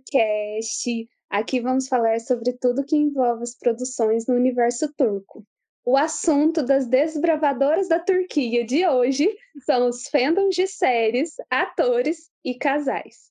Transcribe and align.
Turcast. 0.00 1.08
Aqui 1.30 1.60
vamos 1.60 1.88
falar 1.88 2.18
sobre 2.20 2.52
tudo 2.54 2.84
que 2.84 2.96
envolve 2.96 3.42
as 3.42 3.56
produções 3.56 4.26
no 4.26 4.34
universo 4.34 4.92
turco. 4.96 5.46
O 5.84 5.96
assunto 5.96 6.62
das 6.62 6.86
desbravadoras 6.86 7.88
da 7.88 7.98
Turquia 7.98 8.64
de 8.64 8.86
hoje 8.86 9.28
são 9.64 9.88
os 9.88 10.08
fandoms 10.08 10.54
de 10.54 10.66
séries, 10.66 11.36
atores 11.48 12.30
e 12.44 12.54
casais. 12.54 13.30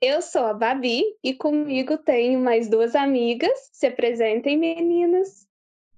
Eu 0.00 0.20
sou 0.20 0.44
a 0.44 0.54
Babi 0.54 1.02
e 1.24 1.34
comigo 1.34 1.96
tenho 1.96 2.38
mais 2.38 2.68
duas 2.68 2.94
amigas. 2.94 3.70
Se 3.72 3.86
apresentem, 3.86 4.56
meninas. 4.56 5.48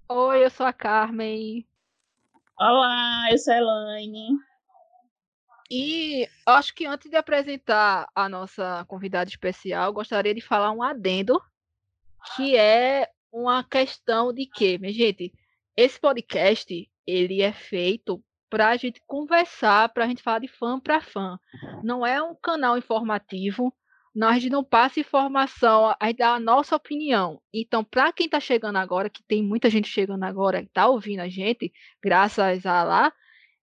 Oi, 0.09 0.45
eu 0.45 0.51
sou 0.51 0.66
a 0.66 0.73
Carmen. 0.73 1.66
Olá, 2.59 3.29
eu 3.30 3.38
sou 3.38 3.52
a 3.52 3.57
Elaine. 3.57 4.48
E 5.71 6.27
acho 6.47 6.75
que 6.75 6.87
antes 6.87 7.11
de 7.11 7.17
apresentar 7.17 8.09
a 8.15 8.29
nossa 8.29 8.85
convidada 8.87 9.29
especial, 9.29 9.93
gostaria 9.93 10.35
de 10.35 10.41
falar 10.41 10.73
um 10.73 10.83
adendo, 10.83 11.41
que 12.35 12.57
é 12.57 13.09
uma 13.31 13.63
questão 13.63 14.33
de 14.33 14.47
que, 14.47 14.79
minha 14.79 14.93
gente, 14.93 15.33
esse 15.77 16.01
podcast 16.01 16.91
ele 17.07 17.43
é 17.43 17.53
feito 17.53 18.23
para 18.51 18.71
a 18.71 18.77
gente 18.77 19.03
conversar, 19.07 19.91
para 19.91 20.05
a 20.05 20.09
gente 20.09 20.23
falar 20.23 20.39
de 20.39 20.49
fã 20.49 20.81
para 20.81 21.01
fã. 21.01 21.39
Não 21.83 22.07
é 22.07 22.23
um 22.23 22.35
canal 22.35 22.79
informativo, 22.79 23.75
não, 24.15 24.29
a 24.29 24.35
gente 24.35 24.51
não 24.51 24.65
passa 24.65 24.99
informação, 24.99 25.95
a 26.01 26.07
gente 26.07 26.16
dá 26.16 26.35
a 26.35 26.41
nossa 26.41 26.75
opinião. 26.75 27.41
Então, 27.53 27.85
para 27.85 28.13
quem 28.13 28.27
está 28.27 28.41
chegando 28.41 28.77
agora, 28.77 29.09
que 29.09 29.23
tem 29.23 29.43
muita 29.43 29.71
gente 29.71 29.89
chegando 29.89 30.25
agora, 30.25 30.63
que 30.63 30.69
está 30.69 30.88
ouvindo 30.88 31.21
a 31.21 31.29
gente, 31.29 31.73
graças 32.03 32.66
a 32.66 32.82
lá, 32.82 33.13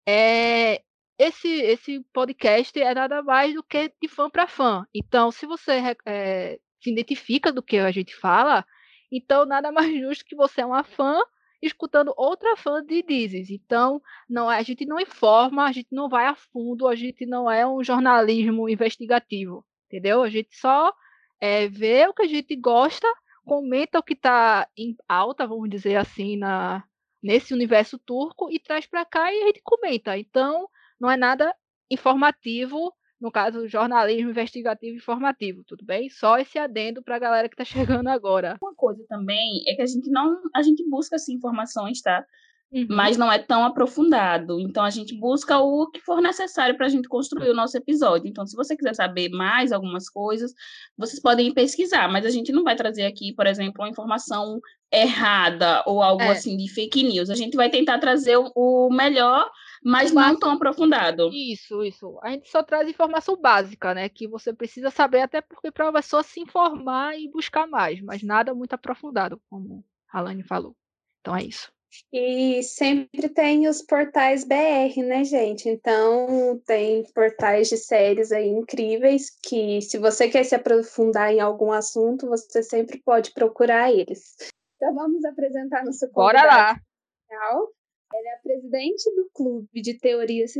é, 0.07 0.83
esse, 1.17 1.47
esse 1.47 1.99
podcast 2.13 2.79
é 2.81 2.93
nada 2.93 3.21
mais 3.21 3.53
do 3.53 3.63
que 3.63 3.91
de 4.01 4.07
fã 4.07 4.29
para 4.29 4.47
fã. 4.47 4.85
Então, 4.93 5.31
se 5.31 5.45
você 5.45 5.95
é, 6.05 6.59
se 6.81 6.91
identifica 6.91 7.51
do 7.51 7.61
que 7.61 7.77
a 7.77 7.91
gente 7.91 8.15
fala, 8.15 8.65
então 9.11 9.45
nada 9.45 9.71
mais 9.71 9.93
justo 9.99 10.25
que 10.25 10.35
você 10.35 10.61
é 10.61 10.65
uma 10.65 10.83
fã 10.83 11.19
escutando 11.61 12.13
outra 12.17 12.57
fã 12.57 12.83
de 12.83 13.01
Dizes. 13.01 13.49
Então, 13.49 14.01
não 14.29 14.51
é, 14.51 14.57
a 14.57 14.63
gente 14.63 14.85
não 14.85 14.99
informa, 14.99 15.65
a 15.65 15.71
gente 15.71 15.89
não 15.91 16.09
vai 16.09 16.25
a 16.25 16.35
fundo, 16.35 16.87
a 16.87 16.95
gente 16.95 17.25
não 17.25 17.49
é 17.49 17.65
um 17.65 17.83
jornalismo 17.83 18.67
investigativo, 18.67 19.65
entendeu? 19.87 20.23
A 20.23 20.29
gente 20.29 20.55
só 20.57 20.93
é, 21.39 21.67
vê 21.69 22.05
o 22.07 22.13
que 22.13 22.23
a 22.23 22.27
gente 22.27 22.55
gosta, 22.55 23.07
comenta 23.45 23.99
o 23.99 24.03
que 24.03 24.13
está 24.13 24.67
em 24.77 24.95
alta, 25.07 25.47
vamos 25.47 25.69
dizer 25.69 25.95
assim, 25.95 26.37
na 26.37 26.83
nesse 27.23 27.53
universo 27.53 27.97
turco 27.97 28.51
e 28.51 28.59
traz 28.59 28.85
para 28.85 29.05
cá 29.05 29.33
e 29.33 29.43
a 29.43 29.45
gente 29.47 29.61
comenta. 29.63 30.17
Então, 30.17 30.67
não 31.03 31.11
é 31.11 31.17
nada 31.17 31.53
informativo, 31.91 32.93
no 33.19 33.29
caso, 33.29 33.67
jornalismo 33.67 34.29
investigativo 34.29 34.95
informativo, 34.95 35.61
tudo 35.67 35.83
bem? 35.85 36.09
Só 36.09 36.37
esse 36.37 36.57
adendo 36.57 37.03
para 37.03 37.17
a 37.17 37.19
galera 37.19 37.49
que 37.49 37.61
está 37.61 37.65
chegando 38.01 38.07
agora. 38.07 38.57
Uma 38.61 38.73
coisa 38.73 39.03
também 39.09 39.63
é 39.67 39.75
que 39.75 39.81
a 39.81 39.85
gente 39.85 40.09
não, 40.09 40.41
a 40.55 40.61
gente 40.61 40.81
busca 40.89 41.17
assim, 41.17 41.33
informações, 41.33 42.01
tá? 42.01 42.25
Uhum. 42.71 42.87
Mas 42.89 43.17
não 43.17 43.31
é 43.31 43.37
tão 43.37 43.65
aprofundado. 43.65 44.59
Então 44.61 44.83
a 44.83 44.89
gente 44.89 45.13
busca 45.13 45.59
o 45.59 45.91
que 45.91 45.99
for 45.99 46.21
necessário 46.21 46.75
para 46.75 46.85
a 46.87 46.89
gente 46.89 47.07
construir 47.07 47.49
o 47.49 47.53
nosso 47.53 47.77
episódio. 47.77 48.27
Então, 48.27 48.47
se 48.47 48.55
você 48.55 48.75
quiser 48.75 48.95
saber 48.95 49.29
mais 49.29 49.71
algumas 49.71 50.09
coisas, 50.09 50.53
vocês 50.97 51.21
podem 51.21 51.53
pesquisar, 51.53 52.07
mas 52.07 52.25
a 52.25 52.29
gente 52.29 52.51
não 52.51 52.63
vai 52.63 52.75
trazer 52.75 53.03
aqui, 53.03 53.33
por 53.33 53.45
exemplo, 53.45 53.83
uma 53.83 53.89
informação 53.89 54.59
errada 54.91 55.83
ou 55.85 56.01
algo 56.01 56.23
é. 56.23 56.29
assim 56.29 56.57
de 56.57 56.67
fake 56.67 57.03
news. 57.03 57.29
A 57.29 57.35
gente 57.35 57.55
vai 57.55 57.69
tentar 57.69 57.99
trazer 57.99 58.37
o 58.55 58.89
melhor 58.89 59.49
mas 59.83 60.11
não 60.11 60.37
tão 60.37 60.51
aprofundado. 60.51 61.29
Isso, 61.33 61.83
isso. 61.83 62.19
A 62.21 62.29
gente 62.29 62.49
só 62.49 62.63
traz 62.63 62.87
informação 62.87 63.35
básica, 63.35 63.93
né? 63.93 64.07
Que 64.09 64.27
você 64.27 64.53
precisa 64.53 64.89
saber, 64.89 65.21
até 65.21 65.41
porque 65.41 65.71
para 65.71 65.89
a 65.89 65.93
pessoa 65.93 66.23
se 66.23 66.39
informar 66.39 67.19
e 67.19 67.29
buscar 67.29 67.67
mais, 67.67 68.01
mas 68.01 68.23
nada 68.23 68.53
muito 68.53 68.73
aprofundado, 68.73 69.41
como 69.49 69.83
a 70.11 70.21
Lani 70.21 70.43
falou. 70.43 70.75
Então 71.21 71.35
é 71.35 71.43
isso. 71.43 71.71
E 72.11 72.63
sempre 72.63 73.29
tem 73.29 73.67
os 73.67 73.81
portais 73.83 74.43
BR, 74.43 75.03
né, 75.05 75.23
gente? 75.23 75.69
Então, 75.69 76.59
tem 76.65 77.03
portais 77.13 77.69
de 77.69 77.77
séries 77.77 78.31
aí 78.31 78.47
incríveis 78.47 79.29
que, 79.29 79.79
se 79.81 79.99
você 79.99 80.27
quer 80.27 80.43
se 80.43 80.55
aprofundar 80.55 81.31
em 81.31 81.39
algum 81.39 81.71
assunto, 81.71 82.27
você 82.27 82.63
sempre 82.63 82.99
pode 82.99 83.31
procurar 83.31 83.91
eles. 83.91 84.35
Então, 84.77 84.95
vamos 84.95 85.23
apresentar 85.23 85.85
nosso 85.85 86.09
convidado. 86.09 86.43
Bora 86.43 86.43
lá! 86.43 87.73
Ela 88.13 88.29
é 88.29 88.33
a 88.33 88.39
presidente 88.43 89.15
do 89.15 89.27
Clube 89.33 89.81
de 89.81 89.95
Teorias 89.95 90.53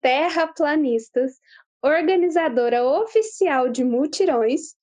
Terraplanistas, 0.00 1.40
organizadora 1.82 2.84
oficial 2.84 3.68
de 3.68 3.82
mutirões, 3.82 4.76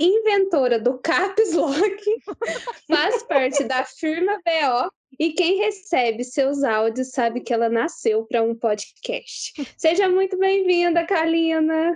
inventora 0.00 0.80
do 0.80 0.98
Caps 0.98 1.52
Lock, 1.52 2.02
faz 2.88 3.22
parte 3.24 3.64
da 3.64 3.84
firma 3.84 4.38
BO 4.38 4.90
e 5.18 5.34
quem 5.34 5.58
recebe 5.58 6.24
seus 6.24 6.64
áudios 6.64 7.10
sabe 7.10 7.42
que 7.42 7.52
ela 7.52 7.68
nasceu 7.68 8.24
para 8.24 8.42
um 8.42 8.54
podcast. 8.54 9.52
Seja 9.76 10.08
muito 10.08 10.38
bem-vinda, 10.38 11.04
Kalina. 11.04 11.94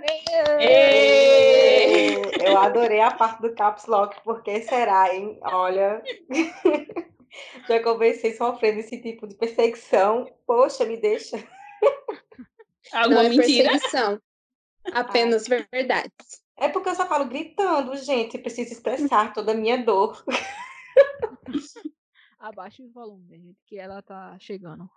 Eu 2.45 2.57
adorei 2.59 3.01
a 3.01 3.09
parte 3.09 3.41
do 3.41 3.55
Caps 3.55 3.87
Lock, 3.87 4.15
porque 4.23 4.61
será, 4.61 5.11
hein? 5.11 5.39
Olha. 5.41 6.03
Já 7.67 7.81
comecei 7.81 8.33
sofrendo 8.35 8.79
esse 8.79 9.01
tipo 9.01 9.27
de 9.27 9.35
perseguição. 9.35 10.31
Poxa, 10.45 10.85
me 10.85 10.97
deixa. 10.97 11.37
Alguma 12.93 13.23
Não 13.23 13.29
é 13.29 13.29
mentira? 13.29 13.69
perseguição. 13.69 14.21
Apenas 14.93 15.49
ah. 15.51 15.65
verdades. 15.71 16.41
É 16.57 16.69
porque 16.69 16.89
eu 16.89 16.95
só 16.95 17.07
falo 17.07 17.25
gritando, 17.25 17.95
gente. 17.97 18.37
Preciso 18.37 18.73
expressar 18.73 19.33
toda 19.33 19.51
a 19.51 19.55
minha 19.55 19.77
dor. 19.77 20.23
Abaixa 22.39 22.83
o 22.83 22.91
volume, 22.91 23.37
gente, 23.37 23.59
que 23.65 23.77
ela 23.77 24.01
tá 24.01 24.37
chegando. 24.39 24.89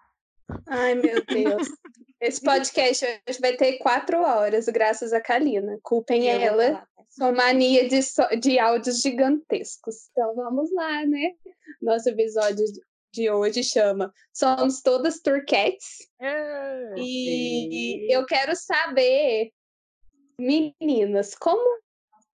Ai, 0.66 0.94
meu 0.94 1.24
Deus. 1.24 1.68
Esse 2.20 2.40
podcast 2.40 3.04
hoje 3.28 3.40
vai 3.40 3.56
ter 3.56 3.78
quatro 3.78 4.22
horas, 4.22 4.66
graças 4.66 5.12
a 5.12 5.20
Kalina. 5.20 5.78
Culpem 5.82 6.26
eu 6.26 6.40
ela. 6.40 6.86
Sua 7.10 7.32
mania 7.32 7.88
de, 7.88 8.02
so 8.02 8.22
de 8.40 8.58
áudios 8.58 9.00
gigantescos. 9.00 10.08
Então 10.10 10.34
vamos 10.34 10.72
lá, 10.72 11.06
né? 11.06 11.34
Nosso 11.80 12.08
episódio 12.08 12.64
de 13.12 13.30
hoje 13.30 13.62
chama 13.62 14.12
Somos 14.32 14.82
Todas 14.82 15.20
Turquetes. 15.20 16.08
É, 16.20 16.94
e 16.96 18.12
eu 18.14 18.26
quero 18.26 18.56
saber, 18.56 19.50
meninas, 20.38 21.34
como 21.34 21.82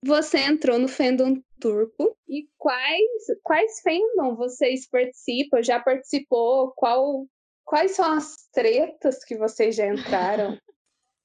você 0.05 0.39
entrou 0.39 0.79
no 0.79 0.89
fandom 0.89 1.43
turco 1.61 2.17
e 2.29 2.49
quais, 2.57 3.27
quais 3.43 3.81
fandom 3.81 4.37
vocês 4.37 4.89
participam? 4.89 5.63
Já 5.63 5.81
participou? 5.81 6.73
Qual 6.77 7.27
Quais 7.69 7.91
são 7.91 8.15
as 8.15 8.49
tretas 8.51 9.23
que 9.23 9.37
vocês 9.37 9.77
já 9.77 9.87
entraram? 9.87 10.59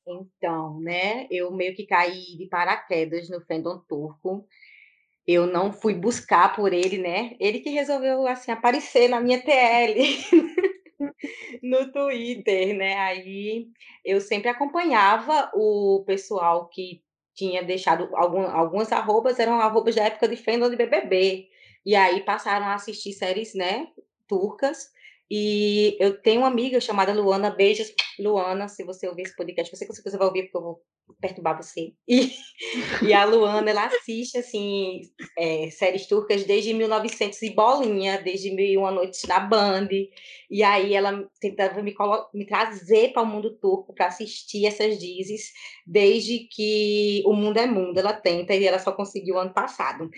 Então, 0.06 0.82
né, 0.82 1.28
eu 1.32 1.50
meio 1.50 1.74
que 1.74 1.86
caí 1.86 2.36
de 2.36 2.46
paraquedas 2.48 3.30
no 3.30 3.40
fandom 3.46 3.80
turco. 3.88 4.46
Eu 5.26 5.48
não 5.48 5.72
fui 5.72 5.94
buscar 5.94 6.54
por 6.56 6.74
ele, 6.74 6.98
né? 6.98 7.36
Ele 7.40 7.60
que 7.60 7.70
resolveu 7.70 8.28
assim 8.28 8.52
aparecer 8.52 9.08
na 9.08 9.22
minha 9.22 9.42
TL 9.42 9.96
no 11.64 11.92
Twitter, 11.92 12.76
né? 12.76 12.96
Aí 13.00 13.68
eu 14.04 14.20
sempre 14.20 14.50
acompanhava 14.50 15.50
o 15.54 16.04
pessoal 16.06 16.68
que 16.68 17.02
tinha 17.34 17.64
deixado 17.64 18.10
algum, 18.16 18.44
algumas 18.44 18.92
arrobas 18.92 19.40
eram 19.40 19.60
arrobas 19.60 19.96
da 19.96 20.04
época 20.04 20.28
de 20.28 20.36
fandom 20.38 20.70
de 20.70 20.76
BBB. 20.76 21.48
E 21.86 21.96
aí 21.96 22.22
passaram 22.22 22.66
a 22.68 22.76
assistir 22.76 23.14
séries, 23.14 23.54
né, 23.54 23.88
turcas. 24.28 24.92
E 25.30 25.98
eu 26.00 26.22
tenho 26.22 26.42
uma 26.42 26.48
amiga 26.48 26.80
chamada 26.80 27.14
Luana, 27.14 27.50
beijos, 27.50 27.94
Luana, 28.20 28.68
se 28.68 28.84
você 28.84 29.08
ouvir 29.08 29.24
esse 29.24 29.36
podcast, 29.36 29.76
você 29.76 29.86
com 29.86 29.94
certeza 29.94 30.18
vai 30.18 30.28
ouvir, 30.28 30.44
porque 30.44 30.58
eu 30.58 30.62
vou 30.62 30.82
perturbar 31.20 31.58
você. 31.58 31.94
E, 32.08 32.32
e 33.02 33.14
a 33.14 33.26
Luana, 33.26 33.70
ela 33.70 33.86
assiste, 33.86 34.38
assim, 34.38 35.02
é, 35.38 35.70
séries 35.72 36.08
turcas 36.08 36.44
desde 36.44 36.74
1900 36.74 37.42
e 37.42 37.50
bolinha, 37.52 38.22
desde 38.22 38.52
Mil 38.54 38.82
Uma 38.82 38.92
Noites 38.92 39.24
na 39.24 39.40
Band. 39.40 39.90
E 40.50 40.64
aí 40.64 40.94
ela 40.94 41.28
tentava 41.40 41.82
me, 41.82 41.94
me 42.34 42.46
trazer 42.46 43.14
para 43.14 43.22
o 43.22 43.26
mundo 43.26 43.58
turco 43.60 43.94
para 43.94 44.08
assistir 44.08 44.66
essas 44.66 45.00
dizes, 45.00 45.52
desde 45.86 46.48
que 46.52 47.24
o 47.26 47.34
mundo 47.34 47.58
é 47.58 47.66
mundo, 47.66 47.98
ela 47.98 48.14
tenta, 48.14 48.54
e 48.54 48.66
ela 48.66 48.80
só 48.80 48.92
conseguiu 48.92 49.38
ano 49.38 49.54
passado. 49.54 50.10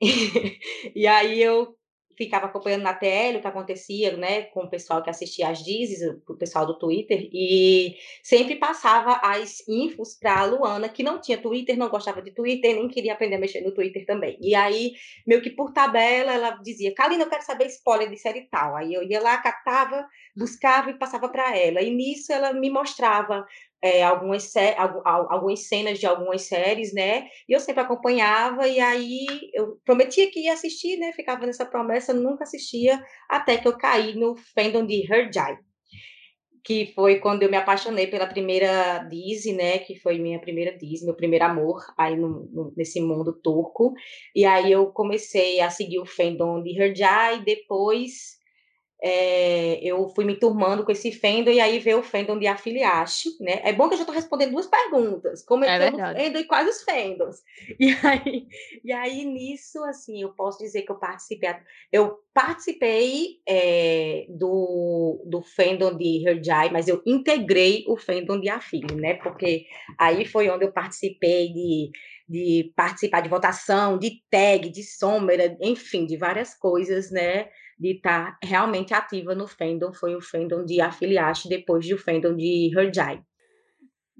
e 0.94 1.06
aí 1.06 1.42
eu 1.42 1.76
ficava 2.20 2.44
acompanhando 2.44 2.82
na 2.82 2.92
TL 2.92 3.38
o 3.38 3.40
que 3.40 3.46
acontecia, 3.46 4.14
né, 4.14 4.42
com 4.42 4.64
o 4.64 4.68
pessoal 4.68 5.02
que 5.02 5.08
assistia 5.08 5.48
às 5.48 5.64
dizes, 5.64 6.00
o 6.28 6.36
pessoal 6.36 6.66
do 6.66 6.78
Twitter, 6.78 7.30
e 7.32 7.94
sempre 8.22 8.56
passava 8.56 9.18
as 9.22 9.66
infos 9.66 10.18
para 10.20 10.40
a 10.40 10.44
Luana, 10.44 10.90
que 10.90 11.02
não 11.02 11.18
tinha 11.18 11.38
Twitter, 11.38 11.78
não 11.78 11.88
gostava 11.88 12.20
de 12.20 12.30
Twitter, 12.30 12.74
nem 12.74 12.88
queria 12.88 13.14
aprender 13.14 13.36
a 13.36 13.38
mexer 13.38 13.62
no 13.62 13.72
Twitter 13.72 14.04
também. 14.04 14.36
E 14.38 14.54
aí, 14.54 14.92
meio 15.26 15.40
que 15.40 15.48
por 15.48 15.72
tabela, 15.72 16.34
ela 16.34 16.50
dizia, 16.62 16.94
Kalina, 16.94 17.24
eu 17.24 17.30
quero 17.30 17.42
saber 17.42 17.66
spoiler 17.68 18.10
de 18.10 18.18
série 18.18 18.48
tal. 18.50 18.76
Aí 18.76 18.92
eu 18.92 19.02
ia 19.02 19.20
lá, 19.22 19.38
catava, 19.38 20.06
buscava 20.36 20.90
e 20.90 20.98
passava 20.98 21.26
para 21.30 21.56
ela. 21.56 21.80
E 21.80 21.90
nisso 21.90 22.32
ela 22.32 22.52
me 22.52 22.68
mostrava 22.68 23.46
é, 23.82 24.02
algumas, 24.02 24.52
algumas 25.04 25.68
cenas 25.68 25.98
de 25.98 26.06
algumas 26.06 26.42
séries, 26.42 26.92
né? 26.92 27.28
E 27.48 27.52
eu 27.52 27.60
sempre 27.60 27.82
acompanhava, 27.82 28.68
e 28.68 28.78
aí 28.80 29.26
eu 29.54 29.78
prometia 29.84 30.30
que 30.30 30.40
ia 30.40 30.52
assistir, 30.52 30.96
né? 30.98 31.12
Ficava 31.12 31.46
nessa 31.46 31.64
promessa, 31.64 32.12
nunca 32.12 32.44
assistia, 32.44 33.02
até 33.28 33.56
que 33.56 33.66
eu 33.66 33.76
caí 33.76 34.14
no 34.14 34.36
fandom 34.54 34.86
de 34.86 35.02
Her 35.10 35.30
Jai 35.32 35.58
que 36.64 36.92
foi 36.94 37.18
quando 37.18 37.42
eu 37.42 37.50
me 37.50 37.56
apaixonei 37.56 38.06
pela 38.06 38.26
primeira 38.26 38.98
Disney, 39.10 39.54
né, 39.54 39.78
que 39.78 39.98
foi 39.98 40.18
minha 40.18 40.38
primeira 40.38 40.76
Disney, 40.76 41.06
meu 41.06 41.16
primeiro 41.16 41.44
amor 41.44 41.82
aí 41.96 42.16
no, 42.16 42.48
no, 42.52 42.72
nesse 42.76 43.00
mundo 43.00 43.32
turco, 43.42 43.92
e 44.34 44.44
aí 44.44 44.70
eu 44.70 44.86
comecei 44.88 45.60
a 45.60 45.70
seguir 45.70 45.98
o 45.98 46.06
fandom 46.06 46.62
de 46.62 46.78
Herjai, 46.80 47.42
depois 47.42 48.39
é, 49.02 49.78
eu 49.82 50.08
fui 50.10 50.24
me 50.24 50.36
turmando 50.36 50.84
com 50.84 50.92
esse 50.92 51.10
fandom, 51.10 51.50
e 51.50 51.60
aí 51.60 51.78
veio 51.78 52.00
o 52.00 52.02
fandom 52.02 52.38
de 52.38 52.46
Afiliaste, 52.46 53.30
né? 53.40 53.60
É 53.64 53.72
bom 53.72 53.88
que 53.88 53.94
eu 53.94 53.98
já 53.98 54.02
estou 54.02 54.14
respondendo 54.14 54.52
duas 54.52 54.66
perguntas, 54.66 55.42
como 55.42 55.64
é, 55.64 55.76
é 55.76 55.90
no 55.90 55.98
fandom 55.98 56.38
e 56.38 56.44
quais 56.44 56.68
os 56.68 56.82
fandoms. 56.82 57.42
E 57.80 57.96
aí, 58.06 58.46
e 58.84 58.92
aí, 58.92 59.24
nisso, 59.24 59.82
assim, 59.84 60.20
eu 60.22 60.30
posso 60.34 60.58
dizer 60.58 60.82
que 60.82 60.92
eu 60.92 60.98
participei, 60.98 61.50
eu 61.90 62.18
participei 62.34 63.40
é, 63.48 64.26
do, 64.28 65.22
do 65.26 65.42
fandom 65.42 65.96
de 65.96 66.28
Herjai, 66.28 66.70
mas 66.70 66.88
eu 66.88 67.02
integrei 67.06 67.84
o 67.88 67.96
fandom 67.96 68.38
de 68.38 68.48
Afili, 68.48 68.94
né? 68.94 69.14
Porque 69.14 69.64
aí 69.98 70.24
foi 70.26 70.50
onde 70.50 70.64
eu 70.64 70.72
participei 70.72 71.52
de 71.52 71.90
de 72.30 72.72
participar 72.76 73.22
de 73.22 73.28
votação, 73.28 73.98
de 73.98 74.22
tag, 74.30 74.70
de 74.70 74.84
sombra, 74.84 75.56
enfim, 75.60 76.06
de 76.06 76.16
várias 76.16 76.54
coisas, 76.54 77.10
né? 77.10 77.48
De 77.80 77.96
estar 77.96 78.38
tá 78.38 78.46
realmente 78.46 78.92
ativa 78.92 79.34
no 79.34 79.48
fandom 79.48 79.90
foi 79.94 80.14
o 80.14 80.20
fandom 80.20 80.64
de 80.66 80.82
Afiliaste 80.82 81.48
depois 81.48 81.88
do 81.88 81.96
fandom 81.96 82.36
de 82.36 82.70
Herjai. 82.76 83.22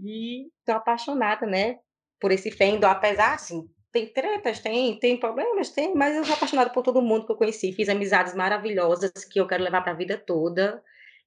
E 0.02 0.46
estou 0.58 0.76
apaixonada, 0.76 1.46
né, 1.46 1.76
por 2.18 2.32
esse 2.32 2.50
fandom, 2.50 2.88
apesar, 2.88 3.34
assim, 3.34 3.68
tem 3.92 4.06
tretas, 4.06 4.60
tem, 4.60 4.98
tem 4.98 5.20
problemas, 5.20 5.68
tem, 5.70 5.94
mas 5.94 6.16
eu 6.16 6.24
sou 6.24 6.34
apaixonada 6.34 6.70
por 6.70 6.82
todo 6.82 7.02
mundo 7.02 7.26
que 7.26 7.32
eu 7.32 7.36
conheci, 7.36 7.72
fiz 7.72 7.90
amizades 7.90 8.34
maravilhosas 8.34 9.12
que 9.30 9.38
eu 9.38 9.46
quero 9.46 9.62
levar 9.62 9.82
para 9.82 9.92
a 9.92 9.96
vida 9.96 10.16
toda. 10.16 10.82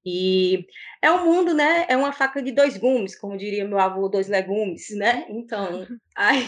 E 0.06 0.66
é 1.02 1.10
um 1.12 1.24
mundo, 1.24 1.54
né? 1.54 1.86
É 1.88 1.96
uma 1.96 2.12
faca 2.12 2.42
de 2.42 2.52
dois 2.52 2.78
gumes, 2.78 3.18
como 3.18 3.38
diria 3.38 3.66
meu 3.66 3.80
avô, 3.80 4.10
dois 4.10 4.28
legumes, 4.28 4.90
né? 4.98 5.26
Então, 5.30 5.88
aí 6.16 6.46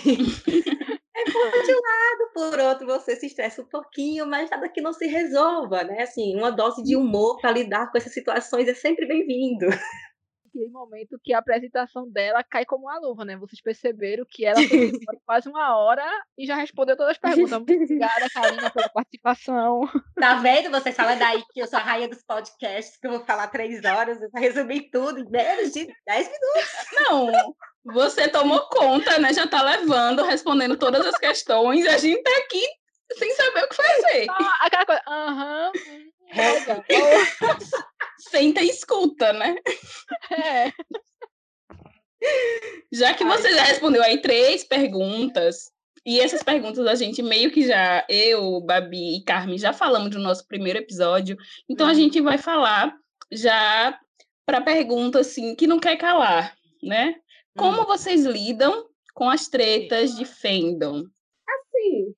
por 1.52 1.64
de 1.64 1.72
um 1.72 1.82
lado, 1.82 2.32
por 2.34 2.60
outro 2.60 2.88
você 2.88 3.16
se 3.16 3.28
estressa 3.28 3.62
um 3.62 3.66
pouquinho, 3.66 4.26
mas 4.28 4.50
nada 4.50 4.70
que 4.70 4.82
não 4.82 4.94
se 4.94 5.08
resolva, 5.08 5.84
né? 5.84 6.04
Assim, 6.04 6.36
uma 6.36 6.52
dose 6.52 6.84
de 6.84 6.96
humor 6.96 7.40
para 7.40 7.52
lidar 7.52 7.92
com 7.92 7.98
essas 7.98 8.14
situações 8.14 8.68
é 8.68 8.74
sempre 8.74 9.06
bem-vindo. 9.08 9.66
Aquele 10.56 10.72
momento 10.72 11.20
que 11.22 11.34
a 11.34 11.40
apresentação 11.40 12.10
dela 12.10 12.42
cai 12.42 12.64
como 12.64 12.86
uma 12.86 12.98
luva, 12.98 13.26
né? 13.26 13.36
Vocês 13.36 13.60
perceberam 13.62 14.26
que 14.26 14.46
ela 14.46 14.56
foi 14.56 14.92
quase 15.26 15.50
uma 15.50 15.76
hora 15.78 16.06
e 16.38 16.46
já 16.48 16.56
respondeu 16.56 16.96
todas 16.96 17.12
as 17.12 17.18
perguntas. 17.18 17.52
Muito 17.52 17.74
obrigada, 17.84 18.30
Karina, 18.34 18.72
pela 18.72 18.88
participação. 18.88 19.82
Tá 20.16 20.36
vendo? 20.36 20.72
Você 20.72 20.94
fala 20.94 21.16
daí 21.16 21.44
que 21.52 21.60
eu 21.60 21.68
sou 21.68 21.78
a 21.78 21.82
rainha 21.82 22.08
dos 22.08 22.24
podcasts, 22.24 22.98
que 22.98 23.06
eu 23.06 23.12
vou 23.12 23.26
falar 23.26 23.48
três 23.48 23.84
horas, 23.84 24.22
eu 24.22 24.30
resumir 24.34 24.90
tudo 24.92 25.20
em 25.20 25.30
menos 25.30 25.74
de 25.74 25.94
dez 26.08 26.26
minutos. 26.28 26.86
Não, 26.94 27.56
você 27.84 28.30
tomou 28.30 28.62
conta, 28.70 29.20
né? 29.20 29.34
Já 29.34 29.46
tá 29.46 29.62
levando, 29.62 30.24
respondendo 30.24 30.78
todas 30.78 31.06
as 31.06 31.18
questões. 31.18 31.86
A 31.86 31.98
gente 31.98 32.24
tá 32.24 32.32
aqui 32.38 32.66
sem 33.18 33.34
saber 33.36 33.66
o 33.66 33.68
que 33.68 33.76
fazer. 33.76 34.28
Ah, 34.30 34.58
aquela 34.62 34.86
coisa, 34.86 35.02
aham. 35.06 35.72
Uhum, 35.76 36.12
Senta 38.30 38.62
e 38.62 38.70
escuta, 38.70 39.34
né? 39.34 39.56
É. 40.32 40.72
Já 42.92 43.14
que 43.14 43.24
você 43.24 43.54
já 43.54 43.64
respondeu 43.64 44.02
aí 44.02 44.22
três 44.22 44.64
perguntas, 44.64 45.72
e 46.06 46.20
essas 46.20 46.44
perguntas 46.44 46.86
a 46.88 46.96
gente 46.96 47.22
meio 47.22 47.52
que 47.52 47.66
já, 47.66 48.06
eu, 48.10 48.62
Babi 48.62 49.18
e 49.18 49.24
Carmen, 49.24 49.58
já 49.58 49.74
falamos 49.74 50.12
do 50.12 50.20
nosso 50.20 50.48
primeiro 50.48 50.80
episódio, 50.80 51.38
então 51.70 51.88
a 51.88 51.90
uhum. 51.90 51.96
gente 51.96 52.22
vai 52.22 52.38
falar 52.38 52.96
já 53.32 54.00
para 54.46 54.62
pergunta 54.62 55.20
assim 55.20 55.56
que 55.56 55.66
não 55.66 55.80
quer 55.80 55.98
calar, 55.98 56.56
né? 56.84 57.16
Como 57.58 57.82
hum. 57.82 57.86
vocês 57.86 58.26
lidam 58.26 58.88
com 59.14 59.30
as 59.30 59.48
tretas 59.48 60.16
de 60.16 60.26
fandom? 60.26 61.06
Assim, 61.48 62.14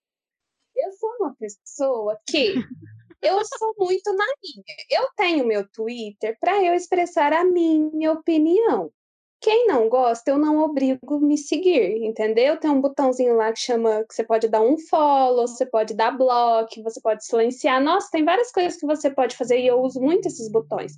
eu 0.76 0.92
sou 0.94 1.10
uma 1.20 1.36
pessoa 1.36 2.20
que 2.28 2.56
eu 3.22 3.40
sou 3.46 3.74
muito 3.78 4.14
na 4.14 4.26
minha. 4.44 4.78
Eu 4.90 5.08
tenho 5.16 5.46
meu 5.46 5.68
Twitter 5.70 6.38
para 6.40 6.64
eu 6.64 6.74
expressar 6.74 7.34
a 7.34 7.44
minha 7.44 8.12
opinião. 8.12 8.92
Quem 9.40 9.68
não 9.68 9.88
gosta, 9.88 10.32
eu 10.32 10.38
não 10.38 10.58
obrigo 10.58 11.20
me 11.20 11.38
seguir, 11.38 12.04
entendeu? 12.04 12.58
Tem 12.60 12.72
um 12.72 12.82
botãozinho 12.82 13.36
lá 13.36 13.54
que 13.54 13.60
chama 13.60 14.04
que 14.06 14.16
você 14.16 14.24
pode 14.24 14.48
dar 14.48 14.62
um 14.62 14.78
follow, 14.90 15.48
você 15.48 15.66
pode 15.66 15.94
dar 15.94 16.12
block, 16.12 16.82
você 16.82 17.00
pode 17.00 17.24
silenciar. 17.24 17.82
Nossa, 17.82 18.10
tem 18.12 18.26
várias 18.26 18.52
coisas 18.52 18.80
que 18.80 18.88
você 18.88 19.12
pode 19.12 19.38
fazer 19.38 19.60
e 19.60 19.68
eu 19.68 19.80
uso 19.80 20.02
muito 20.02 20.28
esses 20.28 20.52
botões. 20.52 20.94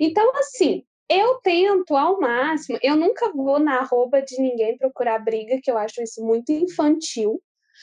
Então, 0.00 0.32
assim, 0.38 0.82
eu 1.08 1.34
tento 1.42 1.94
ao 1.94 2.18
máximo, 2.18 2.78
eu 2.82 2.96
nunca 2.96 3.30
vou 3.30 3.58
na 3.58 3.80
arroba 3.80 4.22
de 4.22 4.40
ninguém 4.40 4.78
procurar 4.78 5.18
briga, 5.18 5.60
que 5.62 5.70
eu 5.70 5.76
acho 5.76 6.02
isso 6.02 6.24
muito 6.24 6.50
infantil. 6.50 7.42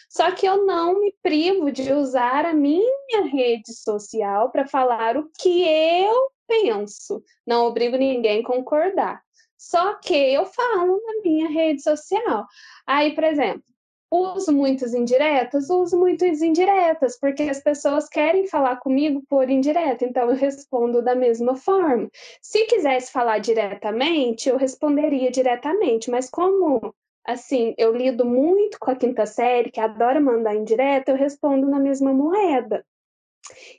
Só 0.09 0.31
que 0.31 0.45
eu 0.45 0.65
não 0.65 0.99
me 0.99 1.13
privo 1.21 1.71
de 1.71 1.91
usar 1.91 2.45
a 2.45 2.53
minha 2.53 3.25
rede 3.31 3.73
social 3.73 4.51
para 4.51 4.67
falar 4.67 5.17
o 5.17 5.29
que 5.39 5.63
eu 5.63 6.31
penso. 6.47 7.23
Não 7.45 7.65
obrigo 7.65 7.97
ninguém 7.97 8.41
a 8.41 8.45
concordar. 8.45 9.21
Só 9.57 9.95
que 9.95 10.15
eu 10.15 10.45
falo 10.45 11.01
na 11.05 11.21
minha 11.23 11.49
rede 11.49 11.81
social. 11.81 12.45
Aí, 12.87 13.13
por 13.13 13.23
exemplo, 13.23 13.63
Uso 14.11 14.51
muitas 14.51 14.95
indiretas? 14.95 15.69
Uso 15.69 15.95
muitas 15.97 16.41
indiretas, 16.41 17.19
porque 17.19 17.43
as 17.43 17.61
pessoas 17.61 18.09
querem 18.09 18.47
falar 18.47 18.77
comigo 18.77 19.21
por 19.29 19.47
indireta, 19.51 20.03
então 20.03 20.31
eu 20.31 20.35
respondo 20.35 21.03
da 21.03 21.13
mesma 21.13 21.55
forma. 21.55 22.09
Se 22.41 22.65
quisesse 22.65 23.11
falar 23.11 23.37
diretamente, 23.37 24.49
eu 24.49 24.57
responderia 24.57 25.29
diretamente, 25.29 26.09
mas 26.09 26.27
como 26.27 26.93
assim, 27.31 27.73
eu 27.77 27.95
lido 27.95 28.25
muito 28.25 28.77
com 28.79 28.91
a 28.91 28.95
quinta 28.95 29.25
série, 29.25 29.71
que 29.71 29.79
adora 29.79 30.19
mandar 30.19 30.55
indireta, 30.55 31.11
eu 31.11 31.17
respondo 31.17 31.67
na 31.67 31.79
mesma 31.79 32.13
moeda. 32.13 32.85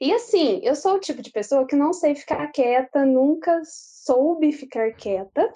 E 0.01 0.13
assim, 0.13 0.61
eu 0.63 0.75
sou 0.75 0.95
o 0.95 1.01
tipo 1.01 1.23
de 1.23 1.31
pessoa 1.31 1.67
que 1.67 1.77
não 1.77 1.93
sei 1.93 2.15
ficar 2.15 2.47
quieta, 2.49 3.05
nunca 3.05 3.61
soube 3.65 4.53
ficar 4.53 4.93
quieta. 4.93 5.53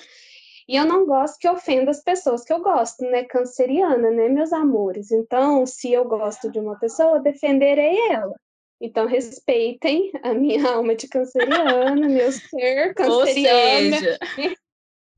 E 0.69 0.77
eu 0.77 0.85
não 0.85 1.07
gosto 1.07 1.39
que 1.39 1.49
ofenda 1.49 1.91
as 1.91 2.03
pessoas 2.03 2.43
que 2.45 2.53
eu 2.53 2.61
gosto, 2.61 3.05
né? 3.05 3.25
Canceriana, 3.25 4.11
né, 4.11 4.29
meus 4.29 4.53
amores? 4.53 5.11
Então, 5.11 5.67
se 5.67 5.93
eu 5.93 6.05
gosto 6.07 6.51
de 6.51 6.59
uma 6.59 6.79
pessoa, 6.79 7.21
defenderei 7.21 7.97
ela. 8.11 8.35
Então, 8.81 9.07
respeitem 9.07 10.11
a 10.23 10.33
minha 10.33 10.67
alma 10.73 10.95
de 10.95 11.07
canceriana, 11.09 12.09
meu 12.09 12.33
ser 12.33 12.95
canceriana. 12.95 13.97
Seja... 13.99 14.19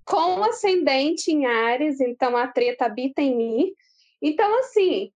Com 0.06 0.42
ascendente 0.44 1.32
em 1.32 1.46
Ares, 1.46 2.00
então 2.00 2.36
a 2.36 2.46
treta 2.46 2.86
habita 2.86 3.20
em 3.20 3.36
mim. 3.36 3.72
Então, 4.22 4.60
assim, 4.60 5.12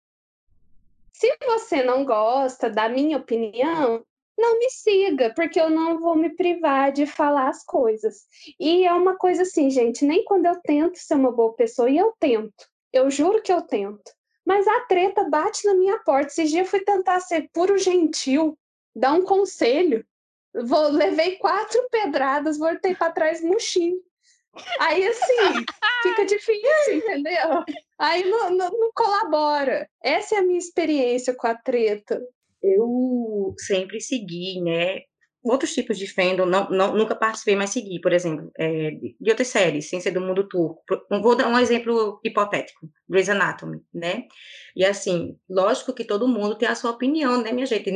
se 1.12 1.37
você 1.45 1.83
não 1.83 2.04
gosta 2.04 2.71
da 2.71 2.88
minha 2.88 3.18
opinião, 3.18 4.04
não 4.38 4.59
me 4.59 4.71
siga, 4.71 5.33
porque 5.35 5.61
eu 5.61 5.68
não 5.68 5.99
vou 5.99 6.16
me 6.16 6.30
privar 6.30 6.92
de 6.92 7.07
falar 7.07 7.49
as 7.49 7.64
coisas. 7.64 8.25
E 8.59 8.87
é 8.87 8.92
uma 8.92 9.16
coisa 9.16 9.42
assim, 9.42 9.68
gente, 9.68 10.04
nem 10.04 10.25
quando 10.25 10.47
eu 10.47 10.61
tento 10.62 10.97
ser 10.97 11.14
uma 11.14 11.33
boa 11.33 11.52
pessoa, 11.54 11.90
e 11.90 11.99
eu 11.99 12.14
tento, 12.21 12.68
eu 12.92 13.11
juro 13.11 13.42
que 13.42 13.52
eu 13.52 13.62
tento, 13.62 14.12
mas 14.47 14.66
a 14.66 14.80
treta 14.83 15.25
bate 15.25 15.66
na 15.66 15.75
minha 15.75 15.99
porta. 15.99 16.28
Esses 16.28 16.50
dias 16.50 16.66
eu 16.66 16.71
fui 16.71 16.80
tentar 16.80 17.21
ser 17.21 17.50
puro 17.52 17.76
gentil, 17.76 18.57
dar 18.95 19.12
um 19.12 19.23
conselho, 19.23 20.07
vou, 20.54 20.88
levei 20.88 21.37
quatro 21.37 21.87
pedradas, 21.90 22.57
voltei 22.57 22.95
para 22.95 23.12
trás 23.12 23.42
murchinho. 23.42 24.00
Aí, 24.81 25.07
assim, 25.07 25.64
fica 26.02 26.25
difícil, 26.25 26.95
entendeu? 26.95 27.64
Aí 27.99 28.28
não, 28.28 28.50
não, 28.50 28.71
não 28.71 28.90
colabora. 28.95 29.88
Essa 30.02 30.37
é 30.37 30.38
a 30.38 30.43
minha 30.43 30.59
experiência 30.59 31.35
com 31.35 31.47
a 31.47 31.55
treta 31.55 32.21
eu 32.62 33.55
sempre 33.59 34.00
segui, 34.00 34.61
né, 34.61 35.00
outros 35.43 35.73
tipos 35.73 35.99
de 35.99 36.07
fandom, 36.07 36.45
não, 36.45 36.69
não, 36.71 36.95
nunca 36.97 37.14
participei, 37.14 37.57
mas 37.57 37.71
segui, 37.71 38.00
por 38.00 38.12
exemplo, 38.12 38.50
é, 38.59 38.90
de 38.90 39.31
outras 39.31 39.49
séries, 39.49 39.88
sem 39.88 40.00
ser 40.00 40.11
do 40.11 40.21
mundo 40.21 40.49
turco. 40.49 40.83
Vou 41.11 41.37
dar 41.37 41.49
um 41.49 41.59
exemplo 41.59 42.21
hipotético, 42.25 42.88
Grey's 43.09 43.28
Anatomy, 43.28 43.81
né? 43.95 44.25
E 44.76 44.85
assim, 44.85 45.38
lógico 45.49 45.95
que 45.95 46.05
todo 46.05 46.28
mundo 46.28 46.57
tem 46.57 46.69
a 46.69 46.75
sua 46.75 46.90
opinião, 46.90 47.40
né, 47.43 47.52
minha 47.52 47.67
gente? 47.67 47.90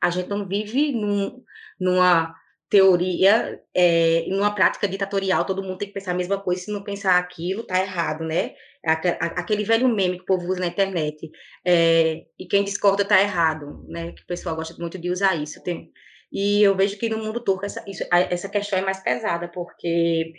A 0.00 0.10
gente 0.10 0.28
não 0.28 0.46
vive 0.46 0.92
num, 0.92 1.42
numa 1.80 2.34
teoria, 2.74 3.62
é, 3.72 4.26
numa 4.28 4.52
prática 4.52 4.88
ditatorial, 4.88 5.44
todo 5.44 5.62
mundo 5.62 5.78
tem 5.78 5.86
que 5.86 5.94
pensar 5.94 6.10
a 6.10 6.16
mesma 6.16 6.40
coisa, 6.40 6.60
se 6.60 6.72
não 6.72 6.82
pensar 6.82 7.18
aquilo, 7.18 7.62
tá 7.62 7.80
errado, 7.80 8.24
né? 8.24 8.54
Aquele 8.82 9.62
velho 9.62 9.88
meme 9.88 10.16
que 10.16 10.24
o 10.24 10.26
povo 10.26 10.48
usa 10.48 10.58
na 10.58 10.66
internet, 10.66 11.30
é, 11.64 12.24
e 12.36 12.46
quem 12.48 12.64
discorda 12.64 13.04
tá 13.04 13.22
errado, 13.22 13.84
né? 13.86 14.10
Que 14.10 14.24
o 14.24 14.26
pessoal 14.26 14.56
gosta 14.56 14.74
muito 14.76 14.98
de 14.98 15.08
usar 15.08 15.36
isso. 15.36 15.62
Tem, 15.62 15.88
e 16.32 16.64
eu 16.64 16.74
vejo 16.74 16.98
que 16.98 17.08
no 17.08 17.18
mundo 17.18 17.44
turco 17.44 17.64
essa, 17.64 17.84
isso, 17.86 18.02
essa 18.10 18.48
questão 18.48 18.76
é 18.76 18.82
mais 18.82 19.00
pesada, 19.00 19.46
porque 19.46 20.32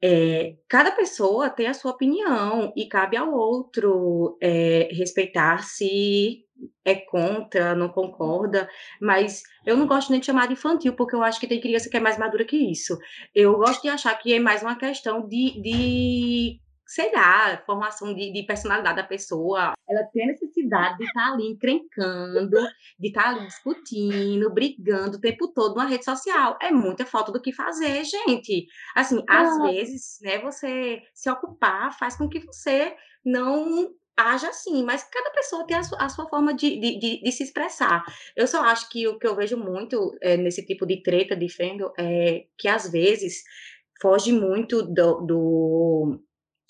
é, 0.00 0.54
cada 0.68 0.92
pessoa 0.92 1.50
tem 1.50 1.66
a 1.66 1.74
sua 1.74 1.90
opinião 1.90 2.72
e 2.76 2.86
cabe 2.86 3.16
ao 3.16 3.34
outro 3.34 4.38
é, 4.40 4.90
respeitar 4.92 5.64
se 5.64 6.43
é 6.84 6.94
contra, 6.94 7.74
não 7.74 7.88
concorda, 7.88 8.68
mas 9.00 9.42
eu 9.66 9.76
não 9.76 9.86
gosto 9.86 10.10
nem 10.10 10.20
de 10.20 10.26
chamar 10.26 10.46
de 10.46 10.52
infantil, 10.52 10.94
porque 10.94 11.14
eu 11.14 11.22
acho 11.22 11.40
que 11.40 11.46
tem 11.46 11.60
criança 11.60 11.88
que 11.88 11.96
é 11.96 12.00
mais 12.00 12.18
madura 12.18 12.44
que 12.44 12.56
isso. 12.56 12.98
Eu 13.34 13.56
gosto 13.56 13.82
de 13.82 13.88
achar 13.88 14.14
que 14.16 14.34
é 14.34 14.38
mais 14.38 14.62
uma 14.62 14.76
questão 14.76 15.26
de, 15.26 15.60
de 15.60 16.60
sei 16.86 17.10
lá, 17.12 17.56
formação 17.64 18.14
de, 18.14 18.32
de, 18.32 18.42
personalidade 18.44 18.96
da 18.96 19.02
pessoa. 19.04 19.72
Ela 19.88 20.04
tem 20.12 20.24
a 20.24 20.26
necessidade 20.28 20.98
de 20.98 21.04
estar 21.04 21.28
tá 21.28 21.32
ali 21.32 21.46
encrencando, 21.46 22.58
de 22.98 23.08
estar 23.08 23.22
tá 23.22 23.28
ali 23.30 23.46
discutindo, 23.46 24.52
brigando 24.52 25.16
o 25.16 25.20
tempo 25.20 25.48
todo 25.48 25.76
na 25.76 25.86
rede 25.86 26.04
social. 26.04 26.58
É 26.60 26.70
muita 26.70 27.06
falta 27.06 27.32
do 27.32 27.40
que 27.40 27.52
fazer, 27.52 28.04
gente. 28.04 28.66
Assim, 28.94 29.24
às 29.28 29.58
vezes, 29.62 30.18
né, 30.22 30.38
você 30.38 31.02
se 31.14 31.30
ocupar 31.30 31.96
faz 31.98 32.16
com 32.16 32.28
que 32.28 32.40
você 32.40 32.94
não 33.24 33.90
haja 34.16 34.48
assim, 34.48 34.82
mas 34.84 35.04
cada 35.04 35.30
pessoa 35.30 35.66
tem 35.66 35.76
a 35.76 35.82
sua, 35.82 35.98
a 35.98 36.08
sua 36.08 36.28
forma 36.28 36.54
de, 36.54 36.78
de, 36.78 37.20
de, 37.20 37.32
se 37.32 37.42
expressar. 37.42 38.04
Eu 38.36 38.46
só 38.46 38.62
acho 38.64 38.88
que 38.88 39.06
o 39.08 39.18
que 39.18 39.26
eu 39.26 39.34
vejo 39.34 39.56
muito 39.56 40.16
é, 40.20 40.36
nesse 40.36 40.64
tipo 40.64 40.86
de 40.86 41.02
treta 41.02 41.36
de 41.36 41.48
fandom 41.48 41.92
é 41.98 42.46
que 42.56 42.68
às 42.68 42.90
vezes 42.90 43.42
foge 44.00 44.32
muito 44.32 44.82
do, 44.82 45.20
do 45.20 46.20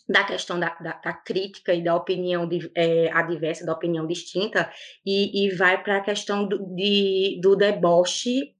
da 0.08 0.22
questão 0.22 0.60
da, 0.60 0.74
da, 0.80 0.92
da, 1.02 1.12
crítica 1.14 1.72
e 1.72 1.82
da 1.82 1.96
opinião 1.96 2.46
de, 2.46 2.70
é, 2.76 3.10
adversa, 3.10 3.64
da 3.64 3.72
opinião 3.72 4.06
distinta, 4.06 4.70
e, 5.04 5.46
e 5.46 5.50
vai 5.54 5.82
para 5.82 5.96
a 5.96 6.02
questão 6.02 6.46
do, 6.46 6.58
de, 6.74 7.40
do 7.42 7.56
deboche 7.56 8.54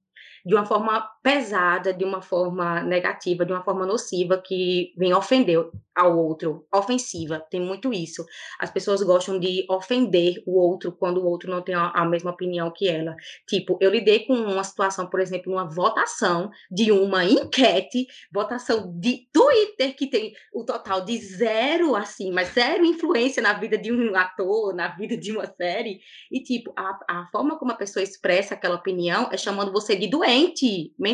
de 0.45 0.55
uma 0.55 0.65
forma 0.65 1.07
pesada, 1.25 1.91
de 1.91 2.05
uma 2.05 2.21
forma 2.21 2.83
negativa, 2.83 3.47
de 3.47 3.53
uma 3.55 3.65
forma 3.65 3.87
nociva, 3.87 4.37
que 4.37 4.93
vem 4.95 5.15
ofender 5.15 5.59
ao 5.97 6.19
outro, 6.19 6.67
ofensiva, 6.75 7.41
tem 7.51 7.61
muito 7.61 7.95
isso. 7.95 8.27
As 8.59 8.71
pessoas 8.71 9.03
gostam 9.03 9.39
de 9.39 9.65
ofender 9.71 10.43
o 10.45 10.59
outro 10.59 10.93
quando 10.93 11.19
o 11.19 11.27
outro 11.27 11.51
não 11.51 11.63
tem 11.63 11.75
a, 11.75 12.05
mesma 12.05 12.33
opinião 12.33 12.71
que 12.71 12.89
ela. 12.89 13.15
Tipo, 13.49 13.79
eu 13.81 13.91
lidei 13.91 14.27
com 14.27 14.35
uma 14.35 14.65
situação, 14.65 15.09
por 15.09 15.21
exemplo, 15.21 15.53
uma 15.53 15.65
votação 15.65 16.51
de 16.71 16.93
uma 16.93 17.25
enquete, 17.25 18.07
votação 18.31 18.93
de 18.99 19.27
Twitter, 19.33 19.97
que 19.97 20.09
tem 20.09 20.35
o 20.53 20.65
total 20.65 21.05
de 21.05 21.17
zero, 21.17 21.97
assim, 21.97 22.33
mas 22.33 22.49
zero 22.49 22.85
influência 22.85 23.43
na 23.43 23.55
vida 23.55 23.79
de 23.79 23.93
um 23.93 24.15
ator, 24.15 24.75
na 24.75 24.89
vida 24.89 25.17
de 25.17 25.33
uma 25.33 25.47
série, 25.47 26.01
e 26.31 26.43
tipo, 26.43 26.73
a, 26.77 26.99
a 27.09 27.29
forma 27.31 27.59
como 27.59 27.73
a 27.73 27.77
pessoa 27.77 28.03
expressa 28.03 28.55
aquela 28.55 28.75
opinião 28.75 29.29
é 29.33 29.37
chamando 29.37 29.73
você 29.73 29.97
de 29.97 30.09
doente 30.09 30.93
mental. 30.99 31.14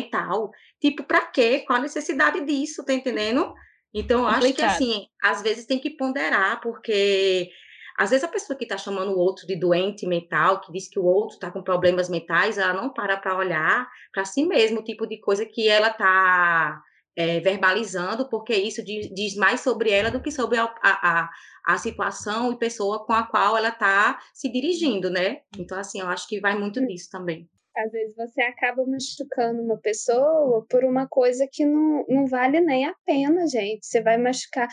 Tipo, 0.79 1.03
pra 1.03 1.21
quê? 1.21 1.59
Qual 1.59 1.79
a 1.79 1.81
necessidade 1.81 2.43
disso, 2.45 2.85
tá 2.85 2.93
entendendo? 2.93 3.53
Então, 3.93 4.21
eu 4.21 4.27
acho 4.27 4.53
que, 4.53 4.61
assim, 4.61 5.07
às 5.21 5.41
vezes 5.41 5.65
tem 5.65 5.79
que 5.79 5.89
ponderar, 5.89 6.61
porque 6.61 7.49
às 7.97 8.09
vezes 8.09 8.23
a 8.23 8.29
pessoa 8.29 8.57
que 8.57 8.63
está 8.63 8.77
chamando 8.77 9.11
o 9.11 9.19
outro 9.19 9.45
de 9.45 9.55
doente 9.55 10.07
mental, 10.07 10.61
que 10.61 10.71
diz 10.71 10.87
que 10.87 10.97
o 10.97 11.03
outro 11.03 11.35
está 11.35 11.51
com 11.51 11.61
problemas 11.61 12.09
mentais, 12.09 12.57
ela 12.57 12.73
não 12.73 12.91
para 12.91 13.17
para 13.17 13.37
olhar 13.37 13.87
para 14.13 14.25
si 14.25 14.45
mesmo 14.45 14.79
o 14.79 14.83
tipo 14.83 15.05
de 15.05 15.19
coisa 15.19 15.45
que 15.45 15.67
ela 15.67 15.89
está 15.89 16.81
é, 17.15 17.39
verbalizando, 17.41 18.29
porque 18.29 18.55
isso 18.55 18.83
diz, 18.83 19.13
diz, 19.13 19.35
mais 19.35 19.59
sobre 19.59 19.91
ela 19.91 20.09
do 20.09 20.21
que 20.21 20.31
sobre 20.31 20.57
a, 20.57 20.73
a, 20.81 21.29
a 21.65 21.77
situação 21.77 22.51
e 22.51 22.57
pessoa 22.57 23.05
com 23.05 23.13
a 23.13 23.23
qual 23.23 23.57
ela 23.57 23.69
está 23.69 24.19
se 24.33 24.51
dirigindo, 24.51 25.09
né? 25.09 25.41
Então, 25.57 25.77
assim, 25.77 25.99
eu 25.99 26.07
acho 26.07 26.27
que 26.27 26.39
vai 26.39 26.57
muito 26.57 26.85
disso 26.87 27.09
também. 27.11 27.49
Às 27.75 27.91
vezes 27.91 28.15
você 28.15 28.41
acaba 28.41 28.85
machucando 28.85 29.61
uma 29.61 29.77
pessoa 29.77 30.65
por 30.69 30.83
uma 30.83 31.07
coisa 31.07 31.47
que 31.49 31.65
não, 31.65 32.05
não 32.07 32.27
vale 32.27 32.59
nem 32.59 32.85
a 32.85 32.95
pena, 33.05 33.47
gente. 33.47 33.85
Você 33.85 34.01
vai 34.01 34.17
machucar 34.17 34.67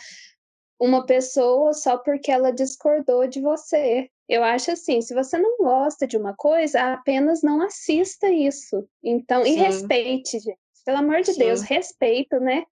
uma 0.79 1.05
pessoa 1.05 1.73
só 1.73 1.97
porque 1.97 2.31
ela 2.31 2.51
discordou 2.51 3.27
de 3.27 3.41
você. 3.41 4.09
Eu 4.27 4.43
acho 4.43 4.71
assim, 4.71 5.01
se 5.01 5.13
você 5.13 5.37
não 5.37 5.57
gosta 5.57 6.05
de 6.05 6.17
uma 6.17 6.35
coisa, 6.35 6.93
apenas 6.93 7.41
não 7.41 7.61
assista 7.61 8.29
isso. 8.29 8.87
Então, 9.03 9.43
Sim. 9.43 9.53
e 9.53 9.55
respeite, 9.55 10.39
gente. 10.39 10.59
Pelo 10.85 10.99
amor 10.99 11.21
de 11.21 11.33
Sim. 11.33 11.39
Deus, 11.39 11.61
respeito, 11.61 12.39
né? 12.39 12.63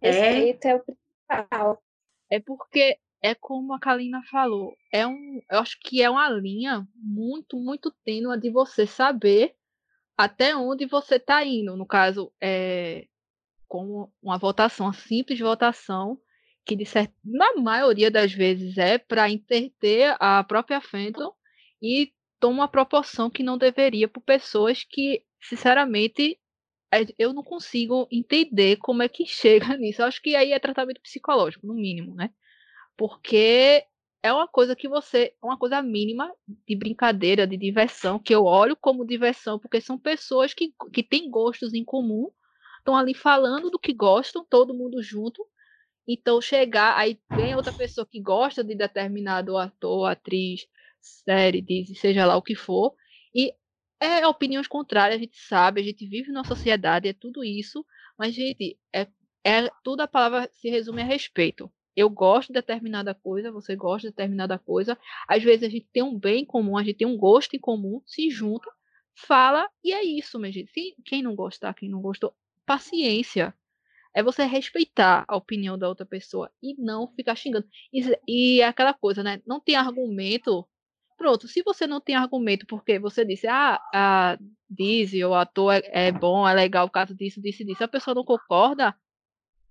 É. 0.00 0.10
Respeito 0.10 0.64
é. 0.66 0.70
é 0.70 0.74
o 0.76 0.84
principal. 0.84 1.82
É 2.30 2.40
porque 2.40 2.98
é 3.22 3.34
como 3.34 3.72
a 3.72 3.78
Kalina 3.78 4.20
falou, 4.30 4.76
é 4.92 5.06
um, 5.06 5.40
eu 5.48 5.60
acho 5.60 5.78
que 5.80 6.02
é 6.02 6.10
uma 6.10 6.28
linha 6.28 6.86
muito, 6.94 7.56
muito 7.56 7.94
tênue 8.04 8.38
de 8.40 8.50
você 8.50 8.86
saber 8.86 9.54
até 10.22 10.54
onde 10.54 10.86
você 10.86 11.16
está 11.16 11.44
indo. 11.44 11.76
No 11.76 11.84
caso, 11.84 12.32
é, 12.40 13.06
com 13.66 14.08
uma 14.22 14.38
votação, 14.38 14.86
uma 14.86 14.92
simples 14.92 15.40
votação, 15.40 16.16
que 16.64 16.76
de 16.76 16.86
certo, 16.86 17.12
na 17.24 17.56
maioria 17.56 18.08
das 18.08 18.32
vezes 18.32 18.78
é 18.78 18.98
para 18.98 19.28
interter 19.28 20.14
a 20.20 20.44
própria 20.44 20.80
Fenton 20.80 21.34
e 21.82 22.12
toma 22.38 22.60
uma 22.60 22.68
proporção 22.68 23.28
que 23.28 23.42
não 23.42 23.58
deveria 23.58 24.06
por 24.06 24.20
pessoas 24.20 24.84
que, 24.84 25.24
sinceramente, 25.42 26.38
é, 26.94 27.00
eu 27.18 27.32
não 27.32 27.42
consigo 27.42 28.06
entender 28.08 28.76
como 28.76 29.02
é 29.02 29.08
que 29.08 29.26
chega 29.26 29.76
nisso. 29.76 30.02
Eu 30.02 30.06
acho 30.06 30.22
que 30.22 30.36
aí 30.36 30.52
é 30.52 30.58
tratamento 30.60 31.00
psicológico, 31.00 31.66
no 31.66 31.74
mínimo, 31.74 32.14
né? 32.14 32.30
Porque 32.96 33.84
é 34.22 34.32
uma 34.32 34.46
coisa 34.46 34.76
que 34.76 34.88
você, 34.88 35.34
uma 35.42 35.58
coisa 35.58 35.82
mínima 35.82 36.32
de 36.66 36.76
brincadeira, 36.76 37.46
de 37.46 37.56
diversão, 37.56 38.18
que 38.20 38.34
eu 38.34 38.44
olho 38.44 38.76
como 38.76 39.04
diversão, 39.04 39.58
porque 39.58 39.80
são 39.80 39.98
pessoas 39.98 40.54
que, 40.54 40.72
que 40.92 41.02
têm 41.02 41.28
gostos 41.28 41.74
em 41.74 41.84
comum, 41.84 42.30
estão 42.78 42.96
ali 42.96 43.14
falando 43.14 43.68
do 43.68 43.78
que 43.78 43.92
gostam, 43.92 44.46
todo 44.48 44.74
mundo 44.74 45.02
junto. 45.02 45.44
Então, 46.06 46.40
chegar, 46.40 46.96
aí 46.96 47.18
vem 47.34 47.56
outra 47.56 47.72
pessoa 47.72 48.06
que 48.06 48.20
gosta 48.20 48.62
de 48.62 48.76
determinado 48.76 49.56
ator, 49.56 50.06
atriz, 50.10 50.66
série, 51.00 51.60
diz, 51.60 51.98
seja 51.98 52.24
lá 52.24 52.36
o 52.36 52.42
que 52.42 52.54
for, 52.54 52.94
e 53.34 53.52
é 54.00 54.26
opiniões 54.26 54.68
contrárias, 54.68 55.16
a 55.18 55.22
gente 55.22 55.36
sabe, 55.36 55.80
a 55.80 55.84
gente 55.84 56.06
vive 56.06 56.32
numa 56.32 56.44
sociedade, 56.44 57.08
é 57.08 57.12
tudo 57.12 57.44
isso, 57.44 57.84
mas, 58.18 58.34
gente, 58.34 58.78
é, 58.92 59.08
é 59.44 59.68
tudo 59.82 60.00
a 60.02 60.08
palavra 60.08 60.48
se 60.52 60.68
resume 60.68 61.02
a 61.02 61.04
respeito 61.04 61.72
eu 61.96 62.08
gosto 62.08 62.48
de 62.48 62.54
determinada 62.54 63.14
coisa, 63.14 63.52
você 63.52 63.76
gosta 63.76 64.08
de 64.08 64.14
determinada 64.14 64.58
coisa. 64.58 64.98
Às 65.28 65.42
vezes 65.42 65.64
a 65.64 65.68
gente 65.68 65.86
tem 65.92 66.02
um 66.02 66.18
bem 66.18 66.44
comum, 66.44 66.76
a 66.76 66.82
gente 66.82 66.98
tem 66.98 67.06
um 67.06 67.16
gosto 67.16 67.54
em 67.54 67.60
comum, 67.60 68.00
se 68.06 68.30
junta, 68.30 68.70
fala 69.14 69.68
e 69.84 69.92
é 69.92 70.02
isso, 70.02 70.38
minha 70.38 70.52
gente. 70.52 70.70
Se, 70.72 70.94
quem 71.04 71.22
não 71.22 71.34
gostar, 71.34 71.74
quem 71.74 71.88
não 71.88 72.00
gostou, 72.00 72.34
paciência. 72.66 73.54
É 74.14 74.22
você 74.22 74.44
respeitar 74.44 75.24
a 75.26 75.36
opinião 75.36 75.78
da 75.78 75.88
outra 75.88 76.04
pessoa 76.04 76.50
e 76.62 76.74
não 76.78 77.08
ficar 77.08 77.34
xingando. 77.34 77.66
E, 77.92 78.02
e 78.28 78.62
aquela 78.62 78.92
coisa, 78.92 79.22
né? 79.22 79.40
Não 79.46 79.58
tem 79.58 79.74
argumento. 79.74 80.68
Pronto, 81.16 81.48
se 81.48 81.62
você 81.62 81.86
não 81.86 82.00
tem 82.00 82.14
argumento 82.14 82.66
porque 82.66 82.98
você 82.98 83.24
disse, 83.24 83.46
ah, 83.46 83.80
a 83.94 84.38
Dizzy, 84.68 85.24
o 85.24 85.34
ator 85.34 85.74
é, 85.74 86.08
é 86.08 86.12
bom, 86.12 86.46
é 86.46 86.52
legal 86.54 86.88
por 86.88 86.94
causa 86.94 87.14
disso, 87.14 87.40
disso, 87.40 87.64
disso, 87.64 87.84
a 87.84 87.88
pessoa 87.88 88.14
não 88.14 88.24
concorda, 88.24 88.94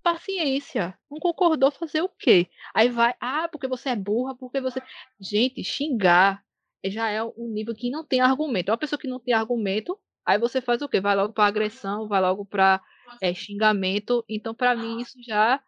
paciência. 0.02 0.98
Não 1.10 1.20
concordou 1.20 1.72
fazer 1.72 2.02
o 2.02 2.10
quê? 2.10 2.48
Aí 2.74 2.90
vai, 2.90 3.14
ah, 3.20 3.48
porque 3.52 3.68
você 3.68 3.90
é 3.90 3.96
burra, 3.96 4.36
porque 4.36 4.60
você. 4.62 4.82
Gente, 5.20 5.64
xingar 5.64 6.44
já 6.86 7.10
é 7.10 7.24
um 7.24 7.48
nível 7.48 7.76
que 7.76 7.90
não 7.90 8.04
tem 8.04 8.22
argumento. 8.22 8.70
É 8.70 8.72
uma 8.72 8.78
pessoa 8.78 9.00
que 9.00 9.08
não 9.08 9.20
tem 9.20 9.34
argumento, 9.34 10.00
aí 10.26 10.40
você 10.40 10.62
faz 10.62 10.82
o 10.82 10.90
quê? 10.90 11.00
Vai 11.00 11.16
logo 11.16 11.34
para 11.34 11.46
agressão, 11.46 12.08
vai 12.08 12.22
logo 12.22 12.46
para 12.46 12.82
é, 13.22 13.34
xingamento. 13.34 14.26
Então, 14.28 14.54
para 14.54 14.76
mim, 14.76 15.00
isso 15.00 15.18
já 15.24 15.62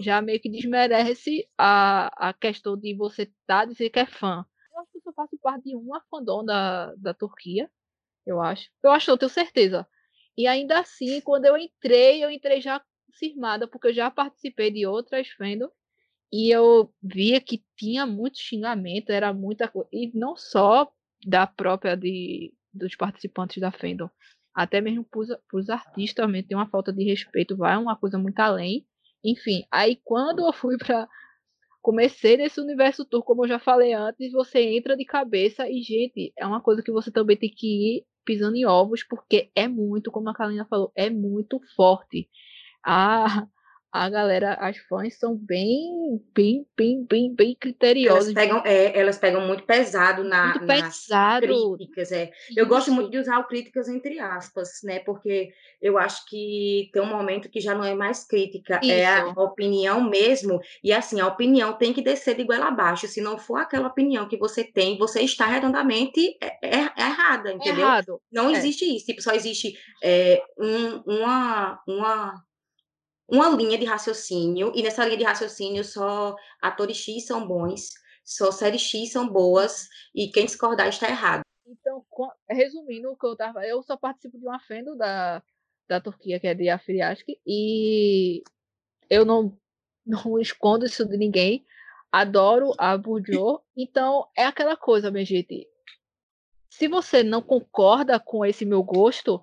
já 0.00 0.20
meio 0.20 0.40
que 0.40 0.50
desmerece 0.50 1.48
a, 1.56 2.28
a 2.28 2.32
questão 2.32 2.76
de 2.76 2.94
você 2.94 3.22
estar 3.22 3.60
tá, 3.60 3.64
dizer 3.64 3.90
que 3.90 3.98
é 3.98 4.06
fã. 4.06 4.44
Eu 4.72 4.80
acho 4.80 4.92
que 4.92 5.08
eu 5.08 5.12
faço 5.12 5.38
parte 5.42 5.64
de 5.64 5.74
uma 5.74 6.00
fandom 6.10 6.44
da, 6.44 6.94
da 6.96 7.14
Turquia, 7.14 7.70
eu 8.26 8.40
acho. 8.40 8.68
Eu 8.82 8.90
acho, 8.90 9.10
eu 9.10 9.18
tenho 9.18 9.30
certeza. 9.30 9.86
E 10.36 10.46
ainda 10.46 10.78
assim, 10.78 11.20
quando 11.22 11.46
eu 11.46 11.56
entrei, 11.56 12.22
eu 12.22 12.30
entrei 12.30 12.60
já 12.60 12.80
confirmada, 13.08 13.66
porque 13.66 13.88
eu 13.88 13.94
já 13.94 14.10
participei 14.10 14.70
de 14.70 14.86
outras 14.86 15.28
fandom 15.28 15.68
e 16.32 16.54
eu 16.54 16.92
via 17.02 17.40
que 17.40 17.64
tinha 17.76 18.06
muito 18.06 18.38
xingamento, 18.38 19.10
era 19.10 19.32
muita 19.32 19.66
coisa. 19.66 19.88
E 19.92 20.10
não 20.16 20.36
só 20.36 20.90
da 21.26 21.46
própria 21.46 21.96
de, 21.96 22.52
dos 22.72 22.94
participantes 22.94 23.60
da 23.60 23.72
fandom, 23.72 24.08
até 24.54 24.80
mesmo 24.80 25.04
para 25.04 25.58
os 25.58 25.70
artistas 25.70 26.24
também 26.24 26.42
tem 26.42 26.56
uma 26.56 26.68
falta 26.68 26.92
de 26.92 27.04
respeito, 27.04 27.56
vai 27.56 27.76
uma 27.76 27.96
coisa 27.96 28.18
muito 28.18 28.38
além. 28.40 28.86
Enfim, 29.24 29.64
aí 29.70 30.00
quando 30.04 30.46
eu 30.46 30.52
fui 30.52 30.76
para 30.76 31.08
comecei 31.80 32.36
nesse 32.36 32.60
universo 32.60 33.04
tour, 33.04 33.22
como 33.22 33.44
eu 33.44 33.48
já 33.48 33.58
falei 33.58 33.94
antes, 33.94 34.32
você 34.32 34.60
entra 34.76 34.96
de 34.96 35.04
cabeça 35.04 35.66
e, 35.68 35.80
gente, 35.80 36.32
é 36.36 36.46
uma 36.46 36.60
coisa 36.60 36.82
que 36.82 36.92
você 36.92 37.10
também 37.10 37.36
tem 37.36 37.48
que 37.50 37.66
ir 37.66 38.06
pisando 38.26 38.56
em 38.56 38.66
ovos, 38.66 39.02
porque 39.02 39.50
é 39.54 39.66
muito, 39.66 40.10
como 40.10 40.28
a 40.28 40.34
Kalina 40.34 40.66
falou, 40.66 40.92
é 40.94 41.08
muito 41.08 41.58
forte 41.74 42.28
a, 42.84 43.46
a 43.90 44.10
galera, 44.10 44.52
as 44.60 44.76
fãs 44.76 45.18
são 45.18 45.34
bem, 45.34 46.22
bem, 46.34 46.66
bem, 46.76 47.06
bem, 47.08 47.34
bem 47.34 47.56
criteriosas. 47.58 48.26
Elas 48.26 48.34
pegam, 48.34 48.62
é, 48.66 48.98
elas 48.98 49.16
pegam 49.16 49.46
muito 49.46 49.64
pesado 49.64 50.22
na, 50.24 50.48
muito 50.48 50.66
pesado. 50.66 51.46
nas 51.46 51.76
críticas. 51.76 52.12
É. 52.12 52.30
Eu 52.54 52.66
gosto 52.66 52.92
muito 52.92 53.10
de 53.10 53.18
usar 53.18 53.42
críticas 53.44 53.88
entre 53.88 54.20
aspas, 54.20 54.80
né? 54.84 54.98
Porque 55.00 55.50
eu 55.80 55.96
acho 55.96 56.26
que 56.26 56.90
tem 56.92 57.00
um 57.00 57.06
momento 57.06 57.48
que 57.48 57.60
já 57.60 57.74
não 57.74 57.82
é 57.82 57.94
mais 57.94 58.26
crítica, 58.26 58.78
Isso. 58.82 58.92
é 58.92 59.06
a 59.06 59.28
opinião 59.28 60.02
mesmo. 60.02 60.60
E 60.84 60.92
assim, 60.92 61.18
a 61.18 61.26
opinião 61.26 61.72
tem 61.72 61.94
que 61.94 62.02
descer 62.02 62.36
de 62.36 62.44
goela 62.44 62.66
abaixo. 62.68 63.08
Se 63.08 63.22
não 63.22 63.38
for 63.38 63.56
aquela 63.56 63.88
opinião 63.88 64.28
que 64.28 64.36
você 64.36 64.62
tem, 64.62 64.98
você 64.98 65.22
está 65.22 65.46
redondamente 65.46 66.36
é 66.62 66.90
errada, 66.96 67.52
entendeu? 67.52 67.86
Errado. 67.86 68.20
Não 68.30 68.50
é. 68.50 68.52
existe 68.52 68.84
isso. 68.84 69.06
Tipo, 69.06 69.22
só 69.22 69.32
existe 69.32 69.72
é, 70.04 70.42
um, 70.58 71.02
uma, 71.06 71.80
uma 71.86 72.47
uma 73.28 73.50
linha 73.50 73.76
de 73.76 73.84
raciocínio, 73.84 74.72
e 74.74 74.82
nessa 74.82 75.04
linha 75.04 75.18
de 75.18 75.24
raciocínio 75.24 75.84
só 75.84 76.34
atores 76.62 76.96
X 76.96 77.26
são 77.26 77.46
bons, 77.46 77.90
só 78.24 78.50
séries 78.50 78.80
X 78.80 79.12
são 79.12 79.28
boas, 79.28 79.86
e 80.14 80.30
quem 80.30 80.46
discordar 80.46 80.88
está 80.88 81.08
errado. 81.08 81.42
Então, 81.66 82.04
resumindo 82.48 83.10
o 83.10 83.16
que 83.16 83.26
eu 83.26 83.36
tava. 83.36 83.66
Eu 83.66 83.82
só 83.82 83.96
participo 83.96 84.38
de 84.38 84.46
uma 84.46 84.58
fendo 84.60 84.96
da, 84.96 85.42
da 85.86 86.00
Turquia, 86.00 86.40
que 86.40 86.46
é 86.46 86.54
de 86.54 86.70
Afiriask, 86.70 87.26
e 87.46 88.42
eu 89.10 89.26
não, 89.26 89.54
não 90.06 90.38
escondo 90.38 90.86
isso 90.86 91.06
de 91.06 91.18
ninguém. 91.18 91.66
Adoro 92.10 92.72
a 92.78 92.96
Bourdieu. 92.96 93.60
Então, 93.76 94.26
é 94.34 94.46
aquela 94.46 94.74
coisa, 94.74 95.10
minha 95.10 95.26
gente. 95.26 95.68
Se 96.70 96.88
você 96.88 97.22
não 97.22 97.42
concorda 97.42 98.18
com 98.18 98.46
esse 98.46 98.64
meu 98.64 98.82
gosto, 98.82 99.42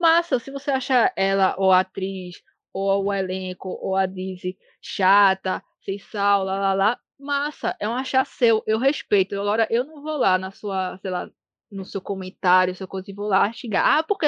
massa. 0.00 0.40
Se 0.40 0.50
você 0.50 0.72
acha 0.72 1.12
ela 1.14 1.54
ou 1.56 1.70
a 1.70 1.80
atriz 1.80 2.42
ou 2.72 3.06
o 3.06 3.12
elenco, 3.12 3.68
ou 3.68 3.96
a 3.96 4.06
Dizzy 4.06 4.56
chata, 4.80 5.62
sem 5.84 5.98
sal, 5.98 6.44
lá, 6.44 6.58
lá, 6.58 6.74
lá, 6.74 7.00
massa, 7.18 7.76
é 7.80 7.88
um 7.88 7.94
achar 7.94 8.24
seu, 8.26 8.62
eu 8.66 8.78
respeito. 8.78 9.38
Agora, 9.40 9.66
eu 9.70 9.84
não 9.84 10.02
vou 10.02 10.16
lá 10.16 10.38
na 10.38 10.50
sua, 10.50 10.98
sei 10.98 11.10
lá, 11.10 11.30
no 11.70 11.84
seu 11.84 12.00
comentário, 12.00 12.74
seu 12.74 12.88
coisa, 12.88 13.10
e 13.10 13.14
vou 13.14 13.28
lá 13.28 13.52
xingar, 13.52 13.98
ah, 13.98 14.02
porque. 14.02 14.26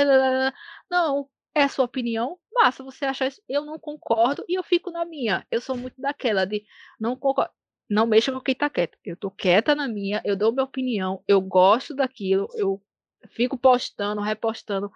Não, 0.90 1.28
é 1.54 1.68
sua 1.68 1.84
opinião, 1.84 2.38
massa, 2.52 2.82
você 2.82 3.04
acha 3.04 3.26
isso, 3.26 3.42
eu 3.48 3.64
não 3.64 3.78
concordo 3.78 4.44
e 4.48 4.58
eu 4.58 4.62
fico 4.62 4.90
na 4.90 5.04
minha. 5.04 5.46
Eu 5.50 5.60
sou 5.60 5.76
muito 5.76 6.00
daquela 6.00 6.44
de 6.44 6.64
não 6.98 7.16
concordo. 7.16 7.52
Não 7.90 8.06
mexa 8.06 8.32
com 8.32 8.40
quem 8.40 8.54
tá 8.54 8.70
quieto. 8.70 8.96
Eu 9.04 9.16
tô 9.16 9.30
quieta 9.30 9.74
na 9.74 9.86
minha, 9.86 10.22
eu 10.24 10.36
dou 10.36 10.52
minha 10.52 10.64
opinião, 10.64 11.22
eu 11.28 11.40
gosto 11.40 11.94
daquilo, 11.94 12.48
eu 12.54 12.82
fico 13.28 13.58
postando, 13.58 14.20
repostando 14.22 14.90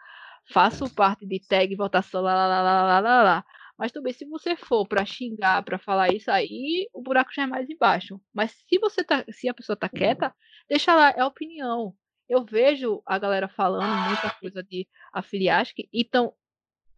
faço 0.50 0.92
parte 0.94 1.26
de 1.26 1.40
tag, 1.40 1.74
votação, 1.76 2.22
lá, 2.22 2.34
lá, 2.34 2.62
lá, 2.62 2.82
lá, 2.82 3.00
lá, 3.00 3.22
lá. 3.22 3.44
Mas 3.78 3.92
também, 3.92 4.12
se 4.12 4.24
você 4.24 4.56
for 4.56 4.86
para 4.86 5.04
xingar, 5.04 5.62
para 5.62 5.78
falar 5.78 6.12
isso 6.14 6.30
aí, 6.30 6.88
o 6.94 7.02
buraco 7.02 7.30
já 7.34 7.42
é 7.42 7.46
mais 7.46 7.68
embaixo. 7.68 8.20
Mas 8.32 8.52
se 8.68 8.78
você 8.78 9.04
tá, 9.04 9.24
se 9.30 9.48
a 9.48 9.54
pessoa 9.54 9.76
tá 9.76 9.88
quieta, 9.88 10.34
deixa 10.68 10.94
lá, 10.94 11.10
é 11.10 11.24
opinião. 11.24 11.94
Eu 12.28 12.44
vejo 12.44 13.02
a 13.06 13.18
galera 13.18 13.48
falando 13.48 14.08
muita 14.08 14.30
coisa 14.30 14.62
de 14.62 14.88
afiliasque, 15.12 15.88
então 15.92 16.32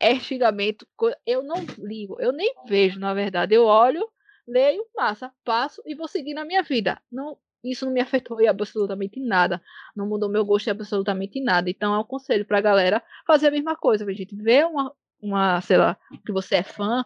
é 0.00 0.18
xingamento, 0.18 0.86
eu 1.26 1.42
não 1.42 1.56
ligo, 1.78 2.20
eu 2.20 2.32
nem 2.32 2.54
vejo, 2.66 3.00
na 3.00 3.12
verdade. 3.12 3.54
Eu 3.54 3.64
olho, 3.64 4.08
leio, 4.46 4.86
massa, 4.94 5.32
passo 5.44 5.82
e 5.84 5.94
vou 5.94 6.06
seguir 6.06 6.34
na 6.34 6.44
minha 6.44 6.62
vida. 6.62 7.02
Não 7.10 7.36
isso 7.62 7.84
não 7.84 7.92
me 7.92 8.00
afetou 8.00 8.40
em 8.40 8.46
absolutamente 8.46 9.20
nada. 9.20 9.60
Não 9.94 10.06
mudou 10.06 10.28
meu 10.28 10.44
gosto 10.44 10.68
em 10.68 10.70
absolutamente 10.70 11.40
nada. 11.42 11.68
Então 11.68 11.94
é 11.94 11.98
um 11.98 12.04
conselho 12.04 12.44
pra 12.44 12.60
galera 12.60 13.02
fazer 13.26 13.48
a 13.48 13.50
mesma 13.50 13.76
coisa, 13.76 14.04
gente. 14.14 14.36
Vê 14.36 14.64
uma, 14.64 14.92
uma, 15.20 15.60
sei 15.60 15.76
lá, 15.76 15.96
que 16.24 16.32
você 16.32 16.56
é 16.56 16.62
fã, 16.62 17.04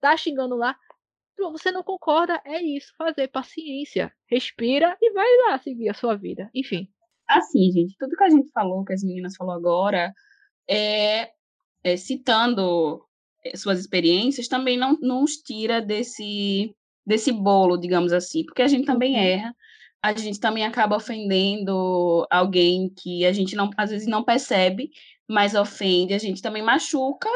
tá 0.00 0.16
xingando 0.16 0.56
lá, 0.56 0.76
você 1.38 1.70
não 1.70 1.82
concorda, 1.82 2.40
é 2.44 2.62
isso, 2.62 2.94
fazer 2.96 3.28
paciência, 3.28 4.12
respira 4.26 4.96
e 5.00 5.12
vai 5.12 5.26
lá 5.46 5.58
seguir 5.58 5.88
a 5.88 5.94
sua 5.94 6.16
vida. 6.16 6.50
Enfim. 6.54 6.88
Assim, 7.28 7.70
gente, 7.72 7.96
tudo 7.98 8.16
que 8.16 8.24
a 8.24 8.30
gente 8.30 8.50
falou, 8.52 8.84
que 8.84 8.92
as 8.92 9.02
meninas 9.02 9.34
falou 9.36 9.54
agora, 9.54 10.12
é, 10.68 11.30
é 11.82 11.96
citando 11.96 13.04
é, 13.44 13.56
suas 13.56 13.80
experiências, 13.80 14.48
também 14.48 14.78
não 14.78 14.96
nos 15.00 15.36
tira 15.36 15.80
desse 15.80 16.74
desse 17.04 17.30
bolo, 17.30 17.76
digamos 17.76 18.12
assim, 18.12 18.44
porque 18.44 18.62
a 18.62 18.66
gente 18.66 18.84
também 18.84 19.14
uhum. 19.14 19.20
erra, 19.20 19.56
a 20.06 20.12
gente 20.16 20.38
também 20.38 20.64
acaba 20.64 20.96
ofendendo 20.96 22.26
alguém 22.30 22.88
que 22.88 23.26
a 23.26 23.32
gente 23.32 23.56
não, 23.56 23.70
às 23.76 23.90
vezes 23.90 24.06
não 24.06 24.22
percebe, 24.22 24.90
mas 25.28 25.54
ofende, 25.54 26.14
a 26.14 26.18
gente 26.18 26.40
também 26.40 26.62
machuca. 26.62 27.28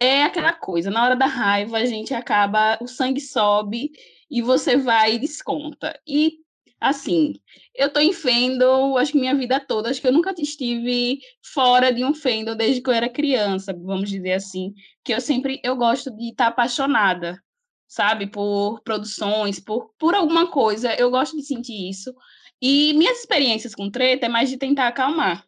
É 0.00 0.22
aquela 0.22 0.52
coisa, 0.52 0.90
na 0.90 1.04
hora 1.04 1.16
da 1.16 1.26
raiva 1.26 1.78
a 1.78 1.84
gente 1.84 2.14
acaba, 2.14 2.78
o 2.80 2.86
sangue 2.86 3.20
sobe 3.20 3.90
e 4.30 4.40
você 4.40 4.76
vai 4.76 5.16
e 5.16 5.18
desconta. 5.18 5.98
E 6.06 6.38
assim, 6.80 7.34
eu 7.74 7.92
tô 7.92 7.98
em 7.98 8.12
fendo, 8.12 8.96
acho 8.96 9.10
que 9.10 9.18
minha 9.18 9.34
vida 9.34 9.58
toda, 9.58 9.90
acho 9.90 10.00
que 10.00 10.06
eu 10.06 10.12
nunca 10.12 10.32
estive 10.38 11.18
fora 11.42 11.92
de 11.92 12.04
um 12.04 12.14
fendo 12.14 12.54
desde 12.54 12.80
que 12.80 12.88
eu 12.88 12.94
era 12.94 13.08
criança, 13.08 13.72
vamos 13.72 14.08
dizer 14.08 14.34
assim, 14.34 14.72
que 15.02 15.12
eu 15.12 15.20
sempre 15.20 15.60
eu 15.64 15.74
gosto 15.74 16.12
de 16.16 16.30
estar 16.30 16.44
tá 16.44 16.50
apaixonada 16.50 17.42
sabe? 17.88 18.26
Por 18.26 18.82
produções, 18.82 19.58
por, 19.58 19.90
por 19.98 20.14
alguma 20.14 20.48
coisa. 20.48 20.94
Eu 20.94 21.10
gosto 21.10 21.34
de 21.36 21.42
sentir 21.42 21.88
isso. 21.88 22.14
E 22.60 22.92
minhas 22.94 23.20
experiências 23.20 23.74
com 23.74 23.90
treta 23.90 24.26
é 24.26 24.28
mais 24.28 24.50
de 24.50 24.58
tentar 24.58 24.88
acalmar. 24.88 25.44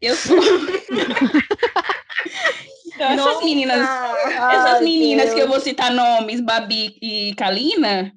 Eu 0.00 0.14
sou. 0.16 0.38
então, 2.86 3.10
essas 3.10 3.44
meninas, 3.44 3.88
essas 4.52 4.80
meninas 4.80 5.34
que 5.34 5.40
eu 5.40 5.48
vou 5.48 5.60
citar 5.60 5.92
nomes, 5.92 6.40
Babi 6.40 6.96
e 7.02 7.34
Kalina, 7.34 8.14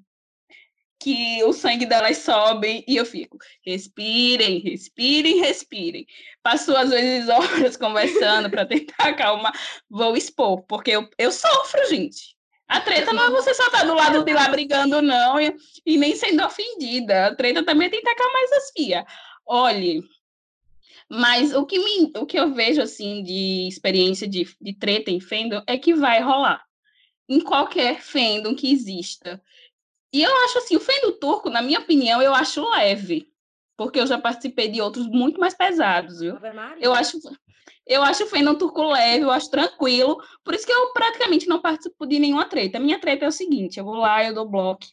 que 1.04 1.44
o 1.44 1.52
sangue 1.52 1.86
delas 1.86 2.20
sobe 2.20 2.86
e 2.88 2.96
eu 2.96 3.06
fico, 3.06 3.38
respirem, 3.66 4.60
respirem, 4.60 5.42
respirem. 5.42 6.08
Passo 6.42 6.74
às 6.78 6.92
vezes 6.92 7.28
horas 7.28 7.76
conversando 7.76 8.50
para 8.50 8.66
tentar 8.66 9.10
acalmar, 9.10 9.52
vou 9.90 10.16
expor, 10.16 10.64
porque 10.64 10.92
eu, 10.92 11.10
eu 11.18 11.30
sofro, 11.30 11.90
gente. 11.90 12.33
A 12.74 12.82
treta 12.82 13.14
não 13.14 13.26
é 13.26 13.30
você 13.30 13.54
só 13.54 13.68
estar 13.68 13.82
tá 13.82 13.86
do 13.86 13.94
lado 13.94 14.26
de 14.26 14.34
lá 14.34 14.50
brigando, 14.50 15.00
não, 15.00 15.40
e, 15.40 15.56
e 15.86 15.96
nem 15.96 16.16
sendo 16.16 16.44
ofendida. 16.44 17.28
A 17.28 17.36
treta 17.36 17.64
também 17.64 17.88
tem 17.88 18.00
que 18.00 18.06
tacar 18.06 18.34
mais 18.34 18.52
as 18.52 18.72
fias. 18.72 19.06
Olhe, 19.46 20.02
mas 21.08 21.54
o 21.54 21.68
que, 21.68 21.78
me, 21.78 22.12
o 22.18 22.26
que 22.26 22.40
eu 22.40 22.52
vejo, 22.52 22.82
assim, 22.82 23.22
de 23.22 23.68
experiência 23.68 24.28
de, 24.28 24.48
de 24.60 24.74
treta 24.74 25.12
em 25.12 25.20
fandom 25.20 25.62
é 25.68 25.78
que 25.78 25.94
vai 25.94 26.20
rolar. 26.20 26.66
Em 27.30 27.40
qualquer 27.40 28.02
fandom 28.02 28.56
que 28.56 28.72
exista. 28.72 29.40
E 30.12 30.24
eu 30.24 30.36
acho 30.46 30.58
assim, 30.58 30.76
o 30.76 30.80
fandom 30.80 31.12
turco, 31.12 31.52
na 31.52 31.62
minha 31.62 31.80
opinião, 31.80 32.24
eu 32.24 32.34
acho 32.34 32.68
leve. 32.72 33.32
Porque 33.78 34.00
eu 34.00 34.08
já 34.08 34.18
participei 34.18 34.68
de 34.68 34.82
outros 34.82 35.06
muito 35.06 35.40
mais 35.40 35.54
pesados, 35.54 36.22
viu? 36.22 36.40
Eu 36.82 36.92
acho, 36.92 37.20
eu 37.86 38.02
acho 38.02 38.24
o 38.24 38.28
fandom 38.28 38.56
turco 38.56 38.92
leve, 38.92 39.24
eu 39.24 39.32
acho 39.32 39.50
tranquilo. 39.50 40.18
Por 40.44 40.54
isso 40.54 40.66
que 40.66 40.72
eu 40.72 40.94
praticamente 40.94 41.48
não 41.48 41.62
participo 41.62 42.06
de 42.06 42.20
nenhuma 42.20 42.46
treta. 42.46 42.80
Minha 42.80 43.00
treta 43.00 43.26
é 43.26 43.28
o 43.28 43.32
seguinte: 43.32 43.78
eu 43.78 43.86
vou 43.86 43.96
lá, 43.96 44.24
eu 44.24 44.34
dou 44.34 44.48
bloco, 44.48 44.86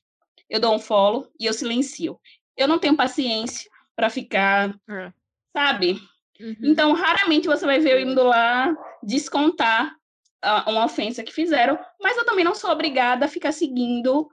eu 0.48 0.61
dou 0.61 0.74
um 0.74 0.78
follow 0.78 1.28
e 1.38 1.46
eu 1.46 1.52
silencio. 1.52 2.18
Eu 2.56 2.66
não 2.66 2.78
tenho 2.78 2.96
paciência 2.96 3.70
para 3.94 4.11
ficar, 4.11 4.74
é. 4.88 5.12
sabe? 5.52 6.00
Uhum. 6.40 6.56
Então, 6.62 6.92
raramente 6.92 7.46
você 7.46 7.64
vai 7.66 7.78
ver 7.78 7.92
eu 7.92 8.00
indo 8.00 8.22
lá 8.22 8.74
descontar 9.02 9.94
uh, 10.44 10.70
uma 10.70 10.85
ofensa 10.85 11.22
que 11.22 11.33
fizeram, 11.33 11.78
mas 12.00 12.16
eu 12.16 12.24
também 12.24 12.44
não 12.44 12.54
sou 12.54 12.70
obrigada 12.70 13.26
a 13.26 13.28
ficar 13.28 13.52
seguindo 13.52 14.28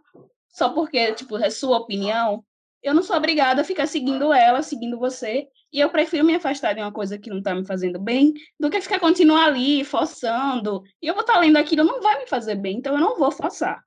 só 0.48 0.70
porque, 0.70 1.14
tipo, 1.14 1.38
é 1.38 1.50
sua 1.50 1.78
opinião. 1.78 2.44
Eu 2.82 2.94
não 2.94 3.04
sou 3.04 3.16
obrigada 3.16 3.62
a 3.62 3.66
ficar 3.66 3.86
seguindo 3.86 4.34
ela, 4.34 4.64
seguindo 4.64 4.98
você. 4.98 5.48
E 5.78 5.80
eu 5.80 5.92
prefiro 5.92 6.26
me 6.26 6.34
afastar 6.34 6.74
de 6.74 6.82
uma 6.82 6.92
coisa 6.92 7.20
que 7.20 7.30
não 7.30 7.38
está 7.38 7.54
me 7.54 7.64
fazendo 7.64 8.00
bem 8.00 8.34
do 8.60 8.68
que 8.68 8.82
ficar 8.82 9.00
continuar 9.00 9.46
ali, 9.46 9.84
forçando. 9.84 10.82
E 11.00 11.06
eu 11.06 11.14
vou 11.14 11.22
estar 11.22 11.34
tá 11.34 11.40
lendo 11.40 11.56
aquilo, 11.58 11.84
não 11.84 12.02
vai 12.02 12.18
me 12.18 12.26
fazer 12.26 12.56
bem, 12.56 12.78
então 12.78 12.96
eu 12.96 13.00
não 13.00 13.16
vou 13.16 13.30
forçar. 13.32 13.80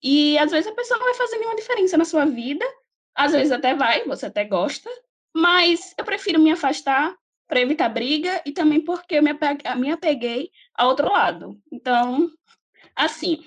E 0.00 0.38
às 0.38 0.52
vezes 0.52 0.70
a 0.70 0.74
pessoa 0.74 1.00
não 1.00 1.06
vai 1.06 1.14
fazer 1.14 1.38
nenhuma 1.38 1.56
diferença 1.56 1.96
na 1.96 2.04
sua 2.04 2.24
vida, 2.26 2.64
às 3.12 3.32
vezes 3.32 3.50
até 3.50 3.74
vai, 3.74 4.04
você 4.04 4.26
até 4.26 4.44
gosta, 4.44 4.88
mas 5.34 5.92
eu 5.98 6.04
prefiro 6.04 6.38
me 6.38 6.52
afastar 6.52 7.12
para 7.48 7.60
evitar 7.60 7.88
briga 7.88 8.40
e 8.46 8.52
também 8.52 8.80
porque 8.80 9.16
eu 9.16 9.22
me, 9.24 9.30
apeguei, 9.30 9.74
me 9.74 9.90
apeguei 9.90 10.50
ao 10.76 10.90
outro 10.90 11.10
lado. 11.10 11.60
Então, 11.72 12.30
assim, 12.94 13.44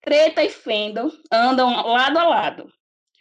treta 0.00 0.42
e 0.42 0.50
fendo 0.50 1.16
andam 1.30 1.86
lado 1.86 2.18
a 2.18 2.24
lado. 2.24 2.72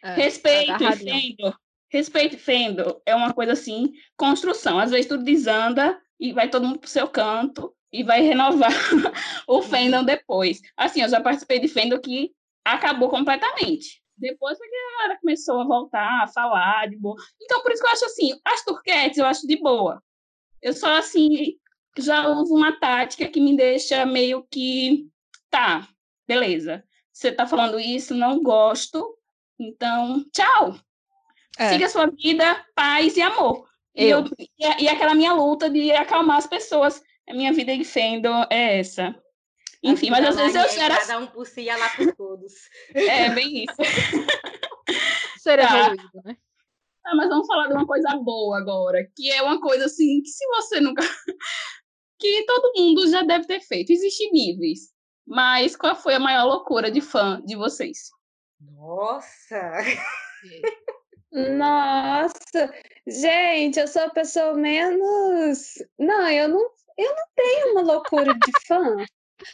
É, 0.04 0.16
Respeito 0.16 0.84
e 0.84 0.96
fendo 0.96 1.56
Respeito 1.96 2.36
e 2.36 2.38
fendo 2.38 3.02
é 3.06 3.16
uma 3.16 3.34
coisa 3.34 3.54
assim, 3.54 3.94
construção. 4.18 4.78
Às 4.78 4.92
vezes 4.92 5.08
tudo 5.08 5.24
desanda 5.24 5.98
e 6.20 6.34
vai 6.34 6.50
todo 6.50 6.68
mundo 6.68 6.78
pro 6.78 6.90
seu 6.90 7.08
canto 7.08 7.74
e 7.90 8.04
vai 8.04 8.20
renovar 8.20 8.70
o 9.48 9.62
fandom 9.62 10.04
depois. 10.04 10.60
Assim, 10.76 11.04
eu 11.04 11.08
já 11.08 11.22
participei 11.22 11.58
de 11.58 11.70
fandom 11.70 11.98
que 12.02 12.34
acabou 12.66 13.08
completamente. 13.08 14.04
Depois 14.18 14.58
que 14.58 14.66
a 14.66 14.98
galera 14.98 15.20
começou 15.22 15.62
a 15.62 15.64
voltar 15.64 16.24
a 16.24 16.28
falar 16.28 16.90
de 16.90 16.98
boa. 16.98 17.16
Então, 17.42 17.62
por 17.62 17.72
isso 17.72 17.82
que 17.82 17.88
eu 17.88 17.94
acho 17.94 18.06
assim, 18.08 18.40
as 18.44 18.66
turquetes 18.66 19.18
eu 19.18 19.26
acho 19.26 19.48
de 19.48 19.56
boa. 19.56 20.04
Eu 20.62 20.74
só, 20.74 20.98
assim, 20.98 21.54
já 21.98 22.28
uso 22.28 22.54
uma 22.54 22.78
tática 22.78 23.30
que 23.30 23.40
me 23.40 23.56
deixa 23.56 24.06
meio 24.06 24.46
que 24.52 25.08
tá, 25.50 25.88
beleza. 26.28 26.84
Você 27.14 27.32
tá 27.32 27.48
falando 27.48 27.80
isso, 27.80 28.14
não 28.14 28.44
gosto, 28.44 29.18
então, 29.58 30.26
tchau. 30.34 30.76
É. 31.58 31.70
Siga 31.70 31.86
a 31.86 31.90
sua 31.90 32.08
vida, 32.08 32.66
paz 32.76 33.16
e 33.16 33.22
amor. 33.22 33.68
E, 33.96 34.06
eu, 34.06 34.26
e, 34.38 34.84
e 34.84 34.88
aquela 34.88 35.16
minha 35.16 35.34
luta 35.34 35.70
de 35.70 35.92
acalmar 35.92 36.38
as 36.38 36.48
pessoas. 36.48 37.02
A 37.28 37.34
minha 37.34 37.54
vida 37.54 37.76
de 37.76 37.84
fandom 37.84 38.46
é 38.52 38.80
essa. 38.80 39.16
Enfim, 39.82 40.10
mas 40.10 40.26
às 40.26 40.36
vezes 40.36 40.56
eu 40.56 40.84
era. 40.84 40.98
Cada 40.98 41.20
um 41.20 41.28
por 41.28 41.46
si 41.46 41.62
e 41.62 41.76
lá 41.76 41.90
por 41.90 42.16
todos. 42.16 42.54
É, 42.94 43.30
bem 43.30 43.64
isso. 43.64 43.76
Ser 45.38 45.60
tá. 45.60 45.78
evoluído, 45.78 46.22
né? 46.24 46.38
Ah, 47.06 47.16
mas 47.16 47.30
vamos 47.30 47.46
falar 47.46 47.68
de 47.68 47.74
uma 47.74 47.86
coisa 47.86 48.16
boa 48.18 48.58
agora, 48.58 49.08
que 49.16 49.32
é 49.32 49.44
uma 49.44 49.62
coisa 49.62 49.86
assim, 49.86 50.22
que 50.24 50.30
se 50.30 50.46
você 50.48 50.80
nunca. 50.80 51.04
que 52.20 52.46
todo 52.46 52.74
mundo 52.76 53.08
já 53.08 53.22
deve 53.22 53.46
ter 53.46 53.62
feito. 53.62 53.92
Existem 53.92 54.32
níveis. 54.32 54.94
Mas 55.26 55.76
qual 55.76 55.96
foi 55.96 56.16
a 56.16 56.20
maior 56.20 56.46
loucura 56.46 56.92
de 56.92 57.02
fã 57.02 57.42
de 57.46 57.56
vocês? 57.56 58.10
Nossa! 58.60 59.72
Nossa! 61.36 62.74
Gente, 63.06 63.78
eu 63.78 63.88
sou 63.88 64.04
a 64.04 64.10
pessoa 64.10 64.54
menos. 64.54 65.74
Não, 66.00 66.30
eu 66.30 66.48
não, 66.48 66.62
eu 66.98 67.14
não 67.14 67.26
tenho 67.36 67.72
uma 67.74 67.82
loucura 67.82 68.34
de 68.34 68.52
fã. 68.66 68.96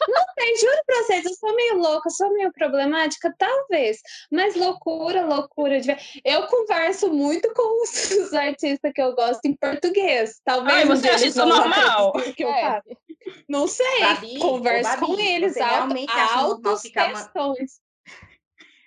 Não 0.08 0.24
tem, 0.36 0.56
juro 0.58 0.80
pra 0.86 0.96
vocês, 1.02 1.24
eu 1.24 1.34
sou 1.34 1.56
meio 1.56 1.76
louca, 1.76 2.08
sou 2.08 2.32
meio 2.32 2.52
problemática, 2.52 3.34
talvez. 3.36 3.98
Mas 4.30 4.54
loucura, 4.54 5.26
loucura 5.26 5.80
de. 5.80 5.90
Eu 6.24 6.46
converso 6.46 7.12
muito 7.12 7.52
com 7.52 7.82
os, 7.82 7.90
os 8.12 8.32
artistas 8.32 8.92
que 8.94 9.02
eu 9.02 9.14
gosto 9.16 9.44
em 9.44 9.56
português. 9.56 10.40
Talvez. 10.44 10.78
Ai, 10.78 10.84
você 10.84 11.08
acha 11.08 11.26
isso 11.26 11.44
normal? 11.44 12.12
Que 12.36 12.44
eu 12.44 12.48
é. 12.48 12.80
Não 13.48 13.66
sei. 13.66 14.00
Babi, 14.00 14.38
converso 14.38 14.90
Babi, 14.90 15.06
com 15.06 15.20
eles, 15.20 15.56
alto, 15.56 16.08
altos 16.08 16.82
questões. 16.82 17.80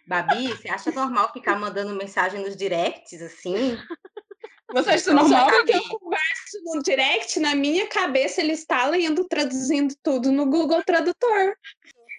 Babi, 0.08 0.48
você 0.48 0.70
acha 0.70 0.91
normal 0.91 1.32
ficar 1.34 1.60
mandando 1.60 1.96
mensagem 1.96 2.41
nos 2.41 2.56
directs 2.56 3.22
assim? 3.22 3.78
Você 4.74 4.89
acha 4.91 5.13
normal? 5.13 5.48
Porque 5.50 5.76
eu 5.76 6.00
converso 6.00 6.62
no 6.63 6.82
direct, 6.84 7.39
na 7.39 7.56
minha 7.56 7.88
cabeça 7.88 8.41
ele 8.41 8.54
está 8.54 8.86
lendo, 8.88 9.26
traduzindo 9.28 9.96
tudo 10.04 10.32
no 10.32 10.46
Google 10.46 10.84
Tradutor. 10.84 11.56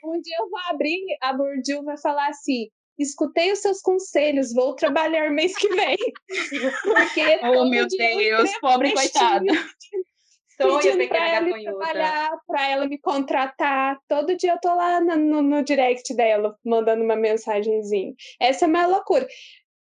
Um 0.05 0.21
dia 0.21 0.37
eu 0.41 0.49
vou 0.49 0.61
abrir, 0.69 1.01
a 1.21 1.33
Burdil 1.33 1.83
vai 1.83 1.99
falar 1.99 2.29
assim: 2.29 2.69
escutei 2.99 3.53
os 3.53 3.61
seus 3.61 3.81
conselhos, 3.81 4.53
vou 4.53 4.75
trabalhar 4.75 5.31
mês 5.31 5.57
que 5.57 5.69
vem. 5.69 5.97
Porque 6.83 7.41
oh, 7.43 7.69
meu 7.69 7.87
Deus, 7.87 8.51
pobre 8.61 8.93
coitada. 8.93 9.45
Pedindo 10.57 11.09
para 11.09 11.29
ela 11.29 11.63
trabalhar, 11.63 12.39
para 12.47 12.69
ela 12.69 12.87
me 12.87 12.99
contratar. 12.99 13.99
Todo 14.09 14.37
dia 14.37 14.53
eu 14.53 14.61
tô 14.61 14.75
lá 14.75 15.01
no, 15.01 15.43
no 15.43 15.63
direct 15.63 16.15
dela, 16.15 16.57
mandando 16.65 17.05
uma 17.05 17.17
mensagenzinha. 17.17 18.15
Essa 18.41 18.65
é 18.65 18.67
a 18.67 18.71
minha 18.71 18.87
loucura. 18.87 19.27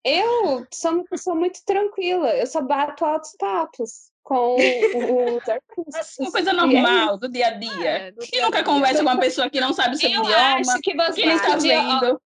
Eu 0.04 0.66
sou 0.74 0.92
uma 0.92 1.04
pessoa 1.06 1.36
muito 1.36 1.60
tranquila, 1.66 2.30
eu 2.36 2.48
só 2.48 2.62
bato 2.62 3.04
altos 3.04 3.36
papos 3.38 4.10
com 4.24 4.56
os 4.56 4.60
artistas. 5.50 6.16
Uma 6.20 6.32
coisa 6.32 6.54
normal, 6.54 7.18
do 7.18 7.30
dia 7.30 7.48
a 7.48 7.52
dia. 7.52 7.90
É, 7.90 8.12
Quem 8.12 8.42
nunca 8.42 8.64
conversa 8.64 9.04
com 9.04 9.10
uma 9.10 9.20
pessoa 9.20 9.50
que 9.50 9.60
não 9.60 9.74
sabe 9.74 9.96
o 9.96 9.98
seu 9.98 10.10
eu 10.10 10.22
idioma? 10.22 10.60
Acho 10.60 10.80
que 10.82 10.96
você 10.96 11.22
que 11.22 11.28
está 11.28 11.58
vendo. 11.58 12.22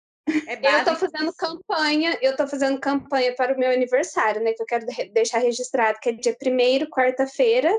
É 0.46 0.80
eu 0.80 0.84
tô 0.84 0.94
fazendo 0.94 1.32
campanha, 1.34 2.18
eu 2.20 2.36
tô 2.36 2.46
fazendo 2.46 2.78
campanha 2.78 3.34
para 3.34 3.54
o 3.54 3.58
meu 3.58 3.70
aniversário, 3.70 4.42
né? 4.42 4.52
Que 4.52 4.62
eu 4.62 4.66
quero 4.66 4.86
deixar 5.12 5.38
registrado, 5.38 5.98
que 6.00 6.10
é 6.10 6.12
dia 6.12 6.36
1 6.40 6.86
quarta-feira. 6.90 7.72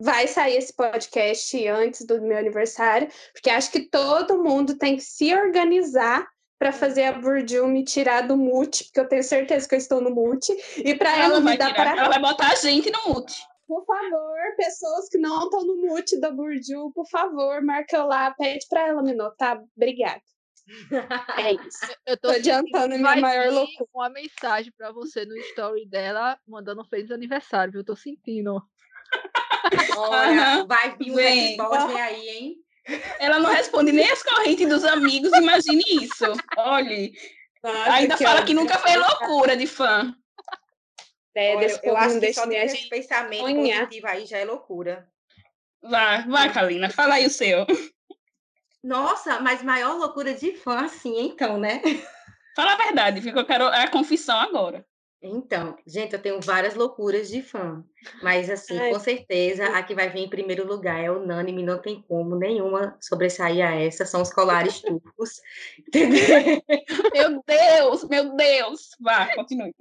Vai 0.00 0.26
sair 0.26 0.56
esse 0.56 0.72
podcast 0.72 1.68
antes 1.68 2.06
do 2.06 2.22
meu 2.22 2.38
aniversário, 2.38 3.08
porque 3.34 3.50
acho 3.50 3.70
que 3.70 3.82
todo 3.82 4.42
mundo 4.42 4.78
tem 4.78 4.96
que 4.96 5.02
se 5.02 5.34
organizar 5.34 6.26
para 6.58 6.72
fazer 6.72 7.04
a 7.04 7.12
Burdil 7.12 7.66
me 7.68 7.84
tirar 7.84 8.26
do 8.26 8.36
mute, 8.36 8.84
porque 8.84 9.00
eu 9.00 9.08
tenho 9.08 9.22
certeza 9.22 9.68
que 9.68 9.74
eu 9.74 9.78
estou 9.78 10.00
no 10.00 10.10
mute, 10.10 10.52
e 10.76 10.94
para 10.94 11.16
ela, 11.16 11.36
ela 11.36 11.40
me 11.40 11.56
dar 11.56 11.74
para 11.74 11.90
Ela 11.96 12.08
vai 12.08 12.20
botar 12.20 12.52
a 12.52 12.54
gente 12.54 12.90
no 12.90 13.14
mute. 13.14 13.42
Por 13.66 13.84
favor, 13.84 14.56
pessoas 14.56 15.08
que 15.08 15.16
não 15.16 15.44
estão 15.44 15.64
no 15.64 15.76
mute 15.76 16.18
da 16.18 16.30
Burdil, 16.30 16.90
por 16.94 17.08
favor, 17.08 17.62
marca 17.62 17.96
eu 17.96 18.06
lá, 18.06 18.30
pede 18.32 18.66
para 18.68 18.88
ela 18.88 19.02
me 19.02 19.14
notar. 19.14 19.60
Obrigada. 19.76 20.22
É 21.38 21.52
isso. 21.52 21.86
Eu 22.06 22.16
tô, 22.16 22.28
tô 22.28 22.34
adiantando 22.34 22.96
minha 22.96 23.16
maior 23.16 23.52
loucura. 23.52 23.90
Uma 23.92 24.08
mensagem 24.10 24.72
para 24.76 24.92
você 24.92 25.24
no 25.24 25.36
story 25.36 25.86
dela, 25.86 26.38
mandando 26.46 26.82
um 26.82 26.84
feliz 26.84 27.10
aniversário, 27.10 27.72
viu? 27.72 27.80
Eu 27.80 27.84
tô 27.84 27.96
sentindo. 27.96 28.62
Olha, 29.96 30.64
vai 30.66 30.96
vir 30.96 31.12
um 31.12 31.16
resposta 31.16 31.94
aí, 32.02 32.28
hein? 32.28 32.56
Ela 33.18 33.38
não 33.38 33.50
responde 33.50 33.92
nem 33.92 34.10
as 34.10 34.22
correntes 34.22 34.68
dos 34.68 34.84
amigos, 34.84 35.32
imagine 35.32 35.84
isso. 36.02 36.24
Olhe. 36.56 37.12
Nossa, 37.62 37.92
ainda 37.92 38.16
que 38.16 38.24
fala 38.24 38.44
que 38.44 38.54
nunca 38.54 38.78
fez 38.78 38.96
loucura 38.96 39.56
de 39.56 39.66
fã. 39.66 40.14
É, 41.34 41.54
Olha, 41.54 41.80
eu 41.82 41.96
acho 41.96 42.20
que 42.20 42.32
só 42.32 42.46
de 42.46 42.56
esse 42.56 42.88
pensamento 42.88 43.40
sonhar. 43.40 43.80
positivo 43.80 44.06
aí 44.06 44.26
já 44.26 44.38
é 44.38 44.44
loucura. 44.44 45.08
Vai, 45.82 46.26
vai, 46.26 46.52
Kalina, 46.52 46.90
fala 46.90 47.14
aí 47.14 47.26
o 47.26 47.30
seu. 47.30 47.66
Nossa, 48.82 49.40
mas 49.40 49.62
maior 49.62 49.96
loucura 49.96 50.34
de 50.34 50.52
fã, 50.56 50.84
assim, 50.84 51.20
então, 51.20 51.58
né? 51.58 51.80
Fala 52.56 52.72
a 52.72 52.76
verdade, 52.76 53.20
porque 53.20 53.38
eu 53.38 53.46
quero 53.46 53.66
a 53.66 53.88
confissão 53.88 54.38
agora. 54.38 54.84
Então, 55.22 55.76
gente, 55.86 56.14
eu 56.14 56.22
tenho 56.22 56.40
várias 56.40 56.74
loucuras 56.74 57.28
de 57.28 57.42
fã, 57.42 57.84
mas 58.22 58.48
assim, 58.50 58.78
Ai. 58.78 58.92
com 58.92 58.98
certeza 58.98 59.66
a 59.66 59.82
que 59.82 59.94
vai 59.94 60.08
vir 60.08 60.20
em 60.20 60.30
primeiro 60.30 60.66
lugar 60.66 61.02
é 61.02 61.10
unânime, 61.10 61.62
não 61.62 61.78
tem 61.78 62.02
como 62.06 62.36
nenhuma 62.36 62.96
sobressair 63.00 63.66
a 63.66 63.74
essa, 63.74 64.04
são 64.04 64.22
os 64.22 64.32
colares 64.32 64.80
turcos. 64.80 65.40
meu 67.12 67.42
Deus, 67.46 68.08
meu 68.08 68.36
Deus! 68.36 68.90
Vá, 69.00 69.34
continue. 69.34 69.74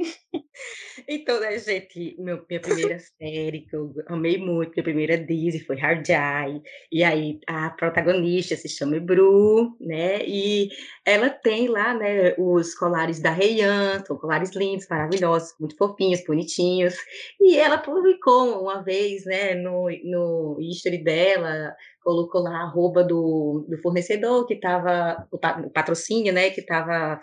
Então, 1.08 1.39
né, 1.39 1.58
gente, 1.58 2.15
meu, 2.19 2.45
minha 2.49 2.60
primeira 2.60 2.99
série 2.99 3.62
que 3.62 3.75
eu 3.75 3.93
amei 4.08 4.38
muito, 4.38 4.71
minha 4.71 4.84
primeira 4.84 5.17
Disney 5.17 5.62
foi 5.62 5.77
Hard 5.77 6.08
Eye, 6.10 6.62
e 6.91 7.03
aí 7.03 7.39
a 7.47 7.69
protagonista 7.69 8.55
se 8.55 8.67
chama 8.67 8.99
Bru, 8.99 9.77
né, 9.79 10.19
e 10.25 10.69
ela 11.05 11.29
tem 11.29 11.67
lá, 11.67 11.93
né, 11.93 12.36
os 12.38 12.75
colares 12.75 13.19
da 13.19 13.36
Heian, 13.38 14.03
são 14.05 14.17
colares 14.17 14.51
lindos, 14.51 14.88
maravilhosos, 14.89 15.19
maravilhosos, 15.19 15.55
muito 15.60 15.75
fofinhos, 15.77 16.23
bonitinhos. 16.25 16.95
E 17.39 17.58
ela 17.58 17.77
publicou 18.10 18.63
uma 18.63 18.84
vez, 18.84 19.26
né, 19.26 19.56
no, 19.56 19.89
no 20.04 20.58
history 20.60 21.04
dela, 21.04 21.76
colocou 22.02 22.41
lá 22.41 22.52
a 22.52 22.63
arroba 22.63 23.04
do, 23.04 23.65
do 23.69 23.78
fornecedor 23.82 24.45
que 24.48 24.56
estava, 24.56 25.28
o 25.32 25.69
patrocínio, 25.69 26.34
né, 26.34 26.50
que 26.50 26.62
estava 26.62 27.22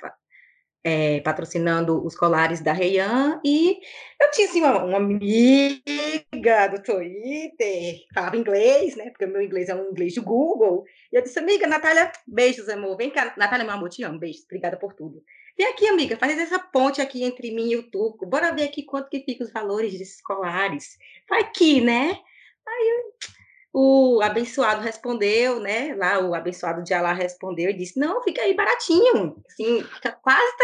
é, 0.85 1.21
patrocinando 1.21 2.05
os 2.05 2.15
colares 2.17 2.61
da 2.61 2.73
Reian, 2.73 3.41
e 3.45 3.79
eu 4.21 4.31
tinha, 4.31 4.49
assim, 4.49 4.61
uma, 4.61 4.85
uma 4.85 4.99
amiga 4.99 6.69
do 6.69 6.83
Twitter, 6.83 7.97
falava 8.15 8.37
inglês, 8.37 8.97
né, 8.97 9.11
porque 9.11 9.25
o 9.25 9.33
meu 9.33 9.43
inglês 9.43 9.69
é 9.69 9.75
um 9.75 9.91
inglês 9.91 10.13
de 10.13 10.21
Google, 10.21 10.85
e 11.13 11.17
eu 11.17 11.23
disse, 11.23 11.39
amiga, 11.39 11.67
Natália, 11.67 12.13
beijos, 12.27 12.69
amor, 12.69 12.97
vem 12.97 13.11
cá, 13.11 13.35
Natália, 13.37 13.65
meu 13.65 13.75
amor, 13.75 13.89
te 13.89 14.05
amo, 14.05 14.19
beijos, 14.19 14.45
obrigada 14.45 14.77
por 14.77 14.95
tudo. 14.95 15.23
E 15.59 15.65
aqui, 15.65 15.89
amiga, 15.89 16.17
faz 16.19 16.39
essa 16.39 16.59
ponte 16.59 17.01
aqui 17.01 17.25
entre 17.25 17.51
mim 17.51 17.71
e 17.71 17.77
o 17.77 17.91
turco. 17.91 18.27
Bora 18.27 18.55
ver 18.55 18.65
aqui 18.65 18.83
quanto 18.83 19.09
que 19.09 19.21
fica 19.21 19.43
os 19.43 19.53
valores 19.53 19.99
desses 19.99 20.21
colares. 20.21 20.99
Vai 21.29 21.41
aqui, 21.41 21.81
né? 21.81 22.19
Aí 22.67 23.05
o 23.73 24.21
abençoado 24.23 24.83
respondeu, 24.83 25.61
né? 25.61 25.95
Lá 25.95 26.19
o 26.19 26.35
abençoado 26.35 26.83
de 26.83 26.93
Alá 26.93 27.13
respondeu 27.13 27.71
e 27.71 27.77
disse: 27.77 27.99
Não, 27.99 28.23
fica 28.23 28.43
aí 28.43 28.55
baratinho. 28.55 29.43
Assim, 29.47 29.83
fica 29.83 30.13
quase, 30.13 30.57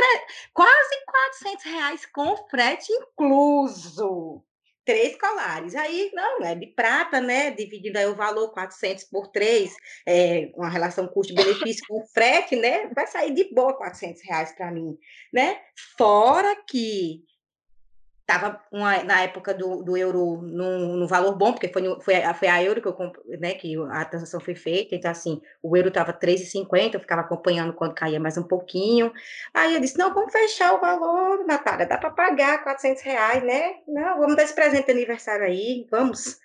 quase 0.52 1.04
400 1.06 1.64
reais 1.64 2.06
com 2.06 2.36
frete 2.48 2.92
incluso 2.92 4.42
três 4.84 5.18
colares. 5.18 5.74
Aí, 5.74 6.10
não, 6.14 6.44
é 6.44 6.54
de 6.54 6.66
prata, 6.66 7.20
né? 7.20 7.50
Dividindo 7.50 7.98
aí 7.98 8.06
o 8.06 8.14
valor 8.14 8.52
400 8.52 9.04
por 9.04 9.28
três, 9.28 9.74
é, 10.06 10.50
uma 10.54 10.68
relação 10.68 11.06
custo-benefício 11.08 11.84
com 11.88 12.04
frete, 12.06 12.56
né? 12.56 12.88
Vai 12.94 13.06
sair 13.06 13.32
de 13.34 13.52
boa 13.52 13.76
400 13.76 14.22
reais 14.22 14.52
para 14.52 14.70
mim, 14.70 14.96
né? 15.32 15.60
Fora 15.96 16.56
que 16.68 17.22
estava 18.22 18.60
na 19.04 19.22
época 19.22 19.52
do, 19.52 19.82
do 19.82 19.96
euro 19.96 20.40
no, 20.42 20.96
no 20.96 21.06
valor 21.06 21.36
bom, 21.36 21.52
porque 21.52 21.68
foi, 21.68 21.82
foi, 22.00 22.14
foi 22.34 22.48
a 22.48 22.62
euro 22.62 22.80
que 22.80 22.88
eu 22.88 22.96
né, 23.38 23.54
que 23.54 23.76
a 23.90 24.04
transação 24.04 24.40
foi 24.40 24.54
feita, 24.54 24.94
então 24.94 25.10
assim, 25.10 25.40
o 25.62 25.76
euro 25.76 25.88
estava 25.88 26.12
3,50, 26.12 26.94
eu 26.94 27.00
ficava 27.00 27.22
acompanhando 27.22 27.72
quando 27.72 27.94
caía 27.94 28.20
mais 28.20 28.38
um 28.38 28.42
pouquinho. 28.42 29.12
Aí 29.52 29.74
eu 29.74 29.80
disse, 29.80 29.98
não, 29.98 30.14
vamos 30.14 30.32
fechar 30.32 30.74
o 30.74 30.80
valor, 30.80 31.44
Natália, 31.44 31.86
dá 31.86 31.98
para 31.98 32.10
pagar 32.10 32.62
400 32.62 33.02
reais, 33.02 33.42
né? 33.42 33.76
Não, 33.86 34.18
vamos 34.18 34.36
dar 34.36 34.44
esse 34.44 34.54
presente 34.54 34.86
de 34.86 34.92
aniversário 34.92 35.44
aí, 35.44 35.86
vamos. 35.90 36.40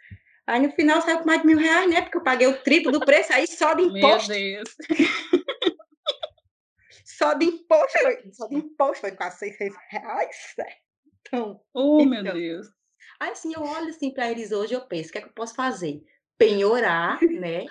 Aí 0.47 0.61
no 0.61 0.71
final 0.71 1.01
saiu 1.01 1.19
com 1.19 1.25
mais 1.25 1.41
de 1.41 1.47
mil 1.47 1.57
reais, 1.57 1.89
né? 1.89 2.01
Porque 2.01 2.17
eu 2.17 2.23
paguei 2.23 2.47
o 2.47 2.63
triplo 2.63 2.91
do 2.91 3.01
preço 3.01 3.33
aí 3.33 3.45
só 3.47 3.73
de 3.73 3.83
imposto. 3.83 4.29
Meu 4.29 4.39
Deus. 4.39 4.75
só 7.05 7.33
de 7.33 7.45
imposto, 7.45 7.97
só 8.31 8.47
de 8.47 8.55
imposto 8.55 9.01
foi 9.01 9.11
quase 9.11 9.39
600 9.39 9.77
reais, 9.89 10.53
né? 10.57 10.86
Então, 11.27 11.61
oh, 11.73 11.99
então, 12.01 12.23
meu 12.23 12.33
Deus. 12.33 12.67
Aí 13.19 13.31
assim, 13.31 13.53
eu 13.53 13.63
olho 13.63 13.89
assim 13.89 14.11
para 14.11 14.31
eles 14.31 14.51
hoje, 14.51 14.73
eu 14.73 14.81
penso, 14.81 15.09
o 15.09 15.11
que 15.11 15.17
é 15.17 15.21
que 15.21 15.27
eu 15.27 15.33
posso 15.33 15.55
fazer? 15.55 16.03
penhorar, 16.37 17.19
né? 17.23 17.65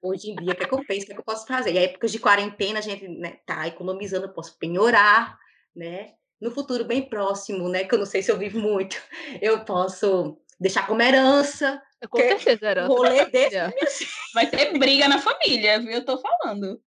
Hoje 0.00 0.30
em 0.30 0.36
dia, 0.36 0.52
o 0.52 0.56
que, 0.56 0.62
é 0.64 0.66
que 0.66 0.74
eu 0.74 0.84
penso? 0.84 1.02
O 1.02 1.06
que, 1.06 1.12
é 1.12 1.14
que 1.14 1.20
eu 1.20 1.24
posso 1.24 1.46
fazer? 1.46 1.70
Em 1.70 1.78
épocas 1.78 2.10
de 2.10 2.18
quarentena, 2.18 2.78
a 2.78 2.82
gente 2.82 3.06
né, 3.06 3.38
tá 3.44 3.68
economizando, 3.68 4.26
eu 4.26 4.32
posso 4.32 4.56
penhorar, 4.58 5.38
né? 5.76 6.14
No 6.40 6.50
futuro 6.50 6.84
bem 6.84 7.08
próximo, 7.08 7.68
né? 7.68 7.84
Que 7.84 7.94
eu 7.94 7.98
não 7.98 8.06
sei 8.06 8.22
se 8.22 8.32
eu 8.32 8.38
vivo 8.38 8.58
muito, 8.58 8.96
eu 9.42 9.64
posso 9.64 10.38
deixar 10.58 10.86
como 10.86 11.02
herança. 11.02 11.82
Com 12.08 12.18
certeza, 12.18 12.66
herança. 12.66 12.88
Rolê 12.88 13.26
desse, 13.26 14.08
Vai 14.32 14.48
ter 14.48 14.78
briga 14.78 15.06
na 15.06 15.18
família, 15.18 15.78
viu? 15.78 15.90
Eu 15.90 16.04
tô 16.04 16.18
falando. 16.18 16.80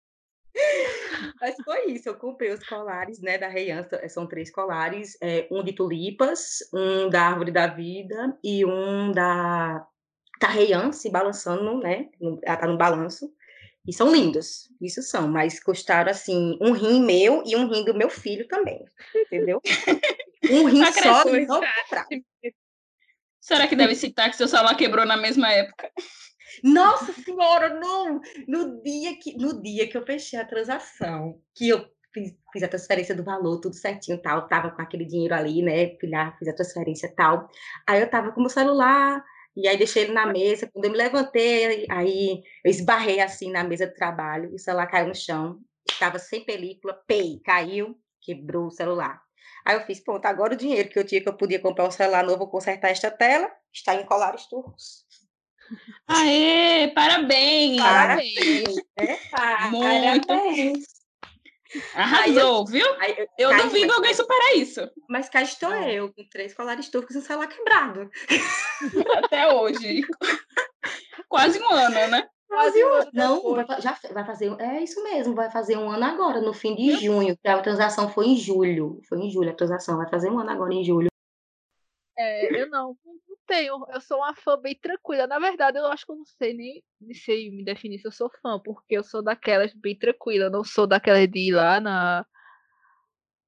Mas 1.39 1.55
foi 1.63 1.91
isso, 1.91 2.09
eu 2.09 2.15
comprei 2.15 2.51
os 2.51 2.63
colares, 2.65 3.19
né, 3.21 3.37
da 3.37 3.47
Reiança, 3.47 4.01
são 4.09 4.27
três 4.27 4.51
colares, 4.51 5.17
é, 5.21 5.47
um 5.51 5.63
de 5.63 5.73
tulipas, 5.73 6.59
um 6.73 7.09
da 7.09 7.21
Árvore 7.23 7.51
da 7.51 7.67
Vida 7.67 8.37
e 8.43 8.65
um 8.65 9.11
da 9.11 9.85
Tarreian 10.39 10.91
se 10.91 11.09
balançando, 11.09 11.79
né, 11.79 12.09
ela 12.43 12.57
tá 12.57 12.67
no 12.67 12.77
balanço, 12.77 13.31
e 13.87 13.93
são 13.93 14.11
lindos, 14.11 14.69
isso 14.79 15.01
são, 15.01 15.27
mas 15.27 15.61
custaram, 15.61 16.11
assim, 16.11 16.57
um 16.61 16.71
rim 16.71 17.03
meu 17.03 17.43
e 17.45 17.55
um 17.55 17.67
rim 17.67 17.83
do 17.83 17.95
meu 17.95 18.09
filho 18.09 18.47
também, 18.47 18.85
entendeu? 19.15 19.59
um 20.51 20.65
rim 20.65 20.85
só 20.91 21.23
do 21.23 21.31
meu 21.31 21.47
Será 23.39 23.67
que 23.67 23.75
deve 23.75 23.95
citar 23.95 24.29
que 24.29 24.37
seu 24.37 24.47
celular 24.47 24.75
quebrou 24.75 25.03
na 25.03 25.17
mesma 25.17 25.51
época? 25.51 25.91
Nossa 26.63 27.13
senhora, 27.13 27.79
não! 27.79 28.19
No 28.47 28.81
dia 28.81 29.17
que, 29.17 29.37
no 29.37 29.61
dia 29.61 29.87
que 29.87 29.97
eu 29.97 30.05
fechei 30.05 30.39
a 30.39 30.45
transação, 30.45 31.41
que 31.55 31.69
eu 31.69 31.85
fiz, 32.13 32.35
fiz 32.51 32.63
a 32.63 32.67
transferência 32.67 33.15
do 33.15 33.23
valor, 33.23 33.59
tudo 33.59 33.75
certinho 33.75 34.21
tal, 34.21 34.47
tava 34.47 34.71
com 34.71 34.81
aquele 34.81 35.05
dinheiro 35.05 35.33
ali, 35.33 35.61
né? 35.61 35.95
Fui 35.99 36.09
lá, 36.09 36.35
fiz 36.37 36.47
a 36.47 36.53
transferência 36.53 37.13
tal. 37.15 37.49
Aí 37.87 38.01
eu 38.01 38.09
tava 38.09 38.31
com 38.31 38.39
o 38.39 38.43
meu 38.43 38.49
celular, 38.49 39.23
e 39.55 39.67
aí 39.67 39.77
deixei 39.77 40.03
ele 40.03 40.13
na 40.13 40.25
mesa. 40.25 40.69
Quando 40.71 40.85
eu 40.85 40.91
me 40.91 40.97
levantei, 40.97 41.85
aí 41.89 42.41
eu 42.63 42.71
esbarrei 42.71 43.19
assim 43.19 43.51
na 43.51 43.63
mesa 43.63 43.87
de 43.87 43.95
trabalho, 43.95 44.51
e 44.51 44.55
o 44.55 44.59
celular 44.59 44.87
caiu 44.87 45.07
no 45.07 45.15
chão. 45.15 45.59
Estava 45.89 46.19
sem 46.19 46.45
película, 46.45 46.93
pei, 47.07 47.41
caiu, 47.43 47.97
quebrou 48.21 48.67
o 48.67 48.71
celular. 48.71 49.21
Aí 49.65 49.75
eu 49.75 49.81
fiz, 49.81 49.99
pronto, 49.99 50.25
agora 50.25 50.53
o 50.53 50.57
dinheiro 50.57 50.89
que 50.89 50.97
eu 50.97 51.05
tinha 51.05 51.21
que 51.21 51.29
eu 51.29 51.37
podia 51.37 51.59
comprar 51.59 51.87
um 51.87 51.91
celular 51.91 52.23
novo, 52.23 52.47
consertar 52.47 52.89
esta 52.89 53.11
tela, 53.11 53.49
está 53.71 53.95
em 53.95 54.05
colares 54.05 54.47
turcos. 54.47 55.05
Aê, 56.07 56.87
parabéns! 56.89 57.81
Parabéns! 57.81 58.75
Né? 58.97 59.17
Muito! 59.71 60.27
Parabéns. 60.27 61.01
Arrasou, 61.93 62.65
viu? 62.65 62.85
Aí, 62.99 63.27
eu 63.37 63.49
cai, 63.49 63.63
duvido 63.63 63.93
alguém 63.93 64.13
superar 64.13 64.55
isso. 64.55 64.81
Mas 65.09 65.29
cá 65.29 65.41
estou 65.41 65.71
é. 65.71 65.93
eu, 65.93 66.13
com 66.13 66.27
três 66.29 66.53
colares 66.53 66.89
turcos 66.89 67.15
e 67.15 67.19
um 67.19 67.21
celular 67.21 67.47
quebrado. 67.47 68.09
Até 69.23 69.53
hoje. 69.53 70.01
Quase 71.29 71.61
um 71.61 71.69
ano, 71.69 72.07
né? 72.09 72.27
Quase 72.47 72.83
um 72.83 72.93
ano. 72.93 73.11
Não, 73.13 73.55
vai, 73.55 73.81
já 73.81 73.97
vai 74.11 74.25
fazer. 74.25 74.53
É 74.59 74.83
isso 74.83 75.01
mesmo, 75.03 75.33
vai 75.33 75.49
fazer 75.49 75.77
um 75.77 75.89
ano 75.89 76.03
agora, 76.03 76.41
no 76.41 76.53
fim 76.53 76.75
de 76.75 76.91
junho. 76.97 77.37
A 77.45 77.61
transação 77.61 78.09
foi 78.09 78.27
em 78.27 78.35
julho. 78.35 78.99
Foi 79.07 79.19
em 79.19 79.31
julho 79.31 79.51
a 79.51 79.55
transação, 79.55 79.97
vai 79.97 80.09
fazer 80.09 80.29
um 80.29 80.39
ano 80.39 80.49
agora 80.49 80.73
em 80.73 80.83
julho. 80.83 81.07
É, 82.17 82.61
eu 82.61 82.69
não, 82.69 82.97
não 83.05 83.30
tenho. 83.51 83.85
Eu 83.93 83.99
sou 83.99 84.17
uma 84.19 84.33
fã 84.33 84.57
bem 84.57 84.75
tranquila. 84.75 85.27
Na 85.27 85.37
verdade, 85.37 85.77
eu 85.77 85.85
acho 85.87 86.05
que 86.05 86.11
eu 86.11 86.15
não 86.15 86.25
sei 86.25 86.53
nem, 86.53 86.83
sei 87.13 87.51
me 87.51 87.65
definir 87.65 87.99
se 87.99 88.07
eu 88.07 88.11
sou 88.11 88.31
fã, 88.41 88.59
porque 88.63 88.97
eu 88.97 89.03
sou 89.03 89.21
daquelas 89.21 89.73
bem 89.73 89.97
tranquila. 89.97 90.45
Eu 90.45 90.51
não 90.51 90.63
sou 90.63 90.87
daquelas 90.87 91.27
de 91.27 91.49
ir 91.49 91.51
lá 91.51 91.79
na, 91.81 92.25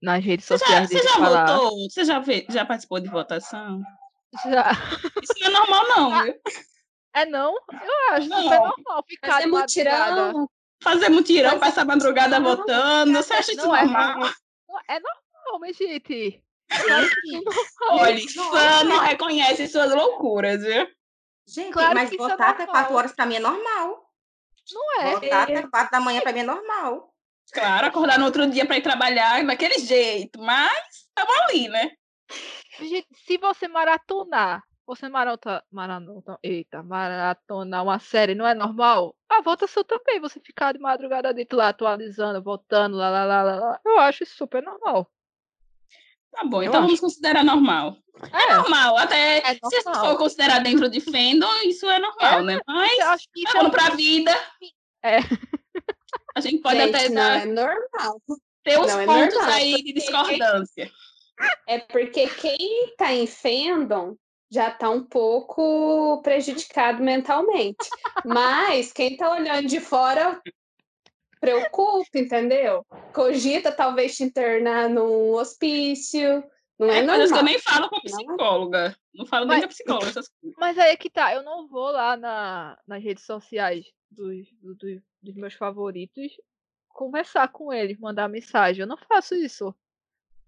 nas 0.01 0.23
redes 0.23 0.45
você 0.45 0.57
sociais. 0.57 0.89
Já, 0.89 0.99
você 0.99 1.03
já 1.03 1.13
falar. 1.15 1.45
votou? 1.45 1.89
Você 1.89 2.03
já, 2.03 2.21
já 2.49 2.65
participou 2.65 2.99
de 2.99 3.09
votação? 3.09 3.81
Já. 4.43 4.71
Isso 5.21 5.33
não 5.39 5.47
é 5.47 5.51
normal, 5.51 5.87
não, 5.87 6.13
ah, 6.13 6.23
viu? 6.23 6.35
É 7.15 7.25
não? 7.25 7.53
Eu 7.53 8.15
acho 8.15 8.27
não. 8.27 8.53
é 8.53 8.59
normal 8.59 9.05
ficar 9.07 9.31
Fazer 9.31 9.45
mutirão. 9.45 10.49
Fazer 10.81 11.09
mutirão, 11.09 11.59
passar 11.59 11.85
madrugada 11.85 12.39
votando. 12.39 13.13
Você 13.13 13.33
acha 13.33 13.53
isso 13.53 13.65
não 13.65 13.75
é 13.75 13.85
normal? 13.85 14.27
É, 14.89 14.95
é 14.95 14.99
normal, 14.99 15.59
mas, 15.61 15.77
gente. 15.77 16.43
Olha, 17.89 18.17
fã 18.51 18.83
não 18.83 18.99
reconhece 18.99 19.67
suas 19.67 19.93
loucuras, 19.93 20.61
viu? 20.61 20.87
Gente, 21.45 21.73
claro 21.73 21.95
mas 21.95 22.09
votar 22.09 22.51
até 22.51 22.65
4 22.65 22.95
horas 22.95 23.11
pra 23.11 23.25
mim 23.25 23.35
é 23.35 23.39
normal. 23.39 24.09
Não 24.71 25.01
é. 25.01 25.11
Votar 25.11 25.43
até 25.43 25.67
4 25.67 25.91
da 25.91 25.99
manhã 25.99 26.21
pra 26.21 26.31
mim 26.31 26.39
é 26.39 26.43
normal. 26.43 27.13
Claro, 27.51 27.87
acordar 27.87 28.17
no 28.17 28.25
outro 28.25 28.49
dia 28.49 28.65
pra 28.65 28.77
ir 28.77 28.81
trabalhar 28.81 29.45
daquele 29.45 29.77
jeito, 29.79 30.39
mas 30.41 30.87
estamos 30.87 31.37
ali, 31.41 31.67
né? 31.67 31.91
Gente, 32.79 33.07
se 33.13 33.37
você 33.37 33.67
maratonar, 33.67 34.63
você 34.87 35.07
maratona, 35.09 35.63
maratona, 35.71 36.39
eita, 36.41 36.81
maratonar 36.81 37.83
uma 37.83 37.99
série 37.99 38.33
não 38.33 38.47
é 38.47 38.53
normal? 38.53 39.15
A 39.29 39.41
votação 39.41 39.83
também, 39.83 40.19
você 40.19 40.39
ficar 40.39 40.73
de 40.73 40.79
madrugada 40.79 41.33
dentro 41.33 41.57
lá 41.57 41.69
atualizando, 41.69 42.41
votando, 42.41 42.97
lá, 42.97 43.09
lá, 43.09 43.25
lá, 43.25 43.41
lá. 43.43 43.79
Eu 43.85 43.99
acho 43.99 44.23
isso 44.23 44.35
super 44.35 44.63
normal. 44.63 45.07
Tá 46.33 46.43
bom, 46.43 46.63
então 46.63 46.81
vamos 46.81 46.99
considerar 46.99 47.43
normal. 47.43 47.95
É, 48.31 48.51
é 48.51 48.55
normal, 48.55 48.97
até 48.97 49.37
é 49.37 49.59
normal. 49.61 49.71
se 49.71 49.83
for 49.83 50.17
considerar 50.17 50.59
dentro 50.59 50.89
de 50.89 50.99
fandom, 50.99 51.51
isso 51.65 51.89
é 51.89 51.99
normal, 51.99 52.39
é, 52.39 52.43
né? 52.43 52.59
Mas 52.65 52.99
acho 52.99 53.27
que 53.33 53.49
falando 53.51 53.71
pra 53.71 53.89
vida. 53.91 54.31
É. 55.03 55.19
A 56.35 56.41
gente 56.41 56.61
pode 56.61 56.79
gente, 56.79 56.95
até 56.95 57.09
não 57.09 57.15
dar. 57.15 57.41
É 57.41 57.45
normal. 57.45 58.21
Ter 58.63 58.79
uns 58.79 58.95
não 58.95 59.05
pontos 59.05 59.37
é 59.37 59.53
aí 59.53 59.83
de 59.83 59.93
discordância. 59.93 60.91
É 61.67 61.79
porque 61.79 62.27
quem 62.27 62.93
tá 62.97 63.13
em 63.13 63.27
fandom 63.27 64.15
já 64.51 64.71
tá 64.71 64.89
um 64.89 65.03
pouco 65.03 66.21
prejudicado 66.21 67.03
mentalmente. 67.03 67.89
Mas 68.23 68.93
quem 68.93 69.17
tá 69.17 69.31
olhando 69.31 69.67
de 69.67 69.79
fora 69.79 70.41
preocupa, 71.43 72.17
entendeu? 72.17 72.85
Cogita 73.13 73.69
talvez 73.69 74.15
te 74.15 74.23
internar 74.23 74.89
num 74.89 75.33
hospício. 75.33 76.41
Não 76.79 76.89
é, 76.89 76.99
é 76.99 77.01
normal. 77.01 77.37
eu 77.37 77.43
nem 77.43 77.59
falo 77.59 77.89
com 77.89 77.97
a 77.97 78.01
psicóloga. 78.01 78.95
Não, 79.13 79.25
falo 79.25 79.45
mas, 79.45 79.57
nem 79.57 79.61
com 79.61 79.65
a 79.65 79.69
psicóloga. 79.69 80.07
Essas 80.07 80.29
coisas. 80.29 80.57
Mas 80.57 80.77
aí 80.77 80.91
é 80.91 80.95
que 80.95 81.09
tá, 81.09 81.33
eu 81.33 81.43
não 81.43 81.67
vou 81.67 81.91
lá 81.91 82.15
na, 82.15 82.79
nas 82.87 83.03
redes 83.03 83.25
sociais 83.25 83.85
dos, 84.09 84.47
dos, 84.61 85.01
dos 85.21 85.35
meus 85.35 85.53
favoritos 85.53 86.31
conversar 86.87 87.49
com 87.49 87.73
eles, 87.73 87.99
mandar 87.99 88.29
mensagem. 88.29 88.81
Eu 88.81 88.87
não 88.87 88.97
faço 88.97 89.35
isso. 89.35 89.75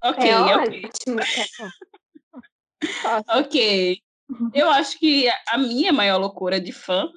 Ok, 0.01 0.29
é 0.29 0.37
ok. 0.37 0.89
ok. 3.27 4.01
Eu 4.53 4.69
acho 4.69 4.97
que 4.97 5.27
a 5.47 5.57
minha 5.57 5.91
maior 5.91 6.17
loucura 6.17 6.59
de 6.59 6.71
fã 6.71 7.11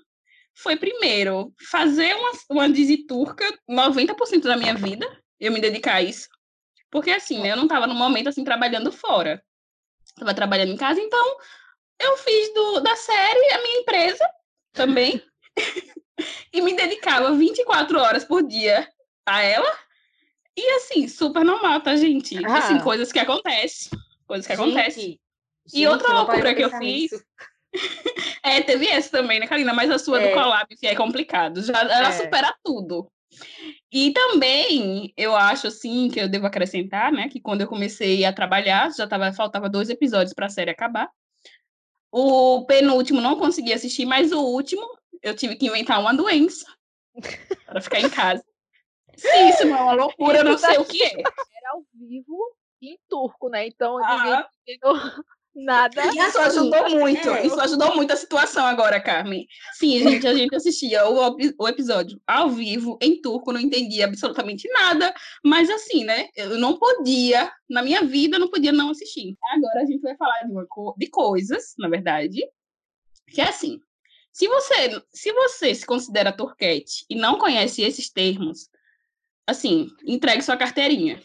foi, 0.59 0.77
primeiro, 0.77 1.55
fazer 1.71 2.15
uma, 2.15 2.33
uma 2.51 2.69
Dizzy 2.69 3.07
turca 3.07 3.45
90% 3.71 4.43
da 4.43 4.57
minha 4.57 4.75
vida, 4.75 5.07
eu 5.39 5.53
me 5.53 5.61
dedicar 5.61 5.95
a 5.95 6.03
isso. 6.03 6.29
Porque, 6.91 7.11
assim, 7.13 7.41
né, 7.41 7.53
eu 7.53 7.57
não 7.57 7.65
estava 7.65 7.87
no 7.87 7.95
momento, 7.95 8.29
assim, 8.29 8.43
trabalhando 8.43 8.91
fora. 8.91 9.41
Estava 10.05 10.35
trabalhando 10.35 10.73
em 10.73 10.77
casa, 10.77 11.01
então 11.01 11.37
eu 12.01 12.17
fiz 12.17 12.53
do, 12.55 12.81
da 12.81 12.97
série 12.97 13.53
a 13.53 13.63
minha 13.63 13.81
empresa 13.81 14.29
também. 14.73 15.23
e 16.53 16.61
me 16.61 16.75
dedicava 16.75 17.33
24 17.35 18.01
horas 18.01 18.25
por 18.25 18.43
dia 18.43 18.89
a 19.27 19.41
ela. 19.41 19.79
E, 20.57 20.71
assim, 20.73 21.07
super 21.07 21.45
normal, 21.45 21.83
tá, 21.83 21.95
gente? 21.95 22.37
Ah. 22.45 22.59
Assim, 22.59 22.81
coisas 22.81 23.13
que 23.13 23.21
acontecem. 23.21 23.97
Coisas 24.27 24.45
que 24.45 24.57
gente, 24.57 24.65
acontecem. 24.65 25.21
E 25.73 25.87
outra 25.87 26.13
loucura 26.13 26.53
que 26.53 26.65
eu 26.65 26.71
fiz... 26.79 27.13
é, 28.43 28.61
teve 28.63 28.87
esse 28.87 29.11
também, 29.11 29.41
né, 29.41 29.47
Karina? 29.47 29.73
Mas 29.73 29.91
a 29.91 29.99
sua 29.99 30.23
é. 30.23 30.29
do 30.29 30.35
collab 30.35 30.67
é 30.83 30.95
complicado. 30.95 31.63
Já, 31.63 31.81
ela 31.81 32.09
é. 32.09 32.13
supera 32.13 32.55
tudo. 32.65 33.11
E 33.93 34.13
também, 34.13 35.13
eu 35.17 35.35
acho, 35.35 35.67
assim, 35.67 36.09
que 36.09 36.21
eu 36.21 36.29
devo 36.29 36.47
acrescentar, 36.47 37.13
né? 37.13 37.29
Que 37.29 37.41
quando 37.41 37.63
eu 37.63 37.67
comecei 37.67 38.25
a 38.25 38.33
trabalhar, 38.33 38.91
já 38.93 39.07
tava, 39.07 39.33
faltava 39.33 39.69
dois 39.69 39.89
episódios 39.89 40.35
para 40.35 40.47
a 40.47 40.51
série 40.51 40.71
acabar. 40.71 41.11
O 42.11 42.65
penúltimo 42.67 43.21
não 43.21 43.39
consegui 43.39 43.73
assistir, 43.73 44.07
mas 44.07 44.33
o 44.33 44.41
último, 44.41 44.87
eu 45.23 45.35
tive 45.35 45.57
que 45.57 45.67
inventar 45.67 46.01
uma 46.01 46.15
doença 46.15 46.67
para 47.67 47.81
ficar 47.81 48.01
em 48.01 48.11
casa. 48.11 48.43
Sim, 49.17 49.49
isso 49.49 49.67
não 49.67 49.77
é 49.77 49.83
uma 49.83 49.93
loucura, 49.93 50.39
eu 50.39 50.45
não 50.45 50.59
sei 50.59 50.79
o 50.79 50.85
que 50.85 51.03
é. 51.03 51.13
Era 51.19 51.71
ao 51.73 51.83
vivo 51.93 52.57
em 52.81 52.99
turco, 53.09 53.49
né? 53.49 53.67
Então, 53.67 53.99
eu 53.99 54.05
ah. 54.05 54.49
Nada. 55.65 56.03
E 56.15 56.19
isso 56.19 56.39
ajudou 56.39 56.89
muito. 56.91 57.29
É. 57.31 57.47
Isso 57.47 57.61
ajudou 57.61 57.97
muito 57.97 58.13
a 58.13 58.17
situação 58.17 58.65
agora, 58.65 59.01
Carmen. 59.01 59.47
Sim, 59.73 59.99
gente, 59.99 60.27
a 60.27 60.33
gente 60.33 60.55
assistia 60.55 61.09
o, 61.09 61.37
o 61.59 61.69
episódio 61.69 62.21
ao 62.25 62.49
vivo, 62.49 62.97
em 63.03 63.21
turco, 63.21 63.53
não 63.53 63.61
entendia 63.61 64.05
absolutamente 64.05 64.69
nada. 64.69 65.13
Mas 65.45 65.69
assim, 65.69 66.05
né? 66.05 66.29
Eu 66.37 66.59
não 66.59 66.79
podia, 66.79 67.53
na 67.69 67.83
minha 67.83 68.05
vida, 68.05 68.39
não 68.39 68.49
podia 68.49 68.71
não 68.71 68.91
assistir. 68.91 69.37
Agora 69.53 69.83
a 69.83 69.87
gente 69.87 70.01
vai 70.01 70.17
falar 70.17 70.43
de, 70.45 70.53
uma, 70.53 70.67
de 70.97 71.07
coisas, 71.09 71.75
na 71.77 71.89
verdade, 71.89 72.41
que 73.33 73.41
é 73.41 73.49
assim. 73.49 73.81
Se 74.33 74.47
você, 74.47 75.03
se 75.13 75.33
você 75.33 75.75
se 75.75 75.85
considera 75.85 76.31
turquete 76.31 77.05
e 77.11 77.17
não 77.17 77.37
conhece 77.37 77.83
esses 77.83 78.09
termos, 78.09 78.69
assim, 79.45 79.89
entregue 80.07 80.43
sua 80.43 80.57
carteirinha. 80.57 81.21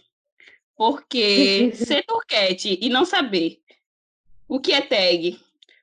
Porque 0.75 1.71
ser 1.77 2.03
turquete 2.03 2.79
e 2.81 2.89
não 2.89 3.05
saber 3.05 3.59
o 4.47 4.59
que 4.59 4.71
é 4.71 4.81
tag? 4.81 5.39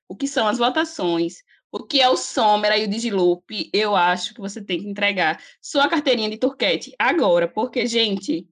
O 0.08 0.16
que 0.16 0.26
são 0.26 0.46
as 0.46 0.58
votações? 0.58 1.42
o 1.72 1.84
que 1.84 2.00
é 2.00 2.08
o 2.08 2.16
Somera 2.16 2.76
e 2.76 2.84
o 2.84 2.88
Digiloop, 2.88 3.70
eu 3.72 3.94
acho 3.94 4.34
que 4.34 4.40
você 4.40 4.60
tem 4.60 4.80
que 4.80 4.88
entregar 4.88 5.40
sua 5.60 5.88
carteirinha 5.88 6.28
de 6.28 6.36
turquete 6.36 6.92
agora, 6.98 7.46
porque, 7.46 7.86
gente, 7.86 8.48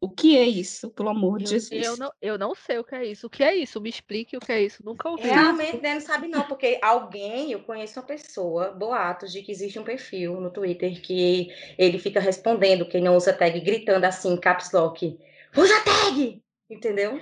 o 0.00 0.08
que 0.08 0.38
é 0.38 0.44
isso, 0.44 0.90
pelo 0.90 1.10
amor 1.10 1.38
de 1.38 1.50
Jesus? 1.50 1.86
Eu 1.86 1.96
não, 1.96 2.10
eu 2.22 2.38
não 2.38 2.54
sei 2.54 2.78
o 2.78 2.84
que 2.84 2.94
é 2.94 3.04
isso. 3.04 3.26
O 3.26 3.30
que 3.30 3.42
é 3.42 3.54
isso? 3.54 3.80
Me 3.80 3.90
explique 3.90 4.36
o 4.36 4.40
que 4.40 4.52
é 4.52 4.62
isso. 4.62 4.82
Nunca 4.84 5.08
ouvi. 5.08 5.24
Realmente, 5.24 5.82
né, 5.82 5.94
não 5.94 6.00
sabe 6.00 6.28
não, 6.28 6.44
porque 6.44 6.78
alguém, 6.80 7.52
eu 7.52 7.60
conheço 7.60 7.98
uma 7.98 8.06
pessoa, 8.06 8.70
boatos 8.70 9.32
de 9.32 9.42
que 9.42 9.50
existe 9.50 9.78
um 9.78 9.84
perfil 9.84 10.40
no 10.40 10.50
Twitter 10.50 11.02
que 11.02 11.48
ele 11.76 11.98
fica 11.98 12.20
respondendo 12.20 12.88
quem 12.88 13.02
não 13.02 13.16
usa 13.16 13.32
tag, 13.32 13.60
gritando 13.60 14.04
assim, 14.04 14.36
caps 14.36 14.72
lock, 14.72 15.18
usa 15.56 15.74
tag! 15.84 16.40
Entendeu? 16.70 17.18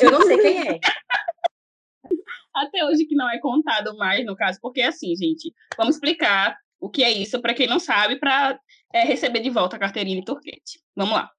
Eu 0.00 0.10
não 0.10 0.22
sei 0.22 0.38
quem 0.38 0.68
é. 0.68 0.80
Até 2.58 2.84
hoje 2.84 3.04
que 3.06 3.14
não 3.14 3.30
é 3.30 3.38
contado 3.38 3.96
mais, 3.96 4.24
no 4.24 4.36
caso, 4.36 4.58
porque 4.60 4.82
assim, 4.82 5.14
gente, 5.16 5.52
vamos 5.76 5.96
explicar 5.96 6.56
o 6.80 6.88
que 6.88 7.02
é 7.02 7.10
isso 7.10 7.40
para 7.40 7.54
quem 7.54 7.66
não 7.66 7.78
sabe, 7.78 8.16
para 8.16 8.58
é, 8.92 9.02
receber 9.04 9.40
de 9.40 9.50
volta 9.50 9.76
a 9.76 9.78
carteirinha 9.78 10.18
de 10.20 10.24
turquete. 10.24 10.80
Vamos 10.96 11.14
lá. 11.14 11.30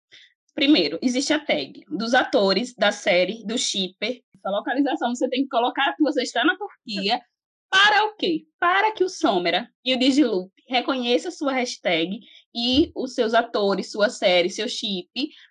Primeiro, 0.54 1.00
existe 1.02 1.32
a 1.32 1.40
tag 1.40 1.86
dos 1.90 2.14
atores 2.14 2.74
da 2.76 2.92
série, 2.92 3.46
do 3.46 3.58
shipper. 3.58 4.22
A 4.44 4.52
localização 4.52 5.16
você 5.16 5.30
tem 5.30 5.44
que 5.44 5.50
colocar 5.50 5.94
que 5.96 6.04
você 6.04 6.24
está 6.24 6.44
na 6.44 6.58
Turquia. 6.58 7.22
Para 7.70 8.06
o 8.06 8.16
quê? 8.16 8.46
Para 8.60 8.92
que 8.94 9.04
o 9.04 9.10
Somera 9.10 9.70
e 9.86 9.94
o 9.94 10.00
Digiloop 10.00 10.52
reconheçam 10.68 11.32
sua 11.32 11.54
hashtag 11.54 12.20
e 12.54 12.92
os 12.96 13.14
seus 13.14 13.34
atores, 13.34 13.92
sua 13.92 14.10
série, 14.10 14.50
seu 14.50 14.68
chip 14.68 15.10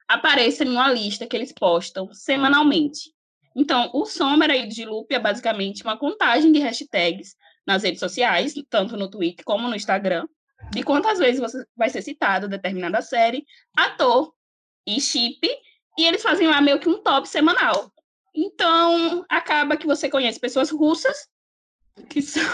apareçam 0.09 0.67
em 0.67 0.71
uma 0.71 0.93
lista 0.93 1.27
que 1.27 1.37
eles 1.37 1.53
postam 1.53 2.13
semanalmente. 2.13 3.13
Então, 3.59 3.91
o 3.93 4.07
Somera 4.07 4.57
e 4.57 4.65
o 4.65 4.69
Digiloop 4.69 5.13
é 5.13 5.19
basicamente 5.19 5.83
uma 5.83 5.99
contagem 5.99 6.53
de 6.53 6.61
hashtags 6.61 7.35
nas 7.67 7.83
redes 7.83 7.99
sociais, 7.99 8.55
tanto 8.71 8.97
no 8.97 9.11
Twitter 9.11 9.45
como 9.45 9.67
no 9.67 9.75
Instagram, 9.75 10.29
de 10.71 10.85
quantas 10.85 11.19
vezes 11.19 11.41
você 11.41 11.67
vai 11.77 11.91
ser 11.91 12.01
citado 12.03 12.49
determinada 12.49 13.03
série, 13.03 13.45
ator 13.77 14.33
e 14.87 15.01
chip, 15.01 15.41
e 15.99 16.05
eles 16.05 16.23
fazem 16.23 16.47
lá 16.47 16.61
meio 16.61 16.79
que 16.79 16.89
um 16.89 17.03
top 17.03 17.29
semanal. 17.29 17.93
Então, 18.33 19.27
acaba 19.29 19.77
que 19.77 19.89
você 19.89 20.09
conhece 20.09 20.39
pessoas 20.39 20.71
russas 20.71 21.27
que 22.09 22.23
são 22.23 22.45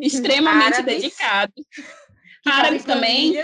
extremamente 0.00 0.74
árabes. 0.76 1.02
dedicados. 1.02 1.64
Árabes 2.46 2.84
também. 2.84 3.34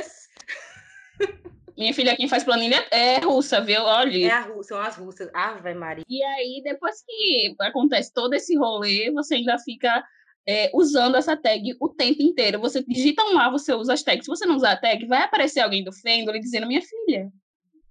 Minha 1.77 1.95
filha, 1.95 2.17
quem 2.17 2.29
faz 2.29 2.45
planilha 2.45 2.87
é 2.91 3.19
russa, 3.19 3.61
viu? 3.61 3.83
Olha. 3.83 4.27
É 4.27 4.31
a 4.31 4.41
russa, 4.41 4.69
são 4.69 4.81
as 4.81 4.97
russas. 4.97 5.31
Ave 5.33 5.75
Maria. 5.75 6.05
E 6.09 6.23
aí, 6.23 6.61
depois 6.63 7.03
que 7.05 7.55
acontece 7.61 8.13
todo 8.13 8.35
esse 8.35 8.57
rolê, 8.57 9.11
você 9.11 9.37
ainda 9.37 9.59
fica 9.59 10.05
é, 10.47 10.71
usando 10.75 11.17
essa 11.17 11.37
tag 11.37 11.77
o 11.81 11.89
tempo 11.89 12.23
inteiro. 12.23 12.61
Você 12.61 12.85
digita 12.85 13.23
um 13.25 13.35
lá, 13.35 13.51
você 13.51 13.73
usa 13.73 13.95
as 13.95 14.03
tags. 14.03 14.25
Se 14.25 14.31
você 14.31 14.47
não 14.47 14.57
usar 14.57 14.73
a 14.73 14.77
tag, 14.77 15.07
vai 15.07 15.23
aparecer 15.23 15.61
alguém 15.61 15.83
do 15.83 15.93
Fendel 15.93 16.39
dizendo, 16.39 16.67
minha 16.67 16.83
filha, 16.83 17.31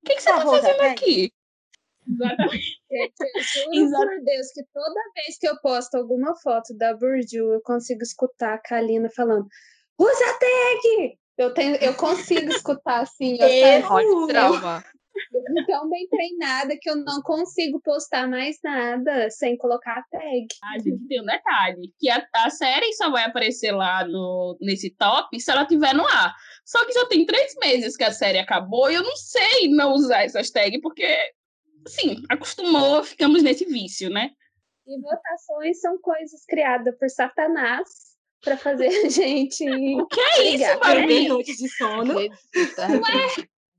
o 0.03 0.05
que, 0.05 0.15
que 0.15 0.21
você 0.21 0.29
está 0.29 0.41
fazendo 0.41 0.81
aqui? 0.81 1.31
Exatamente. 2.07 2.81
Eu 2.91 3.87
juro 3.87 3.97
por 4.09 4.23
Deus 4.23 4.47
que 4.53 4.63
toda 4.73 5.11
vez 5.15 5.37
que 5.39 5.47
eu 5.47 5.59
posto 5.61 5.95
alguma 5.95 6.35
foto 6.35 6.75
da 6.75 6.93
Burju, 6.95 7.53
eu 7.53 7.61
consigo 7.61 8.01
escutar 8.01 8.55
a 8.55 8.57
Kalina 8.57 9.09
falando: 9.15 9.47
usa 9.97 10.25
a 10.25 10.33
tag! 10.33 11.20
Eu, 11.41 11.53
tenho, 11.53 11.75
eu 11.77 11.95
consigo 11.95 12.51
escutar 12.51 13.01
assim. 13.01 13.37
Eu 13.39 13.47
tenho 13.47 14.27
trauma. 14.27 14.83
Eu 15.33 15.65
tão 15.65 15.89
bem 15.89 16.07
treinada 16.07 16.77
que 16.79 16.89
eu 16.89 16.95
não 16.95 17.21
consigo 17.21 17.81
postar 17.81 18.27
mais 18.27 18.57
nada 18.63 19.29
sem 19.29 19.57
colocar 19.57 19.97
a 19.97 20.03
tag. 20.03 20.47
A 20.63 20.77
gente 20.77 21.07
tem 21.07 21.21
um 21.21 21.25
detalhe, 21.25 21.93
que 21.99 22.09
a, 22.09 22.25
a 22.35 22.49
série 22.49 22.93
só 22.93 23.09
vai 23.09 23.25
aparecer 23.25 23.71
lá 23.71 24.07
no, 24.07 24.57
nesse 24.61 24.91
top 24.91 25.39
se 25.39 25.51
ela 25.51 25.65
tiver 25.65 25.93
no 25.93 26.05
ar. 26.05 26.33
Só 26.63 26.85
que 26.85 26.93
já 26.93 27.07
tem 27.07 27.25
três 27.25 27.55
meses 27.59 27.97
que 27.97 28.03
a 28.03 28.13
série 28.13 28.37
acabou 28.37 28.89
e 28.89 28.95
eu 28.95 29.03
não 29.03 29.15
sei 29.15 29.67
não 29.69 29.93
usar 29.93 30.23
essas 30.23 30.49
tags, 30.51 30.79
porque, 30.81 31.17
assim, 31.85 32.23
acostumou, 32.29 33.03
ficamos 33.03 33.41
nesse 33.41 33.65
vício, 33.65 34.09
né? 34.09 34.29
E 34.87 35.01
votações 35.01 35.79
são 35.81 35.99
coisas 35.99 36.45
criadas 36.45 36.95
por 36.97 37.09
Satanás 37.09 38.10
para 38.41 38.57
fazer 38.57 38.87
a 38.87 39.07
gente. 39.09 39.63
O 39.69 40.05
que 40.07 40.19
é 40.19 40.43
isso, 40.55 40.79
Barbie? 40.79 41.27
Noite 41.27 41.55
de 41.55 41.69
sono. 41.69 42.15
Ué, 42.15 42.29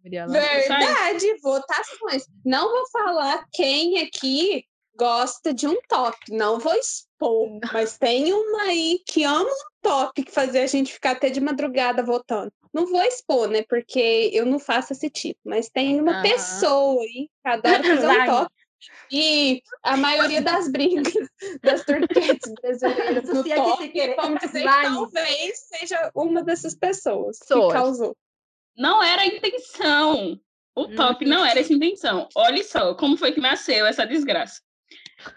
Verdade, 0.04 1.36
votações. 1.40 2.26
Não 2.44 2.70
vou 2.70 2.90
falar 2.90 3.46
quem 3.52 4.00
aqui 4.00 4.64
gosta 4.96 5.54
de 5.54 5.66
um 5.66 5.76
top, 5.88 6.16
não 6.30 6.58
vou 6.58 6.74
expor, 6.74 7.58
mas 7.72 7.96
tem 7.98 8.32
uma 8.32 8.62
aí 8.64 9.00
que 9.06 9.24
ama 9.24 9.48
um 9.48 9.80
top 9.80 10.22
que 10.22 10.30
fazia 10.30 10.62
a 10.62 10.66
gente 10.66 10.92
ficar 10.92 11.12
até 11.12 11.30
de 11.30 11.40
madrugada 11.40 12.02
votando. 12.02 12.52
Não 12.72 12.86
vou 12.86 13.02
expor, 13.02 13.48
né? 13.48 13.62
Porque 13.68 14.30
eu 14.32 14.46
não 14.46 14.58
faço 14.58 14.92
esse 14.92 15.10
tipo, 15.10 15.40
mas 15.44 15.68
tem 15.68 16.00
uma 16.00 16.22
pessoa 16.22 17.02
aí 17.02 17.28
que 17.28 17.48
adora 17.48 17.82
fazer 17.82 18.06
um 18.06 18.26
top. 18.26 18.52
E 19.10 19.62
a 19.82 19.96
maioria 19.96 20.42
das 20.42 20.70
brigas 20.70 21.12
das 21.62 21.84
turquetes 21.84 22.52
brasileiras 22.60 23.24
no 23.24 23.44
top, 23.44 24.14
vamos 24.16 24.40
dizer, 24.40 24.64
talvez 24.64 25.58
seja 25.58 26.10
uma 26.14 26.42
dessas 26.42 26.74
pessoas 26.74 27.38
que 27.38 27.68
causou. 27.70 28.16
Não 28.76 29.02
era 29.02 29.22
a 29.22 29.26
intenção. 29.26 30.40
O 30.74 30.88
top 30.88 31.24
não 31.26 31.44
era 31.44 31.60
essa 31.60 31.72
intenção. 31.72 32.28
Olha 32.34 32.64
só 32.64 32.94
como 32.94 33.16
foi 33.16 33.32
que 33.32 33.40
nasceu 33.40 33.84
essa 33.84 34.06
desgraça. 34.06 34.60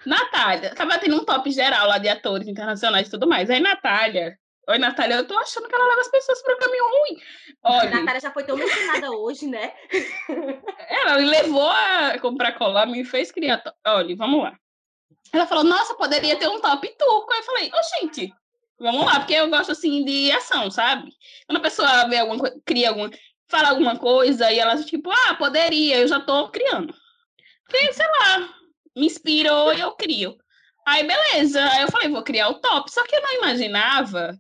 Natália, 0.06 0.74
tava 0.74 0.98
tendo 0.98 1.18
um 1.18 1.26
top 1.26 1.52
geral 1.52 1.88
lá 1.88 1.98
de 1.98 2.08
atores 2.08 2.48
internacionais 2.48 3.08
e 3.08 3.12
tudo 3.12 3.28
mais. 3.28 3.50
Aí, 3.50 3.60
Natália, 3.60 4.38
Oi, 4.68 4.78
Natália, 4.80 5.16
eu 5.16 5.28
tô 5.28 5.38
achando 5.38 5.68
que 5.68 5.76
ela 5.76 5.88
leva 5.88 6.02
as 6.02 6.08
pessoas 6.08 6.42
para 6.42 6.56
o 6.56 6.58
caminho 6.58 6.84
ruim. 6.84 7.22
Olha, 7.64 7.90
a 7.90 8.00
Natália 8.00 8.22
já 8.22 8.32
foi 8.32 8.44
tão 8.44 8.58
mencionada 8.58 9.12
hoje, 9.12 9.48
né? 9.48 9.74
Ela 10.90 11.18
me 11.18 11.26
levou 11.26 11.70
a 11.70 12.18
comprar 12.20 12.54
colar, 12.54 12.88
me 12.88 13.06
fez 13.06 13.32
criar. 13.32 13.62
Olha, 13.86 14.16
vamos 14.16 14.44
lá. 14.44 14.58
Ela 15.32 15.46
falou, 15.46 15.64
nossa, 15.64 15.94
poderia 15.96 16.36
ter 16.38 16.48
um 16.48 16.60
top 16.60 16.88
turco. 16.98 17.32
Aí 17.32 17.40
eu 17.40 17.44
falei, 17.44 17.68
ô, 17.68 17.76
oh, 17.76 18.00
gente, 18.00 18.34
Vamos 18.80 19.06
lá, 19.06 19.20
porque 19.20 19.34
eu 19.34 19.50
gosto 19.50 19.72
assim 19.72 20.04
de 20.04 20.32
ação, 20.32 20.70
sabe? 20.70 21.10
Quando 21.48 21.60
a 21.60 21.62
pessoa 21.62 22.08
vê 22.10 22.18
alguma 22.18 22.38
coisa, 22.38 22.62
cria 22.66 22.90
alguma, 22.90 23.10
fala 23.48 23.70
alguma 23.70 23.98
coisa 23.98 24.52
e 24.52 24.60
ela 24.60 24.82
tipo, 24.84 25.10
ah, 25.10 25.36
poderia, 25.36 26.00
eu 26.00 26.08
já 26.08 26.20
tô 26.20 26.50
criando. 26.50 26.94
Porque, 27.66 27.94
sei 27.94 28.06
lá, 28.06 28.40
me 28.96 29.06
inspirou 29.06 29.74
e 29.74 29.80
eu 29.80 29.94
crio. 29.94 30.38
Aí, 30.86 31.04
beleza. 31.04 31.64
Aí 31.72 31.84
eu 31.84 31.92
falei, 31.92 32.10
vou 32.10 32.22
criar 32.22 32.50
o 32.50 32.60
top. 32.60 32.92
Só 32.92 33.04
que 33.04 33.16
eu 33.16 33.22
não 33.22 33.34
imaginava 33.36 34.38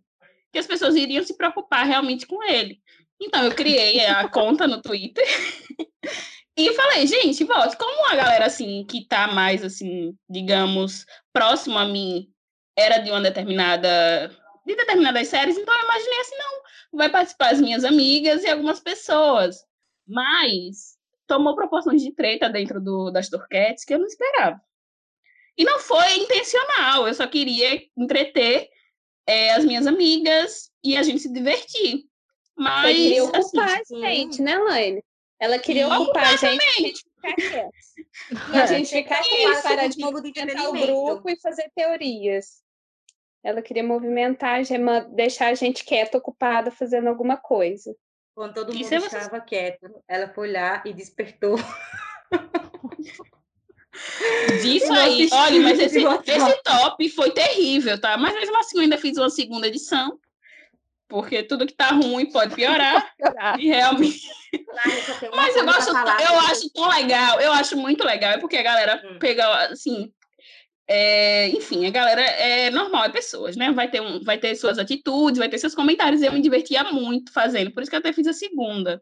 que 0.56 0.60
as 0.60 0.68
pessoas 0.68 0.96
iriam 0.96 1.22
se 1.22 1.36
preocupar 1.36 1.86
realmente 1.86 2.26
com 2.26 2.42
ele. 2.42 2.80
Então, 3.22 3.44
eu 3.44 3.54
criei 3.54 4.06
a 4.06 4.26
conta 4.30 4.66
no 4.66 4.82
Twitter 4.82 5.26
e 6.56 6.74
falei, 6.74 7.06
gente, 7.06 7.44
vote. 7.44 7.76
Como 7.76 8.06
a 8.06 8.16
galera, 8.16 8.46
assim, 8.46 8.86
que 8.86 9.06
tá 9.06 9.28
mais, 9.28 9.66
assim, 9.66 10.18
digamos, 10.30 11.06
próximo 11.34 11.78
a 11.78 11.84
mim 11.84 12.30
era 12.74 13.00
de 13.00 13.12
uma 13.12 13.20
determinada 13.20 14.34
de 14.66 14.76
determinadas 14.76 15.28
séries, 15.28 15.58
então 15.58 15.74
eu 15.78 15.84
imaginei 15.84 16.20
assim, 16.22 16.38
não, 16.38 16.98
vai 16.98 17.10
participar 17.10 17.52
as 17.52 17.60
minhas 17.60 17.84
amigas 17.84 18.44
e 18.44 18.50
algumas 18.50 18.80
pessoas. 18.80 19.58
Mas 20.08 20.98
tomou 21.28 21.54
proporções 21.54 22.02
de 22.02 22.14
treta 22.16 22.50
dentro 22.50 22.82
do, 22.82 23.12
das 23.12 23.28
Turquetes 23.28 23.84
que 23.84 23.94
eu 23.94 24.00
não 24.00 24.08
esperava. 24.08 24.60
E 25.58 25.66
não 25.66 25.80
foi 25.80 26.16
intencional, 26.16 27.08
eu 27.08 27.14
só 27.14 27.28
queria 27.28 27.82
entreter 27.98 28.70
é, 29.28 29.52
as 29.52 29.66
minhas 29.66 29.88
amigas 29.88 30.70
e 30.84 30.96
a 30.96 31.04
gente 31.04 31.20
se 31.20 31.32
divertir. 31.32 32.06
Mas. 32.58 32.96
Você 32.96 33.04
queria 33.04 33.24
ocupar 33.24 33.82
assim, 33.82 34.06
a 34.06 34.10
gente, 34.14 34.42
né, 34.42 34.58
Laine? 34.58 35.04
Ela 35.40 35.60
queria 35.60 35.88
ocupar 35.88 36.34
a 36.34 36.36
gente. 36.38 37.04
E 38.54 38.58
a 38.58 38.66
gente 38.66 38.90
ficar 38.90 39.22
quieto, 39.22 39.64
parar 39.64 39.88
de 39.88 40.00
movimentar 40.00 40.70
o 40.70 40.74
grupo 40.74 41.30
e 41.30 41.40
fazer 41.40 41.70
teorias. 41.76 42.64
Ela 43.44 43.62
queria 43.62 43.84
movimentar, 43.84 44.62
deixar 45.14 45.48
a 45.48 45.54
gente 45.54 45.84
quieta, 45.84 46.18
ocupada, 46.18 46.72
fazendo 46.72 47.08
alguma 47.08 47.38
coisa. 47.38 47.96
Quando 48.34 48.54
todo 48.54 48.74
mundo 48.74 48.94
estava 48.94 49.40
quieto, 49.40 50.04
ela 50.08 50.28
foi 50.34 50.52
lá 50.52 50.84
e 50.86 50.94
despertou. 50.94 51.56
Disso 54.62 54.92
aí, 54.94 55.28
olha, 55.32 55.62
mas 55.62 55.80
esse, 55.80 56.00
esse 56.00 56.64
top 56.64 57.10
foi 57.10 57.32
terrível, 57.32 58.00
tá? 58.00 58.18
Mas 58.18 58.34
mesmo 58.34 58.58
assim, 58.58 58.78
eu 58.78 58.84
ainda 58.84 58.98
fiz 58.98 59.18
uma 59.18 59.30
segunda 59.30 59.68
edição, 59.68 60.20
porque 61.08 61.44
tudo 61.44 61.66
que 61.66 61.74
tá 61.74 61.88
ruim 61.90 62.26
pode 62.32 62.56
piorar. 62.56 63.14
e 63.60 63.68
realmente. 63.68 64.28
Mas 65.34 65.56
eu 65.56 65.66
gosto, 65.66 65.90
eu 65.90 66.40
acho 66.40 66.70
tão 66.72 66.90
legal, 66.90 67.40
eu 67.42 67.52
acho 67.52 67.78
muito 67.78 68.04
legal, 68.04 68.34
é 68.34 68.38
porque 68.38 68.58
a 68.58 68.64
galera 68.64 69.02
hum. 69.06 69.20
pega, 69.20 69.68
assim, 69.68 70.12
é, 70.88 71.50
enfim, 71.50 71.86
a 71.88 71.90
galera 71.90 72.22
é 72.22 72.70
normal, 72.70 73.06
é 73.06 73.10
pessoas, 73.10 73.56
né? 73.56 73.72
Vai 73.72 73.90
ter, 73.90 74.02
um, 74.02 74.24
vai 74.24 74.38
ter 74.38 74.56
suas 74.56 74.78
atitudes, 74.78 75.40
vai 75.40 75.50
ter 75.50 75.58
seus 75.58 75.74
comentários. 75.74 76.22
Eu 76.22 76.32
me 76.32 76.42
divertia 76.42 76.84
muito 76.84 77.34
fazendo, 77.34 77.72
por 77.72 77.82
isso 77.82 77.90
que 77.90 77.96
eu 77.96 78.00
até 78.00 78.14
fiz 78.14 78.28
a 78.28 78.34
segunda. 78.34 79.02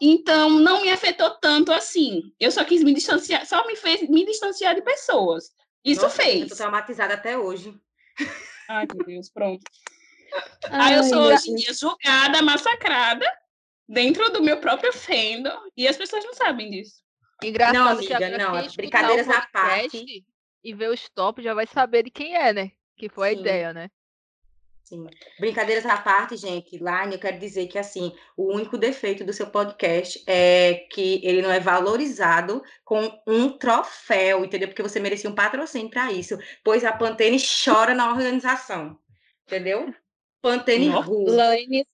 Então, 0.00 0.50
não 0.50 0.82
me 0.82 0.90
afetou 0.90 1.30
tanto 1.40 1.72
assim. 1.72 2.32
Eu 2.38 2.52
só 2.52 2.64
quis 2.64 2.84
me 2.84 2.94
distanciar, 2.94 3.44
só 3.46 3.66
me 3.66 3.74
fez 3.74 4.08
me 4.08 4.24
distanciar 4.24 4.74
de 4.74 4.82
pessoas. 4.82 5.50
Isso 5.84 6.02
Nossa, 6.02 6.22
fez. 6.22 6.42
Eu 6.42 6.48
tô 6.50 6.56
traumatizada 6.56 7.14
até 7.14 7.36
hoje. 7.36 7.74
Ai, 8.68 8.86
meu 8.94 9.04
Deus, 9.04 9.28
pronto. 9.28 9.62
Aí 10.70 10.94
eu 10.94 11.02
sou 11.04 11.22
hoje 11.22 11.50
em 11.50 11.54
dia 11.56 11.72
julgada, 11.72 12.42
massacrada, 12.42 13.26
dentro 13.88 14.30
do 14.30 14.42
meu 14.42 14.58
próprio 14.58 14.92
fandom, 14.92 15.58
e 15.76 15.88
as 15.88 15.96
pessoas 15.96 16.24
não 16.24 16.34
sabem 16.34 16.70
disso. 16.70 17.02
Engraçado 17.42 17.74
não, 17.74 17.88
amiga, 17.88 18.18
que 18.18 18.38
não, 18.38 18.66
brincadeiras 18.76 19.28
à 19.28 19.42
parte. 19.52 20.24
E 20.62 20.74
ver 20.74 20.90
o 20.90 20.94
stop 20.94 21.42
já 21.42 21.54
vai 21.54 21.66
saber 21.66 22.02
de 22.02 22.10
quem 22.10 22.34
é, 22.34 22.52
né? 22.52 22.72
Que 22.96 23.08
foi 23.08 23.30
Sim. 23.30 23.36
a 23.36 23.40
ideia, 23.40 23.72
né? 23.72 23.90
Sim. 24.88 25.06
Brincadeiras 25.38 25.84
à 25.84 25.98
parte, 25.98 26.34
gente, 26.34 26.78
Line, 26.78 27.12
eu 27.12 27.18
quero 27.18 27.38
dizer 27.38 27.66
que 27.66 27.78
assim, 27.78 28.10
o 28.34 28.54
único 28.54 28.78
defeito 28.78 29.22
do 29.22 29.34
seu 29.34 29.48
podcast 29.48 30.24
é 30.26 30.86
que 30.90 31.20
ele 31.22 31.42
não 31.42 31.52
é 31.52 31.60
valorizado 31.60 32.62
com 32.86 33.20
um 33.26 33.50
troféu, 33.50 34.46
entendeu? 34.46 34.68
Porque 34.68 34.82
você 34.82 34.98
merecia 34.98 35.28
um 35.28 35.34
patrocínio 35.34 35.90
para 35.90 36.10
isso, 36.10 36.38
pois 36.64 36.86
a 36.86 36.92
Pantene 36.92 37.36
chora 37.38 37.94
na 37.94 38.10
organização, 38.10 38.98
entendeu? 39.46 39.94
Pantene 40.40 40.88
Laine, 40.88 41.86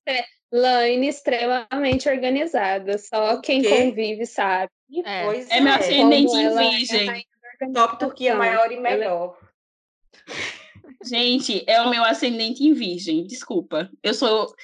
Laine 0.52 1.08
extremamente 1.08 2.08
organizada, 2.08 2.96
só 2.96 3.40
quem 3.40 3.64
convive 3.64 4.24
sabe. 4.24 4.70
É, 5.04 5.24
pois 5.24 5.50
é, 5.50 5.56
é 5.56 5.60
meu 5.60 5.74
ascendente 5.74 6.36
em 6.36 6.56
virgem. 6.56 7.26
Top 7.72 7.98
Turquia 7.98 8.34
maior 8.34 8.70
e 8.70 8.78
melhor. 8.78 9.38
Gente, 11.04 11.64
é 11.66 11.80
o 11.82 11.90
meu 11.90 12.02
ascendente 12.04 12.64
em 12.64 12.72
virgem, 12.72 13.26
desculpa. 13.26 13.90
Eu 14.02 14.14
sou. 14.14 14.54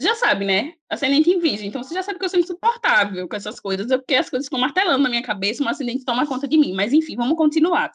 Já 0.00 0.14
sabe, 0.14 0.46
né? 0.46 0.74
Ascendente 0.88 1.30
em 1.30 1.38
virgem. 1.38 1.68
Então 1.68 1.82
você 1.82 1.92
já 1.92 2.02
sabe 2.02 2.18
que 2.18 2.24
eu 2.24 2.28
sou 2.28 2.40
insuportável 2.40 3.28
com 3.28 3.36
essas 3.36 3.60
coisas, 3.60 3.90
é 3.90 3.98
porque 3.98 4.14
as 4.14 4.30
coisas 4.30 4.46
ficam 4.46 4.58
martelando 4.58 5.02
na 5.02 5.10
minha 5.10 5.22
cabeça, 5.22 5.62
um 5.62 5.68
ascendente 5.68 6.04
toma 6.04 6.26
conta 6.26 6.48
de 6.48 6.56
mim. 6.56 6.72
Mas 6.72 6.92
enfim, 6.92 7.16
vamos 7.16 7.36
continuar. 7.36 7.92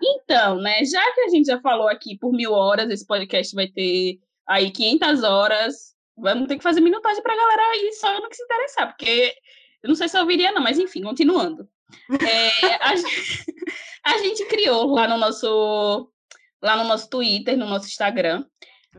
Então, 0.00 0.60
né? 0.60 0.84
Já 0.84 1.02
que 1.12 1.20
a 1.22 1.28
gente 1.28 1.46
já 1.46 1.60
falou 1.60 1.88
aqui 1.88 2.16
por 2.18 2.32
mil 2.32 2.52
horas, 2.52 2.90
esse 2.90 3.06
podcast 3.06 3.54
vai 3.54 3.66
ter 3.68 4.20
aí 4.46 4.70
500 4.70 5.22
horas. 5.24 5.94
Vamos 6.16 6.46
ter 6.46 6.56
que 6.56 6.62
fazer 6.62 6.80
minutagem 6.80 7.22
pra 7.22 7.34
galera 7.34 7.62
aí 7.72 7.92
só 7.94 8.20
no 8.20 8.28
que 8.28 8.36
se 8.36 8.44
interessar, 8.44 8.88
porque 8.88 9.34
eu 9.82 9.88
não 9.88 9.96
sei 9.96 10.08
se 10.08 10.16
eu 10.16 10.20
ouviria, 10.20 10.52
não, 10.52 10.62
mas 10.62 10.78
enfim, 10.78 11.02
continuando. 11.02 11.68
É, 12.10 12.74
a, 12.74 12.94
a 14.14 14.18
gente 14.18 14.44
criou 14.46 14.92
lá 14.92 15.08
no 15.08 15.16
nosso 15.16 16.10
lá 16.62 16.76
no 16.76 16.84
nosso 16.84 17.10
Twitter, 17.10 17.56
no 17.56 17.66
nosso 17.66 17.86
Instagram. 17.86 18.44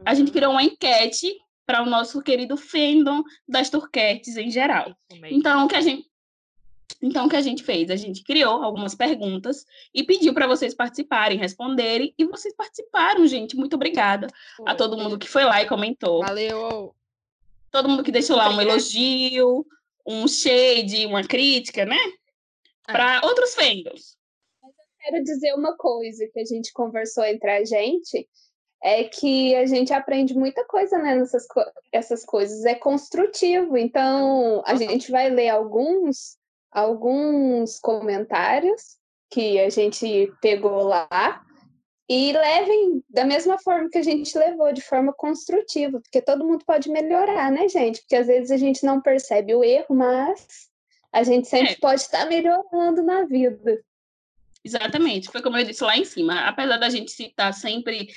A 0.05 0.13
gente 0.13 0.27
uhum. 0.27 0.33
criou 0.33 0.51
uma 0.51 0.63
enquete 0.63 1.36
para 1.65 1.81
o 1.81 1.86
nosso 1.86 2.21
querido 2.21 2.55
fandom 2.55 3.23
das 3.47 3.69
turquetes 3.69 4.38
em 4.38 4.51
geral. 4.51 4.95
Então, 5.23 5.65
o 5.65 5.67
que 5.67 5.75
a 5.75 5.81
gente 5.81 6.07
então, 7.01 7.25
o 7.25 7.29
que 7.29 7.36
a 7.36 7.41
gente 7.41 7.63
fez? 7.63 7.89
A 7.89 7.95
gente 7.95 8.23
criou 8.23 8.63
algumas 8.63 8.95
perguntas 8.95 9.65
e 9.93 10.03
pediu 10.03 10.33
para 10.33 10.47
vocês 10.47 10.73
participarem, 10.73 11.38
responderem, 11.38 12.13
e 12.17 12.25
vocês 12.25 12.55
participaram, 12.55 13.27
gente. 13.27 13.55
Muito 13.55 13.75
obrigada 13.75 14.27
Pô, 14.57 14.67
a 14.67 14.73
todo 14.73 14.97
mundo 14.97 15.17
que 15.17 15.27
foi 15.27 15.43
lá 15.43 15.61
e 15.61 15.67
comentou. 15.67 16.21
Valeu! 16.21 16.95
Todo 17.69 17.89
mundo 17.89 18.03
que 18.03 18.11
deixou 18.11 18.36
lá 18.36 18.49
um 18.49 18.61
elogio, 18.61 19.65
um 20.05 20.27
shade, 20.27 21.05
uma 21.05 21.23
crítica, 21.23 21.86
né? 21.86 21.97
É. 22.88 22.91
Para 22.91 23.21
outros 23.25 23.55
fandoms 23.55 24.15
quero 25.05 25.23
dizer 25.23 25.53
uma 25.53 25.75
coisa 25.77 26.27
que 26.33 26.39
a 26.39 26.45
gente 26.45 26.73
conversou 26.73 27.23
entre 27.23 27.49
a 27.49 27.63
gente, 27.63 28.27
é 28.83 29.03
que 29.03 29.55
a 29.55 29.65
gente 29.65 29.93
aprende 29.93 30.36
muita 30.36 30.65
coisa 30.65 30.97
né, 30.97 31.15
nessas 31.15 31.47
co 31.47 31.61
essas 31.91 32.25
coisas, 32.25 32.65
é 32.65 32.75
construtivo. 32.75 33.77
Então, 33.77 34.63
a 34.65 34.75
gente 34.75 35.11
vai 35.11 35.29
ler 35.29 35.49
alguns, 35.49 36.38
alguns 36.71 37.79
comentários 37.79 38.97
que 39.29 39.59
a 39.59 39.69
gente 39.69 40.31
pegou 40.41 40.83
lá 40.83 41.41
e 42.07 42.31
levem 42.31 43.03
da 43.09 43.25
mesma 43.25 43.57
forma 43.57 43.89
que 43.89 43.97
a 43.97 44.03
gente 44.03 44.38
levou, 44.38 44.71
de 44.71 44.81
forma 44.81 45.11
construtiva, 45.13 45.99
porque 45.99 46.21
todo 46.21 46.45
mundo 46.45 46.63
pode 46.65 46.89
melhorar, 46.89 47.51
né, 47.51 47.67
gente? 47.67 48.01
Porque 48.01 48.15
às 48.15 48.27
vezes 48.27 48.51
a 48.51 48.57
gente 48.57 48.86
não 48.86 49.01
percebe 49.01 49.55
o 49.55 49.63
erro, 49.63 49.95
mas 49.95 50.69
a 51.16 51.24
gente 51.24 51.47
sempre 51.47 51.72
é. 51.72 51.78
pode 51.78 52.01
estar 52.01 52.26
melhorando 52.26 53.01
na 53.01 53.24
vida. 53.24 53.82
Exatamente, 54.61 55.30
foi 55.30 55.41
como 55.41 55.57
eu 55.57 55.63
disse 55.63 55.82
lá 55.82 55.97
em 55.97 56.03
cima. 56.03 56.41
Apesar 56.41 56.76
da 56.76 56.89
gente 56.89 57.09
estar 57.09 57.53
sempre 57.53 58.09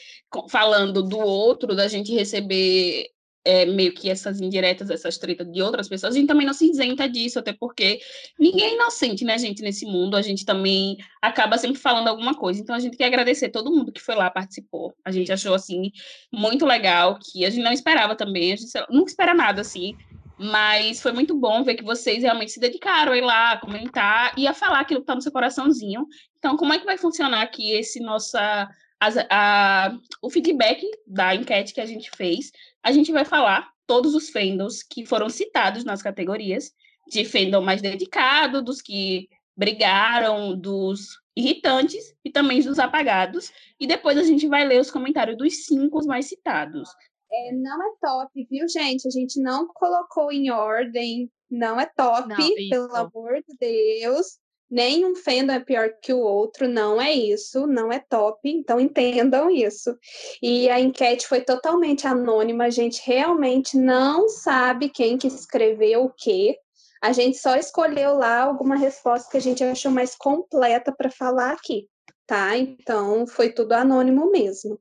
falando 0.51 1.01
do 1.01 1.19
outro, 1.19 1.77
da 1.77 1.87
gente 1.87 2.13
receber 2.13 3.07
é, 3.45 3.65
meio 3.67 3.93
que 3.93 4.11
essas 4.11 4.41
indiretas, 4.41 4.91
essas 4.91 5.17
tretas 5.17 5.49
de 5.53 5.63
outras 5.63 5.89
pessoas, 5.89 6.13
a 6.13 6.19
gente 6.19 6.27
também 6.27 6.45
não 6.45 6.53
se 6.53 6.69
isenta 6.69 7.09
disso, 7.09 7.39
até 7.39 7.53
porque 7.53 8.01
ninguém 8.37 8.65
é 8.65 8.75
inocente, 8.75 9.25
né, 9.25 9.39
gente, 9.39 9.63
nesse 9.63 9.87
mundo. 9.87 10.17
A 10.17 10.23
gente 10.23 10.45
também 10.45 10.97
acaba 11.23 11.57
sempre 11.57 11.79
falando 11.79 12.09
alguma 12.09 12.35
coisa. 12.35 12.61
Então 12.61 12.75
a 12.75 12.81
gente 12.81 12.97
quer 12.97 13.07
agradecer 13.07 13.51
todo 13.51 13.71
mundo 13.71 13.93
que 13.93 14.01
foi 14.01 14.17
lá, 14.17 14.29
participou. 14.29 14.93
A 15.05 15.13
gente 15.13 15.31
achou, 15.31 15.55
assim, 15.55 15.93
muito 16.33 16.67
legal, 16.67 17.17
que 17.17 17.45
a 17.45 17.51
gente 17.51 17.63
não 17.63 17.73
esperava 17.73 18.17
também. 18.17 18.55
A 18.55 18.57
gente 18.57 18.73
nunca 18.91 19.11
espera 19.11 19.33
nada, 19.33 19.61
assim. 19.61 19.97
Mas 20.39 21.03
foi 21.03 21.13
muito 21.13 21.35
bom 21.35 21.65
ver 21.65 21.75
que 21.75 21.83
vocês 21.83 22.23
realmente 22.23 22.53
se 22.53 22.61
dedicaram 22.61 23.13
a 23.13 23.19
ir 23.19 23.23
lá, 23.23 23.53
a 23.53 23.61
comentar 23.61 24.33
e 24.37 24.47
a 24.47 24.55
falar 24.55 24.81
aquilo 24.81 25.01
que 25.01 25.05
está 25.05 25.15
no 25.15 25.21
seu 25.21 25.33
coraçãozinho. 25.33 26.07
Então, 26.39 26.57
como 26.57 26.73
é 26.73 26.79
que 26.79 26.87
vai 26.87 26.97
funcionar 26.97 27.43
aqui 27.43 27.73
esse 27.73 27.99
nossa 28.01 28.69
a, 29.01 29.09
a, 29.31 29.99
o 30.23 30.31
feedback 30.31 30.87
da 31.07 31.35
enquete 31.35 31.75
que 31.75 31.81
a 31.81 31.87
gente 31.87 32.11
fez? 32.17 32.53
A 32.83 32.93
gente 32.93 33.11
vai 33.11 33.25
falar 33.25 33.69
todos 33.87 34.15
os 34.15 34.31
fandoms 34.31 34.83
que 34.83 35.05
foram 35.05 35.29
citados 35.29 35.85
nas 35.85 36.03
categorias, 36.03 36.73
de 37.11 37.25
fandom 37.25 37.63
mais 37.63 37.83
dedicado, 37.83 38.63
dos 38.63 38.81
que 38.81 39.29
brigaram, 39.57 40.57
dos 40.57 41.19
irritantes 41.35 42.15
e 42.25 42.31
também 42.31 42.61
dos 42.61 42.79
apagados. 42.79 43.51
E 43.81 43.87
depois 43.87 44.17
a 44.17 44.23
gente 44.23 44.47
vai 44.47 44.65
ler 44.65 44.81
os 44.81 44.91
comentários 44.91 45.37
dos 45.37 45.65
cinco 45.65 46.05
mais 46.07 46.27
citados. 46.27 46.89
É, 47.31 47.53
não 47.53 47.83
é 47.83 47.91
top, 48.01 48.47
viu, 48.51 48.69
gente? 48.69 49.07
A 49.07 49.11
gente 49.11 49.41
não 49.41 49.69
colocou 49.69 50.33
em 50.33 50.51
ordem. 50.51 51.31
Não 51.51 51.81
é 51.81 51.87
top, 51.87 52.29
não, 52.29 52.69
pelo 52.69 52.95
amor 52.95 53.43
de 53.47 53.57
Deus. 53.59 54.39
Nenhum 54.71 55.17
fandom 55.17 55.55
é 55.55 55.61
pior 55.61 55.91
que 56.03 56.13
o 56.13 56.19
outro, 56.19 56.69
não 56.69 57.01
é 57.01 57.11
isso, 57.11 57.67
não 57.67 57.91
é 57.91 57.99
top, 57.99 58.39
então 58.45 58.79
entendam 58.79 59.51
isso. 59.51 59.97
E 60.43 60.69
a 60.69 60.79
enquete 60.79 61.27
foi 61.27 61.41
totalmente 61.41 62.07
anônima, 62.07 62.65
a 62.65 62.71
gente 62.71 63.01
realmente 63.03 63.79
não 63.79 64.29
sabe 64.29 64.91
quem 64.91 65.17
que 65.17 65.27
escreveu 65.27 66.05
o 66.05 66.13
quê. 66.15 66.59
A 67.01 67.13
gente 67.13 67.39
só 67.39 67.57
escolheu 67.57 68.15
lá 68.15 68.43
alguma 68.43 68.77
resposta 68.77 69.31
que 69.31 69.39
a 69.39 69.41
gente 69.41 69.65
achou 69.65 69.91
mais 69.91 70.15
completa 70.15 70.93
para 70.93 71.11
falar 71.11 71.53
aqui, 71.53 71.89
tá? 72.27 72.55
Então 72.59 73.27
foi 73.27 73.51
tudo 73.51 73.73
anônimo 73.73 74.31
mesmo. 74.31 74.79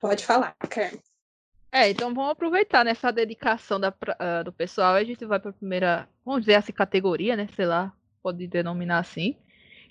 Pode 0.00 0.26
falar, 0.26 0.56
Carmen. 0.68 1.07
É, 1.70 1.90
então 1.90 2.14
vamos 2.14 2.30
aproveitar 2.30 2.84
nessa 2.84 3.12
dedicação 3.12 3.78
da, 3.78 3.90
uh, 3.90 4.44
do 4.44 4.52
pessoal. 4.52 4.94
A 4.94 5.04
gente 5.04 5.24
vai 5.24 5.38
para 5.38 5.50
a 5.50 5.54
primeira, 5.54 6.08
vamos 6.24 6.40
dizer 6.40 6.54
assim, 6.54 6.72
categoria, 6.72 7.36
né? 7.36 7.48
Sei 7.54 7.66
lá, 7.66 7.92
pode 8.22 8.46
denominar 8.46 8.98
assim. 8.98 9.36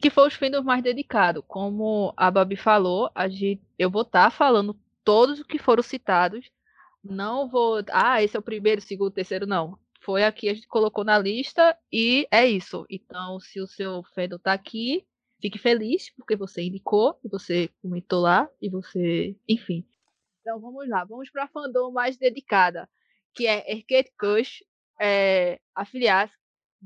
Que 0.02 0.10
foi 0.10 0.28
os 0.28 0.34
fandoms 0.34 0.66
mais 0.66 0.82
dedicados. 0.84 1.44
Como 1.48 2.14
a 2.18 2.30
Babi 2.32 2.56
falou, 2.56 3.12
a 3.14 3.28
gente, 3.28 3.62
eu 3.78 3.90
vou 3.90 4.02
estar 4.04 4.26
tá 4.26 4.32
falando 4.32 4.78
todos 5.04 5.40
os 5.40 5.46
que 5.46 5.60
foram 5.60 5.84
citados. 5.84 6.50
Não 7.04 7.48
vou. 7.48 7.84
Ah, 7.92 8.22
esse 8.24 8.36
é 8.36 8.40
o 8.40 8.44
primeiro, 8.44 8.82
segundo, 8.82 9.12
terceiro, 9.12 9.46
não. 9.46 9.78
Foi 10.02 10.24
aqui, 10.24 10.50
a 10.50 10.54
gente 10.54 10.68
colocou 10.68 11.04
na 11.04 11.18
lista 11.20 11.78
e 11.92 12.28
é 12.32 12.46
isso. 12.46 12.86
Então, 12.90 13.40
se 13.40 13.60
o 13.60 13.68
seu 13.68 14.04
fandom 14.16 14.38
tá 14.38 14.54
aqui, 14.54 15.06
fique 15.42 15.58
feliz, 15.60 16.10
porque 16.16 16.36
você 16.36 16.64
indicou, 16.64 17.20
você 17.24 17.70
comentou 17.82 18.22
lá, 18.22 18.50
e 18.62 18.70
você, 18.70 19.36
enfim, 19.48 19.86
então 20.48 20.62
vamos 20.62 20.88
lá, 20.88 21.04
vamos 21.04 21.30
para 21.30 21.44
a 21.44 21.48
fandom 21.50 21.92
mais 21.92 22.16
dedicada, 22.16 22.90
que 23.36 23.46
é 23.46 23.70
Erket 23.70 24.10
Kush, 24.18 24.64
é, 24.98 25.60
Afilias, 25.76 26.32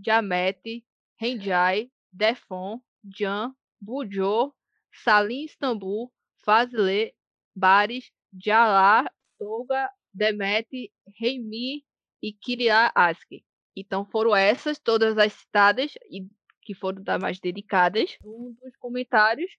Jamet, 0.03 0.83
Renjai, 1.15 1.91
Defon, 2.11 2.81
Jan, 3.15 3.53
Bujo, 3.79 4.51
Salim 4.91 5.45
Istambul, 5.45 6.11
Fazle, 6.43 7.13
Baris, 7.55 8.11
Jalá, 8.33 9.07
Toga, 9.37 9.91
Demet, 10.11 10.91
Reimi 11.19 11.85
e 12.19 12.33
Kiria 12.33 12.91
Aski. 12.95 13.45
Então 13.75 14.07
foram 14.07 14.35
essas 14.35 14.79
todas 14.79 15.19
as 15.19 15.33
citadas 15.33 15.93
e 16.09 16.27
que 16.63 16.73
foram 16.73 17.03
das 17.03 17.21
mais 17.21 17.39
dedicadas. 17.39 18.17
Um 18.23 18.57
dos 18.59 18.75
comentários 18.77 19.51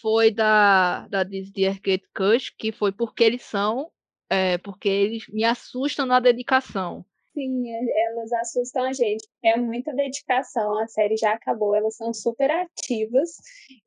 foi 0.00 0.30
da, 0.30 1.06
da 1.08 1.22
Disney 1.22 1.66
Arcade 1.66 2.04
Cush, 2.14 2.50
que 2.50 2.72
foi 2.72 2.92
porque 2.92 3.24
eles 3.24 3.42
são, 3.42 3.90
é, 4.28 4.58
porque 4.58 4.88
eles 4.88 5.26
me 5.28 5.44
assustam 5.44 6.06
na 6.06 6.20
dedicação. 6.20 7.04
Sim, 7.34 7.68
é, 7.68 8.06
elas 8.06 8.32
assustam 8.32 8.84
a 8.84 8.92
gente. 8.92 9.26
É 9.42 9.56
muita 9.56 9.92
dedicação. 9.92 10.78
A 10.78 10.86
série 10.86 11.16
já 11.16 11.32
acabou, 11.32 11.74
elas 11.74 11.96
são 11.96 12.14
super 12.14 12.48
ativas. 12.48 13.30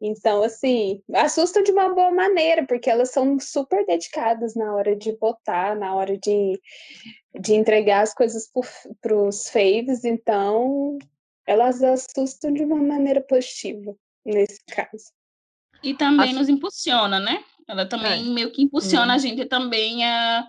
Então, 0.02 0.44
assim, 0.44 1.02
assustam 1.14 1.64
de 1.64 1.72
uma 1.72 1.94
boa 1.96 2.12
maneira, 2.12 2.66
porque 2.68 2.90
elas 2.90 3.10
são 3.12 3.40
super 3.40 3.86
dedicadas 3.86 4.54
na 4.54 4.76
hora 4.76 4.96
de 4.96 5.16
votar, 5.16 5.78
na 5.78 5.96
hora 5.96 6.18
de, 6.18 6.62
de 7.40 7.54
entregar 7.54 8.02
as 8.02 8.14
coisas 8.14 8.52
para 9.02 9.16
os 9.16 9.48
faves. 9.48 10.04
Então, 10.04 10.98
elas 11.46 11.82
assustam 11.82 12.52
de 12.52 12.64
uma 12.64 12.76
maneira 12.76 13.22
positiva, 13.22 13.96
nesse 14.26 14.62
caso. 14.66 15.17
E 15.84 15.94
também 15.94 16.34
nos 16.34 16.50
impulsiona, 16.50 17.20
né? 17.20 17.44
Ela 17.68 17.86
também 17.86 18.28
é. 18.28 18.34
meio 18.34 18.52
que 18.52 18.62
impulsiona 18.62 19.14
a 19.14 19.18
gente 19.18 19.46
também 19.46 20.06
a 20.06 20.48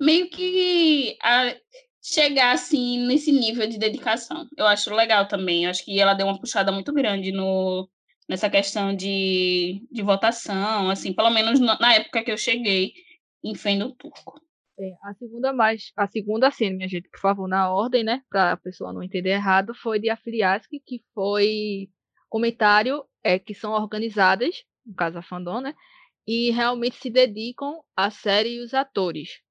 meio 0.00 0.28
que 0.28 1.16
a 1.22 1.54
chegar 2.02 2.52
assim 2.52 3.06
nesse 3.06 3.30
nível 3.30 3.66
de 3.66 3.78
dedicação. 3.78 4.46
Eu 4.56 4.66
acho 4.66 4.92
legal 4.94 5.26
também. 5.28 5.64
Eu 5.64 5.70
acho 5.70 5.84
que 5.84 5.98
ela 5.98 6.14
deu 6.14 6.26
uma 6.26 6.38
puxada 6.38 6.72
muito 6.72 6.92
grande 6.92 7.32
no 7.32 7.88
nessa 8.28 8.48
questão 8.48 8.94
de, 8.94 9.86
de 9.90 10.02
votação, 10.02 10.88
assim, 10.88 11.12
pelo 11.12 11.30
menos 11.30 11.60
na 11.60 11.94
época 11.94 12.22
que 12.22 12.30
eu 12.30 12.38
cheguei 12.38 12.92
em 13.44 13.54
Fendo 13.54 13.92
Turco. 13.92 14.40
Bem, 14.78 14.96
a 15.02 15.14
segunda 15.14 15.52
mais, 15.52 15.92
a 15.96 16.06
segunda 16.06 16.50
cena, 16.50 16.76
minha 16.76 16.88
gente, 16.88 17.08
por 17.10 17.20
favor, 17.20 17.46
na 17.46 17.70
ordem, 17.70 18.02
né, 18.02 18.22
para 18.30 18.52
a 18.52 18.56
pessoa 18.56 18.92
não 18.92 19.02
entender 19.02 19.30
errado, 19.30 19.74
foi 19.74 19.98
de 19.98 20.08
Afiliaski, 20.08 20.80
que 20.80 21.02
foi 21.14 21.90
comentário 22.32 23.04
é 23.22 23.38
que 23.38 23.54
são 23.54 23.72
organizadas, 23.72 24.64
no 24.86 24.94
caso 24.94 25.18
a 25.18 25.22
fandom, 25.22 25.60
né, 25.60 25.74
e 26.26 26.50
realmente 26.50 26.96
se 26.96 27.10
dedicam 27.10 27.82
à 27.94 28.10
série 28.10 28.54
e 28.54 28.60
os 28.60 28.72
atores. 28.72 29.42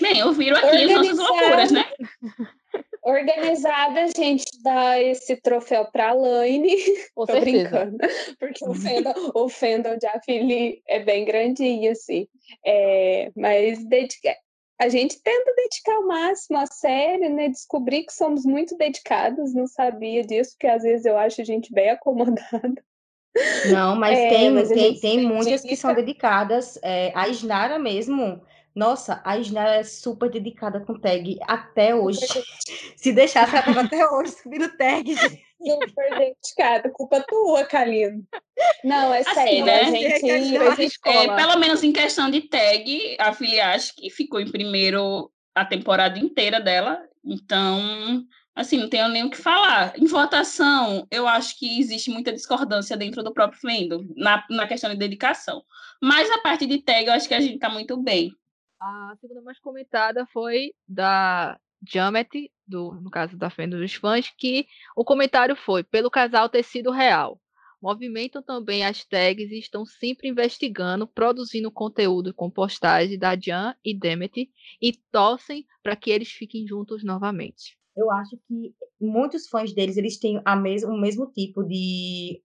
Bem, 0.00 0.22
ouviram 0.22 0.56
aqui 0.56 0.76
as 0.76 0.90
nossas 0.92 1.18
loucuras, 1.18 1.72
né? 1.72 1.84
Organizada, 3.02 4.02
a 4.02 4.06
gente 4.06 4.44
dá 4.62 5.02
esse 5.02 5.34
troféu 5.40 5.86
para 5.90 6.10
a 6.10 6.12
Laine. 6.12 6.76
Tô 7.16 7.26
certeza. 7.26 7.40
brincando. 7.40 7.98
Porque 8.38 8.64
o 8.64 8.72
fandom, 8.72 9.32
o 9.34 9.48
fandom 9.48 9.96
de 9.96 10.06
Afili 10.06 10.80
é 10.86 11.00
bem 11.00 11.24
grandinho, 11.24 11.90
assim. 11.90 12.28
É, 12.64 13.32
mas 13.34 13.84
dedica... 13.88 14.32
a 14.80 14.88
gente 14.88 15.22
tenta 15.22 15.52
dedicar 15.54 15.98
o 15.98 16.08
máximo 16.08 16.58
à 16.58 16.64
série, 16.64 17.28
né? 17.28 17.50
Descobri 17.50 18.02
que 18.02 18.14
somos 18.14 18.46
muito 18.46 18.78
dedicados, 18.78 19.52
não 19.52 19.66
sabia 19.66 20.24
disso, 20.24 20.52
porque 20.52 20.66
às 20.66 20.82
vezes 20.82 21.04
eu 21.04 21.18
acho 21.18 21.42
a 21.42 21.44
gente 21.44 21.70
bem 21.70 21.90
acomodada. 21.90 22.82
Não, 23.70 23.94
mas 23.94 24.18
é, 24.18 24.28
tem, 24.30 24.50
mas 24.50 24.68
tem, 24.70 24.98
tem 24.98 25.22
muitas 25.22 25.60
que 25.60 25.76
são 25.76 25.94
dedicadas. 25.94 26.78
É, 26.82 27.12
a 27.14 27.28
Isnara 27.28 27.78
mesmo 27.78 28.40
nossa, 28.74 29.20
a 29.24 29.36
Isnara 29.36 29.76
é 29.76 29.82
super 29.82 30.30
dedicada 30.30 30.80
com 30.80 30.98
tag 30.98 31.38
até 31.42 31.94
hoje. 31.94 32.20
Se 32.96 33.12
deixasse, 33.12 33.54
ela 33.54 33.64
tava 33.64 33.80
até 33.82 34.08
hoje 34.08 34.32
subindo 34.32 34.76
tag. 34.76 35.14
Super 35.60 36.18
dedicada. 36.18 36.90
Culpa 36.90 37.22
tua, 37.28 37.64
Kalino. 37.64 38.24
Não, 38.82 39.12
é 39.12 39.20
assim, 39.20 39.34
sério. 39.34 39.64
Né? 39.66 39.80
A 39.82 40.74
gente 40.74 40.98
é, 41.04 41.36
pelo 41.36 41.58
menos 41.58 41.82
em 41.82 41.92
questão 41.92 42.30
de 42.30 42.42
tag, 42.42 43.16
a 43.18 43.34
filha 43.34 43.74
acho 43.74 43.94
que 43.94 44.08
ficou 44.08 44.40
em 44.40 44.50
primeiro 44.50 45.30
a 45.54 45.64
temporada 45.64 46.18
inteira 46.18 46.60
dela. 46.60 47.02
Então, 47.22 48.24
assim, 48.54 48.78
não 48.78 48.88
tenho 48.88 49.08
nem 49.08 49.24
o 49.24 49.30
que 49.30 49.36
falar. 49.36 49.92
Em 49.98 50.06
votação, 50.06 51.06
eu 51.10 51.28
acho 51.28 51.58
que 51.58 51.78
existe 51.78 52.10
muita 52.10 52.32
discordância 52.32 52.96
dentro 52.96 53.22
do 53.22 53.32
próprio 53.32 53.60
Fendo, 53.60 54.06
na, 54.16 54.42
na 54.48 54.66
questão 54.66 54.88
de 54.88 54.96
dedicação. 54.96 55.62
Mas 56.00 56.30
a 56.30 56.38
parte 56.38 56.64
de 56.66 56.78
tag, 56.78 57.06
eu 57.06 57.12
acho 57.12 57.28
que 57.28 57.34
a 57.34 57.40
gente 57.40 57.58
tá 57.58 57.68
muito 57.68 57.98
bem. 57.98 58.32
A 58.80 59.14
segunda 59.20 59.42
mais 59.42 59.60
comentada 59.60 60.26
foi 60.26 60.72
da 60.88 61.60
Jamet, 61.86 62.50
do, 62.66 62.92
no 62.94 63.10
caso 63.10 63.36
da 63.36 63.50
Fenda 63.50 63.76
dos 63.76 63.94
Fãs, 63.94 64.30
que 64.30 64.66
o 64.96 65.04
comentário 65.04 65.54
foi 65.54 65.84
pelo 65.84 66.10
casal 66.10 66.48
ter 66.48 66.62
sido 66.62 66.90
real. 66.90 67.38
Movimentam 67.82 68.42
também 68.42 68.84
as 68.84 69.04
tags 69.04 69.50
e 69.50 69.58
estão 69.58 69.84
sempre 69.84 70.28
investigando, 70.28 71.06
produzindo 71.06 71.70
conteúdo 71.70 72.32
com 72.34 72.50
postagens 72.50 73.18
da 73.18 73.34
Jan 73.38 73.74
e 73.84 73.98
Demet 73.98 74.50
e 74.80 74.92
torcem 75.10 75.66
para 75.82 75.96
que 75.96 76.10
eles 76.10 76.30
fiquem 76.30 76.66
juntos 76.66 77.02
novamente. 77.02 77.78
Eu 77.96 78.10
acho 78.10 78.38
que 78.46 78.74
muitos 79.00 79.48
fãs 79.48 79.74
deles 79.74 79.96
eles 79.96 80.18
têm 80.18 80.40
a 80.44 80.54
mes 80.54 80.84
o 80.84 80.92
mesmo 80.92 81.30
tipo 81.32 81.62
de 81.64 82.42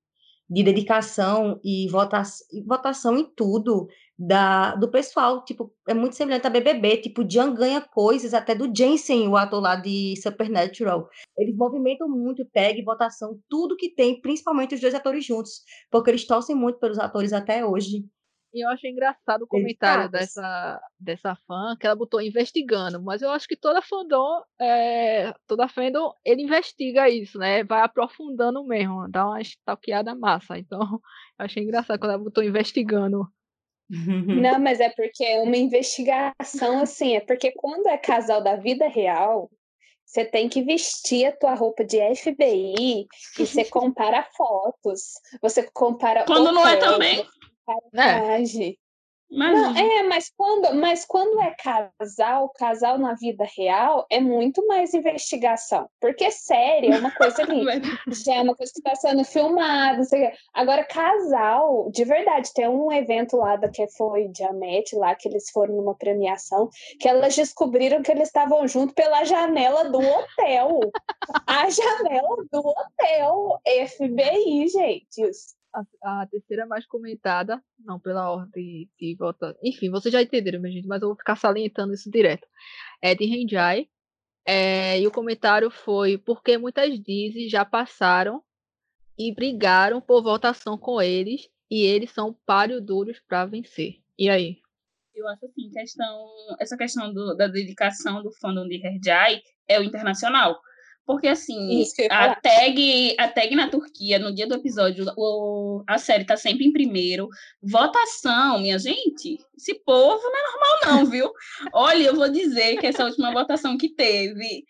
de 0.49 0.63
dedicação 0.63 1.59
e 1.63 1.87
votação, 1.89 2.47
votação 2.65 3.17
em 3.17 3.25
tudo 3.35 3.87
da, 4.17 4.75
do 4.75 4.89
pessoal. 4.89 5.43
Tipo, 5.43 5.73
é 5.87 5.93
muito 5.93 6.15
semelhante 6.15 6.47
a 6.47 6.49
BBB. 6.49 6.97
Tipo, 6.97 7.27
Jan 7.27 7.53
ganha 7.53 7.81
coisas 7.81 8.33
até 8.33 8.53
do 8.55 8.71
Jensen, 8.75 9.27
o 9.27 9.35
ator 9.35 9.61
lá 9.61 9.75
de 9.75 10.15
Supernatural. 10.21 11.09
Eles 11.37 11.55
movimentam 11.55 12.07
muito, 12.07 12.45
tag, 12.45 12.81
votação, 12.83 13.39
tudo 13.49 13.75
que 13.75 13.89
tem, 13.89 14.21
principalmente 14.21 14.75
os 14.75 14.81
dois 14.81 14.93
atores 14.93 15.25
juntos, 15.25 15.61
porque 15.91 16.11
eles 16.11 16.25
torcem 16.27 16.55
muito 16.55 16.79
pelos 16.79 16.99
atores 16.99 17.33
até 17.33 17.65
hoje. 17.65 18.05
E 18.55 18.61
eu 18.63 18.69
achei 18.69 18.89
engraçado 18.89 19.41
o 19.41 19.47
comentário 19.47 20.09
dessa, 20.09 20.81
dessa 20.97 21.35
fã, 21.45 21.75
que 21.77 21.85
ela 21.85 21.95
botou 21.95 22.21
investigando, 22.21 23.03
mas 23.03 23.21
eu 23.21 23.29
acho 23.29 23.45
que 23.49 23.57
toda 23.57 23.81
fandom, 23.81 24.41
é, 24.61 25.33
toda 25.45 25.67
fandom, 25.67 26.13
ele 26.23 26.43
investiga 26.43 27.09
isso, 27.09 27.37
né? 27.37 27.65
Vai 27.65 27.81
aprofundando 27.81 28.63
mesmo, 28.63 29.09
dá 29.09 29.25
uma 29.27 29.41
stalkeada 29.41 30.15
massa. 30.15 30.57
Então, 30.57 30.79
eu 31.37 31.45
achei 31.45 31.63
engraçado 31.63 31.99
quando 31.99 32.11
ela 32.13 32.23
botou 32.23 32.41
investigando. 32.41 33.27
Não, 34.41 34.57
mas 34.57 34.79
é 34.79 34.89
porque 34.89 35.25
é 35.25 35.41
uma 35.41 35.57
investigação, 35.57 36.79
assim, 36.81 37.17
é 37.17 37.19
porque 37.19 37.51
quando 37.51 37.87
é 37.87 37.97
casal 37.97 38.41
da 38.41 38.55
vida 38.55 38.87
real, 38.87 39.49
você 40.05 40.23
tem 40.23 40.47
que 40.47 40.61
vestir 40.61 41.25
a 41.25 41.35
tua 41.35 41.55
roupa 41.55 41.83
de 41.83 41.97
FBI 42.15 43.05
e 43.37 43.45
você 43.45 43.65
compara 43.65 44.23
fotos, 44.37 45.15
você 45.41 45.69
compara. 45.73 46.23
Quando 46.25 46.51
não 46.53 46.65
é 46.65 46.77
também. 46.77 47.27
É. 47.95 48.55
Não, 49.29 49.75
é, 49.75 50.03
mas 50.03 50.31
quando, 50.37 50.75
mas 50.75 51.03
quando 51.03 51.41
é 51.41 51.53
casal, 51.55 52.49
casal 52.49 52.97
na 52.97 53.15
vida 53.15 53.45
real, 53.57 54.05
é 54.09 54.19
muito 54.19 54.65
mais 54.67 54.93
investigação. 54.93 55.89
Porque 55.99 56.29
série 56.31 56.91
é 56.91 56.97
uma 56.97 57.11
coisa 57.11 57.41
ali, 57.43 57.65
já 58.09 58.35
é 58.35 58.41
uma 58.41 58.55
coisa 58.55 58.71
que 58.71 58.79
está 58.79 58.95
sendo 58.95 59.23
filmada. 59.25 60.01
Agora, 60.53 60.83
casal, 60.85 61.89
de 61.91 62.05
verdade, 62.05 62.53
tem 62.53 62.67
um 62.67 62.91
evento 62.91 63.35
lá 63.37 63.55
da 63.55 63.67
que 63.67 63.87
foi 63.89 64.27
Diamete, 64.27 64.95
lá 64.95 65.15
que 65.15 65.27
eles 65.27 65.49
foram 65.49 65.75
numa 65.75 65.95
premiação, 65.95 66.69
que 66.99 67.07
elas 67.07 67.35
descobriram 67.35 68.03
que 68.03 68.11
eles 68.11 68.27
estavam 68.27 68.65
juntos 68.67 68.93
pela 68.93 69.25
janela 69.25 69.89
do 69.89 69.99
hotel. 69.99 70.79
A 71.47 71.67
janela 71.69 72.45
do 72.51 72.59
hotel. 72.59 73.59
FBI, 73.65 74.67
gente 74.67 75.31
a, 75.75 76.21
a, 76.21 76.27
terceira 76.27 76.65
mais 76.65 76.85
comentada, 76.85 77.61
não 77.79 77.99
pela 77.99 78.31
ordem 78.31 78.89
de 78.99 79.15
volta. 79.15 79.57
Enfim, 79.63 79.89
vocês 79.89 80.11
já 80.11 80.21
entenderam, 80.21 80.61
minha 80.61 80.73
gente, 80.73 80.87
mas 80.87 81.01
eu 81.01 81.09
vou 81.09 81.17
ficar 81.17 81.35
salientando 81.35 81.93
isso 81.93 82.09
direto. 82.09 82.47
É 83.01 83.13
de 83.13 83.25
Renjai. 83.25 83.87
É, 84.47 84.99
e 84.99 85.07
o 85.07 85.11
comentário 85.11 85.71
foi 85.71 86.19
porque 86.19 86.57
muitas 86.57 86.99
dizem 87.01 87.49
já 87.49 87.65
passaram 87.65 88.43
e 89.17 89.33
brigaram 89.33 89.99
por 89.99 90.21
votação 90.21 90.77
com 90.77 91.01
eles 91.01 91.49
e 91.69 91.83
eles 91.83 92.11
são 92.11 92.33
páreo 92.45 92.79
duros 92.79 93.19
para 93.27 93.45
vencer. 93.45 93.95
E 94.17 94.29
aí? 94.29 94.61
Eu 95.15 95.27
acho 95.29 95.45
assim, 95.45 95.71
questão, 95.71 96.27
essa 96.59 96.77
questão 96.77 97.13
do, 97.13 97.35
da 97.35 97.47
dedicação 97.47 98.21
do 98.21 98.31
fandom 98.33 98.67
de 98.67 98.85
Herjai 98.85 99.41
é 99.67 99.79
o 99.79 99.83
internacional. 99.83 100.59
Porque, 101.05 101.27
assim, 101.27 101.83
a 102.09 102.35
tag, 102.35 103.15
a 103.19 103.27
tag 103.27 103.55
na 103.55 103.69
Turquia, 103.69 104.17
no 104.17 104.33
dia 104.33 104.47
do 104.47 104.55
episódio, 104.55 105.05
o, 105.15 105.83
a 105.85 105.99
série 105.99 106.25
tá 106.25 106.35
sempre 106.35 106.65
em 106.65 106.73
primeiro. 106.73 107.29
Votação, 107.61 108.59
minha 108.59 108.79
gente, 108.79 109.39
esse 109.55 109.75
povo 109.85 110.21
não 110.23 110.35
é 110.35 110.43
normal, 110.43 110.79
não, 110.85 111.05
viu? 111.11 111.31
Olha, 111.71 112.07
eu 112.07 112.15
vou 112.15 112.27
dizer 112.27 112.77
que 112.77 112.87
essa 112.87 113.05
última 113.05 113.31
votação 113.31 113.77
que 113.77 113.89
teve 113.89 114.65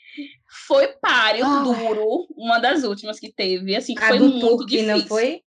foi 0.67 0.87
páreo 1.01 1.45
oh. 1.45 1.73
duro, 1.73 2.27
uma 2.35 2.59
das 2.59 2.83
últimas 2.83 3.17
que 3.17 3.31
teve. 3.31 3.73
Assim, 3.73 3.95
a 3.97 4.07
foi 4.09 4.19
muito 4.19 4.39
Turque, 4.39 4.77
difícil. 4.77 4.97
não 4.97 5.07
foi? 5.07 5.41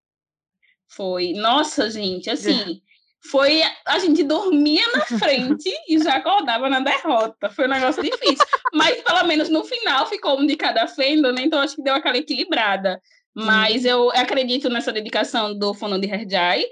Foi. 0.89 1.33
Nossa, 1.35 1.91
gente, 1.91 2.31
assim 2.31 2.81
foi 3.25 3.63
a 3.87 3.99
gente 3.99 4.23
dormia 4.23 4.85
na 4.93 5.05
frente 5.19 5.71
e 5.89 5.99
já 5.99 6.17
acordava 6.17 6.69
na 6.69 6.81
derrota. 6.81 7.51
Foi 7.51 7.67
um 7.67 7.71
negócio 7.71 8.03
difícil. 8.03 8.45
Mas 8.73 9.03
pelo 9.03 9.25
menos 9.25 9.49
no 9.49 9.65
final 9.65 10.07
ficou 10.07 10.39
um 10.39 10.47
de 10.47 10.57
cada 10.57 10.87
fenda, 10.87 11.33
né? 11.33 11.43
Então 11.43 11.61
acho 11.61 11.77
que 11.77 11.83
deu 11.83 11.95
aquela 11.95 12.17
equilibrada. 12.17 13.01
Mas 13.35 13.85
eu 13.85 14.11
acredito 14.11 14.69
nessa 14.69 14.93
dedicação 14.93 15.57
do 15.57 15.75
Fono 15.75 16.01
de 16.01 16.09
Herjai 16.09 16.65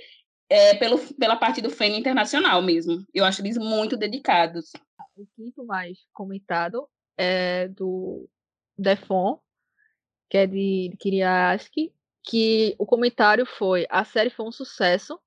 é, 0.49 0.75
pelo, 0.75 0.99
pela 1.15 1.37
parte 1.37 1.61
do 1.61 1.71
Feno 1.71 1.97
Internacional 1.97 2.63
mesmo. 2.63 3.05
Eu 3.13 3.25
acho 3.25 3.41
eles 3.41 3.57
muito 3.57 3.97
dedicados. 3.97 4.73
O 5.17 5.27
quinto 5.37 5.65
mais 5.65 5.99
comentado 6.13 6.89
é 7.17 7.69
do 7.69 8.29
Defon, 8.77 9.41
que 10.29 10.39
é 10.39 10.47
de 10.47 10.95
Kiriaski, 10.99 11.93
que 12.23 12.75
o 12.79 12.87
comentário 12.87 13.47
foi: 13.47 13.87
a 13.89 14.05
série 14.05 14.31
foi 14.31 14.47
um 14.47 14.53
sucesso 14.53 15.19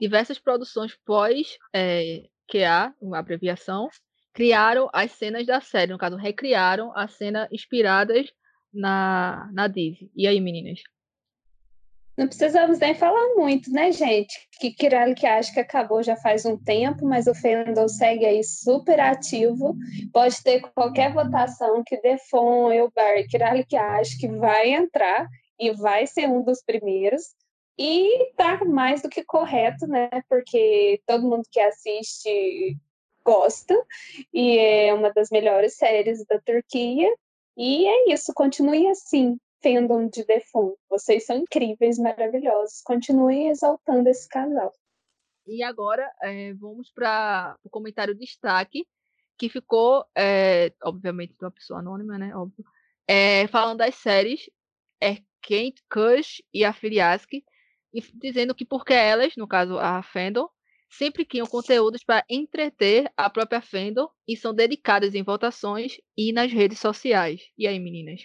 diversas 0.00 0.38
produções 0.38 0.96
pós 1.04 1.58
é, 1.74 2.24
QA, 2.50 2.94
uma 3.00 3.18
abreviação, 3.18 3.88
criaram 4.32 4.88
as 4.92 5.12
cenas 5.12 5.46
da 5.46 5.60
série, 5.60 5.92
no 5.92 5.98
caso, 5.98 6.16
recriaram 6.16 6.96
as 6.96 7.12
cenas 7.12 7.48
inspiradas 7.52 8.32
na, 8.72 9.50
na 9.52 9.68
Disney. 9.68 10.10
E 10.16 10.26
aí, 10.26 10.40
meninas? 10.40 10.80
Não 12.16 12.28
precisamos 12.28 12.78
nem 12.78 12.94
falar 12.94 13.34
muito, 13.34 13.70
né, 13.72 13.90
gente? 13.92 14.34
Que 14.60 14.70
Kirali 14.72 15.14
que 15.14 15.26
acho 15.26 15.54
que 15.54 15.60
acabou 15.60 16.02
já 16.02 16.16
faz 16.16 16.44
um 16.44 16.56
tempo, 16.56 17.06
mas 17.06 17.26
o 17.26 17.34
Fendel 17.34 17.88
segue 17.88 18.26
aí 18.26 18.44
super 18.44 19.00
ativo. 19.00 19.74
Pode 20.12 20.42
ter 20.42 20.60
qualquer 20.74 21.14
votação 21.14 21.82
que 21.84 21.98
Defon, 22.02 22.70
Elbar, 22.72 23.26
Kirali 23.26 23.64
que 23.64 23.76
acho 23.76 24.18
que 24.18 24.28
vai 24.28 24.70
entrar 24.70 25.26
e 25.58 25.72
vai 25.72 26.06
ser 26.06 26.28
um 26.28 26.42
dos 26.42 26.62
primeiros. 26.62 27.22
E 27.82 28.30
tá 28.36 28.62
mais 28.62 29.00
do 29.00 29.08
que 29.08 29.24
correto, 29.24 29.86
né? 29.86 30.10
Porque 30.28 31.00
todo 31.06 31.26
mundo 31.26 31.48
que 31.50 31.58
assiste 31.58 32.76
gosta, 33.24 33.74
e 34.34 34.58
é 34.58 34.92
uma 34.92 35.10
das 35.10 35.30
melhores 35.30 35.76
séries 35.76 36.22
da 36.26 36.38
Turquia. 36.40 37.08
E 37.56 37.86
é 37.86 38.12
isso, 38.12 38.34
continue 38.34 38.86
assim, 38.88 39.38
fandom 39.62 40.08
de 40.08 40.26
Defon. 40.26 40.74
Vocês 40.90 41.24
são 41.24 41.38
incríveis, 41.38 41.98
maravilhosos. 41.98 42.82
Continuem 42.82 43.48
exaltando 43.48 44.10
esse 44.10 44.28
casal. 44.28 44.74
E 45.46 45.62
agora 45.62 46.12
é, 46.22 46.52
vamos 46.52 46.92
para 46.92 47.56
o 47.64 47.70
comentário 47.70 48.14
destaque, 48.14 48.86
que 49.38 49.48
ficou, 49.48 50.04
é, 50.14 50.70
obviamente, 50.82 51.30
de 51.30 51.42
uma 51.42 51.50
pessoa 51.50 51.78
anônima, 51.78 52.18
né? 52.18 52.36
Óbvio. 52.36 52.62
É, 53.08 53.46
falando 53.46 53.78
das 53.78 53.94
séries 53.94 54.50
é 55.02 55.16
Kate 55.40 55.82
Kush 55.90 56.42
e 56.52 56.62
a 56.62 56.74
Filiaski, 56.74 57.38
e 57.38 57.44
dizendo 58.14 58.54
que 58.54 58.64
porque 58.64 58.94
elas, 58.94 59.36
no 59.36 59.46
caso 59.46 59.78
a 59.78 60.02
Fandom, 60.02 60.48
sempre 60.90 61.24
criam 61.24 61.46
conteúdos 61.46 62.02
para 62.04 62.24
entreter 62.28 63.10
a 63.16 63.30
própria 63.30 63.60
Fandom 63.60 64.08
e 64.26 64.36
são 64.36 64.52
dedicadas 64.54 65.14
em 65.14 65.22
votações 65.22 66.00
e 66.16 66.32
nas 66.32 66.52
redes 66.52 66.78
sociais. 66.78 67.42
E 67.56 67.66
aí, 67.66 67.78
meninas? 67.78 68.22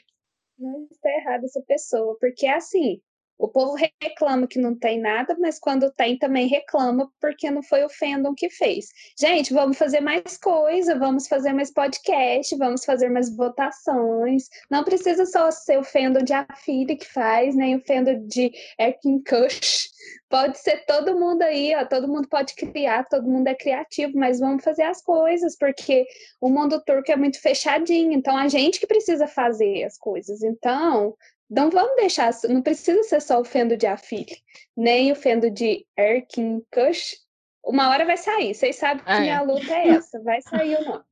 Não 0.57 0.87
está 0.89 1.09
errada 1.09 1.45
essa 1.45 1.61
pessoa, 1.61 2.17
porque 2.19 2.45
é 2.45 2.55
assim, 2.55 3.01
o 3.37 3.47
povo 3.47 3.75
reclama 4.01 4.47
que 4.47 4.59
não 4.59 4.75
tem 4.75 4.99
nada, 4.99 5.35
mas 5.39 5.59
quando 5.59 5.91
tem 5.91 6.17
também 6.17 6.47
reclama 6.47 7.11
porque 7.19 7.51
não 7.51 7.61
foi 7.61 7.83
o 7.83 7.89
fandom 7.89 8.33
que 8.33 8.49
fez. 8.49 8.87
Gente, 9.19 9.53
vamos 9.53 9.77
fazer 9.77 9.99
mais 9.99 10.37
coisa, 10.37 10.97
vamos 10.97 11.27
fazer 11.27 11.53
mais 11.53 11.71
podcast, 11.71 12.55
vamos 12.57 12.85
fazer 12.85 13.09
mais 13.09 13.35
votações. 13.35 14.49
Não 14.69 14.83
precisa 14.83 15.25
só 15.25 15.51
ser 15.51 15.77
o 15.77 15.83
fandom 15.83 16.23
de 16.23 16.33
Afili 16.33 16.95
que 16.95 17.07
faz, 17.07 17.55
nem 17.55 17.75
o 17.75 17.83
fandom 17.85 18.25
de 18.25 18.51
Erkin 18.79 19.21
Kush. 19.23 19.89
Pode 20.29 20.57
ser 20.59 20.85
todo 20.85 21.17
mundo 21.19 21.41
aí, 21.43 21.75
ó, 21.75 21.85
todo 21.85 22.07
mundo 22.07 22.27
pode 22.27 22.55
criar, 22.55 23.05
todo 23.05 23.27
mundo 23.27 23.47
é 23.47 23.55
criativo, 23.55 24.17
mas 24.17 24.39
vamos 24.39 24.63
fazer 24.63 24.83
as 24.83 25.01
coisas, 25.01 25.57
porque 25.57 26.05
o 26.41 26.49
mundo 26.49 26.81
turco 26.83 27.11
é 27.11 27.15
muito 27.15 27.41
fechadinho, 27.41 28.11
então 28.11 28.35
a 28.35 28.47
gente 28.47 28.79
que 28.79 28.87
precisa 28.87 29.27
fazer 29.27 29.83
as 29.83 29.97
coisas. 29.97 30.41
Então, 30.43 31.15
não 31.49 31.69
vamos 31.69 31.95
deixar, 31.95 32.31
não 32.49 32.61
precisa 32.61 33.03
ser 33.03 33.21
só 33.21 33.39
o 33.39 33.45
fendo 33.45 33.77
de 33.77 33.85
Afili, 33.85 34.37
nem 34.75 35.11
o 35.11 35.15
fendo 35.15 35.49
de 35.49 35.85
Erkin 35.97 36.61
Kush. 36.73 37.15
Uma 37.63 37.89
hora 37.89 38.05
vai 38.05 38.17
sair, 38.17 38.53
vocês 38.53 38.75
sabem 38.75 39.03
que 39.03 39.11
é. 39.11 39.19
minha 39.21 39.41
luta 39.41 39.73
é 39.73 39.89
essa, 39.97 40.21
vai 40.21 40.41
sair 40.41 40.75
ou 40.75 40.85
não. 40.85 41.03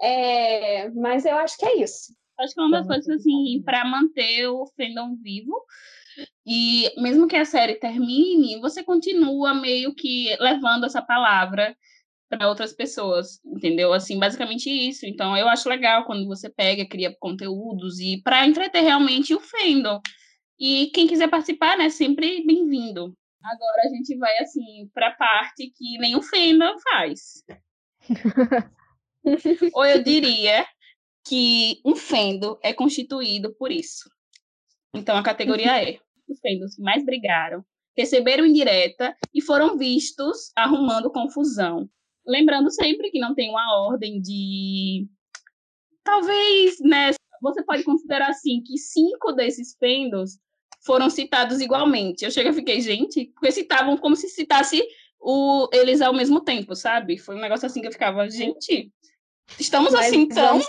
É, 0.00 0.88
mas 0.90 1.24
eu 1.24 1.36
acho 1.36 1.56
que 1.58 1.66
é 1.66 1.76
isso. 1.78 2.14
Acho 2.38 2.54
que 2.54 2.60
é 2.60 2.64
uma 2.64 2.78
das 2.78 2.86
coisas, 2.86 3.08
assim, 3.08 3.62
para 3.64 3.84
manter 3.84 4.46
o 4.46 4.66
fandom 4.76 5.16
vivo, 5.22 5.64
e 6.46 6.92
mesmo 7.00 7.26
que 7.26 7.36
a 7.36 7.44
série 7.44 7.74
termine, 7.74 8.60
você 8.60 8.82
continua 8.82 9.54
meio 9.54 9.94
que 9.94 10.34
levando 10.38 10.84
essa 10.84 11.02
palavra 11.02 11.76
para 12.28 12.48
outras 12.48 12.72
pessoas, 12.72 13.40
entendeu? 13.44 13.92
Assim, 13.92 14.18
basicamente 14.18 14.68
isso. 14.70 15.06
Então, 15.06 15.36
eu 15.36 15.48
acho 15.48 15.68
legal 15.68 16.04
quando 16.04 16.26
você 16.26 16.50
pega, 16.50 16.88
cria 16.88 17.14
conteúdos 17.18 18.00
e 18.00 18.20
para 18.22 18.46
entreter 18.46 18.82
realmente 18.82 19.34
o 19.34 19.40
fandom. 19.40 20.00
E 20.58 20.90
quem 20.94 21.06
quiser 21.06 21.28
participar, 21.28 21.76
né, 21.76 21.90
sempre 21.90 22.44
bem-vindo. 22.46 23.16
Agora 23.44 23.82
a 23.84 23.88
gente 23.88 24.16
vai 24.16 24.36
assim 24.38 24.90
para 24.92 25.08
a 25.08 25.14
parte 25.14 25.72
que 25.76 25.98
nem 25.98 26.16
o 26.16 26.22
fandom 26.22 26.74
faz. 26.80 27.44
Ou 29.74 29.84
eu 29.84 30.02
diria 30.02 30.66
que 31.26 31.80
um 31.84 31.94
fandom 31.94 32.58
é 32.62 32.72
constituído 32.72 33.54
por 33.54 33.70
isso. 33.70 34.08
Então 34.94 35.16
a 35.16 35.22
categoria 35.22 35.82
é 35.82 35.98
os 36.28 36.40
fandoms 36.40 36.74
que 36.74 36.82
mais 36.82 37.04
brigaram, 37.04 37.64
receberam 37.96 38.46
indireta 38.46 39.16
e 39.32 39.40
foram 39.40 39.76
vistos 39.76 40.50
arrumando 40.56 41.12
confusão. 41.12 41.88
Lembrando 42.26 42.70
sempre 42.70 43.10
que 43.10 43.18
não 43.18 43.34
tem 43.34 43.50
uma 43.50 43.86
ordem 43.86 44.20
de. 44.20 45.06
Talvez, 46.02 46.80
né? 46.80 47.12
Você 47.42 47.62
pode 47.62 47.84
considerar 47.84 48.30
assim 48.30 48.62
que 48.62 48.78
cinco 48.78 49.32
desses 49.32 49.76
fendos 49.78 50.38
foram 50.84 51.10
citados 51.10 51.60
igualmente. 51.60 52.24
Eu 52.24 52.30
chego 52.30 52.50
e 52.50 52.54
fiquei, 52.54 52.80
gente, 52.80 53.26
porque 53.34 53.52
citavam 53.52 53.96
como 53.96 54.16
se 54.16 54.28
citasse 54.28 54.82
o, 55.20 55.68
eles 55.72 56.00
ao 56.00 56.14
mesmo 56.14 56.40
tempo, 56.40 56.74
sabe? 56.74 57.18
Foi 57.18 57.34
um 57.34 57.40
negócio 57.40 57.66
assim 57.66 57.80
que 57.80 57.88
eu 57.88 57.92
ficava, 57.92 58.28
gente, 58.28 58.90
estamos 59.58 59.92
Mas 59.92 60.06
assim 60.06 60.20
então. 60.20 60.60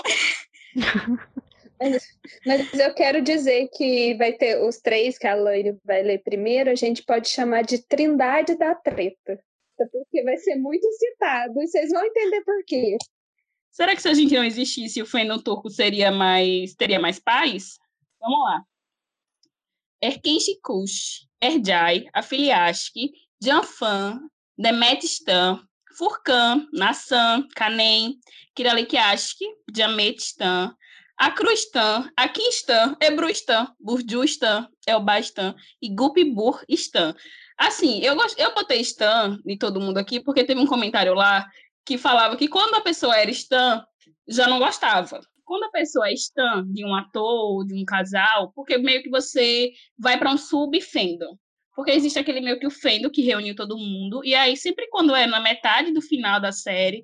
Mas, 1.80 2.08
mas, 2.43 2.74
eu 2.74 2.91
quero 2.95 3.22
dizer 3.22 3.70
que 3.72 4.16
vai 4.16 4.34
ter 4.34 4.60
os 4.64 4.80
três 4.80 5.16
que 5.16 5.28
a 5.28 5.36
Loire 5.36 5.78
vai 5.86 6.01
ler 6.01 6.24
primeiro, 6.24 6.72
a 6.72 6.76
gente 6.76 7.03
pode 7.03 7.30
chamar 7.30 7.62
de 7.62 7.78
Trindade 7.78 8.58
da 8.58 8.74
Treta 8.74 9.39
porque 9.92 10.24
vai 10.24 10.38
ser 10.38 10.56
muito 10.56 10.88
citado 10.94 11.62
e 11.62 11.68
vocês 11.68 11.92
vão 11.92 12.04
entender 12.04 12.42
por 12.44 12.64
quê. 12.66 12.98
Será 13.72 13.96
que 13.96 14.02
se 14.02 14.10
a 14.10 14.14
gente 14.14 14.34
não 14.34 14.44
existisse, 14.44 15.02
o 15.02 15.06
fandom 15.06 15.38
turco 15.38 15.70
seria 15.70 16.12
mais 16.12 16.74
teria 16.74 17.00
mais 17.00 17.20
paz? 17.20 17.78
Vamos 18.20 18.40
lá. 18.46 18.64
Erkenci 20.02 20.60
Kush, 20.62 21.28
Erjai, 21.42 22.06
Afiliashki, 22.14 23.12
Janfan, 23.42 24.30
Demetistan, 24.58 25.62
Furkan, 25.98 26.68
Nassan, 26.74 27.48
Kanem, 27.56 28.14
Kiralikiashki, 28.56 29.46
Jametistan, 29.76 30.76
Akrustan, 31.20 32.12
Akinstan, 32.16 32.96
Ebrustan, 33.02 33.68
Burjustan, 33.80 34.68
Elbastan 34.88 35.56
e 35.82 35.90
Gupiburistan. 35.90 37.16
Assim, 37.58 37.99
eu, 38.01 38.16
gost... 38.16 38.38
eu 38.38 38.53
botei 38.53 38.82
Stan 38.82 39.39
de 39.43 39.58
todo 39.58 39.82
mundo 39.82 39.97
aqui 39.97 40.20
porque 40.20 40.43
teve 40.43 40.60
um 40.60 40.68
comentário 40.68 41.14
lá 41.14 41.45
que 41.86 41.97
falava 41.97 42.36
que 42.36 42.47
quando 42.47 42.76
a 42.76 42.82
pessoa 42.82 43.18
era 43.18 43.32
Stan, 43.32 43.84
já 44.28 44.47
não 44.47 44.60
gostava. 44.60 45.20
Quando 45.43 45.64
a 45.64 45.72
pessoa 45.72 46.10
é 46.10 46.14
Stan 46.14 46.66
de 46.68 46.86
um 46.86 46.93
ator, 46.93 47.66
de 47.66 47.74
um 47.74 47.86
casal, 47.86 48.51
porque 48.53 48.78
meio 48.78 49.01
que 49.01 49.10
você 49.10 49.72
vai 49.97 50.18
para 50.18 50.32
um 50.32 50.38
sub-fandom. 50.38 51.38
Porque 51.74 51.91
existe 51.91 52.20
aquele 52.20 52.41
meio 52.41 52.60
que 52.60 52.68
o 52.68 52.72
fandom 52.72 53.10
que 53.10 53.22
reuniu 53.22 53.55
todo 53.55 53.78
mundo, 53.78 54.26
e 54.26 54.34
aí 54.34 54.58
sempre 54.58 54.88
quando 54.89 55.16
é 55.16 55.28
na 55.28 55.39
metade 55.39 55.93
do 55.93 56.01
final 56.01 56.41
da 56.41 56.51
série, 56.51 57.03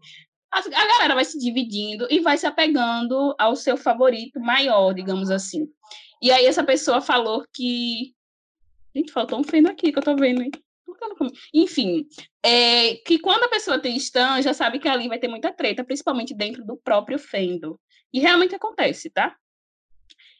a, 0.51 0.59
a 0.59 0.87
galera 0.87 1.15
vai 1.15 1.23
se 1.23 1.37
dividindo 1.39 2.07
e 2.09 2.19
vai 2.19 2.37
se 2.37 2.45
apegando 2.45 3.35
ao 3.37 3.55
seu 3.55 3.77
favorito 3.77 4.39
maior, 4.39 4.93
digamos 4.93 5.29
assim. 5.29 5.67
E 6.21 6.31
aí 6.31 6.45
essa 6.45 6.63
pessoa 6.63 7.01
falou 7.01 7.45
que 7.53 8.13
Gente, 8.95 9.11
faltou 9.11 9.39
um 9.39 9.43
feno 9.43 9.69
aqui 9.69 9.91
que 9.91 9.97
eu 9.97 10.03
tô 10.03 10.15
vendo, 10.15 10.41
hein? 10.41 10.51
Enfim, 11.53 12.07
é, 12.43 12.95
que 12.95 13.19
quando 13.19 13.43
a 13.43 13.49
pessoa 13.49 13.79
tem 13.79 13.95
stand, 13.97 14.41
já 14.41 14.53
sabe 14.53 14.79
que 14.79 14.87
ali 14.87 15.07
vai 15.07 15.19
ter 15.19 15.27
muita 15.27 15.51
treta, 15.51 15.83
principalmente 15.83 16.33
dentro 16.33 16.63
do 16.65 16.77
próprio 16.77 17.17
fendo. 17.17 17.79
E 18.11 18.19
realmente 18.19 18.55
acontece, 18.55 19.09
tá? 19.09 19.35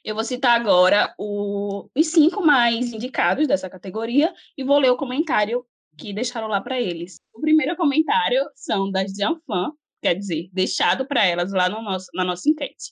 Eu 0.04 0.16
vou 0.16 0.24
citar 0.24 0.60
agora 0.60 1.14
o, 1.18 1.90
os 1.96 2.08
cinco 2.08 2.46
mais 2.46 2.92
indicados 2.92 3.48
dessa 3.48 3.70
categoria 3.70 4.34
e 4.58 4.64
vou 4.64 4.78
ler 4.78 4.92
o 4.92 4.98
comentário 4.98 5.66
que 5.98 6.14
deixaram 6.14 6.48
lá 6.48 6.60
para 6.60 6.80
eles. 6.80 7.20
O 7.34 7.40
primeiro 7.40 7.76
comentário 7.76 8.44
são 8.54 8.92
das 8.92 9.14
Janfan, 9.14 9.72
quer 10.02 10.16
dizer, 10.16 10.50
deixado 10.52 11.06
para 11.06 11.26
elas 11.26 11.54
lá 11.54 11.70
no 11.70 11.82
nosso, 11.82 12.08
na 12.14 12.24
nossa 12.24 12.50
enquete. 12.50 12.92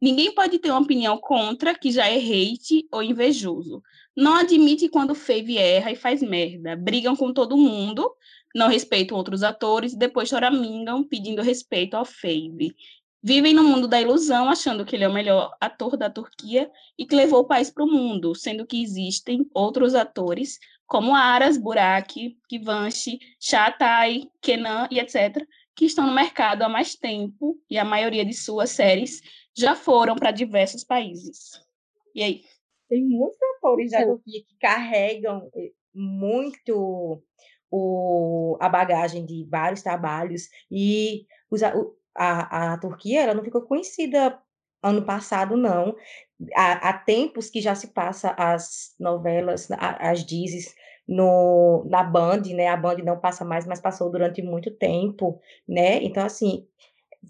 Ninguém 0.00 0.34
pode 0.34 0.58
ter 0.58 0.70
uma 0.70 0.80
opinião 0.80 1.18
contra 1.18 1.74
que 1.74 1.90
já 1.90 2.06
é 2.06 2.16
hate 2.16 2.86
ou 2.92 3.02
invejoso. 3.02 3.82
Não 4.16 4.34
admite 4.34 4.88
quando 4.88 5.14
Fave 5.14 5.58
erra 5.58 5.92
e 5.92 5.96
faz 5.96 6.22
merda. 6.22 6.74
Brigam 6.74 7.14
com 7.14 7.32
todo 7.32 7.56
mundo, 7.56 8.10
não 8.54 8.68
respeitam 8.68 9.16
outros 9.16 9.42
atores 9.42 9.92
e 9.92 9.98
depois 9.98 10.28
choramingam 10.28 11.04
pedindo 11.04 11.42
respeito 11.42 11.94
ao 11.94 12.04
Fave. 12.04 12.74
Vivem 13.22 13.52
no 13.52 13.64
mundo 13.64 13.88
da 13.88 14.00
ilusão, 14.00 14.48
achando 14.48 14.84
que 14.84 14.94
ele 14.94 15.04
é 15.04 15.08
o 15.08 15.12
melhor 15.12 15.54
ator 15.60 15.96
da 15.96 16.08
Turquia 16.08 16.70
e 16.96 17.04
que 17.04 17.14
levou 17.14 17.40
o 17.40 17.46
país 17.46 17.70
para 17.70 17.84
o 17.84 17.90
mundo, 17.90 18.34
sendo 18.34 18.64
que 18.64 18.80
existem 18.80 19.44
outros 19.52 19.94
atores 19.94 20.58
como 20.86 21.14
Aras, 21.14 21.58
Burak, 21.58 22.38
Givenchy, 22.50 23.18
Çağatay, 23.40 24.30
Kenan 24.40 24.88
e 24.90 25.00
etc., 25.00 25.44
que 25.74 25.84
estão 25.84 26.06
no 26.06 26.14
mercado 26.14 26.62
há 26.62 26.68
mais 26.68 26.94
tempo 26.94 27.60
e 27.68 27.76
a 27.76 27.84
maioria 27.84 28.24
de 28.24 28.32
suas 28.32 28.70
séries 28.70 29.20
já 29.54 29.74
foram 29.74 30.14
para 30.14 30.30
diversos 30.30 30.84
países. 30.84 31.60
E 32.14 32.22
aí? 32.22 32.44
Tem 32.88 33.04
muitos 33.04 33.38
atores 33.56 33.90
da 33.90 34.04
Turquia 34.04 34.42
que 34.46 34.56
carregam 34.60 35.50
eh, 35.54 35.72
muito 35.94 37.22
o, 37.70 38.56
a 38.60 38.68
bagagem 38.68 39.24
de 39.26 39.46
vários 39.50 39.82
trabalhos 39.82 40.48
e 40.70 41.26
os, 41.50 41.62
a, 41.62 42.72
a 42.74 42.78
Turquia 42.78 43.22
ela 43.22 43.34
não 43.34 43.44
ficou 43.44 43.62
conhecida 43.62 44.40
ano 44.82 45.04
passado, 45.04 45.56
não. 45.56 45.94
Há, 46.54 46.90
há 46.90 46.92
tempos 46.92 47.50
que 47.50 47.60
já 47.60 47.74
se 47.74 47.88
passa 47.88 48.34
as 48.38 48.94
novelas, 49.00 49.68
as 49.70 50.24
dizes 50.24 50.74
no, 51.08 51.84
na 51.88 52.02
Band, 52.02 52.42
né? 52.54 52.68
A 52.68 52.76
Band 52.76 52.96
não 52.98 53.18
passa 53.18 53.44
mais, 53.44 53.66
mas 53.66 53.80
passou 53.80 54.10
durante 54.10 54.42
muito 54.42 54.70
tempo, 54.70 55.40
né? 55.68 56.02
Então, 56.02 56.24
assim, 56.24 56.66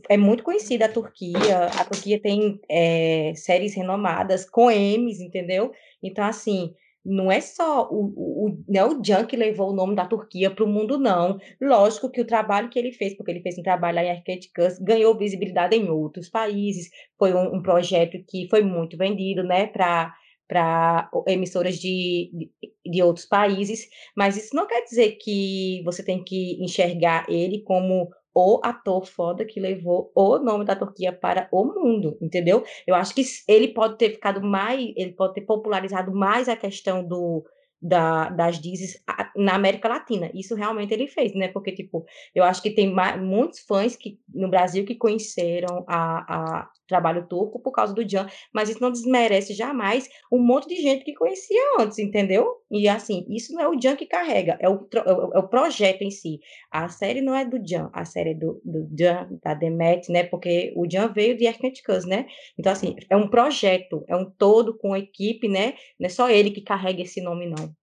é 0.09 0.17
muito 0.17 0.43
conhecida 0.43 0.87
a 0.87 0.93
Turquia. 0.93 1.67
A 1.79 1.85
Turquia 1.85 2.21
tem 2.21 2.61
é, 2.71 3.33
séries 3.35 3.75
renomadas 3.75 4.49
com 4.49 4.71
Emmys, 4.71 5.21
entendeu? 5.21 5.73
Então, 6.03 6.25
assim, 6.25 6.75
não 7.07 7.31
é 7.31 7.41
só 7.41 7.89
o, 7.89 8.07
o, 8.17 8.65
não 8.69 8.81
é 8.81 8.85
o 8.85 9.05
Jan 9.05 9.25
que 9.25 9.37
levou 9.37 9.71
o 9.71 9.75
nome 9.75 9.95
da 9.95 10.05
Turquia 10.05 10.51
para 10.51 10.65
o 10.65 10.69
mundo, 10.69 10.99
não. 10.99 11.39
Lógico 11.61 12.11
que 12.11 12.21
o 12.21 12.27
trabalho 12.27 12.69
que 12.69 12.79
ele 12.79 12.91
fez, 12.93 13.17
porque 13.17 13.31
ele 13.31 13.43
fez 13.43 13.57
um 13.57 13.63
trabalho 13.63 13.97
lá 13.97 14.05
em 14.05 14.11
Arqueticus, 14.11 14.79
ganhou 14.81 15.17
visibilidade 15.17 15.77
em 15.77 15.89
outros 15.89 16.29
países, 16.29 16.91
foi 17.17 17.33
um, 17.33 17.55
um 17.57 17.63
projeto 17.63 18.19
que 18.29 18.49
foi 18.51 18.63
muito 18.63 18.97
vendido, 18.97 19.45
né, 19.45 19.67
para 19.69 20.13
para 20.49 21.11
emissoras 21.27 21.77
de, 21.77 22.31
de, 22.33 22.51
de, 22.89 23.03
outros 23.03 23.27
países, 23.27 23.89
mas 24.17 24.37
isso 24.37 24.55
não 24.55 24.65
quer 24.65 24.85
dizer 24.85 25.19
que 25.21 25.83
você 25.85 26.05
tem 26.05 26.23
que 26.23 26.63
enxergar 26.63 27.27
ele 27.29 27.63
como 27.63 28.09
o 28.37 28.61
ator 28.63 29.07
foda 29.07 29.47
que 29.47 29.59
levou 29.59 30.13
o 30.15 30.39
nome 30.39 30.67
da 30.67 30.77
Turquia 30.77 31.11
para 31.11 31.49
o 31.51 31.65
mundo, 31.65 32.19
entendeu? 32.21 32.63
Eu 32.87 32.95
acho 32.95 33.15
que 33.15 33.23
ele 33.49 33.69
pode 33.69 33.97
ter 33.97 34.11
ficado 34.11 34.43
mais, 34.43 34.93
ele 34.95 35.13
pode 35.13 35.33
ter 35.33 35.41
popularizado 35.41 36.13
mais 36.13 36.47
a 36.47 36.55
questão 36.55 37.03
do 37.03 37.45
da, 37.81 38.31
das 38.31 38.61
dizes 38.61 39.03
na 39.37 39.55
América 39.55 39.89
Latina. 39.89 40.31
Isso 40.35 40.55
realmente 40.55 40.93
ele 40.93 41.07
fez, 41.07 41.35
né? 41.35 41.49
Porque, 41.49 41.73
tipo, 41.73 42.05
eu 42.35 42.43
acho 42.43 42.63
que 42.63 42.71
tem 42.71 42.93
mais, 42.93 43.21
muitos 43.21 43.61
fãs 43.61 43.97
que, 43.97 44.19
no 44.35 44.49
Brasil 44.49 44.85
que 44.85 44.95
conheceram 44.95 45.85
a, 45.87 46.61
a 46.61 46.71
trabalho 46.87 47.27
turco 47.29 47.61
por 47.61 47.73
causa 47.73 47.95
do 47.95 48.09
Jan, 48.09 48.27
mas 48.53 48.69
isso 48.69 48.81
não 48.81 48.91
desmerece 48.91 49.55
jamais 49.55 50.09
um 50.33 50.39
monte 50.39 50.69
de 50.69 50.77
gente 50.77 51.05
que 51.05 51.15
conhecia 51.15 51.61
antes, 51.79 51.99
entendeu? 51.99 52.57
E, 52.71 52.89
assim, 52.89 53.25
isso 53.29 53.53
não 53.53 53.63
é 53.63 53.69
o 53.69 53.81
Jan 53.81 53.97
que 53.97 54.07
carrega, 54.07 54.59
é 54.61 54.69
o, 54.69 54.89
é 54.95 55.13
o 55.13 55.39
é 55.39 55.43
projeto 55.49 56.03
em 56.03 56.11
si. 56.11 56.41
A 56.71 56.89
série 56.89 57.21
não 57.21 57.35
é 57.35 57.45
do 57.45 57.59
Jan, 57.65 57.91
a 57.93 58.05
série 58.05 58.31
é 58.31 58.35
do, 58.35 58.61
do 58.65 58.89
Jan, 58.99 59.29
da 59.43 59.55
Demet, 59.55 60.11
né? 60.11 60.25
Porque 60.25 60.73
o 60.77 60.87
Jan 60.91 61.09
veio 61.09 61.37
de 61.37 61.45
Erkentkaz, 61.45 62.05
né? 62.05 62.27
Então, 62.59 62.73
assim, 62.73 62.95
é 63.09 63.17
um 63.17 63.29
projeto, 63.29 64.05
é 64.09 64.17
um 64.17 64.31
todo 64.31 64.77
com 64.77 64.97
equipe, 64.97 65.49
né? 65.49 65.75
Não 65.99 66.07
é 66.07 66.11
só 66.11 66.29
ele 66.29 66.51
que 66.51 66.61
carrega 66.61 67.03
esse 67.03 67.21
nome, 67.21 67.47
não. 67.47 67.75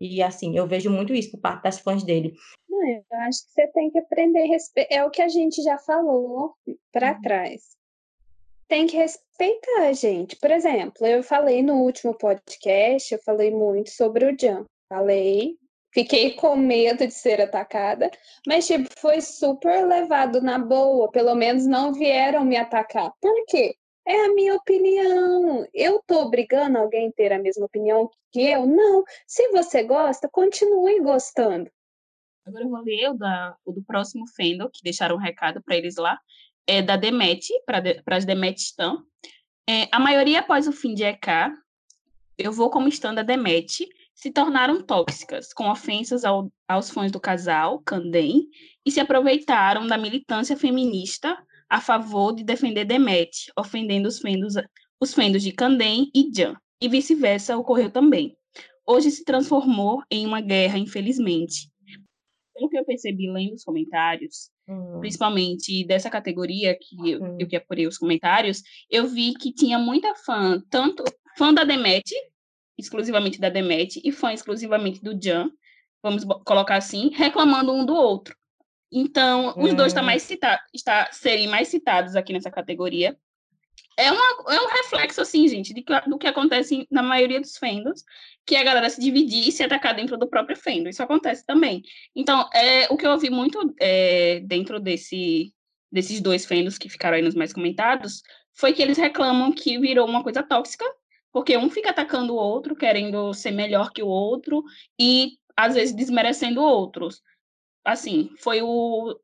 E 0.00 0.20
assim, 0.20 0.56
eu 0.56 0.66
vejo 0.66 0.90
muito 0.90 1.14
isso 1.14 1.30
por 1.30 1.40
parte 1.40 1.62
das 1.62 1.78
fãs 1.78 2.02
dele. 2.02 2.34
Não, 2.68 2.88
eu 2.88 3.04
acho 3.28 3.44
que 3.44 3.52
você 3.52 3.68
tem 3.68 3.88
que 3.88 3.98
aprender 3.98 4.48
É 4.90 5.04
o 5.04 5.10
que 5.10 5.22
a 5.22 5.28
gente 5.28 5.62
já 5.62 5.78
falou 5.78 6.54
para 6.92 7.12
uhum. 7.12 7.20
trás. 7.22 7.62
Tem 8.72 8.86
que 8.86 8.96
respeitar 8.96 9.82
a 9.82 9.92
gente. 9.92 10.34
Por 10.36 10.50
exemplo, 10.50 11.06
eu 11.06 11.22
falei 11.22 11.62
no 11.62 11.82
último 11.82 12.16
podcast, 12.16 13.12
eu 13.12 13.20
falei 13.22 13.50
muito 13.50 13.90
sobre 13.90 14.24
o 14.24 14.34
Jan. 14.34 14.64
Falei, 14.88 15.58
fiquei 15.92 16.30
com 16.30 16.56
medo 16.56 17.06
de 17.06 17.12
ser 17.12 17.38
atacada, 17.42 18.10
mas 18.46 18.66
tipo, 18.66 18.88
foi 18.96 19.20
super 19.20 19.86
levado 19.86 20.40
na 20.40 20.58
boa, 20.58 21.10
pelo 21.10 21.34
menos 21.34 21.66
não 21.66 21.92
vieram 21.92 22.46
me 22.46 22.56
atacar. 22.56 23.12
Por 23.20 23.44
quê? 23.46 23.76
É 24.08 24.24
a 24.24 24.32
minha 24.32 24.54
opinião. 24.54 25.68
Eu 25.74 26.02
tô 26.06 26.22
obrigando 26.22 26.78
alguém 26.78 27.08
a 27.08 27.12
ter 27.12 27.30
a 27.30 27.38
mesma 27.38 27.66
opinião 27.66 28.08
que 28.32 28.40
eu? 28.40 28.64
Não. 28.64 29.04
Se 29.26 29.50
você 29.50 29.82
gosta, 29.82 30.30
continue 30.32 30.98
gostando. 31.00 31.70
Agora 32.46 32.64
eu 32.64 32.70
vou 32.70 32.80
ler 32.80 33.10
o, 33.10 33.18
da, 33.18 33.54
o 33.66 33.72
do 33.72 33.84
próximo 33.84 34.24
Fendel, 34.34 34.70
que 34.72 34.82
deixaram 34.82 35.16
um 35.16 35.20
recado 35.20 35.62
para 35.62 35.76
eles 35.76 35.96
lá. 35.96 36.18
É 36.66 36.80
da 36.80 36.96
Demet, 36.96 37.48
para 37.66 37.80
de, 37.80 38.02
as 38.06 38.24
Demet 38.24 38.58
estão. 38.58 39.04
É, 39.68 39.88
a 39.92 39.98
maioria 39.98 40.40
após 40.40 40.66
o 40.66 40.72
fim 40.72 40.94
de 40.94 41.04
EK, 41.04 41.52
eu 42.38 42.52
vou 42.52 42.70
como 42.70 42.88
estando 42.88 43.18
a 43.18 43.22
Demet, 43.22 43.88
se 44.14 44.30
tornaram 44.30 44.80
tóxicas, 44.80 45.52
com 45.52 45.68
ofensas 45.68 46.24
ao, 46.24 46.52
aos 46.68 46.90
fãs 46.90 47.10
do 47.10 47.18
casal, 47.18 47.80
Candem, 47.80 48.48
e 48.86 48.90
se 48.90 49.00
aproveitaram 49.00 49.86
da 49.86 49.98
militância 49.98 50.56
feminista 50.56 51.36
a 51.68 51.80
favor 51.80 52.32
de 52.32 52.44
defender 52.44 52.84
Demet, 52.84 53.50
ofendendo 53.58 54.06
os 54.06 54.20
fendos, 54.20 54.54
os 55.00 55.12
fendos 55.12 55.42
de 55.42 55.50
Candem 55.50 56.08
e 56.14 56.30
Jan, 56.32 56.54
e 56.80 56.88
vice-versa 56.88 57.56
ocorreu 57.56 57.90
também. 57.90 58.36
Hoje 58.86 59.10
se 59.10 59.24
transformou 59.24 60.02
em 60.08 60.24
uma 60.24 60.40
guerra, 60.40 60.78
infelizmente. 60.78 61.68
Pelo 62.54 62.68
que 62.68 62.78
eu 62.78 62.84
percebi 62.84 63.28
lendo 63.28 63.54
os 63.54 63.64
comentários, 63.64 64.51
hum. 64.68 65.00
principalmente 65.00 65.84
dessa 65.86 66.10
categoria 66.10 66.76
que 66.78 67.10
eu, 67.10 67.36
eu 67.38 67.46
que 67.46 67.56
apurei 67.56 67.86
os 67.86 67.98
comentários, 67.98 68.62
eu 68.90 69.06
vi 69.06 69.34
que 69.34 69.52
tinha 69.52 69.78
muita 69.78 70.14
fã, 70.14 70.62
tanto 70.70 71.04
fã 71.36 71.52
da 71.52 71.64
Demet, 71.64 72.12
exclusivamente 72.78 73.40
da 73.40 73.48
Demet, 73.48 74.00
e 74.04 74.12
fã 74.12 74.32
exclusivamente 74.32 75.02
do 75.02 75.18
Jan, 75.20 75.50
vamos 76.02 76.24
colocar 76.44 76.76
assim, 76.76 77.10
reclamando 77.14 77.72
um 77.72 77.84
do 77.84 77.94
outro. 77.94 78.36
Então, 78.90 79.54
os 79.56 79.72
dois 79.72 79.92
tá 79.92 80.02
hum. 80.02 80.04
mais 80.04 80.22
cita 80.22 80.60
está, 80.74 81.10
serem 81.12 81.48
mais 81.48 81.68
citados 81.68 82.14
aqui 82.14 82.32
nessa 82.32 82.50
categoria. 82.50 83.16
É, 83.96 84.10
uma, 84.10 84.54
é 84.54 84.60
um 84.60 84.68
reflexo, 84.68 85.20
assim, 85.20 85.46
gente, 85.48 85.74
de, 85.74 85.84
do 86.06 86.18
que 86.18 86.26
acontece 86.26 86.86
na 86.90 87.02
maioria 87.02 87.40
dos 87.40 87.56
fandoms, 87.56 88.04
que 88.46 88.56
a 88.56 88.64
galera 88.64 88.88
se 88.88 89.00
dividir 89.00 89.48
e 89.48 89.52
se 89.52 89.62
atacar 89.62 89.94
dentro 89.94 90.16
do 90.16 90.28
próprio 90.28 90.56
fandom. 90.56 90.88
Isso 90.88 91.02
acontece 91.02 91.44
também. 91.46 91.82
Então, 92.14 92.48
é, 92.54 92.86
o 92.90 92.96
que 92.96 93.06
eu 93.06 93.10
ouvi 93.10 93.30
muito 93.30 93.74
é, 93.80 94.40
dentro 94.40 94.80
desse, 94.80 95.52
desses 95.90 96.20
dois 96.20 96.46
fandoms 96.46 96.78
que 96.78 96.88
ficaram 96.88 97.16
aí 97.16 97.22
nos 97.22 97.34
mais 97.34 97.52
comentados 97.52 98.22
foi 98.54 98.72
que 98.72 98.82
eles 98.82 98.98
reclamam 98.98 99.52
que 99.52 99.78
virou 99.78 100.08
uma 100.08 100.22
coisa 100.22 100.42
tóxica, 100.42 100.84
porque 101.32 101.56
um 101.56 101.70
fica 101.70 101.90
atacando 101.90 102.34
o 102.34 102.36
outro, 102.36 102.76
querendo 102.76 103.32
ser 103.32 103.50
melhor 103.50 103.92
que 103.92 104.02
o 104.02 104.08
outro, 104.08 104.62
e 104.98 105.38
às 105.56 105.74
vezes 105.74 105.94
desmerecendo 105.94 106.60
outros 106.60 107.22
assim, 107.84 108.30
foi 108.38 108.62
o, 108.62 109.18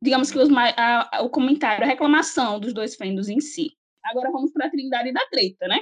digamos 0.00 0.30
que 0.30 0.38
os, 0.38 0.48
a, 0.56 1.22
o 1.22 1.30
comentário, 1.30 1.84
a 1.84 1.88
reclamação 1.88 2.58
dos 2.60 2.72
dois 2.72 2.94
fendos 2.94 3.28
em 3.28 3.40
si. 3.40 3.76
Agora 4.10 4.30
vamos 4.30 4.52
para 4.52 4.66
a 4.66 4.70
Trindade 4.70 5.12
da 5.12 5.24
Treta, 5.26 5.66
né? 5.68 5.80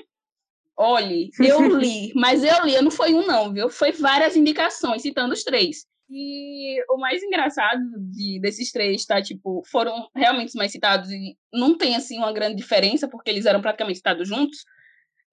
Olhe, 0.77 1.31
eu 1.41 1.61
li, 1.79 2.12
mas 2.14 2.45
eu 2.45 2.64
li, 2.64 2.81
não 2.83 2.91
foi 2.91 3.14
um 3.14 3.27
não, 3.27 3.53
viu? 3.53 3.70
Foi 3.70 3.93
várias 3.93 4.37
indicações, 4.37 5.03
citando 5.03 5.33
os 5.33 5.43
três. 5.43 5.87
E 6.09 6.81
o 6.89 6.99
mais 6.99 7.22
engraçado 7.22 7.83
de, 7.99 8.39
desses 8.41 8.70
três, 8.70 9.05
tá? 9.05 9.20
Tipo, 9.20 9.62
foram 9.66 10.09
realmente 10.14 10.49
os 10.49 10.55
mais 10.55 10.70
citados 10.70 11.11
e 11.11 11.37
não 11.53 11.77
tem, 11.77 11.97
assim, 11.97 12.18
uma 12.18 12.33
grande 12.33 12.57
diferença, 12.57 13.09
porque 13.09 13.31
eles 13.31 13.47
eram 13.47 13.61
praticamente 13.61 13.99
citados 13.99 14.29
juntos. 14.29 14.64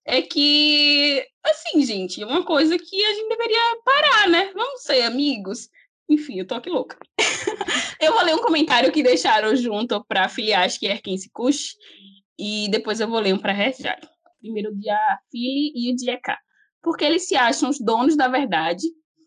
É 0.06 0.22
que, 0.22 1.26
assim, 1.44 1.86
gente, 1.86 2.24
uma 2.24 2.44
coisa 2.44 2.78
que 2.78 3.06
a 3.06 3.14
gente 3.14 3.30
deveria 3.30 3.82
parar, 3.86 4.30
né? 4.30 4.52
Vamos 4.54 4.82
ser 4.82 5.04
amigos. 5.04 5.70
Enfim, 6.10 6.40
eu 6.40 6.48
tô 6.48 6.56
aqui 6.56 6.70
louca. 6.70 6.98
eu 8.02 8.12
vou 8.14 8.24
ler 8.24 8.36
um 8.36 8.42
comentário 8.42 8.92
que 8.92 9.04
deixaram 9.04 9.56
junto 9.56 10.04
para 10.06 10.28
filiais 10.28 10.78
que 10.78 10.88
é 10.88 10.92
Erkense 10.92 11.30
Kush 11.30 11.76
e 12.38 12.68
depois 12.70 13.00
eu 13.00 13.08
vou 13.08 13.20
ler 13.20 13.34
um 13.34 13.40
para 13.40 13.54
Rejar. 13.54 14.00
Primeiro 14.40 14.72
o 14.72 14.76
dia 14.76 14.98
Fili 15.32 15.72
e 15.76 15.92
o 15.92 15.96
dia 15.96 16.20
K. 16.20 16.38
Porque 16.82 17.06
eles 17.06 17.28
se 17.28 17.36
acham 17.36 17.70
os 17.70 17.80
donos 17.80 18.18
da 18.18 18.28
verdade 18.28 18.86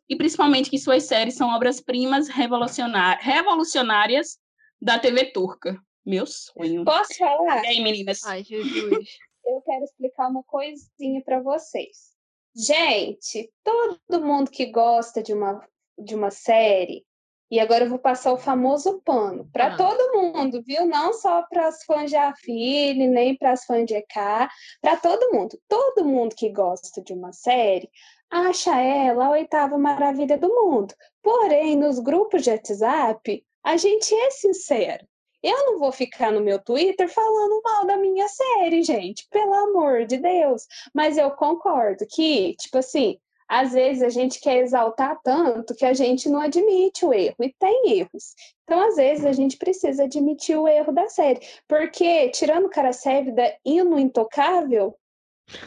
e 0.08 0.16
principalmente 0.16 0.70
que 0.70 0.78
suas 0.78 1.04
séries 1.04 1.34
são 1.34 1.48
obras-primas 1.48 2.28
revolucionárias 2.28 4.38
da 4.80 4.98
TV 4.98 5.32
turca. 5.32 5.78
Meu 6.04 6.26
sonho. 6.26 6.84
Posso 6.84 7.16
falar? 7.18 7.64
E 7.64 7.68
aí, 7.68 7.82
meninas? 7.82 8.22
Ai, 8.24 8.44
Jesus. 8.44 8.62
eu 9.44 9.60
quero 9.62 9.84
explicar 9.84 10.28
uma 10.28 10.44
coisinha 10.44 11.22
para 11.24 11.40
vocês. 11.40 12.14
Gente, 12.54 13.50
todo 13.64 14.24
mundo 14.24 14.50
que 14.50 14.66
gosta 14.66 15.22
de 15.22 15.32
uma 15.32 15.66
de 15.98 16.14
uma 16.14 16.30
série, 16.30 17.06
e 17.50 17.60
agora 17.60 17.84
eu 17.84 17.90
vou 17.90 17.98
passar 17.98 18.32
o 18.32 18.38
famoso 18.38 19.00
pano 19.04 19.48
para 19.52 19.66
ah. 19.66 19.76
todo 19.76 20.20
mundo, 20.20 20.62
viu? 20.62 20.86
Não 20.86 21.12
só 21.12 21.42
para 21.42 21.68
as 21.68 21.84
fãs 21.84 22.10
de 22.10 22.16
Afine, 22.16 23.06
nem 23.06 23.36
para 23.36 23.52
as 23.52 23.64
fãs 23.64 23.86
de 23.86 23.94
EK, 23.94 24.48
para 24.80 24.96
todo 24.96 25.32
mundo. 25.32 25.58
Todo 25.68 26.04
mundo 26.04 26.34
que 26.36 26.50
gosta 26.50 27.02
de 27.02 27.12
uma 27.12 27.32
série 27.32 27.88
acha 28.28 28.80
ela 28.80 29.26
a 29.26 29.30
oitava 29.30 29.78
maravilha 29.78 30.36
do 30.36 30.48
mundo. 30.48 30.94
Porém, 31.22 31.76
nos 31.76 32.00
grupos 32.00 32.42
de 32.42 32.50
WhatsApp, 32.50 33.44
a 33.62 33.76
gente 33.76 34.14
é 34.14 34.30
sincero. 34.30 35.06
Eu 35.42 35.66
não 35.66 35.78
vou 35.78 35.92
ficar 35.92 36.32
no 36.32 36.40
meu 36.40 36.58
Twitter 36.58 37.08
falando 37.08 37.62
mal 37.62 37.86
da 37.86 37.96
minha 37.96 38.26
série, 38.26 38.82
gente, 38.82 39.28
pelo 39.30 39.54
amor 39.54 40.04
de 40.04 40.16
Deus. 40.16 40.66
Mas 40.92 41.16
eu 41.16 41.30
concordo 41.30 42.04
que, 42.10 42.56
tipo 42.56 42.78
assim, 42.78 43.16
às 43.48 43.72
vezes 43.72 44.02
a 44.02 44.08
gente 44.08 44.40
quer 44.40 44.58
exaltar 44.58 45.18
tanto 45.22 45.74
que 45.74 45.84
a 45.84 45.94
gente 45.94 46.28
não 46.28 46.40
admite 46.40 47.04
o 47.04 47.14
erro, 47.14 47.36
e 47.40 47.54
tem 47.58 47.98
erros. 47.98 48.34
Então, 48.64 48.80
às 48.80 48.96
vezes, 48.96 49.24
a 49.24 49.32
gente 49.32 49.56
precisa 49.56 50.04
admitir 50.04 50.58
o 50.58 50.66
erro 50.66 50.92
da 50.92 51.08
série. 51.08 51.40
Porque, 51.68 52.28
tirando 52.30 52.66
o 52.66 52.70
cara 52.70 52.92
Sérvida 52.92 53.56
e 53.64 53.82
no 53.84 53.98
Intocável, 53.98 54.96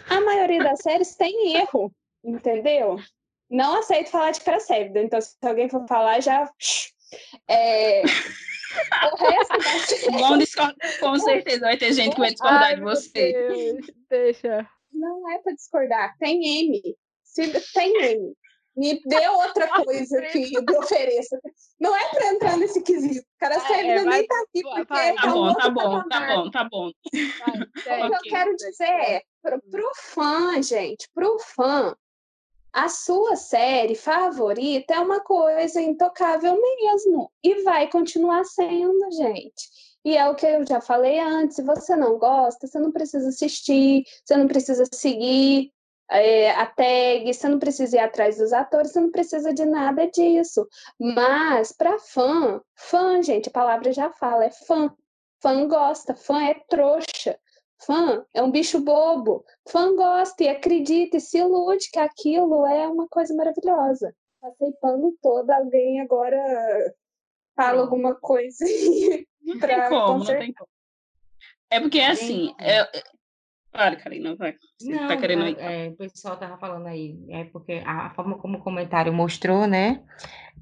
a 0.10 0.20
maioria 0.20 0.64
das 0.64 0.80
séries 0.80 1.16
tem 1.16 1.56
erro, 1.56 1.92
entendeu? 2.24 2.98
Não 3.50 3.80
aceito 3.80 4.10
falar 4.10 4.32
de 4.32 4.42
cara 4.42 4.60
Sérvida, 4.60 5.02
então 5.02 5.22
se 5.22 5.38
alguém 5.42 5.70
for 5.70 5.88
falar, 5.88 6.22
já. 6.22 6.52
É... 7.48 8.02
O 8.02 9.16
resto 9.16 9.58
da 9.58 9.80
série... 10.46 11.00
Com 11.00 11.18
certeza 11.18 11.62
vai 11.62 11.78
ter 11.78 11.94
gente 11.94 12.14
que 12.14 12.20
vai 12.20 12.32
discordar 12.32 12.64
Ai, 12.64 12.76
de 12.76 12.82
você. 12.82 13.32
Deus, 13.32 13.88
deixa. 14.10 14.70
Não 14.92 15.32
é 15.32 15.40
para 15.40 15.54
discordar, 15.54 16.18
tem 16.20 16.66
M. 16.66 16.98
Se 17.30 17.48
tem 17.74 18.04
M, 18.14 18.34
me 18.76 19.02
dê 19.06 19.28
outra 19.28 19.68
coisa 19.84 20.22
que 20.32 20.52
eu 20.56 20.80
ofereça. 20.80 21.40
Não 21.80 21.96
é 21.96 22.10
para 22.10 22.34
entrar 22.34 22.58
nesse 22.58 22.82
quesito. 22.82 23.22
O 23.22 23.40
cara 23.40 23.60
sério 23.60 23.92
é, 23.92 24.04
nem 24.04 24.28
tá 24.28 24.36
aqui 24.42 24.62
porque 24.64 24.84
vai, 24.86 25.16
tá, 25.16 25.28
bom, 25.28 25.54
tá, 25.54 25.70
bom, 25.70 26.04
tá 26.08 26.28
bom, 26.28 26.52
tá 26.52 26.64
bom, 26.70 26.92
Vai, 27.86 28.02
o 28.08 28.10
que 28.10 28.16
eu 28.16 28.32
quero 28.32 28.56
dizer 28.56 28.86
é, 28.86 29.22
pro, 29.42 29.62
pro 29.70 29.92
fã, 29.96 30.62
gente, 30.62 31.08
pro 31.14 31.38
fã, 31.40 31.96
a 32.72 32.88
sua 32.88 33.36
série 33.36 33.96
favorita 33.96 34.94
é 34.94 35.00
uma 35.00 35.20
coisa 35.20 35.82
intocável 35.82 36.60
mesmo. 36.62 37.32
E 37.44 37.64
vai 37.64 37.90
continuar 37.90 38.44
sendo, 38.46 39.12
gente. 39.12 39.90
E 40.06 40.16
é 40.16 40.30
o 40.30 40.36
que 40.36 40.46
eu 40.46 40.66
já 40.66 40.80
falei 40.80 41.20
antes: 41.20 41.58
se 41.58 41.64
você 41.64 41.96
não 41.96 42.18
gosta, 42.18 42.66
você 42.68 42.80
não 42.80 42.92
precisa 42.92 43.30
assistir, 43.30 44.04
você 44.24 44.38
não 44.38 44.48
precisa 44.48 44.86
seguir 44.94 45.72
é, 46.10 46.52
a 46.52 46.66
tag, 46.66 47.32
você 47.32 47.48
não 47.48 47.60
precisa 47.60 47.98
ir 47.98 48.00
atrás 48.00 48.38
dos 48.38 48.52
atores, 48.52 48.92
você 48.92 49.00
não 49.00 49.12
precisa 49.12 49.54
de 49.54 49.66
nada 49.66 50.08
disso. 50.08 50.68
Mas, 51.00 51.72
para 51.72 52.00
fã, 52.00 52.62
fã, 52.76 53.22
gente, 53.22 53.50
a 53.50 53.52
palavra 53.52 53.92
já 53.92 54.12
fala, 54.12 54.46
é 54.46 54.52
fã. 54.52 54.94
Fã 55.42 55.68
gosta, 55.68 56.16
fã 56.16 56.44
é 56.44 56.56
trouxa. 56.68 57.40
Fã 57.86 58.26
é 58.34 58.44
um 58.44 58.52
bicho 58.52 58.82
bobo. 58.82 59.46
Fã 59.70 59.96
gosta 59.96 60.44
e 60.44 60.50
acredita 60.50 61.18
e 61.18 61.22
se 61.22 61.38
ilude 61.38 61.90
que 61.92 62.00
aquilo 62.00 62.66
é 62.66 62.88
uma 62.88 63.08
coisa 63.08 63.34
maravilhosa. 63.34 64.14
Passei 64.42 64.72
pano 64.82 65.16
todo, 65.22 65.50
alguém 65.52 66.02
agora 66.02 66.38
fala 67.56 67.82
alguma 67.82 68.16
coisa. 68.16 68.66
Não 69.42 69.60
tem 69.60 69.90
como, 69.90 70.20
não 70.20 70.26
tem 70.26 70.54
como. 70.54 70.70
É 71.72 71.80
porque 71.80 72.00
assim, 72.00 72.54
é, 72.60 72.84
Claro, 73.72 73.98
Karina, 73.98 74.36
vai. 74.36 74.56
Você 74.78 74.92
tá 74.94 75.02
não, 75.02 75.08
tá 75.08 75.18
querendo 75.18 75.48
ir. 75.48 75.58
É, 75.60 75.90
o 75.90 75.96
pessoal 75.96 76.38
tava 76.38 76.58
falando 76.58 76.88
aí, 76.88 77.18
é 77.30 77.44
porque 77.46 77.82
a 77.86 78.10
forma 78.12 78.38
como 78.38 78.58
o 78.58 78.62
comentário 78.62 79.14
mostrou, 79.14 79.68
né? 79.68 80.04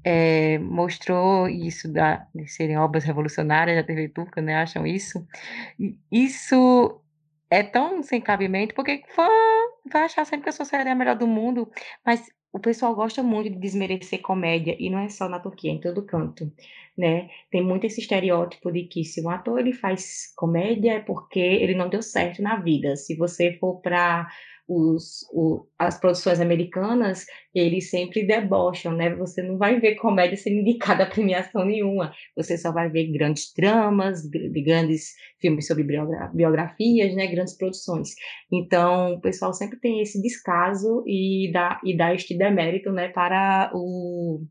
É, 0.04 0.58
mostrou 0.58 1.48
isso 1.48 1.92
da, 1.92 2.26
de 2.34 2.46
serem 2.46 2.78
obras 2.78 3.04
revolucionárias 3.04 3.76
da 3.76 3.82
TV 3.82 4.08
turca, 4.08 4.40
né? 4.40 4.56
Acham 4.56 4.86
isso? 4.86 5.26
Isso 6.12 7.02
é 7.50 7.62
tão 7.62 8.02
sem 8.02 8.20
cabimento, 8.20 8.74
porque 8.74 9.02
fã 9.14 9.26
vai 9.90 10.04
achar 10.04 10.24
sempre 10.24 10.44
que 10.44 10.62
a 10.62 10.64
série 10.64 10.88
é 10.88 10.92
a 10.92 10.94
melhor 10.94 11.16
do 11.16 11.26
mundo, 11.26 11.70
mas 12.04 12.28
o 12.52 12.58
pessoal 12.58 12.94
gosta 12.94 13.22
muito 13.22 13.50
de 13.50 13.58
desmerecer 13.58 14.20
comédia, 14.20 14.76
e 14.78 14.90
não 14.90 14.98
é 14.98 15.08
só 15.08 15.28
na 15.28 15.38
Turquia, 15.38 15.70
é 15.70 15.74
em 15.74 15.80
todo 15.80 16.04
canto, 16.04 16.50
né? 16.96 17.28
Tem 17.50 17.62
muito 17.62 17.86
esse 17.86 18.00
estereótipo 18.00 18.72
de 18.72 18.84
que 18.84 19.04
se 19.04 19.20
um 19.24 19.30
ator 19.30 19.58
ele 19.60 19.72
faz 19.72 20.32
comédia 20.36 20.94
é 20.94 21.00
porque 21.00 21.38
ele 21.38 21.74
não 21.74 21.88
deu 21.88 22.02
certo 22.02 22.42
na 22.42 22.56
vida. 22.56 22.96
Se 22.96 23.14
você 23.16 23.52
for 23.58 23.80
para 23.80 24.28
os, 24.68 25.26
o, 25.32 25.66
as 25.78 25.98
produções 25.98 26.40
americanas, 26.40 27.24
eles 27.54 27.88
sempre 27.88 28.26
debocham, 28.26 28.92
né? 28.92 29.14
Você 29.16 29.42
não 29.42 29.56
vai 29.56 29.80
ver 29.80 29.94
comédia 29.94 30.36
sendo 30.36 30.56
indicada 30.56 31.04
a 31.04 31.10
premiação 31.10 31.64
nenhuma. 31.64 32.12
Você 32.36 32.58
só 32.58 32.70
vai 32.70 32.90
ver 32.90 33.10
grandes 33.10 33.52
dramas, 33.56 34.28
grandes 34.28 35.14
filmes 35.40 35.66
sobre 35.66 35.86
biografias, 36.34 37.14
né? 37.14 37.26
Grandes 37.28 37.56
produções. 37.56 38.10
Então, 38.52 39.14
o 39.14 39.20
pessoal 39.20 39.54
sempre 39.54 39.80
tem 39.80 40.02
esse 40.02 40.20
descaso 40.20 41.02
e 41.06 41.50
dá, 41.50 41.80
e 41.82 41.96
dá 41.96 42.14
este 42.14 42.36
demérito, 42.36 42.92
né? 42.92 43.08
Para 43.08 43.70
o 43.72 44.42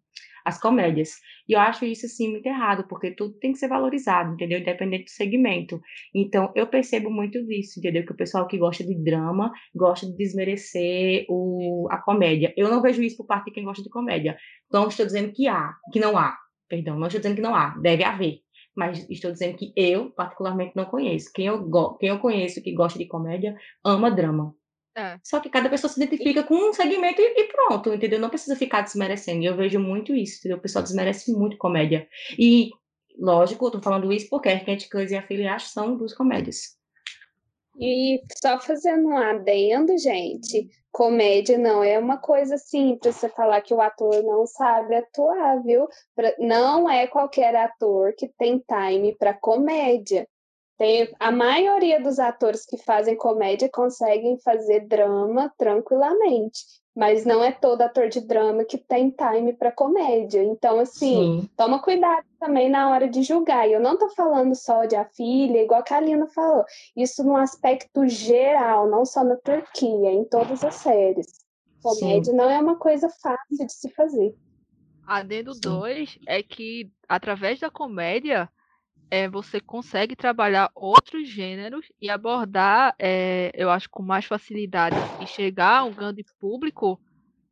as 0.48 0.58
comédias. 0.58 1.10
E 1.48 1.54
eu 1.54 1.60
acho 1.60 1.84
isso, 1.84 2.06
assim, 2.06 2.32
muito 2.32 2.46
errado, 2.46 2.88
porque 2.88 3.12
tudo 3.12 3.34
tem 3.38 3.52
que 3.52 3.58
ser 3.60 3.68
valorizado, 3.68 4.34
entendeu? 4.34 4.60
Independente 4.60 5.04
do 5.04 5.10
segmento. 5.10 5.82
Então, 6.16 6.54
eu 6.56 6.66
percebo 6.66 7.10
muito 7.12 7.46
disso, 7.46 7.80
entendeu? 7.80 8.06
Que 8.06 8.14
o 8.14 8.16
pessoal 8.16 8.48
que 8.48 8.58
gosta 8.58 8.82
de 8.82 8.96
drama 8.96 9.52
gosta 9.76 10.06
de 10.06 10.16
desmerecer 10.16 11.26
o, 11.28 11.90
a 11.92 11.98
comédia. 11.98 12.54
Eu 12.56 12.70
não 12.70 12.82
vejo 12.82 13.04
isso 13.04 13.18
por 13.18 13.28
parte 13.28 13.48
de 13.48 13.52
quem 13.52 13.66
gosta 13.66 13.84
de 13.84 13.90
comédia. 13.90 14.38
Não 14.72 14.88
estou 14.88 15.06
dizendo 15.06 15.34
que 15.34 15.50
há, 15.50 15.74
que 15.92 16.00
não 16.00 16.18
há. 16.18 16.38
Perdão, 16.70 16.98
não 16.98 17.08
estou 17.08 17.20
dizendo 17.20 17.36
que 17.36 17.42
não 17.42 17.54
há. 17.54 17.78
Deve 17.82 18.06
haver. 18.06 18.40
Mas 18.74 19.06
estou 19.10 19.32
dizendo 19.34 19.58
que 19.58 19.74
eu, 19.76 20.12
particularmente, 20.12 20.74
não 20.78 20.86
conheço. 20.86 21.30
Quem 21.34 21.48
eu, 21.48 21.70
quem 22.00 22.08
eu 22.08 22.20
conheço 22.20 22.64
que 22.64 22.74
gosta 22.74 22.98
de 22.98 23.06
comédia 23.06 23.54
ama 23.84 24.10
drama. 24.10 24.54
É. 24.98 25.20
Só 25.24 25.40
que 25.40 25.48
cada 25.48 25.70
pessoa 25.70 25.92
se 25.92 26.02
identifica 26.02 26.42
com 26.42 26.56
um 26.56 26.74
segmento 26.74 27.22
e, 27.22 27.42
e, 27.42 27.44
pronto, 27.50 27.94
entendeu? 27.94 28.20
Não 28.20 28.30
precisa 28.30 28.56
ficar 28.56 28.82
desmerecendo. 28.82 29.44
E 29.44 29.46
eu 29.46 29.56
vejo 29.56 29.80
muito 29.80 30.16
isso, 30.16 30.40
entendeu? 30.40 30.58
O 30.58 30.62
pessoal 30.62 30.82
desmerece 30.82 31.32
muito 31.34 31.56
comédia. 31.56 32.08
E, 32.38 32.72
lógico, 33.16 33.68
eu 33.68 33.72
tô 33.72 33.80
falando 33.80 34.12
isso 34.12 34.28
porque 34.28 34.50
a 34.50 34.60
Kent 34.60 34.90
Cus 34.90 35.12
e 35.12 35.16
a 35.16 35.22
Filiash 35.22 35.70
são 35.70 35.96
duas 35.96 36.16
comédias. 36.16 36.76
E 37.80 38.24
só 38.42 38.60
fazendo 38.60 39.10
um 39.10 39.18
adendo, 39.18 39.96
gente, 40.00 40.68
comédia 40.92 41.60
não 41.60 41.84
é 41.84 42.00
uma 42.00 42.18
coisa 42.18 42.56
assim 42.56 42.98
para 42.98 43.12
você 43.12 43.30
falar 43.30 43.62
que 43.62 43.76
o 43.76 43.80
ator 43.80 44.24
não 44.24 44.48
sabe 44.48 44.96
atuar, 44.96 45.62
viu? 45.62 45.88
Pra, 46.16 46.34
não 46.40 46.90
é 46.90 47.06
qualquer 47.06 47.56
ator 47.56 48.16
que 48.18 48.28
tem 48.30 48.58
time 48.68 49.16
para 49.16 49.36
comédia. 49.36 50.28
Tem, 50.78 51.10
a 51.20 51.32
maioria 51.32 52.00
dos 52.00 52.20
atores 52.20 52.64
que 52.66 52.78
fazem 52.78 53.16
comédia 53.16 53.68
conseguem 53.72 54.38
fazer 54.38 54.82
drama 54.82 55.52
tranquilamente, 55.58 56.60
mas 56.96 57.26
não 57.26 57.44
é 57.44 57.52
todo 57.52 57.82
ator 57.82 58.10
de 58.10 58.22
drama 58.22 58.64
que 58.64 58.78
tem 58.78 59.10
time 59.10 59.54
para 59.54 59.72
comédia. 59.72 60.44
Então, 60.44 60.80
assim, 60.80 61.42
Sim. 61.42 61.50
toma 61.58 61.82
cuidado 61.82 62.26
também 62.40 62.70
na 62.70 62.92
hora 62.92 63.10
de 63.10 63.24
julgar. 63.24 63.68
E 63.68 63.74
eu 63.74 63.80
não 63.80 63.98
tô 63.98 64.10
falando 64.10 64.54
só 64.54 64.86
de 64.86 64.96
A 64.96 65.06
Filha, 65.06 65.64
igual 65.64 65.80
a 65.80 65.84
Kalina 65.84 66.28
falou. 66.28 66.64
Isso 66.96 67.24
no 67.24 67.36
aspecto 67.36 68.08
geral, 68.08 68.88
não 68.88 69.04
só 69.04 69.24
na 69.24 69.36
Turquia, 69.36 70.12
em 70.12 70.26
todas 70.26 70.64
as 70.64 70.76
séries. 70.76 71.28
Comédia 71.82 72.32
Sim. 72.32 72.38
não 72.38 72.50
é 72.50 72.60
uma 72.60 72.78
coisa 72.78 73.10
fácil 73.10 73.66
de 73.66 73.74
se 73.74 73.90
fazer. 73.90 74.36
A 75.08 75.24
dedo 75.24 75.54
2 75.54 76.20
é 76.28 76.44
que, 76.44 76.92
através 77.08 77.60
da 77.60 77.70
comédia, 77.72 78.50
é, 79.10 79.30
você 79.30 79.60
consegue 79.62 80.16
trabalhar 80.16 80.70
outros 80.76 81.30
gêneros 81.30 81.86
e 82.02 82.10
abordar, 82.10 82.94
é, 83.00 83.52
eu 83.54 83.70
acho, 83.70 83.90
com 83.90 84.04
mais 84.04 84.26
facilidade 84.26 85.08
e 85.22 85.28
chegar 85.28 85.80
a 85.80 85.84
um 85.86 85.94
grande 85.94 86.24
público 86.40 87.00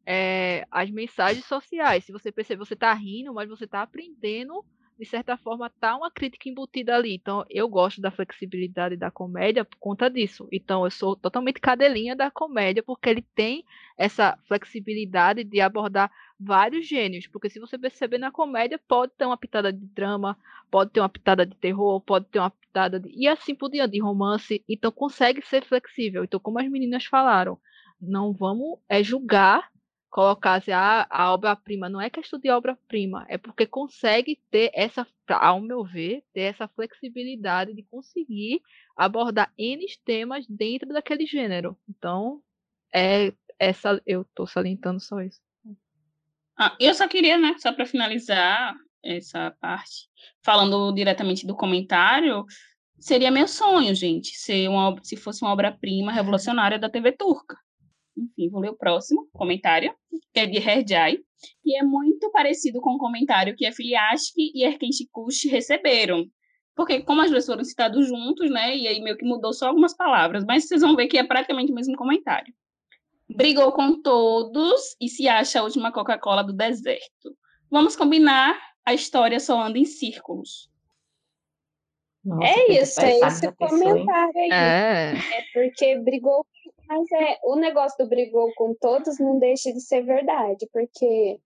é, 0.05 0.65
as 0.71 0.89
mensagens 0.91 1.45
sociais. 1.45 2.05
Se 2.05 2.11
você 2.11 2.31
perceber, 2.31 2.59
você 2.65 2.73
está 2.73 2.93
rindo, 2.93 3.33
mas 3.33 3.49
você 3.49 3.65
está 3.65 3.81
aprendendo, 3.81 4.63
de 4.97 5.05
certa 5.05 5.37
forma, 5.37 5.69
tá 5.69 5.95
uma 5.95 6.09
crítica 6.09 6.49
embutida 6.49 6.95
ali. 6.95 7.13
Então, 7.13 7.45
eu 7.49 7.67
gosto 7.67 8.01
da 8.01 8.11
flexibilidade 8.11 8.95
da 8.95 9.11
comédia 9.11 9.65
por 9.65 9.77
conta 9.77 10.09
disso. 10.09 10.47
Então, 10.51 10.85
eu 10.85 10.91
sou 10.91 11.15
totalmente 11.15 11.59
cadelinha 11.59 12.15
da 12.15 12.31
comédia, 12.31 12.81
porque 12.81 13.09
ele 13.09 13.21
tem 13.21 13.65
essa 13.97 14.37
flexibilidade 14.47 15.43
de 15.43 15.59
abordar 15.59 16.09
vários 16.39 16.87
gênios, 16.87 17.27
porque 17.27 17.49
se 17.49 17.59
você 17.59 17.77
perceber 17.77 18.17
na 18.17 18.31
comédia, 18.31 18.79
pode 18.87 19.13
ter 19.17 19.25
uma 19.25 19.37
pitada 19.37 19.71
de 19.71 19.85
drama, 19.85 20.37
pode 20.69 20.91
ter 20.91 20.99
uma 20.99 21.09
pitada 21.09 21.45
de 21.45 21.55
terror, 21.55 22.01
pode 22.01 22.25
ter 22.25 22.39
uma 22.39 22.49
pitada 22.49 22.99
de. 22.99 23.09
e 23.15 23.27
assim 23.27 23.55
por 23.55 23.69
diante, 23.69 23.93
de 23.93 24.01
romance. 24.01 24.63
Então 24.67 24.91
consegue 24.91 25.41
ser 25.41 25.63
flexível. 25.65 26.23
Então, 26.23 26.39
como 26.39 26.59
as 26.59 26.69
meninas 26.69 27.05
falaram, 27.05 27.57
não 28.01 28.33
vamos 28.33 28.79
é 28.89 29.01
julgar, 29.03 29.69
colocar 30.15 30.53
assim, 30.53 30.71
ah, 30.71 31.05
a 31.09 31.33
obra-prima. 31.33 31.89
Não 31.89 31.99
é 31.99 32.09
questão 32.09 32.39
de 32.39 32.49
obra-prima, 32.49 33.25
é 33.27 33.37
porque 33.37 33.65
consegue 33.65 34.39
ter 34.49 34.71
essa, 34.73 35.05
ao 35.27 35.59
meu 35.59 35.83
ver, 35.83 36.23
ter 36.33 36.43
essa 36.43 36.69
flexibilidade 36.69 37.73
de 37.73 37.83
conseguir 37.83 38.61
abordar 38.95 39.51
N 39.57 39.85
temas 40.05 40.47
dentro 40.47 40.87
daquele 40.93 41.25
gênero. 41.25 41.77
Então, 41.89 42.41
é 42.93 43.33
essa 43.59 44.01
eu 44.05 44.21
estou 44.21 44.47
salientando 44.47 45.01
só 45.01 45.19
isso. 45.19 45.41
Ah, 46.57 46.73
eu 46.79 46.93
só 46.93 47.09
queria, 47.09 47.37
né, 47.37 47.53
só 47.57 47.73
para 47.73 47.85
finalizar 47.85 48.73
essa 49.03 49.51
parte, 49.59 50.07
falando 50.41 50.93
diretamente 50.93 51.45
do 51.45 51.57
comentário, 51.57 52.45
seria 52.97 53.29
meu 53.29 53.49
sonho, 53.49 53.93
gente, 53.93 54.29
ser 54.37 54.69
uma, 54.69 54.95
se 55.03 55.17
fosse 55.17 55.43
uma 55.43 55.51
obra-prima 55.51 56.13
revolucionária 56.13 56.79
da 56.79 56.89
TV 56.89 57.11
turca. 57.11 57.57
Enfim, 58.17 58.49
vou 58.49 58.61
ler 58.61 58.69
o 58.69 58.77
próximo 58.77 59.27
comentário, 59.33 59.93
que 60.33 60.39
é 60.39 60.45
de 60.45 60.57
Herjai, 60.57 61.19
e 61.63 61.77
é 61.77 61.83
muito 61.83 62.31
parecido 62.31 62.79
com 62.81 62.91
o 62.91 62.97
comentário 62.97 63.55
que 63.55 63.65
a 63.65 63.71
Filiashki 63.71 64.51
e 64.53 64.63
Erkenshikush 64.63 65.47
receberam. 65.49 66.25
Porque 66.75 67.01
como 67.01 67.21
as 67.21 67.31
duas 67.31 67.45
foram 67.45 67.63
citadas 67.63 68.07
juntos, 68.07 68.49
né, 68.49 68.75
e 68.75 68.87
aí 68.87 69.01
meio 69.01 69.17
que 69.17 69.25
mudou 69.25 69.53
só 69.53 69.67
algumas 69.67 69.95
palavras, 69.95 70.43
mas 70.45 70.67
vocês 70.67 70.81
vão 70.81 70.95
ver 70.95 71.07
que 71.07 71.17
é 71.17 71.23
praticamente 71.23 71.71
o 71.71 71.75
mesmo 71.75 71.95
comentário 71.95 72.53
brigou 73.29 73.71
com 73.71 74.01
todos 74.01 74.95
e 75.01 75.09
se 75.09 75.27
acha 75.27 75.59
a 75.59 75.63
última 75.63 75.91
Coca-Cola 75.91 76.43
do 76.43 76.53
deserto. 76.53 77.35
Vamos 77.69 77.95
combinar, 77.95 78.57
a 78.85 78.93
história 78.93 79.39
só 79.39 79.61
anda 79.61 79.77
em 79.77 79.85
círculos. 79.85 80.69
Nossa, 82.23 82.47
é 82.47 82.81
isso, 82.81 83.01
é 83.01 83.19
esse 83.19 83.51
comentário 83.53 84.37
aí. 84.37 84.49
É. 84.51 85.13
é 85.13 85.43
porque 85.53 85.99
brigou, 85.99 86.45
mas 86.87 87.11
é 87.11 87.39
o 87.43 87.55
negócio 87.55 87.97
do 88.03 88.09
brigou 88.09 88.51
com 88.55 88.73
todos 88.75 89.19
não 89.19 89.39
deixa 89.39 89.71
de 89.71 89.81
ser 89.81 90.03
verdade, 90.03 90.67
porque 90.71 91.39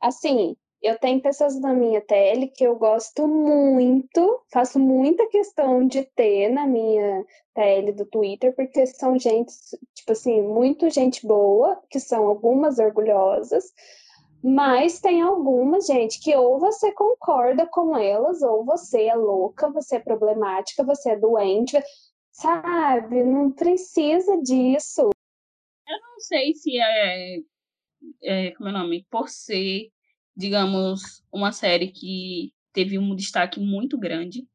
assim, 0.00 0.56
eu 0.82 0.98
tenho 0.98 1.22
pessoas 1.22 1.58
na 1.60 1.72
minha 1.72 2.00
TL 2.00 2.48
que 2.48 2.64
eu 2.64 2.74
gosto 2.76 3.28
muito, 3.28 4.42
faço 4.52 4.80
muita 4.80 5.28
questão 5.28 5.86
de 5.86 6.02
ter 6.16 6.48
na 6.48 6.66
minha 6.66 7.24
TL 7.54 7.92
do 7.92 8.04
Twitter, 8.04 8.54
porque 8.54 8.84
são 8.86 9.16
gente, 9.16 9.52
tipo 9.94 10.10
assim, 10.10 10.42
muito 10.42 10.90
gente 10.90 11.24
boa, 11.24 11.80
que 11.88 12.00
são 12.00 12.26
algumas 12.26 12.78
orgulhosas, 12.80 13.64
mas 14.42 15.00
tem 15.00 15.22
algumas, 15.22 15.86
gente, 15.86 16.20
que 16.20 16.34
ou 16.34 16.58
você 16.58 16.90
concorda 16.90 17.64
com 17.64 17.96
elas, 17.96 18.42
ou 18.42 18.64
você 18.64 19.04
é 19.04 19.14
louca, 19.14 19.70
você 19.70 19.96
é 19.96 20.00
problemática, 20.00 20.82
você 20.82 21.10
é 21.10 21.16
doente, 21.16 21.80
sabe? 22.42 23.22
Não 23.22 23.50
precisa 23.52 24.36
disso. 24.42 25.10
Eu 25.88 26.00
não 26.00 26.20
sei 26.20 26.54
se 26.54 26.78
é 26.78 27.38
é, 28.22 28.50
como 28.52 28.68
é 28.68 28.72
o 28.72 28.78
nome? 28.78 29.06
Por 29.10 29.28
ser, 29.28 29.90
digamos, 30.36 31.22
uma 31.32 31.52
série 31.52 31.88
que 31.88 32.52
teve 32.72 32.98
um 32.98 33.14
destaque 33.14 33.60
muito 33.60 33.98
grande 33.98 34.46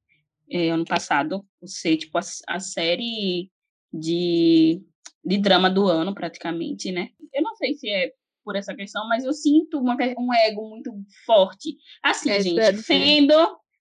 é, 0.50 0.70
ano 0.70 0.86
passado, 0.86 1.46
por 1.60 1.68
ser, 1.68 1.98
tipo, 1.98 2.18
a, 2.18 2.22
a 2.48 2.60
série 2.60 3.52
de, 3.92 4.82
de 5.24 5.38
drama 5.38 5.70
do 5.70 5.88
ano, 5.88 6.14
praticamente, 6.14 6.92
né? 6.92 7.10
Eu 7.34 7.44
não 7.44 7.56
sei 7.56 7.76
se 7.76 7.90
é 7.90 8.14
por 8.44 8.56
essa 8.56 8.74
questão, 8.74 9.08
mas 9.10 9.26
eu 9.26 9.34
sinto 9.34 9.78
uma, 9.78 9.96
um 10.18 10.34
ego 10.34 10.70
muito 10.70 10.94
forte. 11.26 11.76
Assim, 12.02 12.30
é, 12.30 12.42
gente, 12.42 12.78
Fendo, 12.84 13.34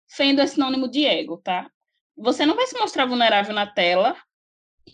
Fendo 0.09 0.41
é 0.41 0.47
sinônimo 0.47 0.89
de 0.89 1.05
ego, 1.05 1.39
tá? 1.39 1.71
Você 2.17 2.47
não 2.47 2.57
vai 2.57 2.67
se 2.67 2.79
mostrar 2.79 3.07
vulnerável 3.07 3.55
na 3.55 3.67
tela, 3.67 4.17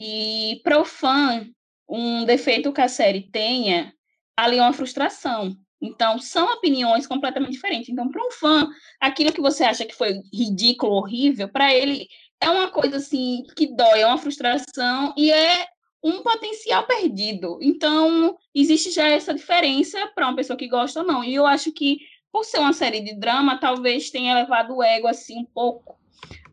e 0.01 0.61
para 0.65 0.81
o 0.81 0.85
fã, 0.85 1.47
um 1.89 2.25
defeito 2.25 2.73
que 2.73 2.81
a 2.81 2.89
série 2.89 3.31
tenha, 3.31 3.93
ali 4.37 4.59
é 4.59 4.63
uma 4.63 4.73
frustração. 4.73 5.57
Então, 5.81 6.19
são 6.19 6.53
opiniões 6.55 7.07
completamente 7.07 7.53
diferentes. 7.53 7.89
Então, 7.89 8.09
para 8.09 8.25
um 8.25 8.31
fã, 8.31 8.69
aquilo 9.01 9.33
que 9.33 9.41
você 9.41 9.65
acha 9.65 9.85
que 9.85 9.95
foi 9.95 10.21
ridículo, 10.33 10.95
horrível, 10.95 11.49
para 11.49 11.75
ele 11.75 12.09
é 12.41 12.49
uma 12.49 12.71
coisa 12.71 12.97
assim 12.97 13.45
que 13.57 13.75
dói, 13.75 14.01
é 14.01 14.07
uma 14.07 14.19
frustração 14.19 15.13
e 15.17 15.31
é 15.31 15.67
um 16.03 16.23
potencial 16.23 16.85
perdido. 16.87 17.59
Então, 17.61 18.37
existe 18.55 18.91
já 18.91 19.09
essa 19.09 19.35
diferença 19.35 20.07
para 20.15 20.27
uma 20.27 20.37
pessoa 20.37 20.57
que 20.57 20.69
gosta 20.69 21.01
ou 21.01 21.07
não. 21.07 21.23
E 21.23 21.35
eu 21.35 21.47
acho 21.47 21.73
que, 21.73 21.99
por 22.33 22.45
ser 22.45 22.59
uma 22.59 22.73
série 22.73 23.01
de 23.01 23.15
drama, 23.15 23.59
talvez 23.59 24.11
tenha 24.11 24.35
levado 24.35 24.77
o 24.77 24.83
ego 24.83 25.07
assim 25.07 25.39
um 25.41 25.45
pouco 25.45 26.02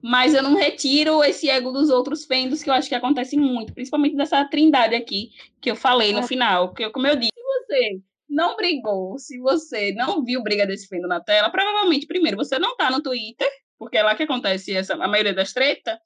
mas 0.02 0.34
eu 0.34 0.42
não 0.42 0.56
retiro 0.56 1.24
esse 1.24 1.50
ego 1.50 1.72
dos 1.72 1.90
outros 1.90 2.26
fendos 2.26 2.64
que 2.64 2.70
eu 2.70 2.74
acho 2.74 2.88
que 2.88 2.96
acontece 2.96 3.36
muito, 3.38 3.74
principalmente 3.74 4.16
dessa 4.16 4.46
trindade 4.46 4.96
aqui 4.96 5.32
que 5.60 5.70
eu 5.70 5.76
falei 5.76 6.14
no 6.14 6.20
ah. 6.20 6.24
final, 6.24 6.70
porque 6.70 6.90
como 6.90 7.08
eu 7.08 7.16
disse, 7.16 7.32
se 7.34 7.44
você 7.44 8.02
não 8.30 8.56
brigou, 8.56 9.18
se 9.18 9.40
você 9.40 9.92
não 9.94 10.24
viu 10.24 10.42
briga 10.42 10.66
desse 10.66 10.88
fendo 10.88 11.08
na 11.08 11.20
tela, 11.20 11.50
provavelmente 11.50 12.08
primeiro 12.08 12.38
você 12.38 12.58
não 12.58 12.78
tá 12.78 12.90
no 12.90 13.02
Twitter, 13.02 13.50
porque 13.78 13.98
é 13.98 14.04
lá 14.04 14.16
que 14.16 14.24
acontece 14.24 14.74
essa 14.74 14.94
a 14.94 15.08
maioria 15.08 15.34
das 15.34 15.54
tretas, 15.54 15.98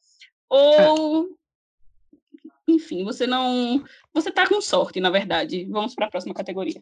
ou 0.50 1.30
enfim, 2.68 3.04
você 3.04 3.28
não, 3.28 3.84
você 4.14 4.32
tá 4.32 4.48
com 4.48 4.62
sorte, 4.62 5.00
na 5.00 5.10
verdade. 5.10 5.66
Vamos 5.66 5.94
para 5.94 6.08
a 6.08 6.10
próxima 6.10 6.34
categoria. 6.34 6.82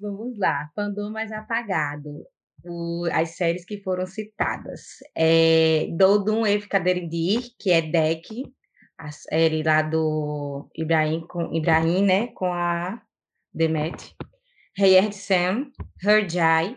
Vamos 0.00 0.38
lá, 0.38 0.70
fandom 0.74 1.10
mais 1.10 1.30
apagado 1.30 2.26
o, 2.68 3.06
as 3.12 3.36
séries 3.36 3.64
que 3.64 3.82
foram 3.82 4.06
citadas. 4.06 4.98
É, 5.16 5.88
Dodum 5.92 6.42
que 7.58 7.70
é 7.70 7.82
Deck, 7.82 8.44
a 8.96 9.10
série 9.10 9.62
lá 9.62 9.82
do 9.82 10.68
Ibrahim, 10.76 11.26
com, 11.26 11.52
Ibrahim 11.54 12.04
né, 12.04 12.26
com 12.28 12.52
a 12.52 13.00
Demet. 13.52 14.16
Heyerd 14.76 15.14
Sam, 15.14 15.72
Herjai, 16.02 16.76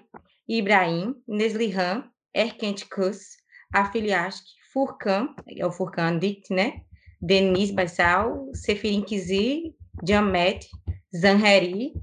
Ibrahim, 0.50 1.16
Neslihan, 1.28 2.04
Erkent 2.34 2.88
Kus, 2.89 3.38
Afiliashk, 3.74 4.44
Furkan, 4.74 5.36
é 5.48 5.66
o 5.66 5.72
Furkan 5.72 6.18
Dict, 6.18 6.52
né? 6.54 6.82
Denise 7.22 7.74
Bassal, 7.74 8.50
Sefirin 8.54 9.04
Kizi, 9.04 9.76
Jamet, 10.04 10.68
Zanheri, 11.16 11.94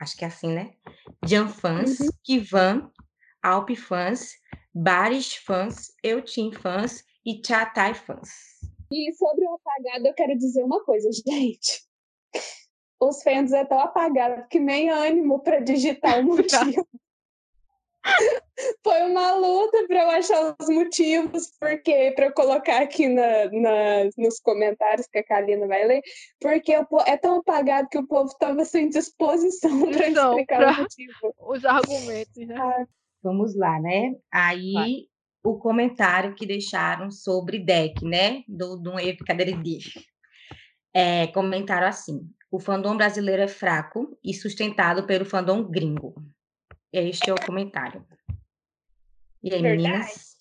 acho 0.00 0.16
que 0.16 0.24
é 0.24 0.28
assim, 0.28 0.48
né? 0.48 0.70
Janfans, 1.24 2.00
uhum. 2.00 2.08
Kivan, 2.24 2.90
Alp 3.42 3.70
fãs, 3.76 4.34
Bares 4.74 5.34
fãs, 5.34 5.92
Eutim 6.02 6.52
fãs 6.52 7.04
e 7.24 7.40
Chatai 7.44 7.94
fãs. 7.94 8.30
E 8.92 9.12
sobre 9.14 9.44
o 9.44 9.54
apagado, 9.54 10.06
eu 10.06 10.14
quero 10.14 10.36
dizer 10.36 10.62
uma 10.62 10.82
coisa, 10.84 11.08
gente. 11.26 11.82
Os 13.00 13.22
fãs 13.22 13.52
é 13.52 13.64
tão 13.64 13.80
apagado 13.80 14.46
que 14.48 14.60
nem 14.60 14.90
ânimo 14.90 15.40
para 15.42 15.60
digitar 15.60 16.20
o 16.20 16.24
motivo. 16.36 16.86
Foi 18.82 19.02
uma 19.02 19.34
luta 19.34 19.86
para 19.86 20.02
eu 20.02 20.10
achar 20.10 20.56
os 20.58 20.68
motivos, 20.68 21.52
porque 21.58 22.12
para 22.14 22.26
eu 22.26 22.32
colocar 22.32 22.82
aqui 22.82 23.08
na, 23.08 23.50
na, 23.52 24.10
nos 24.16 24.40
comentários 24.40 25.06
que 25.06 25.18
a 25.18 25.24
Kalina 25.24 25.66
vai 25.66 25.86
ler, 25.86 26.02
porque 26.40 26.72
é 26.72 27.16
tão 27.16 27.38
apagado 27.38 27.88
que 27.88 27.98
o 27.98 28.06
povo 28.06 28.28
estava 28.30 28.64
sem 28.64 28.88
disposição 28.88 29.70
para 29.92 30.08
explicar 30.08 30.58
pra... 30.58 30.72
o 30.72 30.76
motivo. 30.78 31.34
Os 31.38 31.64
argumentos, 31.64 32.46
né? 32.46 32.54
Ah, 32.58 32.86
Vamos 33.22 33.54
lá, 33.54 33.78
né? 33.80 34.14
Aí 34.32 34.72
Vai. 34.72 34.94
o 35.44 35.58
comentário 35.58 36.34
que 36.34 36.46
deixaram 36.46 37.10
sobre 37.10 37.58
deck, 37.58 38.04
né? 38.04 38.42
Do, 38.48 38.76
do. 38.76 38.92
É, 40.94 41.26
comentaram 41.28 41.86
assim: 41.86 42.28
o 42.50 42.58
fandom 42.58 42.96
brasileiro 42.96 43.42
é 43.42 43.48
fraco 43.48 44.18
e 44.24 44.34
sustentado 44.34 45.06
pelo 45.06 45.24
fandom 45.24 45.62
gringo. 45.62 46.14
Este 46.92 47.30
é 47.30 47.32
o 47.32 47.46
comentário. 47.46 48.04
E 49.42 49.54
aí, 49.54 49.62
Verdade. 49.62 49.82
meninas? 49.82 50.36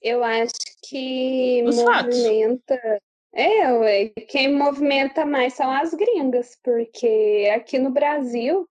Eu 0.00 0.22
acho 0.24 0.52
que 0.88 1.62
Os 1.66 1.76
movimenta. 1.76 2.76
Fatos. 2.76 3.14
É, 3.36 4.08
quem 4.28 4.54
movimenta 4.54 5.26
mais 5.26 5.54
são 5.54 5.68
as 5.68 5.92
gringas, 5.92 6.56
porque 6.62 7.50
aqui 7.52 7.80
no 7.80 7.90
Brasil 7.90 8.68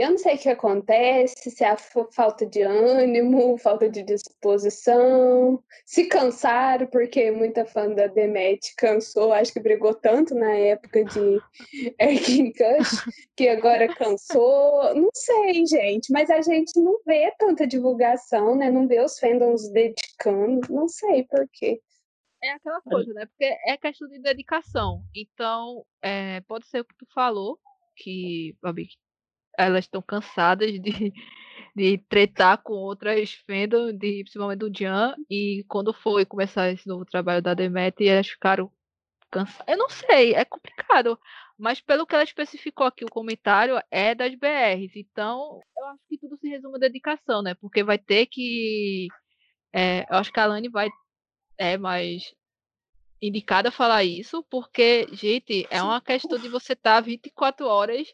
eu 0.00 0.12
não 0.12 0.16
sei 0.18 0.34
o 0.34 0.38
que 0.38 0.48
acontece, 0.48 1.50
se 1.50 1.62
é 1.62 1.68
a 1.68 1.76
falta 1.76 2.46
de 2.46 2.62
ânimo, 2.62 3.58
falta 3.58 3.86
de 3.86 4.02
disposição, 4.02 5.62
se 5.84 6.06
cansaram, 6.06 6.86
porque 6.86 7.30
muita 7.30 7.66
fã 7.66 7.86
da 7.90 8.06
Demet 8.06 8.74
cansou, 8.78 9.30
acho 9.30 9.52
que 9.52 9.60
brigou 9.60 9.92
tanto 9.94 10.34
na 10.34 10.52
época 10.52 11.04
de 11.04 11.38
Erkin 12.00 12.50
Kush, 12.50 13.04
que 13.36 13.46
agora 13.46 13.94
cansou. 13.94 14.94
Não 14.94 15.10
sei, 15.12 15.66
gente, 15.66 16.10
mas 16.10 16.30
a 16.30 16.40
gente 16.40 16.80
não 16.80 16.98
vê 17.04 17.30
tanta 17.38 17.66
divulgação, 17.66 18.56
né? 18.56 18.70
Não 18.70 18.88
vê 18.88 19.04
os 19.04 19.18
fandoms 19.18 19.70
dedicando, 19.70 20.72
não 20.72 20.88
sei 20.88 21.24
por 21.24 21.46
quê. 21.52 21.78
É 22.42 22.52
aquela 22.52 22.80
coisa, 22.80 23.12
né? 23.12 23.26
Porque 23.26 23.54
é 23.66 23.76
questão 23.76 24.08
de 24.08 24.18
dedicação. 24.18 25.02
Então, 25.14 25.84
é, 26.00 26.40
pode 26.48 26.66
ser 26.68 26.80
o 26.80 26.84
que 26.86 26.96
tu 26.96 27.06
falou, 27.12 27.58
que, 27.94 28.56
Babi, 28.62 28.88
elas 29.58 29.84
estão 29.84 30.02
cansadas 30.02 30.72
de, 30.72 30.80
de 31.76 31.98
tretar 32.08 32.58
com 32.62 32.74
outras 32.74 33.34
fandom, 33.46 33.92
de, 33.92 34.22
principalmente 34.22 34.58
do 34.58 34.70
Jan, 34.72 35.14
e 35.28 35.64
quando 35.68 35.92
foi 35.92 36.24
começar 36.24 36.70
esse 36.70 36.86
novo 36.88 37.04
trabalho 37.04 37.42
da 37.42 37.54
Demet, 37.54 38.06
elas 38.06 38.28
ficaram 38.28 38.70
cansadas. 39.30 39.66
Eu 39.68 39.78
não 39.78 39.88
sei, 39.88 40.34
é 40.34 40.44
complicado. 40.44 41.18
Mas 41.58 41.78
pelo 41.78 42.06
que 42.06 42.14
ela 42.14 42.24
especificou 42.24 42.86
aqui, 42.86 43.04
o 43.04 43.10
comentário 43.10 43.78
é 43.90 44.14
das 44.14 44.34
BRs. 44.34 44.96
Então, 44.96 45.60
eu 45.76 45.86
acho 45.88 46.00
que 46.08 46.18
tudo 46.18 46.38
se 46.38 46.48
resume 46.48 46.76
à 46.76 46.78
dedicação, 46.78 47.42
né? 47.42 47.54
Porque 47.54 47.84
vai 47.84 47.98
ter 47.98 48.26
que. 48.26 49.08
É, 49.72 50.06
eu 50.10 50.16
acho 50.16 50.32
que 50.32 50.40
a 50.40 50.46
Lani 50.46 50.70
vai. 50.70 50.88
É 51.58 51.76
mais 51.76 52.34
indicada 53.20 53.68
a 53.68 53.72
falar 53.72 54.02
isso, 54.02 54.42
porque, 54.50 55.06
gente, 55.12 55.66
é 55.70 55.82
uma 55.82 56.00
questão 56.00 56.38
de 56.38 56.48
você 56.48 56.72
estar 56.72 56.94
tá 56.94 57.00
24 57.02 57.66
horas 57.66 58.08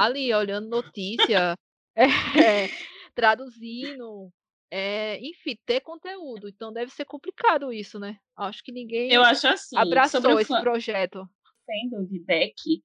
ali 0.00 0.32
olhando 0.32 0.68
notícia, 0.68 1.54
é, 1.96 2.68
traduzindo, 3.14 4.30
é, 4.70 5.18
enfim, 5.20 5.56
ter 5.66 5.80
conteúdo. 5.80 6.48
Então 6.48 6.72
deve 6.72 6.90
ser 6.92 7.04
complicado 7.04 7.72
isso, 7.72 7.98
né? 7.98 8.16
Acho 8.36 8.62
que 8.62 8.72
ninguém 8.72 9.12
Eu 9.12 9.22
acho 9.22 9.46
assim, 9.48 9.76
abraçou 9.76 10.40
esse 10.40 10.48
fã... 10.48 10.60
projeto. 10.60 11.28
Fendo 11.66 12.06
de 12.06 12.18
deck, 12.20 12.82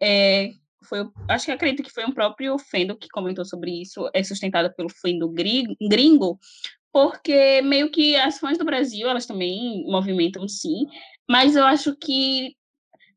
é, 0.00 0.50
foi, 0.84 1.00
acho 1.28 1.46
que 1.46 1.50
acredito 1.50 1.82
que 1.82 1.92
foi 1.92 2.04
um 2.04 2.12
próprio 2.12 2.58
Fendo 2.58 2.96
que 2.96 3.08
comentou 3.08 3.44
sobre 3.44 3.70
isso, 3.82 4.08
é 4.14 4.22
sustentado 4.22 4.72
pelo 4.74 4.88
Fendo 4.88 5.28
gringo, 5.28 6.38
porque 6.92 7.60
meio 7.62 7.90
que 7.90 8.14
as 8.16 8.38
fãs 8.38 8.56
do 8.58 8.64
Brasil, 8.64 9.08
elas 9.08 9.26
também 9.26 9.84
movimentam 9.86 10.46
sim, 10.48 10.86
mas 11.28 11.56
eu 11.56 11.64
acho 11.64 11.96
que 11.96 12.54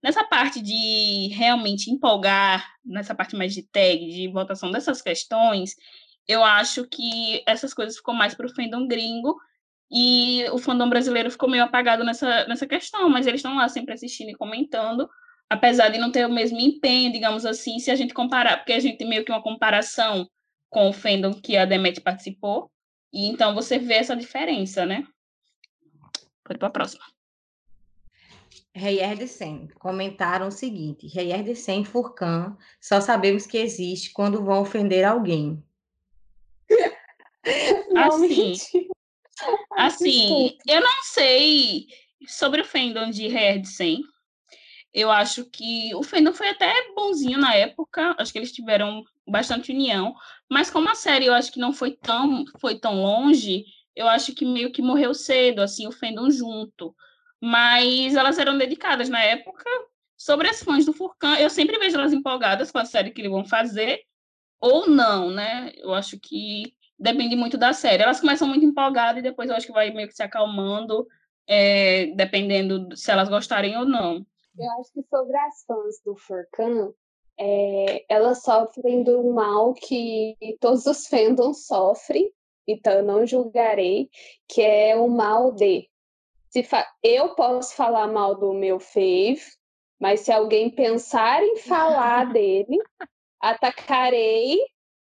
Nessa 0.04 0.24
parte 0.24 0.62
de 0.62 1.28
realmente 1.34 1.92
empolgar, 1.92 2.68
nessa 2.84 3.14
parte 3.14 3.36
mais 3.36 3.54
de 3.54 3.64
tag, 3.64 4.00
de 4.12 4.28
votação 4.30 4.72
dessas 4.72 5.02
questões, 5.02 5.76
eu 6.28 6.44
acho 6.44 6.88
que 6.88 7.44
essas 7.46 7.74
coisas 7.74 7.98
ficou 7.98 8.14
mais 8.14 8.34
para 8.34 8.46
o 8.46 8.56
fandom 8.56 8.88
gringo 8.88 9.38
e 9.92 10.46
o 10.52 10.58
fandom 10.58 10.90
brasileiro 10.90 11.30
ficou 11.30 11.50
meio 11.50 11.64
apagado 11.64 12.04
nessa, 12.04 12.48
nessa 12.48 12.66
questão, 12.66 13.10
mas 13.10 13.28
eles 13.28 13.40
estão 13.40 13.56
lá 13.56 13.68
sempre 13.68 13.94
assistindo 13.94 14.30
e 14.30 14.36
comentando, 14.36 15.10
apesar 15.50 15.90
de 15.90 16.00
não 16.00 16.12
ter 16.12 16.26
o 16.26 16.32
mesmo 16.32 16.60
empenho, 16.60 17.12
digamos 17.12 17.46
assim, 17.46 17.78
se 17.78 17.92
a 17.92 17.96
gente 17.96 18.14
comparar, 18.14 18.58
porque 18.58 18.74
a 18.74 18.80
gente 18.80 18.98
tem 18.98 19.08
meio 19.08 19.26
que 19.26 19.32
uma 19.32 19.44
comparação 19.44 20.28
com 20.70 20.90
o 20.90 20.94
fandom 20.94 21.34
que 21.34 21.58
a 21.58 21.66
Demet 21.66 22.00
participou, 22.00 22.72
e 23.12 23.28
então 23.28 23.54
você 23.54 23.78
vê 23.78 23.96
essa 23.96 24.16
diferença, 24.16 24.86
né? 24.86 25.06
Pode 26.46 26.58
para 26.58 26.70
a 26.70 26.72
próxima. 26.72 27.04
Reyer 28.74 29.18
de 29.18 29.28
Sen 29.28 29.68
comentaram 29.80 30.48
o 30.48 30.52
seguinte: 30.52 31.08
Reyer 31.08 31.44
de 31.44 31.56
Sen 31.56 31.82
e 31.82 31.86
Furcan 31.86 32.58
só 32.80 33.02
sabemos 33.02 33.46
que 33.46 33.58
existe 33.58 34.12
quando 34.12 34.44
vão 34.44 34.62
ofender 34.62 35.04
alguém. 35.04 35.62
assim, 37.98 38.54
assim 39.72 40.58
eu 40.68 40.80
não 40.80 41.04
sei 41.04 41.88
sobre 42.28 42.62
o 42.62 42.66
fandom 42.66 43.10
de 43.10 43.28
Reyer 43.28 43.60
de 43.60 43.68
Sen. 43.68 44.02
Eu 44.94 45.10
acho 45.10 45.46
que 45.46 45.94
o 45.96 46.04
fandom 46.04 46.34
foi 46.34 46.50
até 46.50 46.74
bonzinho 46.94 47.40
na 47.40 47.56
época, 47.56 48.16
acho 48.20 48.32
que 48.32 48.40
eles 48.40 48.52
tiveram 48.52 49.04
bastante 49.26 49.72
união, 49.72 50.14
mas 50.50 50.70
como 50.70 50.90
a 50.90 50.96
série 50.96 51.26
eu 51.26 51.34
acho 51.34 51.52
que 51.52 51.60
não 51.60 51.72
foi 51.72 51.92
tão, 51.92 52.44
foi 52.60 52.78
tão 52.78 53.02
longe, 53.02 53.64
eu 53.96 54.08
acho 54.08 54.34
que 54.36 54.46
meio 54.46 54.72
que 54.72 54.82
morreu 54.82 55.14
cedo, 55.14 55.62
assim, 55.62 55.88
o 55.88 55.92
fandom 55.92 56.30
junto. 56.30 56.94
Mas 57.42 58.16
elas 58.16 58.38
eram 58.38 58.58
dedicadas 58.58 59.10
na 59.10 59.22
época. 59.22 59.66
Sobre 60.16 60.48
as 60.48 60.62
fãs 60.62 60.86
do 60.86 60.94
Furcan, 60.94 61.36
eu 61.38 61.50
sempre 61.50 61.80
vejo 61.80 61.98
elas 61.98 62.14
empolgadas 62.14 62.72
com 62.72 62.78
a 62.78 62.86
série 62.86 63.10
que 63.10 63.22
eles 63.22 63.32
vão 63.32 63.44
fazer, 63.44 64.04
ou 64.60 64.88
não, 64.88 65.32
né? 65.32 65.72
Eu 65.78 65.96
acho 65.96 66.20
que 66.20 66.76
depende 67.00 67.36
muito 67.36 67.58
da 67.58 67.74
série. 67.74 68.04
Elas 68.04 68.22
começam 68.22 68.48
muito 68.48 68.64
empolgadas 68.64 69.20
e 69.20 69.24
depois 69.24 69.50
eu 69.50 69.56
acho 69.56 69.66
que 69.66 69.74
vai 69.74 69.92
meio 69.92 70.08
que 70.08 70.16
se 70.16 70.22
acalmando, 70.22 71.08
é, 71.48 72.08
dependendo 72.16 72.96
se 72.96 73.12
elas 73.12 73.28
gostarem 73.28 73.76
ou 73.76 73.86
não. 73.86 74.24
Eu 74.58 74.72
acho 74.80 74.94
que 74.94 75.02
sobre 75.10 75.36
as 75.38 75.64
fãs 75.66 76.02
do 76.06 76.16
Furcan, 76.16 76.94
é, 77.40 78.06
elas 78.08 78.44
sofrem 78.44 79.04
do 79.04 79.34
mal 79.34 79.74
que 79.74 80.36
todos 80.60 80.86
os 80.86 81.08
fandoms 81.10 81.66
sofrem, 81.66 82.32
então 82.68 82.94
eu 82.94 83.04
não 83.04 83.26
julgarei, 83.26 84.10
que 84.48 84.62
é 84.62 84.96
o 84.96 85.08
mal 85.08 85.52
de. 85.52 85.90
Se 86.52 86.64
fa... 86.64 86.86
Eu 87.02 87.34
posso 87.36 87.76
falar 87.76 88.08
mal 88.08 88.36
do 88.36 88.54
meu 88.54 88.80
fave, 88.80 89.42
mas 90.00 90.22
se 90.22 90.32
alguém 90.32 90.70
pensar 90.70 91.44
em 91.44 91.58
falar 91.58 92.26
dele, 92.34 92.78
atacarei 93.40 94.60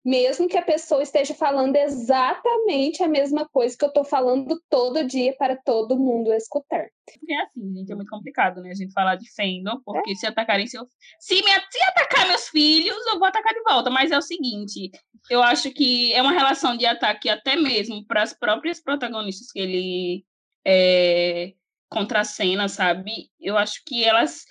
mesmo 0.06 0.46
que 0.46 0.56
a 0.56 0.62
pessoa 0.62 1.02
esteja 1.02 1.34
falando 1.34 1.74
exatamente 1.74 3.02
a 3.02 3.08
mesma 3.08 3.44
coisa 3.48 3.76
que 3.76 3.84
eu 3.84 3.88
estou 3.88 4.04
falando 4.04 4.62
todo 4.70 5.04
dia 5.04 5.34
para 5.36 5.56
todo 5.56 5.98
mundo 5.98 6.32
escutar. 6.32 6.86
Porque 7.04 7.32
é 7.32 7.42
assim, 7.42 7.74
gente, 7.74 7.90
é 7.90 7.94
muito 7.96 8.08
complicado, 8.08 8.62
né? 8.62 8.70
A 8.70 8.74
gente 8.74 8.92
falar 8.92 9.16
de 9.16 9.28
fandom, 9.34 9.80
porque 9.84 10.12
é. 10.12 10.14
se 10.14 10.24
atacarem 10.24 10.68
seus. 10.68 10.88
Se, 11.18 11.34
me... 11.34 11.50
se 11.50 11.82
atacar 11.88 12.28
meus 12.28 12.48
filhos, 12.48 13.04
eu 13.08 13.18
vou 13.18 13.26
atacar 13.26 13.52
de 13.52 13.62
volta. 13.64 13.90
Mas 13.90 14.12
é 14.12 14.16
o 14.16 14.22
seguinte, 14.22 14.92
eu 15.28 15.42
acho 15.42 15.72
que 15.72 16.12
é 16.12 16.22
uma 16.22 16.32
relação 16.32 16.76
de 16.76 16.86
ataque 16.86 17.28
até 17.28 17.56
mesmo 17.56 18.06
para 18.06 18.22
as 18.22 18.32
próprias 18.32 18.80
protagonistas 18.80 19.50
que 19.50 19.58
ele 19.58 20.24
é... 20.66 21.52
contracena, 21.88 22.68
sabe? 22.68 23.30
Eu 23.40 23.56
acho 23.56 23.82
que 23.86 24.04
elas 24.04 24.44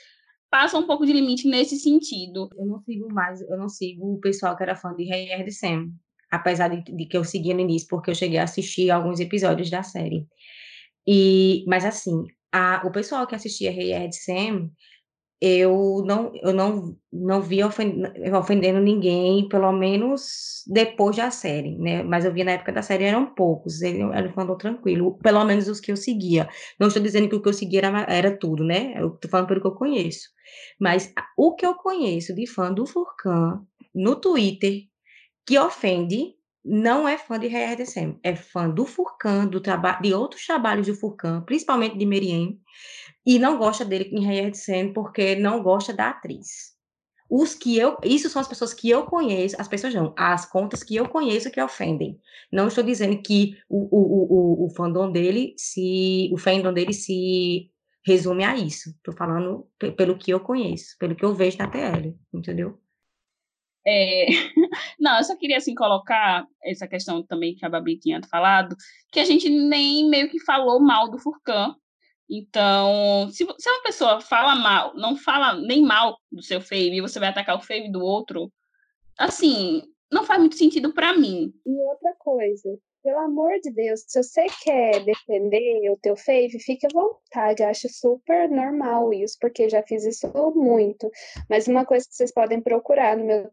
passa 0.50 0.78
um 0.78 0.88
pouco 0.88 1.06
de 1.06 1.12
limite 1.12 1.48
nesse 1.48 1.78
sentido. 1.78 2.50
Eu 2.58 2.66
não 2.66 2.82
sigo 2.84 3.14
mais, 3.14 3.42
eu 3.42 3.58
não 3.58 3.68
sigo 3.68 4.14
o 4.14 4.20
pessoal 4.22 4.56
que 4.56 4.64
era 4.64 4.76
fã 4.76 4.96
de 4.96 5.04
Rei 5.04 5.44
de 5.44 5.52
Sam, 5.52 5.90
apesar 6.32 6.70
de, 6.70 6.82
de, 6.82 7.06
que 7.06 7.18
eu 7.18 7.26
seguia 7.26 7.54
no 7.54 7.60
início, 7.60 7.88
porque 7.90 8.10
eu 8.10 8.16
cheguei 8.16 8.38
a 8.38 8.44
assistir 8.44 8.90
alguns 8.90 9.20
episódios 9.20 9.70
da 9.70 9.84
série. 9.84 10.26
E, 11.06 11.66
mas 11.68 11.84
assim, 11.84 12.24
a, 12.54 12.82
o 12.86 12.92
pessoal 12.92 13.28
que 13.28 13.36
assistia 13.36 13.70
Rei 13.70 14.08
de 14.08 14.16
Sam 14.16 14.72
eu 15.42 16.04
não, 16.06 16.32
eu 16.42 16.54
não, 16.54 16.96
não 17.12 17.42
vi 17.42 17.62
ofendendo, 17.64 18.80
ninguém, 18.80 19.48
pelo 19.50 19.72
menos 19.72 20.64
depois 20.68 21.16
da 21.18 21.30
série, 21.30 21.78
né? 21.78 22.04
Mas 22.04 22.26
eu 22.26 22.34
vi 22.34 22.44
na 22.44 22.52
época 22.52 22.72
da 22.72 22.82
série 22.82 23.04
eram 23.04 23.34
poucos, 23.34 23.82
ele, 23.82 24.02
ele 24.02 24.30
falou 24.30 24.58
tranquilo, 24.58 25.18
pelo 25.20 25.44
menos 25.44 25.68
os 25.68 25.80
que 25.80 25.92
eu 25.92 25.98
seguia. 25.98 26.48
Não 26.80 26.88
estou 26.88 27.04
dizendo 27.04 27.30
que 27.30 27.36
o 27.36 27.42
que 27.42 27.50
eu 27.50 27.54
seguia 27.54 27.80
era, 27.80 28.06
era 28.10 28.38
tudo, 28.38 28.64
né? 28.64 28.94
Eu 28.96 29.10
estou 29.14 29.30
falando 29.30 29.48
pelo 29.48 29.62
que 29.62 29.68
eu 29.68 29.76
conheço. 29.76 30.30
Mas 30.80 31.14
o 31.38 31.56
que 31.56 31.66
eu 31.66 31.76
conheço 31.76 32.34
de 32.34 32.48
fã 32.48 32.74
do 32.74 32.86
Furcan 32.86 33.62
no 33.94 34.16
Twitter 34.16 34.84
que 35.46 35.58
ofende 35.60 36.36
não 36.66 37.08
é 37.08 37.16
fã 37.16 37.38
de 37.38 37.48
RDCM, 37.48 38.18
é 38.24 38.36
fã 38.36 38.68
do 38.68 38.86
Furcan, 38.88 39.46
do 39.46 39.62
trabalho 39.62 40.02
de 40.02 40.14
outros 40.16 40.44
trabalhos 40.48 40.88
do 40.88 40.96
Furcan, 40.96 41.42
principalmente 41.42 41.96
de 41.96 42.06
Meriem, 42.08 42.60
e 43.26 43.40
não 43.40 43.58
gosta 43.58 43.84
dele 43.84 44.10
em 44.12 44.54
Sen 44.54 44.94
porque 44.94 45.36
não 45.36 45.64
gosta 45.64 45.94
da 45.94 46.10
atriz. 46.10 46.76
Os 47.30 47.56
que 47.56 47.76
eu, 47.76 47.98
isso 48.04 48.30
são 48.30 48.40
as 48.40 48.48
pessoas 48.48 48.74
que 48.74 48.88
eu 48.90 49.06
conheço, 49.06 49.60
as 49.60 49.68
pessoas 49.68 49.94
não, 49.96 50.14
as 50.16 50.46
contas 50.46 50.84
que 50.84 50.96
eu 50.96 51.10
conheço 51.10 51.50
que 51.50 51.60
ofendem. 51.60 52.20
Não 52.52 52.68
estou 52.68 52.84
dizendo 52.84 53.20
que 53.22 53.58
o, 53.68 53.78
o, 53.78 54.64
o, 54.64 54.66
o 54.66 54.70
fandom 54.70 55.12
dele 55.12 55.56
se, 55.58 56.30
o 56.32 56.38
fandom 56.38 56.72
dele 56.72 56.94
se 56.94 57.72
resume 58.06 58.44
a 58.44 58.56
isso. 58.56 58.92
Estou 58.92 59.14
falando 59.16 59.68
pelo 59.98 60.18
que 60.18 60.32
eu 60.32 60.40
conheço, 60.40 60.96
pelo 61.00 61.16
que 61.16 61.26
eu 61.26 61.34
vejo 61.34 61.58
na 61.58 61.68
TL, 61.68 62.16
entendeu? 62.32 62.80
É... 63.86 64.28
Não, 65.00 65.18
eu 65.18 65.24
só 65.24 65.36
queria 65.36 65.58
assim 65.58 65.74
colocar 65.74 66.46
essa 66.64 66.88
questão 66.88 67.24
também 67.24 67.56
que 67.56 67.66
a 67.66 67.70
Babi 67.70 67.98
tinha 67.98 68.22
falado, 68.30 68.76
que 69.12 69.20
a 69.20 69.26
gente 69.26 69.50
nem 69.50 70.08
meio 70.10 70.30
que 70.30 70.40
falou 70.44 70.80
mal 70.80 71.10
do 71.10 71.18
Furcan, 71.18 71.76
então, 72.30 73.30
se, 73.32 73.46
se 73.58 73.70
uma 73.70 73.84
pessoa 73.84 74.20
fala 74.20 74.56
mal, 74.56 74.96
não 74.96 75.16
fala 75.16 75.54
nem 75.60 75.82
mal 75.82 76.18
do 76.32 76.42
seu 76.42 76.60
fave, 76.60 76.98
e 76.98 77.02
você 77.02 77.20
vai 77.20 77.30
atacar 77.30 77.56
o 77.56 77.62
fave 77.62 77.92
do 77.92 78.04
outro, 78.04 78.52
assim, 79.18 79.84
não 80.12 80.24
faz 80.24 80.40
muito 80.40 80.58
sentido 80.58 80.94
para 80.94 81.14
mim. 81.14 81.54
E 81.66 81.72
outra 81.72 82.14
coisa, 82.20 82.78
pelo 83.06 83.20
amor 83.20 83.60
de 83.62 83.70
Deus, 83.70 84.04
se 84.08 84.24
você 84.24 84.48
quer 84.64 85.06
defender 85.06 85.92
o 85.92 85.98
teu 85.98 86.18
fave, 86.18 86.58
fique 86.60 86.88
à 86.88 86.90
vontade. 86.92 87.62
Eu 87.62 87.70
acho 87.70 87.88
super 87.88 88.50
normal 88.50 89.14
isso, 89.14 89.38
porque 89.40 89.70
já 89.70 89.84
fiz 89.84 90.04
isso 90.04 90.28
muito. 90.56 91.12
Mas 91.48 91.68
uma 91.68 91.86
coisa 91.86 92.04
que 92.08 92.16
vocês 92.16 92.34
podem 92.34 92.60
procurar 92.60 93.16
no 93.16 93.24
meu 93.24 93.48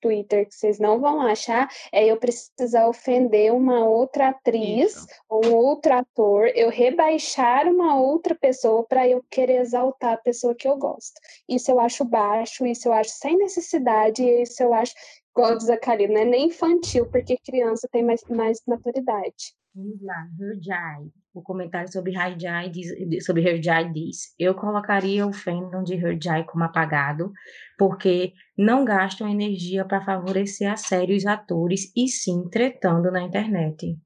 Twitter, 0.00 0.48
que 0.48 0.54
vocês 0.54 0.80
não 0.80 1.00
vão 1.00 1.20
achar, 1.20 1.68
é 1.92 2.06
eu 2.06 2.16
precisar 2.16 2.88
ofender 2.88 3.54
uma 3.54 3.84
outra 3.84 4.30
atriz 4.30 4.96
isso. 4.96 5.06
ou 5.28 5.46
um 5.46 5.54
outro 5.54 5.94
ator, 5.94 6.50
eu 6.56 6.68
rebaixar 6.68 7.68
uma 7.68 8.00
outra 8.00 8.34
pessoa 8.34 8.84
para 8.84 9.08
eu 9.08 9.24
querer 9.30 9.60
exaltar 9.60 10.14
a 10.14 10.18
pessoa 10.18 10.56
que 10.56 10.66
eu 10.66 10.76
gosto. 10.76 11.20
Isso 11.48 11.70
eu 11.70 11.78
acho 11.78 12.04
baixo, 12.04 12.66
isso 12.66 12.88
eu 12.88 12.92
acho 12.92 13.10
sem 13.10 13.38
necessidade, 13.38 14.24
isso 14.24 14.60
eu 14.60 14.74
acho 14.74 14.92
igual 15.30 15.56
diz 15.56 15.70
a 15.70 15.78
Karina, 15.78 16.14
não 16.14 16.20
é 16.20 16.24
nem 16.24 16.46
infantil, 16.46 17.06
porque 17.06 17.38
criança 17.38 17.88
tem 17.90 18.04
mais, 18.04 18.22
mais 18.28 18.60
maturidade. 18.66 19.54
Vamos 19.74 20.02
lá, 20.02 20.26
Herjai. 20.40 21.06
O 21.32 21.40
comentário 21.40 21.92
sobre 21.92 22.12
Herjai 22.12 22.68
diz, 22.68 23.24
sobre 23.24 23.48
Herjai 23.48 23.92
diz: 23.92 24.34
Eu 24.38 24.54
colocaria 24.54 25.24
o 25.24 25.32
fandom 25.32 25.84
de 25.84 25.94
Herjai 25.94 26.44
como 26.44 26.64
apagado, 26.64 27.30
porque 27.78 28.32
não 28.56 28.84
gastam 28.84 29.28
energia 29.28 29.84
para 29.84 30.04
favorecer 30.04 30.70
a 30.72 30.76
série 30.76 31.16
os 31.16 31.24
atores 31.24 31.92
e 31.96 32.08
sim 32.08 32.48
tretando 32.50 33.12
na 33.12 33.22
internet. 33.22 33.96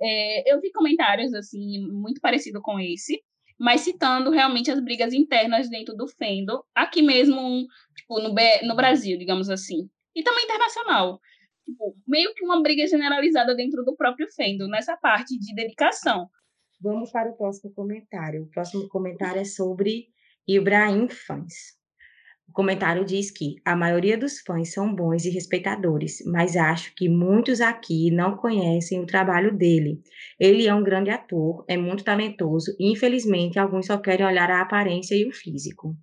É, 0.00 0.54
eu 0.54 0.58
vi 0.60 0.72
comentários 0.72 1.34
assim 1.34 1.86
muito 1.92 2.20
parecido 2.22 2.62
com 2.62 2.80
esse, 2.80 3.20
mas 3.58 3.82
citando 3.82 4.30
realmente 4.30 4.70
as 4.70 4.80
brigas 4.82 5.12
internas 5.12 5.68
dentro 5.68 5.94
do 5.94 6.08
fandom, 6.08 6.62
aqui 6.74 7.02
mesmo, 7.02 7.66
tipo, 7.94 8.18
no, 8.20 8.34
no 8.62 8.76
Brasil, 8.76 9.18
digamos 9.18 9.50
assim 9.50 9.90
e 10.14 10.22
também 10.22 10.44
internacional. 10.44 11.20
Tipo, 11.64 11.96
meio 12.06 12.34
que 12.34 12.44
uma 12.44 12.62
briga 12.62 12.86
generalizada 12.86 13.54
dentro 13.54 13.84
do 13.84 13.94
próprio 13.96 14.26
Fendo, 14.34 14.68
nessa 14.68 14.96
parte 14.96 15.38
de 15.38 15.54
dedicação. 15.54 16.28
Vamos 16.80 17.10
para 17.10 17.30
o 17.30 17.36
próximo 17.36 17.72
comentário. 17.74 18.44
O 18.44 18.50
próximo 18.50 18.88
comentário 18.88 19.40
é 19.40 19.44
sobre 19.44 20.06
Ibrahim 20.48 21.08
Fãs. 21.08 21.78
O 22.50 22.52
comentário 22.52 23.04
diz 23.04 23.30
que 23.30 23.56
a 23.64 23.76
maioria 23.76 24.18
dos 24.18 24.40
fãs 24.40 24.72
são 24.72 24.92
bons 24.92 25.24
e 25.24 25.30
respeitadores, 25.30 26.18
mas 26.26 26.56
acho 26.56 26.92
que 26.96 27.08
muitos 27.08 27.60
aqui 27.60 28.10
não 28.10 28.36
conhecem 28.36 29.00
o 29.00 29.06
trabalho 29.06 29.56
dele. 29.56 30.02
Ele 30.36 30.66
é 30.66 30.74
um 30.74 30.82
grande 30.82 31.10
ator, 31.10 31.64
é 31.68 31.76
muito 31.76 32.02
talentoso 32.02 32.74
e, 32.76 32.90
infelizmente, 32.90 33.56
alguns 33.56 33.86
só 33.86 33.98
querem 33.98 34.26
olhar 34.26 34.50
a 34.50 34.62
aparência 34.62 35.14
e 35.14 35.28
o 35.28 35.32
físico. 35.32 35.94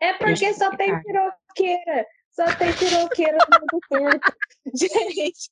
É 0.00 0.12
porque 0.12 0.54
só 0.54 0.70
tem 0.76 0.92
piroqueira. 1.02 2.06
Só 2.36 2.44
tem 2.56 2.70
piroqueira 2.74 3.38
no 3.50 3.60
mundo 3.60 3.80
turco. 3.88 4.36
Gente, 4.76 5.50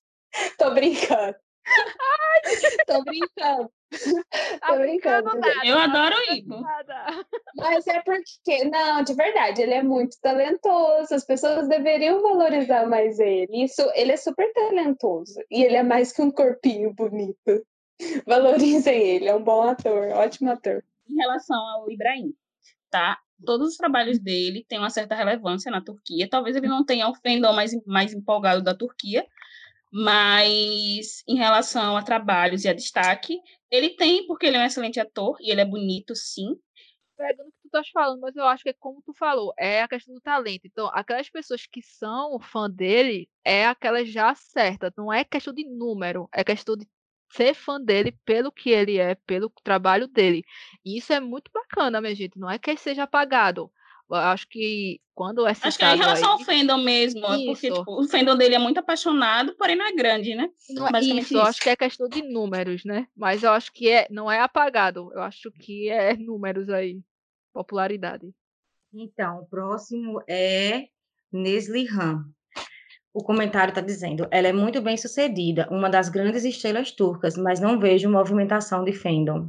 tô 0.58 0.70
brincando. 0.74 1.36
tô 2.86 3.02
brincando. 3.04 3.72
Tá 4.60 4.66
tô 4.66 4.76
brincando. 4.76 5.30
Eu 5.64 5.78
adoro 5.78 6.14
o 6.14 6.34
Ivo. 6.34 6.62
Mas 7.56 7.86
é 7.86 8.02
porque, 8.02 8.64
não, 8.64 9.02
de 9.02 9.14
verdade, 9.14 9.62
ele 9.62 9.72
é 9.72 9.82
muito 9.82 10.18
talentoso. 10.20 11.14
As 11.14 11.24
pessoas 11.24 11.68
deveriam 11.68 12.20
valorizar 12.20 12.86
mais 12.86 13.18
ele. 13.18 13.64
Isso, 13.64 13.80
ele 13.94 14.12
é 14.12 14.16
super 14.18 14.52
talentoso. 14.52 15.40
E 15.50 15.64
ele 15.64 15.76
é 15.76 15.82
mais 15.82 16.12
que 16.12 16.20
um 16.20 16.30
corpinho 16.30 16.92
bonito. 16.92 17.66
Valorizem 18.26 19.00
ele, 19.00 19.28
é 19.28 19.34
um 19.34 19.42
bom 19.42 19.62
ator, 19.62 20.08
ótimo 20.08 20.50
ator. 20.50 20.84
Em 21.08 21.14
relação 21.14 21.56
ao 21.56 21.90
Ibrahim, 21.90 22.34
tá? 22.90 23.18
Todos 23.44 23.70
os 23.70 23.76
trabalhos 23.76 24.18
dele 24.18 24.64
têm 24.68 24.78
uma 24.78 24.90
certa 24.90 25.14
relevância 25.14 25.70
na 25.70 25.80
Turquia. 25.80 26.28
Talvez 26.28 26.56
ele 26.56 26.68
não 26.68 26.84
tenha 26.84 27.08
o 27.08 27.14
fandom 27.14 27.52
mais, 27.52 27.72
mais 27.86 28.12
empolgado 28.12 28.62
da 28.62 28.74
Turquia, 28.74 29.26
mas 29.92 31.22
em 31.28 31.36
relação 31.36 31.96
a 31.96 32.02
trabalhos 32.02 32.64
e 32.64 32.68
a 32.68 32.72
destaque, 32.72 33.38
ele 33.70 33.90
tem, 33.90 34.26
porque 34.26 34.46
ele 34.46 34.56
é 34.56 34.60
um 34.60 34.64
excelente 34.64 34.98
ator 34.98 35.36
e 35.40 35.50
ele 35.50 35.60
é 35.60 35.64
bonito, 35.64 36.14
sim. 36.16 36.56
Pegando 37.16 37.48
o 37.48 37.52
que 37.52 37.58
tu 37.62 37.66
estás 37.66 37.88
falando, 37.90 38.20
mas 38.20 38.34
eu 38.34 38.44
acho 38.44 38.64
que 38.64 38.70
é 38.70 38.72
como 38.72 39.00
tu 39.02 39.14
falou, 39.14 39.54
é 39.56 39.82
a 39.82 39.88
questão 39.88 40.12
do 40.14 40.20
talento. 40.20 40.66
Então, 40.66 40.90
aquelas 40.92 41.30
pessoas 41.30 41.64
que 41.66 41.80
são 41.80 42.40
fã 42.40 42.68
dele, 42.68 43.28
é 43.44 43.66
aquelas 43.66 44.08
já 44.10 44.34
certas. 44.34 44.90
Não 44.96 45.12
é 45.12 45.24
questão 45.24 45.54
de 45.54 45.64
número, 45.64 46.28
é 46.32 46.42
questão 46.42 46.76
de 46.76 46.88
ser 47.34 47.54
fã 47.54 47.80
dele 47.80 48.12
pelo 48.24 48.52
que 48.52 48.70
ele 48.70 48.98
é, 48.98 49.14
pelo 49.14 49.50
trabalho 49.62 50.06
dele. 50.06 50.44
E 50.84 50.98
isso 50.98 51.12
é 51.12 51.20
muito 51.20 51.50
bacana, 51.52 52.00
minha 52.00 52.14
gente. 52.14 52.38
Não 52.38 52.50
é 52.50 52.58
que 52.58 52.70
ele 52.70 52.78
seja 52.78 53.02
apagado. 53.02 53.70
Eu 54.10 54.16
acho 54.16 54.46
que 54.48 55.00
quando 55.14 55.46
é 55.46 55.50
Acho 55.50 55.78
que 55.78 55.84
é 55.84 55.94
em 55.94 55.98
relação 55.98 56.32
aí... 56.32 56.32
ao 56.32 56.44
fandom 56.44 56.78
mesmo, 56.78 57.20
isso. 57.20 57.44
porque 57.46 57.70
tipo, 57.70 58.00
o 58.00 58.08
fandom 58.08 58.36
dele 58.36 58.54
é 58.54 58.58
muito 58.58 58.78
apaixonado, 58.78 59.54
porém 59.56 59.76
não 59.76 59.86
é 59.86 59.92
grande, 59.92 60.34
né? 60.34 60.50
Não 60.70 60.86
é 60.88 61.00
isso, 61.00 61.18
isso, 61.18 61.34
eu 61.36 61.42
acho 61.42 61.60
que 61.60 61.70
é 61.70 61.76
questão 61.76 62.08
de 62.08 62.22
números, 62.22 62.84
né? 62.84 63.06
Mas 63.16 63.42
eu 63.42 63.50
acho 63.52 63.72
que 63.72 63.88
é, 63.88 64.06
não 64.10 64.30
é 64.30 64.40
apagado, 64.40 65.10
eu 65.14 65.22
acho 65.22 65.50
que 65.52 65.88
é 65.88 66.14
números 66.16 66.68
aí, 66.68 67.00
popularidade. 67.52 68.34
Então, 68.92 69.40
o 69.40 69.46
próximo 69.46 70.22
é 70.28 70.88
Nesli 71.32 71.88
Han. 71.88 72.26
O 73.14 73.22
comentário 73.22 73.70
está 73.70 73.80
dizendo: 73.80 74.26
ela 74.28 74.48
é 74.48 74.52
muito 74.52 74.82
bem 74.82 74.96
sucedida, 74.96 75.68
uma 75.70 75.88
das 75.88 76.08
grandes 76.08 76.44
estrelas 76.44 76.90
turcas, 76.90 77.36
mas 77.36 77.60
não 77.60 77.78
vejo 77.78 78.10
movimentação 78.10 78.84
de 78.84 78.92
fandom. 78.92 79.48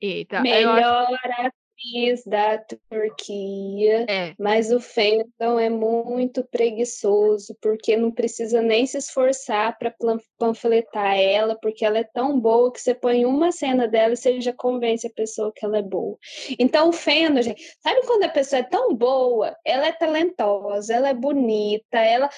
Eita, 0.00 0.40
Melhor 0.40 0.78
acho 0.78 1.52
país 1.82 2.24
da 2.24 2.58
Turquia, 2.58 4.06
é. 4.08 4.34
mas 4.38 4.70
o 4.70 4.80
fandom 4.80 5.58
é 5.58 5.68
muito 5.68 6.44
preguiçoso, 6.44 7.56
porque 7.60 7.96
não 7.96 8.10
precisa 8.10 8.62
nem 8.62 8.86
se 8.86 8.98
esforçar 8.98 9.76
para 9.78 9.94
panfletar 10.38 11.18
ela, 11.18 11.56
porque 11.60 11.84
ela 11.84 11.98
é 11.98 12.04
tão 12.04 12.38
boa 12.38 12.72
que 12.72 12.80
você 12.80 12.94
põe 12.94 13.24
uma 13.24 13.50
cena 13.50 13.88
dela 13.88 14.14
e 14.14 14.16
você 14.16 14.40
já 14.40 14.52
convence 14.52 15.06
a 15.06 15.10
pessoa 15.10 15.52
que 15.54 15.64
ela 15.64 15.78
é 15.78 15.82
boa. 15.82 16.16
Então, 16.58 16.88
o 16.88 16.92
fandom, 16.92 17.42
gente, 17.42 17.62
sabe 17.82 18.06
quando 18.06 18.24
a 18.24 18.28
pessoa 18.28 18.60
é 18.60 18.64
tão 18.64 18.94
boa, 18.94 19.56
ela 19.64 19.86
é 19.86 19.92
talentosa, 19.92 20.94
ela 20.94 21.08
é 21.08 21.14
bonita, 21.14 21.98
ela 21.98 22.28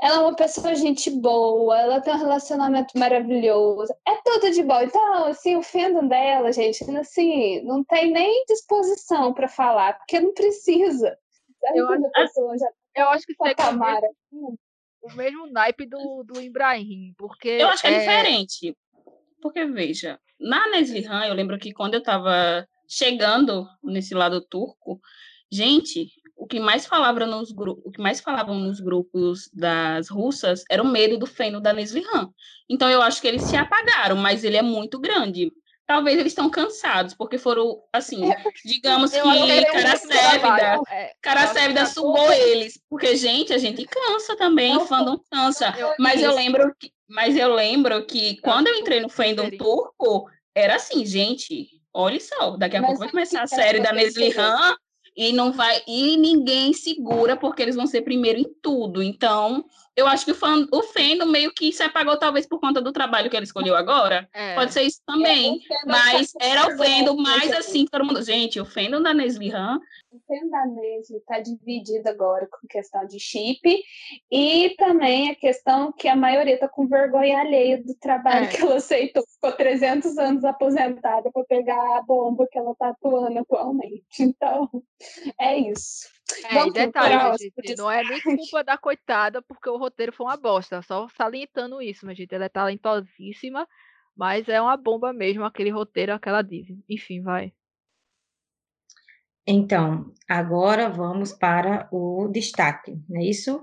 ela 0.00 0.16
é 0.16 0.20
uma 0.20 0.36
pessoa 0.36 0.74
gente 0.74 1.10
boa, 1.10 1.78
ela 1.78 2.00
tem 2.00 2.14
um 2.14 2.18
relacionamento 2.18 2.98
maravilhoso, 2.98 3.92
é 4.06 4.16
tudo 4.24 4.50
de 4.50 4.62
bom. 4.62 4.80
Então, 4.80 5.24
assim, 5.26 5.56
o 5.56 5.62
fandom 5.62 6.08
dela, 6.08 6.52
gente, 6.52 6.84
assim, 6.96 7.62
não 7.62 7.84
tem 7.84 8.12
nem 8.12 8.44
disposição 8.46 9.32
para 9.32 9.48
falar, 9.48 9.98
porque 9.98 10.20
não 10.20 10.32
precisa. 10.32 11.16
eu, 11.74 11.88
acho, 11.88 12.10
pessoa 12.10 12.58
já 12.58 12.66
eu 12.94 13.08
acho 13.08 13.26
que 13.26 13.34
você 13.34 13.54
Tamara. 13.54 14.06
O, 14.30 14.54
o 15.02 15.12
mesmo 15.14 15.46
naipe 15.46 15.86
do, 15.86 16.24
do 16.24 16.40
Ibrahim, 16.40 17.14
porque... 17.16 17.48
Eu 17.48 17.68
acho 17.68 17.82
que 17.82 17.88
é, 17.88 17.94
é 17.94 17.98
diferente, 17.98 18.76
porque, 19.40 19.64
veja, 19.64 20.20
na 20.38 20.68
Neslihan, 20.68 21.26
eu 21.26 21.34
lembro 21.34 21.58
que 21.58 21.72
quando 21.72 21.94
eu 21.94 22.00
estava 22.00 22.66
chegando 22.88 23.66
nesse 23.82 24.14
lado 24.14 24.40
turco, 24.40 25.00
gente, 25.50 26.08
o 26.42 26.46
que 26.46 26.58
mais 26.58 26.84
falava 26.86 27.24
nos 27.24 27.52
grupos, 27.52 27.84
o 27.86 27.92
que 27.92 28.00
mais 28.00 28.18
falavam 28.18 28.58
nos 28.58 28.80
grupos 28.80 29.48
das 29.52 30.08
russas 30.08 30.64
era 30.68 30.82
o 30.82 30.88
medo 30.88 31.16
do 31.16 31.24
feno 31.24 31.60
da 31.60 31.72
Neslihan. 31.72 32.30
Então 32.68 32.90
eu 32.90 33.00
acho 33.00 33.22
que 33.22 33.28
eles 33.28 33.44
se 33.44 33.54
apagaram, 33.54 34.16
mas 34.16 34.42
ele 34.42 34.56
é 34.56 34.62
muito 34.62 34.98
grande. 34.98 35.52
Talvez 35.86 36.18
eles 36.18 36.32
estão 36.32 36.50
cansados, 36.50 37.14
porque 37.14 37.38
foram, 37.38 37.80
assim, 37.92 38.28
é, 38.28 38.42
digamos 38.64 39.12
eu 39.12 39.22
que 39.22 39.66
Caracébida, 39.66 40.80
é, 40.90 41.12
Caracébida 41.22 41.86
sugou 41.86 42.32
eles. 42.32 42.80
Porque, 42.90 43.14
gente, 43.14 43.52
a 43.52 43.58
gente 43.58 43.84
cansa 43.84 44.36
também, 44.36 44.76
o 44.76 44.80
fandom 44.80 45.20
cansa. 45.30 45.72
mas 45.96 46.20
eu 46.20 46.34
lembro 46.34 46.74
que, 46.76 46.90
mas 47.08 47.36
eu 47.36 47.54
lembro 47.54 48.04
que 48.04 48.40
quando 48.40 48.66
eu 48.66 48.74
entrei 48.74 48.98
no 48.98 49.08
fandom 49.08 49.48
turco, 49.50 50.28
era 50.56 50.74
assim, 50.74 51.06
gente, 51.06 51.68
olha 51.94 52.18
só, 52.18 52.56
daqui 52.56 52.76
a 52.76 52.80
mas 52.80 52.88
pouco 52.88 53.00
vai 53.00 53.10
começar 53.10 53.42
a 53.42 53.46
série 53.46 53.78
da 53.78 53.92
Neslihan, 53.92 54.74
e 55.16 55.32
não 55.32 55.52
vai 55.52 55.82
e 55.86 56.16
ninguém 56.16 56.72
segura 56.72 57.36
porque 57.36 57.62
eles 57.62 57.76
vão 57.76 57.86
ser 57.86 58.02
primeiro 58.02 58.38
em 58.38 58.54
tudo. 58.62 59.02
Então, 59.02 59.64
eu 59.96 60.06
acho 60.06 60.24
que 60.24 60.32
o, 60.32 60.34
fã, 60.34 60.66
o 60.72 60.82
fandom 60.82 61.26
meio 61.26 61.52
que 61.52 61.72
se 61.72 61.82
apagou 61.82 62.18
talvez 62.18 62.46
por 62.46 62.60
conta 62.60 62.80
do 62.80 62.92
trabalho 62.92 63.28
que 63.28 63.36
ele 63.36 63.44
escolheu 63.44 63.76
agora. 63.76 64.28
É. 64.34 64.54
Pode 64.54 64.72
ser 64.72 64.82
isso 64.82 65.00
também. 65.06 65.60
É, 65.70 65.86
mas 65.86 66.32
era 66.40 66.66
o 66.66 66.76
fandom 66.76 67.16
mais 67.16 67.52
assim, 67.52 67.84
todo 67.86 68.04
mundo, 68.04 68.22
gente, 68.22 68.60
o 68.60 68.64
fandom 68.64 69.02
da 69.02 69.12
Nesli 69.12 69.52
Han 69.52 69.78
o 70.12 70.20
Pendanese 70.28 71.16
está 71.16 71.40
dividido 71.40 72.06
agora 72.08 72.46
com 72.46 72.66
questão 72.68 73.06
de 73.06 73.18
chip 73.18 73.82
e 74.30 74.74
também 74.76 75.30
a 75.30 75.34
questão 75.34 75.90
que 75.90 76.06
a 76.06 76.14
maioria 76.14 76.54
está 76.54 76.68
com 76.68 76.86
vergonha 76.86 77.40
alheia 77.40 77.82
do 77.82 77.94
trabalho 77.94 78.44
é. 78.44 78.48
que 78.48 78.60
ela 78.60 78.76
aceitou. 78.76 79.24
Ficou 79.26 79.52
300 79.52 80.18
anos 80.18 80.44
aposentada 80.44 81.30
para 81.32 81.44
pegar 81.44 81.96
a 81.96 82.02
bomba 82.02 82.46
que 82.50 82.58
ela 82.58 82.72
está 82.72 82.90
atuando 82.90 83.38
atualmente. 83.38 84.02
Então, 84.20 84.68
é 85.38 85.58
isso. 85.58 86.08
É, 86.44 86.54
Vamos 86.54 86.74
detalhe, 86.74 87.38
gente, 87.38 87.76
não 87.76 87.90
é 87.90 88.02
nem 88.02 88.20
culpa 88.22 88.64
da 88.64 88.78
coitada, 88.78 89.42
porque 89.42 89.68
o 89.68 89.76
roteiro 89.76 90.12
foi 90.12 90.26
uma 90.26 90.36
bosta. 90.36 90.82
Só 90.82 91.08
salientando 91.16 91.80
isso, 91.80 92.06
mas 92.06 92.16
gente, 92.16 92.34
ela 92.34 92.44
é 92.44 92.48
talentosíssima, 92.48 93.66
mas 94.16 94.48
é 94.48 94.60
uma 94.60 94.76
bomba 94.76 95.12
mesmo 95.12 95.44
aquele 95.44 95.70
roteiro, 95.70 96.12
aquela 96.12 96.42
Disney. 96.42 96.84
Enfim, 96.88 97.22
vai. 97.22 97.52
Então, 99.46 100.12
agora 100.28 100.88
vamos 100.88 101.32
para 101.32 101.88
o 101.90 102.28
destaque, 102.28 102.96
não 103.08 103.20
é 103.20 103.24
isso? 103.24 103.60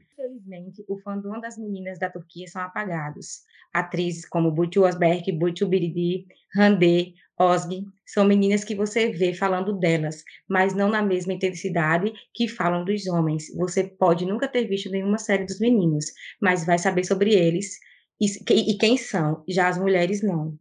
Infelizmente, 0.00 0.84
o 0.88 0.98
fandom 0.98 1.38
das 1.38 1.58
meninas 1.58 1.98
da 1.98 2.10
Turquia 2.10 2.48
são 2.48 2.62
apagados. 2.62 3.42
Atrizes 3.72 4.26
como 4.26 4.50
Butu 4.50 4.84
Osberg, 4.84 5.30
Butu 5.32 5.66
Biridi, 5.66 6.26
Hande, 6.56 7.14
Ozgi, 7.38 7.84
são 8.04 8.24
meninas 8.24 8.64
que 8.64 8.74
você 8.74 9.10
vê 9.10 9.32
falando 9.32 9.78
delas, 9.78 10.24
mas 10.48 10.74
não 10.74 10.88
na 10.88 11.02
mesma 11.02 11.32
intensidade 11.32 12.12
que 12.34 12.48
falam 12.48 12.84
dos 12.84 13.06
homens. 13.06 13.46
Você 13.56 13.84
pode 13.84 14.26
nunca 14.26 14.48
ter 14.48 14.66
visto 14.66 14.90
nenhuma 14.90 15.18
série 15.18 15.44
dos 15.44 15.60
meninos, 15.60 16.06
mas 16.40 16.66
vai 16.66 16.78
saber 16.78 17.04
sobre 17.04 17.32
eles 17.34 17.78
e, 18.20 18.26
e 18.52 18.76
quem 18.76 18.96
são. 18.96 19.44
Já 19.48 19.68
as 19.68 19.78
mulheres 19.78 20.22
não. 20.22 20.58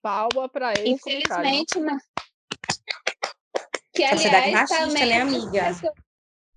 Palma 0.00 0.48
para 0.48 0.72
eles. 0.78 1.00
Infelizmente, 1.04 1.80
mas 1.80 2.02
que, 3.96 4.04
aliás, 4.04 4.52
machista, 4.52 4.86
também, 4.86 5.06
né, 5.06 5.20
amiga? 5.22 5.74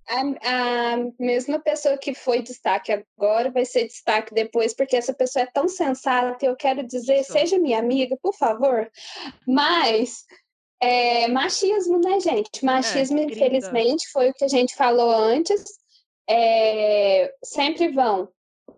A, 0.10 0.94
a, 0.94 0.98
mesma 1.19 1.60
pessoa 1.60 1.98
que 1.98 2.15
foi 2.15 2.41
destaque 2.41 2.91
agora 2.91 3.52
vai 3.52 3.64
ser 3.64 3.86
destaque 3.86 4.34
depois, 4.34 4.73
porque 4.73 4.95
essa 4.95 5.14
pessoa 5.14 5.44
é 5.44 5.52
tão 5.53 5.68
sensata, 5.68 6.44
eu 6.44 6.56
quero 6.56 6.84
dizer, 6.84 7.23
seja 7.23 7.60
minha 7.60 7.77
amiga, 7.77 8.18
por 8.22 8.34
favor. 8.34 8.90
Mas 9.48 10.26
é, 10.81 11.27
machismo, 11.27 11.99
né, 11.99 12.19
gente? 12.19 12.64
Machismo, 12.65 13.19
é, 13.19 13.23
infelizmente, 13.23 14.10
foi 14.11 14.30
o 14.30 14.34
que 14.34 14.45
a 14.45 14.48
gente 14.48 14.76
falou 14.76 15.11
antes. 15.11 15.64
É, 16.27 17.34
sempre 17.44 17.90
vão 17.90 18.30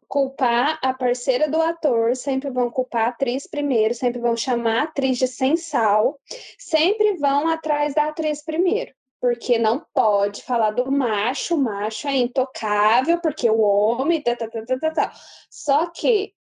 culpar 0.08 0.80
a 0.84 0.94
parceira 0.94 1.50
do 1.50 1.62
ator, 1.62 2.16
sempre 2.16 2.50
vão 2.50 2.70
culpar 2.70 3.06
a 3.06 3.10
atriz 3.10 3.48
primeiro, 3.48 3.94
sempre 3.94 4.20
vão 4.20 4.36
chamar 4.36 4.80
a 4.80 4.84
atriz 4.84 5.18
de 5.18 5.28
sem 5.28 5.56
sal, 5.56 6.20
sempre 6.58 7.16
vão 7.16 7.48
atrás 7.48 7.94
da 7.94 8.10
atriz 8.10 8.44
primeiro. 8.44 8.94
Porque 9.22 9.60
não 9.60 9.86
pode 9.94 10.42
falar 10.42 10.72
do 10.72 10.92
macho, 10.92 11.56
o 11.56 11.58
macho 11.60 12.08
é 12.08 12.18
intocável, 12.18 13.22
porque 13.22 13.50
o 13.50 13.62
homem. 13.62 14.22
Tá, 14.22 14.36
tá, 14.36 14.50
tá, 14.50 14.66
tá, 14.66 14.80
tá, 14.80 14.92
tá. 14.92 15.14
Só 15.50 15.88
que 15.92 16.34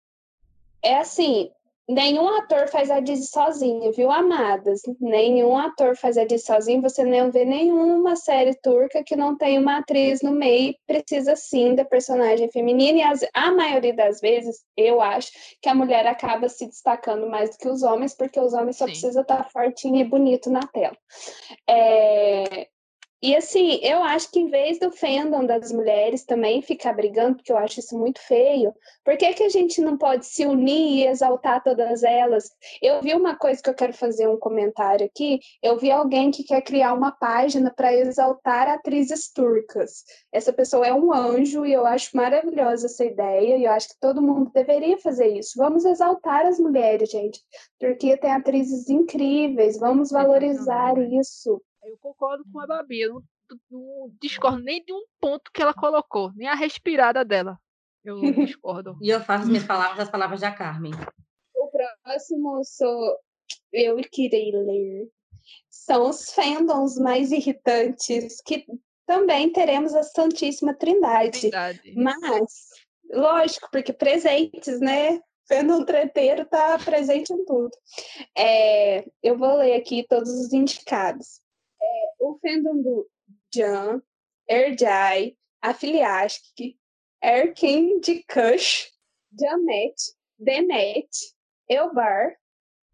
é 0.82 0.98
assim, 0.98 1.50
Nenhum 1.88 2.28
ator 2.36 2.68
faz 2.68 2.90
a 2.90 3.00
Disney 3.00 3.26
sozinho, 3.26 3.92
viu, 3.92 4.10
amadas? 4.10 4.82
Nenhum 5.00 5.56
ator 5.56 5.96
faz 5.96 6.18
a 6.18 6.24
Disney 6.24 6.46
sozinho. 6.46 6.82
Você 6.82 7.02
não 7.02 7.30
vê 7.30 7.46
nenhuma 7.46 8.14
série 8.14 8.54
turca 8.54 9.02
que 9.02 9.16
não 9.16 9.34
tem 9.34 9.58
uma 9.58 9.78
atriz 9.78 10.20
no 10.20 10.30
meio. 10.30 10.74
Precisa 10.86 11.34
sim 11.34 11.74
da 11.74 11.86
personagem 11.86 12.50
feminina. 12.50 12.98
E 12.98 13.02
as, 13.02 13.20
a 13.32 13.50
maioria 13.52 13.94
das 13.94 14.20
vezes, 14.20 14.62
eu 14.76 15.00
acho 15.00 15.32
que 15.62 15.68
a 15.70 15.74
mulher 15.74 16.06
acaba 16.06 16.46
se 16.50 16.66
destacando 16.66 17.26
mais 17.26 17.50
do 17.50 17.56
que 17.56 17.68
os 17.68 17.82
homens, 17.82 18.14
porque 18.14 18.38
os 18.38 18.52
homens 18.52 18.76
só 18.76 18.84
sim. 18.84 18.92
precisam 18.92 19.22
estar 19.22 19.48
fortinho 19.50 19.96
e 19.96 20.04
bonito 20.04 20.50
na 20.50 20.60
tela. 20.60 20.96
É, 21.66 22.68
e 23.20 23.34
assim, 23.34 23.80
eu 23.82 24.02
acho 24.02 24.30
que 24.30 24.38
em 24.38 24.48
vez 24.48 24.78
do 24.78 24.92
fandom 24.92 25.44
das 25.44 25.72
mulheres 25.72 26.24
também 26.24 26.62
ficar 26.62 26.92
brigando, 26.92 27.36
porque 27.36 27.50
eu 27.50 27.56
acho 27.56 27.80
isso 27.80 27.98
muito 27.98 28.20
feio, 28.20 28.72
por 29.04 29.16
que, 29.16 29.32
que 29.34 29.42
a 29.42 29.48
gente 29.48 29.80
não 29.80 29.96
pode 29.96 30.26
se 30.26 30.46
unir 30.46 30.98
e 30.98 31.06
exaltar 31.06 31.62
todas 31.62 32.02
elas? 32.02 32.50
Eu 32.80 33.00
vi 33.02 33.14
uma 33.14 33.36
coisa 33.36 33.60
que 33.60 33.68
eu 33.68 33.74
quero 33.74 33.92
fazer 33.92 34.28
um 34.28 34.38
comentário 34.38 35.06
aqui. 35.06 35.40
Eu 35.62 35.78
vi 35.78 35.90
alguém 35.90 36.30
que 36.30 36.44
quer 36.44 36.60
criar 36.62 36.92
uma 36.92 37.10
página 37.10 37.72
para 37.74 37.92
exaltar 37.92 38.68
atrizes 38.68 39.32
turcas. 39.32 40.04
Essa 40.32 40.52
pessoa 40.52 40.86
é 40.86 40.94
um 40.94 41.12
anjo 41.12 41.66
e 41.66 41.72
eu 41.72 41.86
acho 41.86 42.16
maravilhosa 42.16 42.86
essa 42.86 43.04
ideia, 43.04 43.56
e 43.56 43.64
eu 43.64 43.72
acho 43.72 43.88
que 43.88 44.00
todo 44.00 44.22
mundo 44.22 44.50
deveria 44.54 44.98
fazer 44.98 45.26
isso. 45.26 45.52
Vamos 45.56 45.84
exaltar 45.84 46.46
as 46.46 46.58
mulheres, 46.58 47.10
gente. 47.10 47.40
Turquia 47.80 48.16
tem 48.16 48.30
atrizes 48.30 48.88
incríveis, 48.88 49.78
vamos 49.78 50.10
valorizar 50.10 50.96
isso. 50.98 51.60
Eu 51.88 51.96
concordo 51.98 52.44
com 52.52 52.60
a 52.60 52.66
Babi. 52.66 53.00
Eu 53.00 53.14
não, 53.14 53.22
não 53.70 54.12
discordo 54.20 54.58
nem 54.58 54.84
de 54.84 54.92
um 54.92 55.04
ponto 55.18 55.50
que 55.52 55.62
ela 55.62 55.72
colocou, 55.72 56.30
nem 56.34 56.46
a 56.46 56.54
respirada 56.54 57.24
dela. 57.24 57.58
Eu 58.04 58.20
discordo. 58.46 58.98
e 59.00 59.08
eu 59.08 59.20
faço 59.20 59.46
minhas 59.46 59.64
palavras 59.66 60.00
as 60.00 60.10
palavras 60.10 60.40
da 60.40 60.52
Carmen. 60.52 60.92
O 61.56 61.70
próximo 62.04 62.62
sou 62.64 63.18
eu 63.72 63.96
que 64.10 64.26
irei 64.26 64.52
ler. 64.52 65.08
São 65.70 66.10
os 66.10 66.30
fandoms 66.30 66.98
mais 66.98 67.32
irritantes, 67.32 68.42
que 68.42 68.66
também 69.06 69.50
teremos 69.50 69.94
a 69.94 70.02
Santíssima 70.02 70.74
Trindade. 70.74 71.40
Trindade. 71.40 71.94
Mas, 71.96 72.68
lógico, 73.10 73.68
porque 73.72 73.94
presentes, 73.94 74.78
né? 74.80 75.20
Fandom 75.48 75.82
treteiro 75.82 76.44
tá 76.44 76.78
presente 76.78 77.32
em 77.32 77.42
tudo. 77.46 77.70
É, 78.36 79.06
eu 79.22 79.38
vou 79.38 79.56
ler 79.56 79.76
aqui 79.76 80.04
todos 80.06 80.28
os 80.28 80.52
indicados. 80.52 81.40
É, 81.80 82.14
o 82.20 82.38
fandom 82.40 82.82
do 82.82 83.10
Jan, 83.54 84.02
Erjai, 84.48 85.36
Afiliask, 85.62 86.42
Erkin 87.22 88.00
de 88.00 88.24
Kush, 88.24 88.90
Jamet, 89.38 89.94
Demet, 90.38 91.08
Elbar, 91.68 92.36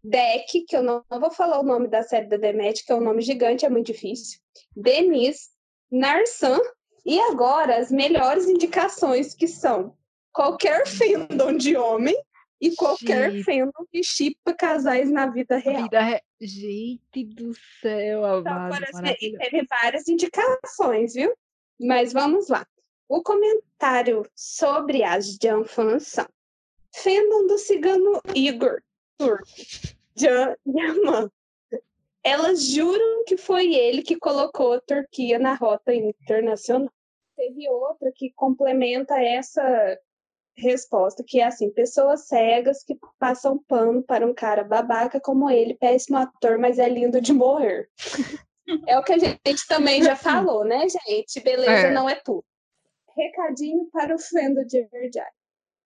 Deck, 0.03 0.65
que 0.67 0.75
eu 0.75 0.83
não, 0.83 1.03
não, 1.09 1.19
vou 1.19 1.31
falar 1.31 1.59
o 1.59 1.63
nome 1.63 1.87
da 1.87 2.03
série 2.03 2.27
da 2.27 2.37
Demet, 2.37 2.83
que 2.85 2.91
é 2.91 2.95
um 2.95 3.01
nome 3.01 3.21
gigante, 3.21 3.65
é 3.65 3.69
muito 3.69 3.87
difícil. 3.87 4.39
Denis, 4.75 5.49
Narsan, 5.91 6.59
e 7.05 7.19
agora 7.19 7.77
as 7.77 7.91
melhores 7.91 8.47
indicações 8.47 9.33
que 9.33 9.47
são 9.47 9.95
qualquer 10.31 10.85
fandom 10.89 11.55
de 11.55 11.75
homem 11.77 12.15
e 12.59 12.75
qualquer 12.75 13.31
Gente. 13.31 13.43
fandom 13.43 13.85
que 13.91 14.03
chipa 14.03 14.53
casais 14.53 15.11
na 15.11 15.27
vida 15.27 15.57
real. 15.57 15.83
Vida 15.83 16.01
re... 16.01 16.21
Gente 16.39 17.23
do 17.25 17.53
céu, 17.81 18.19
então, 18.39 18.53
amado. 18.53 18.85
Então, 19.21 19.39
teve 19.39 19.65
várias 19.67 20.07
indicações, 20.07 21.13
viu? 21.13 21.33
Mas 21.79 22.13
vamos 22.13 22.47
lá. 22.47 22.65
O 23.07 23.21
comentário 23.21 24.25
sobre 24.35 25.03
as 25.03 25.37
Janfans 25.41 26.07
são 26.07 26.27
fandom 26.95 27.47
do 27.47 27.57
cigano 27.57 28.21
Igor, 28.33 28.81
turco, 29.17 29.45
Jan 30.15 30.55
Yaman. 30.65 31.29
Elas 32.23 32.65
juram 32.65 33.23
que 33.25 33.37
foi 33.37 33.75
ele 33.75 34.01
que 34.01 34.17
colocou 34.17 34.73
a 34.73 34.81
Turquia 34.81 35.37
na 35.37 35.53
rota 35.53 35.93
internacional. 35.93 36.91
Teve 37.35 37.69
outra 37.69 38.11
que 38.15 38.31
complementa 38.31 39.19
essa 39.19 39.99
resposta, 40.57 41.23
que 41.25 41.39
é 41.39 41.45
assim: 41.45 41.69
pessoas 41.69 42.27
cegas 42.27 42.83
que 42.83 42.97
passam 43.19 43.57
pano 43.67 44.03
para 44.03 44.25
um 44.25 44.33
cara 44.33 44.63
babaca 44.63 45.19
como 45.19 45.49
ele, 45.49 45.75
péssimo 45.75 46.17
ator, 46.17 46.57
mas 46.57 46.79
é 46.79 46.87
lindo 46.87 47.21
de 47.21 47.33
morrer. 47.33 47.89
é 48.87 48.97
o 48.97 49.03
que 49.03 49.13
a 49.13 49.17
gente 49.17 49.67
também 49.67 50.03
já 50.03 50.15
falou, 50.15 50.63
né, 50.63 50.87
gente? 50.89 51.39
Beleza 51.41 51.87
é. 51.87 51.91
não 51.91 52.09
é 52.09 52.15
tudo. 52.15 52.43
Recadinho 53.15 53.87
para 53.91 54.15
o 54.15 54.19
Fendo 54.19 54.65
de 54.65 54.87
Erjai. 54.91 55.31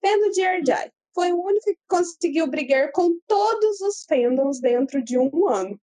Fendo 0.02 0.32
de 0.32 0.42
Erjai 0.42 0.92
foi 1.14 1.32
o 1.32 1.44
único 1.44 1.66
que 1.66 1.78
conseguiu 1.88 2.48
brigar 2.48 2.92
com 2.92 3.20
todos 3.28 3.82
os 3.82 4.04
fandoms 4.06 4.60
dentro 4.60 5.04
de 5.04 5.18
um 5.18 5.48
ano. 5.48 5.80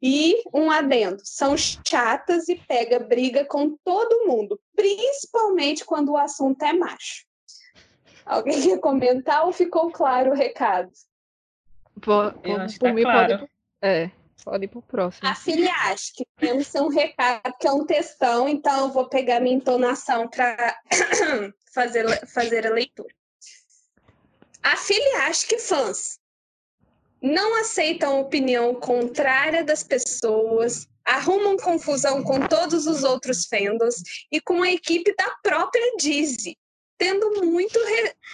E 0.00 0.42
um 0.52 0.70
adendo, 0.70 1.22
são 1.24 1.56
chatas 1.56 2.48
e 2.48 2.56
pega 2.56 2.98
briga 2.98 3.44
com 3.44 3.76
todo 3.84 4.26
mundo, 4.26 4.60
principalmente 4.74 5.84
quando 5.84 6.12
o 6.12 6.16
assunto 6.16 6.62
é 6.64 6.72
macho. 6.72 7.24
Alguém 8.24 8.60
quer 8.62 8.78
comentar 8.78 9.46
ou 9.46 9.52
ficou 9.52 9.90
claro 9.90 10.32
o 10.32 10.34
recado? 10.34 10.90
Por, 12.00 12.32
por, 12.32 12.42
por 12.42 12.78
tá 12.78 12.92
mim, 12.92 13.02
claro. 13.02 13.38
pode, 13.38 13.50
é, 13.82 14.10
pode 14.44 14.64
ir 14.64 14.68
pro 14.68 14.82
próximo. 14.82 15.28
A 15.28 15.34
filha 15.34 15.70
acha 15.72 16.12
que 16.14 16.24
temos 16.36 16.74
um 16.74 16.88
recado 16.88 17.54
que 17.60 17.66
é 17.66 17.72
um 17.72 17.84
textão, 17.84 18.48
então 18.48 18.86
eu 18.86 18.92
vou 18.92 19.08
pegar 19.08 19.40
minha 19.40 19.56
entonação 19.56 20.28
para 20.28 20.76
fazer, 21.72 22.26
fazer 22.26 22.66
a 22.66 22.70
leitura. 22.70 23.14
A 24.62 24.76
filha 24.76 25.26
acha 25.26 25.46
que 25.46 25.58
fãs 25.58 26.18
não 27.20 27.60
aceitam 27.60 28.16
a 28.16 28.20
opinião 28.20 28.74
contrária 28.74 29.62
das 29.62 29.84
pessoas, 29.84 30.88
arrumam 31.04 31.56
confusão 31.56 32.22
com 32.22 32.40
todos 32.48 32.86
os 32.86 33.04
outros 33.04 33.46
fandoms 33.46 34.02
e 34.30 34.40
com 34.40 34.62
a 34.62 34.70
equipe 34.70 35.14
da 35.16 35.30
própria 35.42 35.96
Disney 35.98 36.56
tendo 36.98 37.44
muito, 37.44 37.78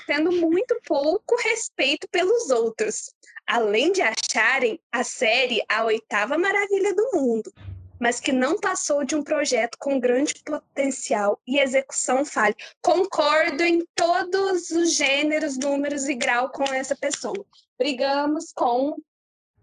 tendo 0.07 0.33
muito 0.33 0.79
pouco 0.87 1.37
respeito 1.43 2.09
pelos 2.11 2.51
outros, 2.51 3.11
além 3.47 3.93
de 3.93 4.03
acharem 4.03 4.81
a 4.93 5.03
série 5.03 5.63
a 5.69 5.85
oitava 5.85 6.37
maravilha 6.37 6.95
do 6.95 7.11
mundo, 7.15 7.53
mas 7.99 8.21
que 8.21 8.33
não 8.33 8.59
passou 8.59 9.05
de 9.05 9.17
um 9.17 9.23
projeto 9.23 9.77
com 9.79 9.99
grande 9.99 10.35
potencial 10.45 11.41
e 11.47 11.59
execução 11.59 12.25
falha. 12.25 12.55
Concordo 12.83 13.63
em 13.65 13.85
todos 13.95 14.71
os 14.71 14.95
gêneros, 14.95 15.57
números 15.59 16.09
e 16.09 16.15
grau 16.15 16.51
com 16.51 16.65
essa 16.65 16.95
pessoa. 16.95 17.45
Brigamos 17.79 18.53
com 18.53 18.97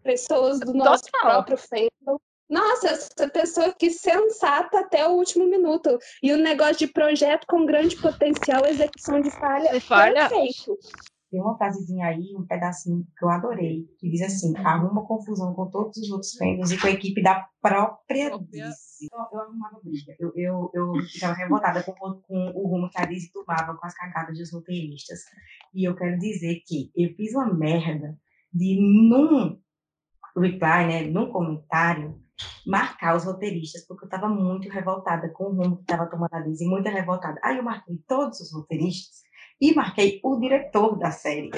pessoas 0.04 0.60
do 0.60 0.74
nosso 0.74 1.06
Total. 1.06 1.22
próprio 1.22 1.58
fandom 1.58 2.20
nossa, 2.50 2.90
essa 2.90 3.30
pessoa 3.30 3.74
que 3.74 3.90
sensata 3.90 4.80
até 4.80 5.08
o 5.08 5.14
último 5.14 5.48
minuto. 5.48 5.98
E 6.22 6.32
o 6.32 6.38
negócio 6.38 6.86
de 6.86 6.88
projeto 6.88 7.46
com 7.48 7.66
grande 7.66 7.96
potencial, 7.96 8.66
execução 8.66 9.20
de 9.20 9.32
falha, 9.32 9.80
falha. 9.82 10.30
perfeito. 10.30 10.78
Tem 11.32 11.42
uma 11.42 11.58
frasezinha 11.58 12.08
aí, 12.08 12.36
um 12.38 12.46
pedacinho 12.46 13.06
que 13.18 13.26
eu 13.26 13.30
adorei, 13.30 13.90
que 13.98 14.10
diz 14.10 14.22
assim: 14.22 14.56
arruma 14.58 15.06
confusão 15.06 15.54
com 15.54 15.70
todos 15.70 15.98
os 15.98 16.10
outros 16.12 16.34
fendos 16.36 16.72
e 16.72 16.80
com 16.80 16.88
a 16.88 16.92
equipe 16.92 17.22
da 17.22 17.48
própria 17.62 18.38
Disney. 18.38 19.10
Eu, 19.12 19.20
eu 19.34 19.40
arrumava 19.40 19.80
briga. 19.84 20.16
Eu, 20.20 20.32
eu, 20.36 20.72
eu 20.74 20.94
ficava 21.12 21.34
revoltada 21.34 21.84
com, 21.84 21.94
com 21.94 22.52
o 22.56 22.68
rumo 22.68 22.90
que 22.90 23.02
a 23.02 23.06
Disney 23.06 23.32
tomava 23.34 23.76
com 23.76 23.86
as 23.86 23.96
cagadas 23.96 24.38
dos 24.38 24.54
roteiristas. 24.54 25.20
E 25.74 25.84
eu 25.84 25.96
quero 25.96 26.18
dizer 26.20 26.62
que 26.66 26.92
eu 26.96 27.14
fiz 27.16 27.34
uma 27.34 27.52
merda 27.52 28.18
de 28.54 28.80
num 28.80 29.60
reply, 30.38 30.88
né, 30.88 31.02
num 31.04 31.32
comentário, 31.32 32.22
marcar 32.66 33.16
os 33.16 33.26
roteiristas, 33.26 33.86
porque 33.88 34.06
eu 34.06 34.07
estava 34.07 34.28
muito 34.28 34.70
revoltada 34.70 35.30
com 35.30 35.45
o 35.45 35.56
rumo 35.56 35.78
que 35.78 35.84
estava 35.84 36.10
tomando 36.10 36.34
a 36.34 36.40
Liz, 36.40 36.62
e 36.62 36.66
muito 36.66 36.90
revoltada. 36.90 37.40
Aí 37.44 37.57
eu 37.57 37.64
marquei 37.64 37.98
todos 38.07 38.40
os 38.40 38.53
roteiristas 38.53 39.22
e 39.60 39.74
marquei 39.74 40.20
o 40.24 40.40
diretor 40.40 40.98
da 40.98 41.12
série. 41.12 41.49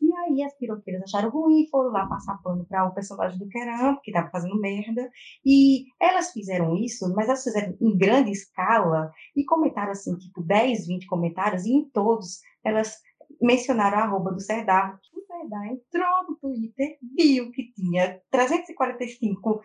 E 0.00 0.12
aí 0.16 0.42
as 0.42 0.54
piroqueiras 0.58 1.02
acharam 1.04 1.30
ruim, 1.30 1.66
foram 1.70 1.90
lá 1.90 2.06
passar 2.06 2.40
pano 2.42 2.64
para 2.66 2.86
o 2.86 2.94
personagem 2.94 3.38
do 3.38 3.48
Keram, 3.48 3.98
que 4.02 4.10
estava 4.10 4.30
fazendo 4.30 4.60
merda. 4.60 5.08
E 5.44 5.84
elas 6.00 6.32
fizeram 6.32 6.76
isso, 6.76 7.12
mas 7.14 7.28
elas 7.28 7.42
fizeram 7.42 7.76
em 7.80 7.96
grande 7.96 8.30
escala 8.30 9.10
e 9.36 9.44
comentaram 9.44 9.92
assim, 9.92 10.16
tipo 10.16 10.42
10, 10.42 10.86
20 10.88 11.06
comentários, 11.06 11.64
e 11.64 11.72
em 11.72 11.88
todos 11.90 12.40
elas 12.64 12.98
mencionaram 13.40 13.98
a 13.98 14.02
arroba 14.02 14.32
do 14.32 14.40
Serdar. 14.40 14.98
O 15.14 15.20
Serdar 15.20 15.66
entrou 15.66 16.28
no 16.28 16.36
Twitter, 16.36 16.98
viu 17.16 17.50
que 17.52 17.72
tinha 17.72 18.20
345 18.30 19.60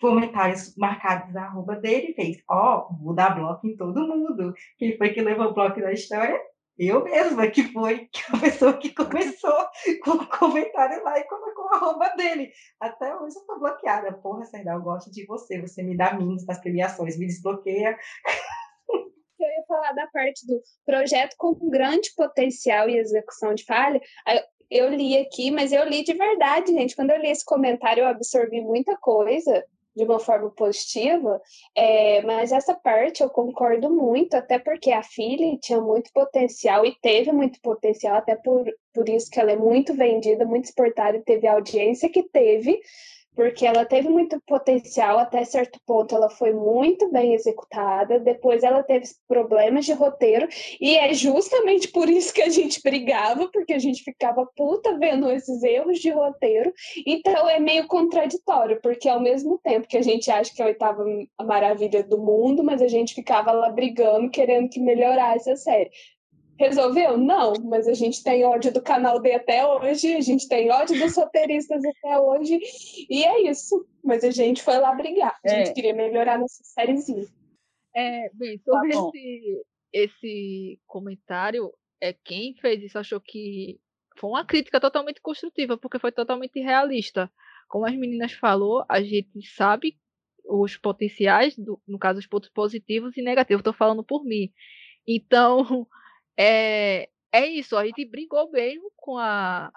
comentários 0.00 0.74
marcados 0.76 1.32
na 1.32 1.44
arroba 1.46 1.76
dele 1.76 2.14
fez, 2.14 2.38
ó, 2.48 2.86
oh, 2.90 3.04
vou 3.04 3.14
dar 3.14 3.34
bloco 3.34 3.66
em 3.66 3.76
todo 3.76 4.06
mundo. 4.06 4.54
Quem 4.78 4.96
foi 4.96 5.10
que 5.10 5.20
levou 5.20 5.46
o 5.46 5.54
bloco 5.54 5.80
na 5.80 5.92
história? 5.92 6.40
Eu 6.78 7.02
mesma, 7.02 7.46
que 7.48 7.62
foi 7.72 8.08
a 8.32 8.38
pessoa 8.38 8.76
que 8.76 8.92
começou 8.92 9.56
com 10.04 10.10
o 10.10 10.26
comentário 10.38 11.02
lá 11.02 11.18
e 11.18 11.24
colocou 11.24 11.68
a 11.68 11.76
arroba 11.76 12.08
dele. 12.10 12.50
Até 12.78 13.16
hoje 13.16 13.36
eu 13.36 13.46
tô 13.46 13.58
bloqueada. 13.58 14.12
Porra, 14.12 14.44
Serdar, 14.44 14.74
eu 14.74 14.82
gosto 14.82 15.10
de 15.10 15.24
você. 15.24 15.58
Você 15.60 15.82
me 15.82 15.96
dá 15.96 16.12
mimos 16.12 16.46
nas 16.46 16.60
premiações, 16.60 17.18
me 17.18 17.26
desbloqueia. 17.26 17.98
Eu 19.38 19.48
ia 19.48 19.64
falar 19.68 19.92
da 19.92 20.06
parte 20.06 20.46
do 20.46 20.62
projeto 20.86 21.34
com 21.36 21.68
grande 21.68 22.10
potencial 22.16 22.88
e 22.88 22.96
execução 22.96 23.54
de 23.54 23.64
falha. 23.64 24.00
Eu 24.70 24.88
li 24.88 25.18
aqui, 25.18 25.50
mas 25.50 25.72
eu 25.72 25.84
li 25.84 26.02
de 26.02 26.14
verdade, 26.14 26.72
gente. 26.72 26.96
Quando 26.96 27.10
eu 27.10 27.20
li 27.20 27.28
esse 27.28 27.44
comentário, 27.44 28.00
eu 28.00 28.06
absorvi 28.06 28.62
muita 28.62 28.96
coisa 28.96 29.62
de 29.96 30.04
uma 30.04 30.20
forma 30.20 30.50
positiva, 30.50 31.40
é, 31.74 32.20
mas 32.22 32.52
essa 32.52 32.74
parte 32.74 33.22
eu 33.22 33.30
concordo 33.30 33.88
muito, 33.88 34.34
até 34.34 34.58
porque 34.58 34.92
a 34.92 35.02
filha 35.02 35.56
tinha 35.58 35.80
muito 35.80 36.12
potencial 36.12 36.84
e 36.84 36.94
teve 37.00 37.32
muito 37.32 37.58
potencial, 37.62 38.16
até 38.16 38.36
por, 38.36 38.64
por 38.92 39.08
isso 39.08 39.30
que 39.30 39.40
ela 39.40 39.52
é 39.52 39.56
muito 39.56 39.94
vendida, 39.94 40.44
muito 40.44 40.66
exportada 40.66 41.16
e 41.16 41.22
teve 41.22 41.46
a 41.46 41.54
audiência 41.54 42.10
que 42.10 42.22
teve, 42.24 42.78
porque 43.36 43.66
ela 43.66 43.84
teve 43.84 44.08
muito 44.08 44.40
potencial 44.46 45.18
até 45.18 45.44
certo 45.44 45.78
ponto, 45.86 46.14
ela 46.14 46.30
foi 46.30 46.54
muito 46.54 47.12
bem 47.12 47.34
executada, 47.34 48.18
depois 48.18 48.64
ela 48.64 48.82
teve 48.82 49.06
problemas 49.28 49.84
de 49.84 49.92
roteiro, 49.92 50.48
e 50.80 50.96
é 50.96 51.12
justamente 51.12 51.88
por 51.88 52.08
isso 52.08 52.32
que 52.32 52.40
a 52.40 52.48
gente 52.48 52.82
brigava, 52.82 53.48
porque 53.52 53.74
a 53.74 53.78
gente 53.78 54.02
ficava 54.02 54.46
puta 54.56 54.98
vendo 54.98 55.30
esses 55.30 55.62
erros 55.62 55.98
de 55.98 56.10
roteiro, 56.10 56.72
então 57.06 57.48
é 57.48 57.60
meio 57.60 57.86
contraditório, 57.86 58.80
porque 58.80 59.08
ao 59.08 59.20
mesmo 59.20 59.58
tempo 59.62 59.86
que 59.86 59.98
a 59.98 60.02
gente 60.02 60.30
acha 60.30 60.52
que 60.54 60.62
é 60.62 60.64
a 60.64 60.68
oitava 60.68 61.04
maravilha 61.44 62.02
do 62.02 62.18
mundo, 62.18 62.64
mas 62.64 62.80
a 62.80 62.88
gente 62.88 63.14
ficava 63.14 63.52
lá 63.52 63.68
brigando, 63.70 64.30
querendo 64.30 64.70
que 64.70 64.80
melhorasse 64.80 65.50
a 65.50 65.56
série. 65.56 65.90
Resolveu? 66.58 67.18
Não, 67.18 67.52
mas 67.64 67.86
a 67.86 67.92
gente 67.92 68.22
tem 68.24 68.44
ódio 68.44 68.72
do 68.72 68.82
canal 68.82 69.20
D 69.20 69.34
até 69.34 69.66
hoje, 69.66 70.14
a 70.14 70.20
gente 70.20 70.48
tem 70.48 70.70
ódio 70.70 70.98
dos 70.98 71.14
roteiristas 71.16 71.82
até 71.84 72.18
hoje, 72.18 72.58
e 73.10 73.24
é 73.24 73.42
isso. 73.50 73.86
Mas 74.02 74.24
a 74.24 74.30
gente 74.30 74.62
foi 74.62 74.78
lá 74.78 74.94
brigar, 74.94 75.38
a 75.44 75.48
gente 75.48 75.70
é. 75.70 75.72
queria 75.72 75.94
melhorar 75.94 76.38
nossa 76.38 76.62
sériezinha. 76.64 77.26
É, 77.94 78.30
bem, 78.34 78.58
sobre 78.64 78.90
tá 78.90 78.98
esse, 78.98 79.62
esse 79.92 80.80
comentário, 80.86 81.72
é 82.00 82.12
quem 82.12 82.54
fez 82.54 82.82
isso 82.82 82.98
achou 82.98 83.20
que 83.20 83.78
foi 84.18 84.30
uma 84.30 84.44
crítica 84.44 84.80
totalmente 84.80 85.20
construtiva, 85.20 85.76
porque 85.76 85.98
foi 85.98 86.12
totalmente 86.12 86.58
realista. 86.60 87.30
Como 87.68 87.86
as 87.86 87.94
meninas 87.94 88.32
falou, 88.32 88.84
a 88.88 89.02
gente 89.02 89.42
sabe 89.54 89.96
os 90.44 90.76
potenciais, 90.76 91.56
do, 91.56 91.80
no 91.86 91.98
caso, 91.98 92.18
os 92.18 92.26
pontos 92.26 92.48
positivos 92.48 93.16
e 93.16 93.22
negativos. 93.22 93.60
Estou 93.60 93.72
falando 93.72 94.04
por 94.04 94.24
mim. 94.24 94.52
Então, 95.06 95.86
é, 96.38 97.08
é 97.32 97.46
isso, 97.46 97.76
a 97.76 97.86
gente 97.86 98.04
brigou 98.04 98.50
mesmo 98.50 98.90
com 98.96 99.18
a, 99.18 99.70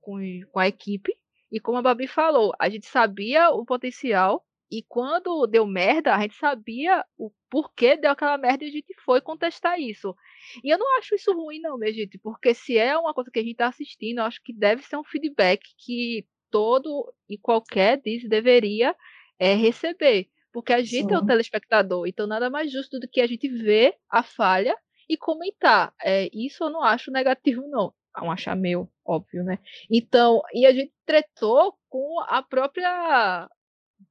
com, 0.00 0.18
com 0.50 0.58
a 0.58 0.68
equipe, 0.68 1.16
e 1.50 1.58
como 1.58 1.78
a 1.78 1.82
Babi 1.82 2.06
falou, 2.06 2.52
a 2.58 2.68
gente 2.68 2.86
sabia 2.86 3.50
o 3.50 3.64
potencial 3.64 4.44
E 4.70 4.84
quando 4.88 5.48
deu 5.48 5.66
merda, 5.66 6.14
a 6.14 6.20
gente 6.20 6.36
sabia 6.36 7.04
o 7.18 7.32
porquê 7.50 7.96
deu 7.96 8.12
aquela 8.12 8.38
merda 8.38 8.64
e 8.64 8.68
a 8.68 8.70
gente 8.70 8.94
foi 9.04 9.20
contestar 9.20 9.80
isso. 9.80 10.14
E 10.62 10.70
eu 10.70 10.78
não 10.78 10.96
acho 10.98 11.16
isso 11.16 11.32
ruim, 11.32 11.60
não, 11.60 11.76
minha 11.76 11.92
gente, 11.92 12.16
porque 12.18 12.54
se 12.54 12.78
é 12.78 12.96
uma 12.96 13.12
coisa 13.12 13.30
que 13.32 13.40
a 13.40 13.42
gente 13.42 13.52
está 13.52 13.66
assistindo, 13.66 14.18
eu 14.18 14.24
acho 14.24 14.40
que 14.42 14.52
deve 14.52 14.82
ser 14.84 14.96
um 14.96 15.02
feedback 15.02 15.60
que 15.76 16.24
todo 16.50 17.12
e 17.28 17.36
qualquer 17.36 18.00
diz 18.00 18.28
deveria 18.28 18.94
é, 19.40 19.54
receber. 19.54 20.28
Porque 20.52 20.72
a 20.72 20.80
gente 20.82 21.08
Sim. 21.08 21.14
é 21.14 21.18
o 21.18 21.26
telespectador, 21.26 22.06
então 22.06 22.26
nada 22.28 22.48
mais 22.48 22.70
justo 22.70 23.00
do 23.00 23.08
que 23.08 23.20
a 23.20 23.26
gente 23.26 23.48
ver 23.48 23.96
a 24.08 24.22
falha 24.22 24.76
e 25.10 25.16
comentar. 25.16 25.92
É, 26.00 26.30
isso 26.32 26.62
eu 26.64 26.70
não 26.70 26.84
acho 26.84 27.10
negativo, 27.10 27.66
não. 27.68 27.92
É 28.16 28.22
um 28.22 28.30
achar 28.30 28.54
meio 28.54 28.88
óbvio, 29.04 29.42
né? 29.42 29.58
Então, 29.90 30.40
e 30.54 30.64
a 30.64 30.72
gente 30.72 30.92
tretou 31.04 31.76
com 31.88 32.20
a 32.28 32.42
própria 32.42 33.48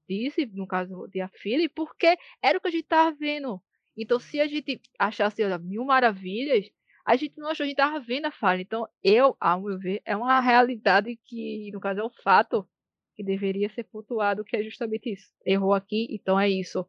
disse, 0.08 0.46
no 0.48 0.68
caso 0.68 1.08
de 1.08 1.22
a 1.22 1.30
Philly, 1.30 1.70
porque 1.70 2.18
era 2.42 2.58
o 2.58 2.62
que 2.62 2.68
a 2.68 2.72
gente 2.72 2.84
tava 2.84 3.16
vendo. 3.16 3.62
Então, 3.98 4.20
se 4.20 4.40
a 4.40 4.48
gente 4.48 4.82
achasse 4.98 5.44
olha, 5.44 5.58
mil 5.58 5.86
maravilhas, 5.86 6.70
a 7.06 7.16
gente 7.16 7.38
não 7.38 7.48
achou, 7.48 7.64
a 7.64 7.68
gente 7.68 7.78
tava 7.78 8.00
vendo 8.00 8.26
a 8.26 8.32
falha. 8.32 8.62
Então, 8.62 8.88
eu, 9.04 9.36
ao 9.40 9.62
meu 9.62 9.80
ver, 9.80 10.02
é 10.06 10.16
uma 10.16 10.40
realidade 10.40 11.18
que, 11.26 11.72
no 11.72 11.80
caso, 11.80 12.02
é 12.02 12.06
um 12.06 12.12
fato 12.24 12.68
que 13.16 13.24
deveria 13.24 13.70
ser 13.70 13.84
pontuado, 13.86 14.44
que 14.44 14.56
é 14.56 14.64
justamente 14.64 15.14
isso. 15.14 15.32
Errou 15.46 15.74
aqui, 15.74 16.08
então 16.12 16.40
é 16.40 16.50
isso. 16.50 16.86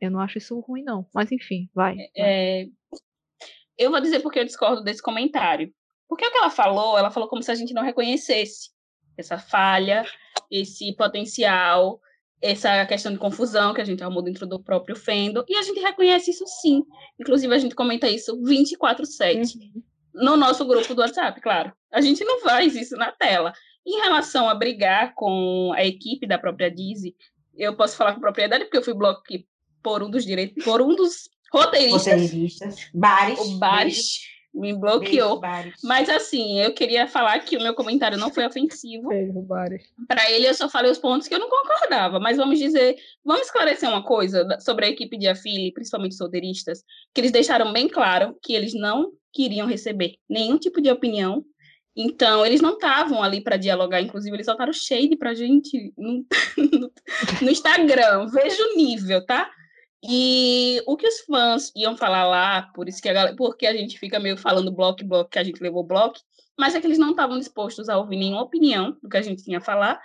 Eu 0.00 0.10
não 0.10 0.20
acho 0.20 0.38
isso 0.38 0.58
ruim, 0.60 0.82
não. 0.82 1.06
Mas, 1.14 1.30
enfim, 1.32 1.68
vai. 1.74 1.96
É, 2.16 2.66
eu 3.78 3.90
vou 3.90 4.00
dizer 4.00 4.20
porque 4.20 4.38
eu 4.38 4.44
discordo 4.44 4.82
desse 4.82 5.02
comentário. 5.02 5.72
Porque 6.08 6.26
o 6.26 6.30
que 6.30 6.36
ela 6.36 6.50
falou, 6.50 6.98
ela 6.98 7.10
falou 7.10 7.28
como 7.28 7.42
se 7.42 7.50
a 7.50 7.54
gente 7.54 7.74
não 7.74 7.82
reconhecesse 7.82 8.70
essa 9.16 9.38
falha, 9.38 10.04
esse 10.50 10.92
potencial, 10.96 12.00
essa 12.40 12.84
questão 12.86 13.12
de 13.12 13.18
confusão 13.18 13.72
que 13.72 13.80
a 13.80 13.84
gente 13.84 14.02
arrumou 14.02 14.22
dentro 14.22 14.46
do 14.46 14.62
próprio 14.62 14.94
Fendo, 14.94 15.44
e 15.48 15.56
a 15.56 15.62
gente 15.62 15.80
reconhece 15.80 16.30
isso 16.30 16.44
sim. 16.46 16.82
Inclusive, 17.18 17.54
a 17.54 17.58
gente 17.58 17.74
comenta 17.74 18.08
isso 18.08 18.36
24-7 18.42 19.56
uhum. 19.56 19.82
no 20.14 20.36
nosso 20.36 20.64
grupo 20.66 20.94
do 20.94 21.00
WhatsApp, 21.00 21.40
claro. 21.40 21.72
A 21.90 22.00
gente 22.00 22.24
não 22.24 22.40
faz 22.40 22.76
isso 22.76 22.96
na 22.96 23.12
tela. 23.12 23.52
Em 23.86 24.00
relação 24.00 24.48
a 24.48 24.54
brigar 24.54 25.14
com 25.14 25.72
a 25.74 25.84
equipe 25.84 26.26
da 26.26 26.38
própria 26.38 26.70
Dizzy, 26.70 27.14
eu 27.56 27.76
posso 27.76 27.96
falar 27.96 28.14
com 28.14 28.20
propriedade, 28.20 28.64
porque 28.64 28.78
eu 28.78 28.82
fui 28.82 28.94
bloqueado 28.94 29.44
por 29.82 30.02
um 30.02 30.10
dos 30.10 30.24
direitos, 30.24 30.64
por 30.64 30.80
um 30.80 30.94
dos 30.94 31.28
roteiristas. 31.54 32.20
Roteiristas. 32.20 32.90
Bares. 32.92 33.38
O 33.38 33.58
Bares 33.58 34.34
me 34.54 34.72
bloqueou. 34.72 35.40
Mas 35.82 36.08
assim, 36.08 36.60
eu 36.60 36.72
queria 36.72 37.08
falar 37.08 37.40
que 37.40 37.56
o 37.56 37.60
meu 37.60 37.74
comentário 37.74 38.16
não 38.16 38.32
foi 38.32 38.46
ofensivo. 38.46 39.08
Para 40.06 40.30
ele, 40.30 40.48
eu 40.48 40.54
só 40.54 40.68
falei 40.68 40.90
os 40.90 40.98
pontos 40.98 41.26
que 41.26 41.34
eu 41.34 41.40
não 41.40 41.50
concordava. 41.50 42.20
Mas 42.20 42.36
vamos 42.36 42.58
dizer, 42.58 42.96
vamos 43.24 43.46
esclarecer 43.46 43.88
uma 43.88 44.04
coisa 44.04 44.46
sobre 44.60 44.86
a 44.86 44.88
equipe 44.88 45.18
de 45.18 45.26
Afili, 45.26 45.72
principalmente 45.72 46.14
solteiristas, 46.14 46.84
que 47.12 47.20
eles 47.20 47.32
deixaram 47.32 47.72
bem 47.72 47.88
claro 47.88 48.36
que 48.42 48.54
eles 48.54 48.72
não 48.74 49.12
queriam 49.32 49.66
receber 49.66 50.14
nenhum 50.28 50.56
tipo 50.56 50.80
de 50.80 50.90
opinião. 50.90 51.44
Então, 51.96 52.44
eles 52.44 52.60
não 52.60 52.74
estavam 52.74 53.22
ali 53.22 53.40
para 53.40 53.56
dialogar, 53.56 54.00
inclusive, 54.00 54.34
eles 54.34 54.46
soltaram 54.46 54.72
shade 54.72 55.16
pra 55.16 55.32
gente 55.32 55.92
no, 55.96 56.26
no 57.40 57.50
Instagram. 57.50 58.26
Veja 58.26 58.60
o 58.64 58.76
nível, 58.76 59.24
tá? 59.24 59.48
E 60.06 60.82
o 60.86 60.96
que 60.96 61.06
os 61.06 61.20
fãs 61.20 61.72
iam 61.74 61.96
falar 61.96 62.26
lá, 62.26 62.62
por 62.74 62.88
isso 62.88 63.00
que 63.00 63.08
a 63.08 63.12
galera, 63.12 63.36
porque 63.36 63.66
a 63.66 63.74
gente 63.74 63.98
fica 63.98 64.20
meio 64.20 64.36
falando 64.36 64.70
bloco 64.70 65.04
bloco 65.04 65.30
que 65.30 65.38
a 65.38 65.44
gente 65.44 65.62
levou 65.62 65.82
bloco, 65.82 66.20
mas 66.58 66.74
é 66.74 66.80
que 66.80 66.86
eles 66.86 66.98
não 66.98 67.10
estavam 67.10 67.38
dispostos 67.38 67.88
a 67.88 67.96
ouvir 67.96 68.16
nenhuma 68.16 68.42
opinião 68.42 68.96
do 69.02 69.08
que 69.08 69.16
a 69.16 69.22
gente 69.22 69.42
tinha 69.42 69.58
a 69.58 69.62
falar. 69.62 70.00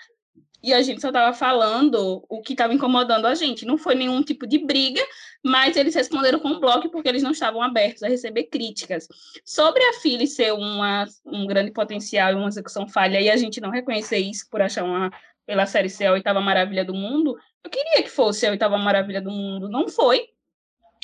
E 0.61 0.73
a 0.73 0.81
gente 0.81 0.99
só 0.99 1.07
estava 1.07 1.33
falando 1.33 2.25
o 2.27 2.41
que 2.41 2.53
estava 2.53 2.73
incomodando 2.73 3.25
a 3.25 3.35
gente. 3.35 3.65
Não 3.65 3.77
foi 3.77 3.95
nenhum 3.95 4.21
tipo 4.21 4.45
de 4.45 4.57
briga, 4.57 5.01
mas 5.43 5.77
eles 5.77 5.95
responderam 5.95 6.39
com 6.39 6.59
bloco 6.59 6.89
porque 6.89 7.07
eles 7.07 7.23
não 7.23 7.31
estavam 7.31 7.61
abertos 7.61 8.03
a 8.03 8.09
receber 8.09 8.45
críticas. 8.45 9.07
Sobre 9.45 9.81
a 9.83 9.93
Philly 10.01 10.27
ser 10.27 10.53
uma, 10.53 11.05
um 11.25 11.45
grande 11.45 11.71
potencial 11.71 12.31
e 12.31 12.35
uma 12.35 12.49
execução 12.49 12.87
falha, 12.87 13.21
e 13.21 13.29
a 13.29 13.37
gente 13.37 13.61
não 13.61 13.69
reconhecer 13.69 14.17
isso 14.17 14.47
por 14.49 14.61
achar 14.61 14.83
uma 14.83 15.11
pela 15.45 15.65
série 15.65 15.89
ser 15.89 16.05
a 16.05 16.11
oitava 16.11 16.39
maravilha 16.39 16.85
do 16.85 16.93
mundo, 16.93 17.35
eu 17.63 17.69
queria 17.69 18.03
que 18.03 18.09
fosse 18.09 18.45
a 18.45 18.51
oitava 18.51 18.77
maravilha 18.77 19.21
do 19.21 19.31
mundo. 19.31 19.69
Não 19.69 19.87
foi. 19.87 20.27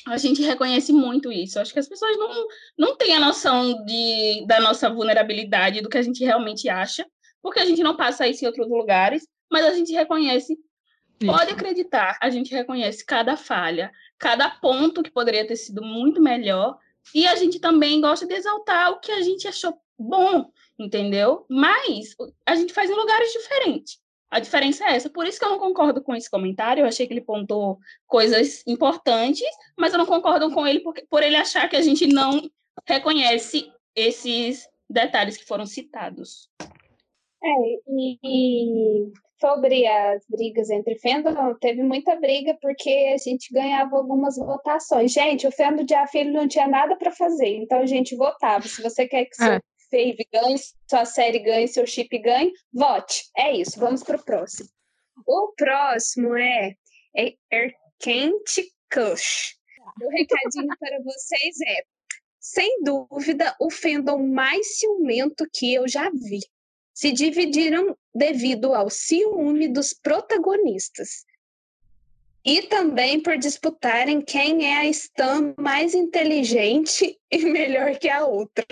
A 0.07 0.17
gente 0.17 0.41
reconhece 0.41 0.93
muito 0.93 1.31
isso. 1.31 1.59
Acho 1.59 1.73
que 1.73 1.79
as 1.79 1.87
pessoas 1.87 2.17
não, 2.17 2.47
não 2.77 2.95
têm 2.95 3.15
a 3.15 3.19
noção 3.19 3.83
de, 3.85 4.45
da 4.45 4.59
nossa 4.59 4.89
vulnerabilidade, 4.89 5.81
do 5.81 5.89
que 5.89 5.97
a 5.97 6.01
gente 6.01 6.23
realmente 6.23 6.69
acha, 6.69 7.05
porque 7.41 7.59
a 7.59 7.65
gente 7.65 7.81
não 7.81 7.95
passa 7.95 8.27
isso 8.27 8.43
em 8.43 8.47
outros 8.47 8.69
lugares, 8.69 9.27
mas 9.51 9.65
a 9.65 9.73
gente 9.73 9.91
reconhece. 9.91 10.53
Isso. 11.19 11.31
Pode 11.31 11.51
acreditar, 11.51 12.17
a 12.21 12.29
gente 12.29 12.53
reconhece 12.53 13.05
cada 13.05 13.37
falha, 13.37 13.91
cada 14.19 14.49
ponto 14.49 15.01
que 15.01 15.09
poderia 15.09 15.47
ter 15.47 15.55
sido 15.55 15.81
muito 15.81 16.21
melhor, 16.21 16.77
e 17.13 17.25
a 17.25 17.35
gente 17.35 17.59
também 17.59 18.01
gosta 18.01 18.27
de 18.27 18.33
exaltar 18.33 18.91
o 18.91 18.99
que 18.99 19.11
a 19.11 19.21
gente 19.21 19.47
achou 19.47 19.79
bom, 19.97 20.51
entendeu? 20.77 21.45
Mas 21.49 22.15
a 22.45 22.55
gente 22.55 22.73
faz 22.73 22.89
em 22.89 22.95
lugares 22.95 23.31
diferentes. 23.31 23.99
A 24.35 24.39
diferença 24.41 24.83
é 24.83 24.97
essa. 24.97 25.09
Por 25.09 25.25
isso 25.25 25.39
que 25.39 25.45
eu 25.45 25.49
não 25.49 25.57
concordo 25.57 26.03
com 26.03 26.13
esse 26.13 26.29
comentário. 26.29 26.81
Eu 26.81 26.87
achei 26.87 27.07
que 27.07 27.13
ele 27.13 27.21
pontou 27.21 27.79
coisas 28.05 28.67
importantes, 28.67 29.47
mas 29.77 29.93
eu 29.93 29.97
não 29.97 30.05
concordo 30.05 30.51
com 30.51 30.67
ele 30.67 30.81
por, 30.81 30.93
por 31.09 31.23
ele 31.23 31.37
achar 31.37 31.69
que 31.69 31.75
a 31.77 31.81
gente 31.81 32.05
não 32.05 32.41
reconhece 32.85 33.71
esses 33.95 34.67
detalhes 34.89 35.37
que 35.37 35.45
foram 35.45 35.65
citados. 35.65 36.49
É, 36.61 37.47
e, 37.87 39.09
sobre 39.39 39.87
as 39.87 40.25
brigas 40.27 40.69
entre 40.69 40.99
fandom, 40.99 41.55
teve 41.55 41.81
muita 41.81 42.17
briga 42.17 42.57
porque 42.61 43.13
a 43.13 43.17
gente 43.17 43.53
ganhava 43.53 43.95
algumas 43.95 44.35
votações. 44.35 45.13
Gente, 45.13 45.47
o 45.47 45.51
fandom 45.53 45.85
de 45.85 45.93
Afilho 45.93 46.33
não 46.33 46.45
tinha 46.45 46.67
nada 46.67 46.97
para 46.97 47.13
fazer, 47.13 47.55
então 47.55 47.79
a 47.79 47.85
gente 47.85 48.17
votava. 48.17 48.67
Se 48.67 48.81
você 48.81 49.07
quer 49.07 49.23
que 49.23 49.41
é 49.41 49.61
fave 49.89 50.27
ganhe, 50.31 50.57
sua 50.89 51.05
série 51.05 51.39
ganhe, 51.39 51.67
seu 51.67 51.85
chip 51.85 52.17
ganhe, 52.19 52.51
vote. 52.73 53.23
É 53.37 53.55
isso, 53.55 53.79
vamos 53.79 54.03
para 54.03 54.17
o 54.17 54.23
próximo. 54.23 54.69
O 55.25 55.53
próximo 55.55 56.35
é, 56.35 56.75
é 57.15 57.33
Erkent 57.51 58.67
Kush. 58.91 59.55
O 60.01 60.09
recadinho 60.09 60.67
para 60.79 60.99
vocês 61.03 61.55
é, 61.67 61.83
sem 62.39 62.83
dúvida, 62.83 63.55
o 63.59 63.71
fandom 63.71 64.27
mais 64.27 64.77
ciumento 64.77 65.47
que 65.51 65.73
eu 65.73 65.87
já 65.87 66.09
vi. 66.11 66.39
Se 66.93 67.11
dividiram 67.11 67.97
devido 68.13 68.73
ao 68.73 68.89
ciúme 68.89 69.67
dos 69.67 69.93
protagonistas 69.93 71.25
e 72.45 72.61
também 72.63 73.19
por 73.19 73.37
disputarem 73.37 74.21
quem 74.21 74.71
é 74.71 74.77
a 74.77 74.85
Stan 74.85 75.55
mais 75.57 75.95
inteligente 75.95 77.17
e 77.31 77.39
melhor 77.39 77.97
que 77.97 78.07
a 78.07 78.23
outra. 78.25 78.63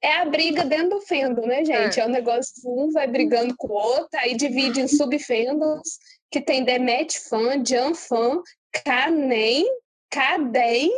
É 0.00 0.18
a 0.18 0.24
briga 0.24 0.64
dentro 0.64 0.90
do 0.90 1.00
fandom, 1.00 1.44
né, 1.44 1.64
gente? 1.64 1.98
É, 1.98 2.04
é 2.04 2.06
um 2.06 2.10
negócio, 2.10 2.54
um 2.64 2.92
vai 2.92 3.08
brigando 3.08 3.54
com 3.56 3.68
o 3.68 3.72
outro, 3.72 4.20
aí 4.20 4.36
divide 4.36 4.80
em 4.80 4.86
subfandoms, 4.86 5.98
que 6.30 6.40
tem 6.40 6.64
Demet 6.64 7.18
Fan, 7.18 7.64
Jan 7.66 7.94
Fan, 7.94 8.42
Kanem, 8.84 9.66
Kadem 10.08 10.92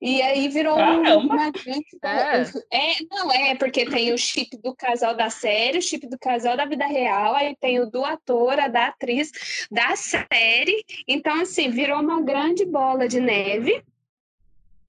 e 0.00 0.22
aí 0.22 0.48
virou 0.48 0.76
Caramba. 0.76 1.16
uma 1.16 1.50
grande. 1.50 1.86
É. 2.02 2.42
é, 2.72 2.94
não 3.10 3.32
é, 3.32 3.54
porque 3.56 3.84
tem 3.84 4.12
o 4.12 4.18
chip 4.18 4.56
do 4.58 4.74
casal 4.74 5.14
da 5.16 5.28
série, 5.28 5.78
o 5.78 5.82
chip 5.82 6.06
do 6.06 6.18
casal 6.18 6.56
da 6.56 6.64
vida 6.64 6.86
real, 6.86 7.34
aí 7.34 7.56
tem 7.56 7.80
o 7.80 7.86
do 7.86 8.04
ator, 8.04 8.58
a 8.60 8.68
da 8.68 8.86
atriz 8.86 9.66
da 9.70 9.96
série. 9.96 10.84
Então, 11.06 11.40
assim, 11.40 11.70
virou 11.70 12.00
uma 12.00 12.22
grande 12.22 12.64
bola 12.64 13.08
de 13.08 13.20
neve. 13.20 13.82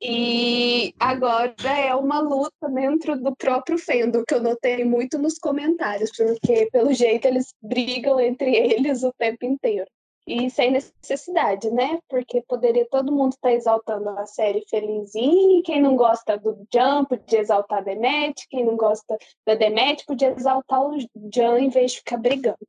E 0.02 0.94
agora 0.98 1.54
é 1.68 1.94
uma 1.94 2.22
luta 2.22 2.70
dentro 2.70 3.22
do 3.22 3.36
próprio 3.36 3.78
fandom, 3.78 4.24
que 4.26 4.34
eu 4.34 4.42
notei 4.42 4.86
muito 4.86 5.18
nos 5.18 5.38
comentários, 5.38 6.10
porque 6.16 6.70
pelo 6.72 6.94
jeito 6.94 7.26
eles 7.26 7.54
brigam 7.62 8.18
entre 8.18 8.56
eles 8.56 9.04
o 9.04 9.12
tempo 9.12 9.46
inteiro. 9.46 9.90
E 10.32 10.48
sem 10.52 10.70
necessidade, 10.70 11.72
né? 11.72 12.00
Porque 12.08 12.44
poderia 12.44 12.88
todo 12.88 13.12
mundo 13.12 13.32
estar 13.32 13.50
tá 13.50 13.52
exaltando 13.52 14.10
a 14.10 14.28
série 14.28 14.64
felizinho, 14.70 15.64
quem 15.64 15.82
não 15.82 15.96
gosta 15.96 16.38
do 16.38 16.68
Jan 16.72 17.04
podia 17.06 17.40
exaltar 17.40 17.80
a 17.80 17.82
Demet, 17.82 18.48
quem 18.48 18.64
não 18.64 18.78
gosta 18.78 19.18
da 19.44 19.56
Demet 19.56 20.06
podia 20.06 20.30
exaltar 20.30 20.86
o 20.86 21.00
Jan 21.34 21.60
em 21.60 21.70
vez 21.70 21.94
de 21.94 21.98
ficar 21.98 22.18
brigando. 22.18 22.60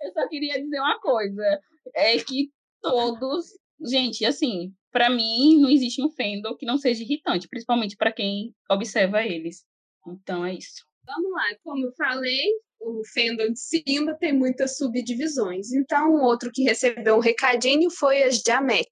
Eu 0.00 0.10
só 0.14 0.26
queria 0.26 0.58
dizer 0.58 0.80
uma 0.80 0.98
coisa, 1.00 1.60
é 1.94 2.16
que 2.16 2.50
todos, 2.80 3.58
gente, 3.82 4.24
assim, 4.24 4.72
para 4.90 5.10
mim 5.10 5.60
não 5.60 5.68
existe 5.68 6.02
um 6.02 6.08
fandom 6.08 6.56
que 6.56 6.64
não 6.64 6.78
seja 6.78 7.02
irritante, 7.02 7.46
principalmente 7.46 7.94
para 7.94 8.10
quem 8.10 8.54
observa 8.70 9.22
eles. 9.22 9.66
Então 10.06 10.46
é 10.46 10.54
isso. 10.54 10.86
Vamos 11.06 11.30
lá, 11.32 11.44
como 11.62 11.86
eu 11.86 11.92
falei, 11.92 12.42
o 12.80 13.02
fandom 13.12 13.52
de 13.52 13.60
cima 13.60 14.14
tem 14.18 14.32
muitas 14.32 14.76
subdivisões. 14.76 15.72
Então, 15.72 16.14
outro 16.14 16.50
que 16.52 16.62
recebeu 16.62 17.16
um 17.16 17.20
recadinho 17.20 17.90
foi 17.90 18.22
as 18.22 18.38
Jamet 18.38 18.90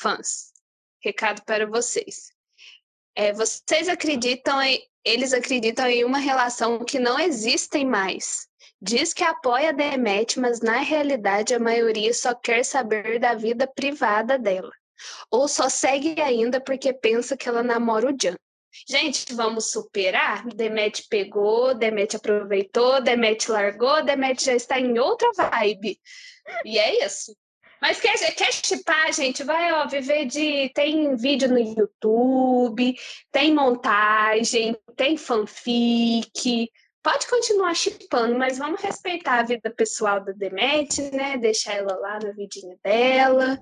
fãs. 0.00 0.52
Recado 1.02 1.42
para 1.44 1.66
vocês. 1.66 2.30
É, 3.14 3.32
vocês 3.32 3.88
acreditam 3.88 4.60
em, 4.62 4.80
eles 5.04 5.32
acreditam 5.32 5.86
em 5.86 6.04
uma 6.04 6.18
relação 6.18 6.84
que 6.84 6.98
não 6.98 7.18
existem 7.18 7.86
mais. 7.86 8.46
Diz 8.80 9.12
que 9.12 9.24
apoia 9.24 9.70
a 9.70 9.72
Demet, 9.72 10.38
mas 10.38 10.60
na 10.60 10.78
realidade 10.78 11.54
a 11.54 11.58
maioria 11.58 12.14
só 12.14 12.34
quer 12.34 12.64
saber 12.64 13.18
da 13.18 13.34
vida 13.34 13.66
privada 13.66 14.38
dela. 14.38 14.72
Ou 15.30 15.48
só 15.48 15.68
segue 15.68 16.20
ainda 16.20 16.60
porque 16.60 16.92
pensa 16.92 17.36
que 17.36 17.48
ela 17.48 17.62
namora 17.62 18.10
o 18.10 18.16
Jan. 18.18 18.36
Gente, 18.88 19.34
vamos 19.34 19.70
superar? 19.70 20.46
Demet 20.46 21.06
pegou, 21.08 21.74
Demet 21.74 22.16
aproveitou, 22.16 23.02
Demet 23.02 23.50
largou, 23.50 24.04
Demet 24.04 24.44
já 24.44 24.54
está 24.54 24.78
em 24.78 24.98
outra 24.98 25.30
vibe. 25.32 25.98
E 26.64 26.78
é 26.78 27.04
isso. 27.04 27.36
Mas 27.80 27.98
quer, 27.98 28.14
quer 28.34 28.52
chipar, 28.52 29.12
gente? 29.12 29.42
Vai, 29.42 29.72
ó, 29.72 29.86
viver 29.88 30.26
de. 30.26 30.70
Tem 30.74 31.16
vídeo 31.16 31.48
no 31.48 31.58
YouTube, 31.58 32.94
tem 33.32 33.54
montagem, 33.54 34.76
tem 34.96 35.16
fanfic. 35.16 36.70
Pode 37.02 37.26
continuar 37.26 37.74
chipando, 37.74 38.38
mas 38.38 38.58
vamos 38.58 38.82
respeitar 38.82 39.38
a 39.38 39.42
vida 39.42 39.70
pessoal 39.70 40.22
da 40.22 40.32
Demet, 40.32 41.10
né? 41.12 41.38
Deixar 41.38 41.76
ela 41.76 41.96
lá 41.96 42.18
na 42.22 42.32
vidinha 42.32 42.76
dela. 42.84 43.58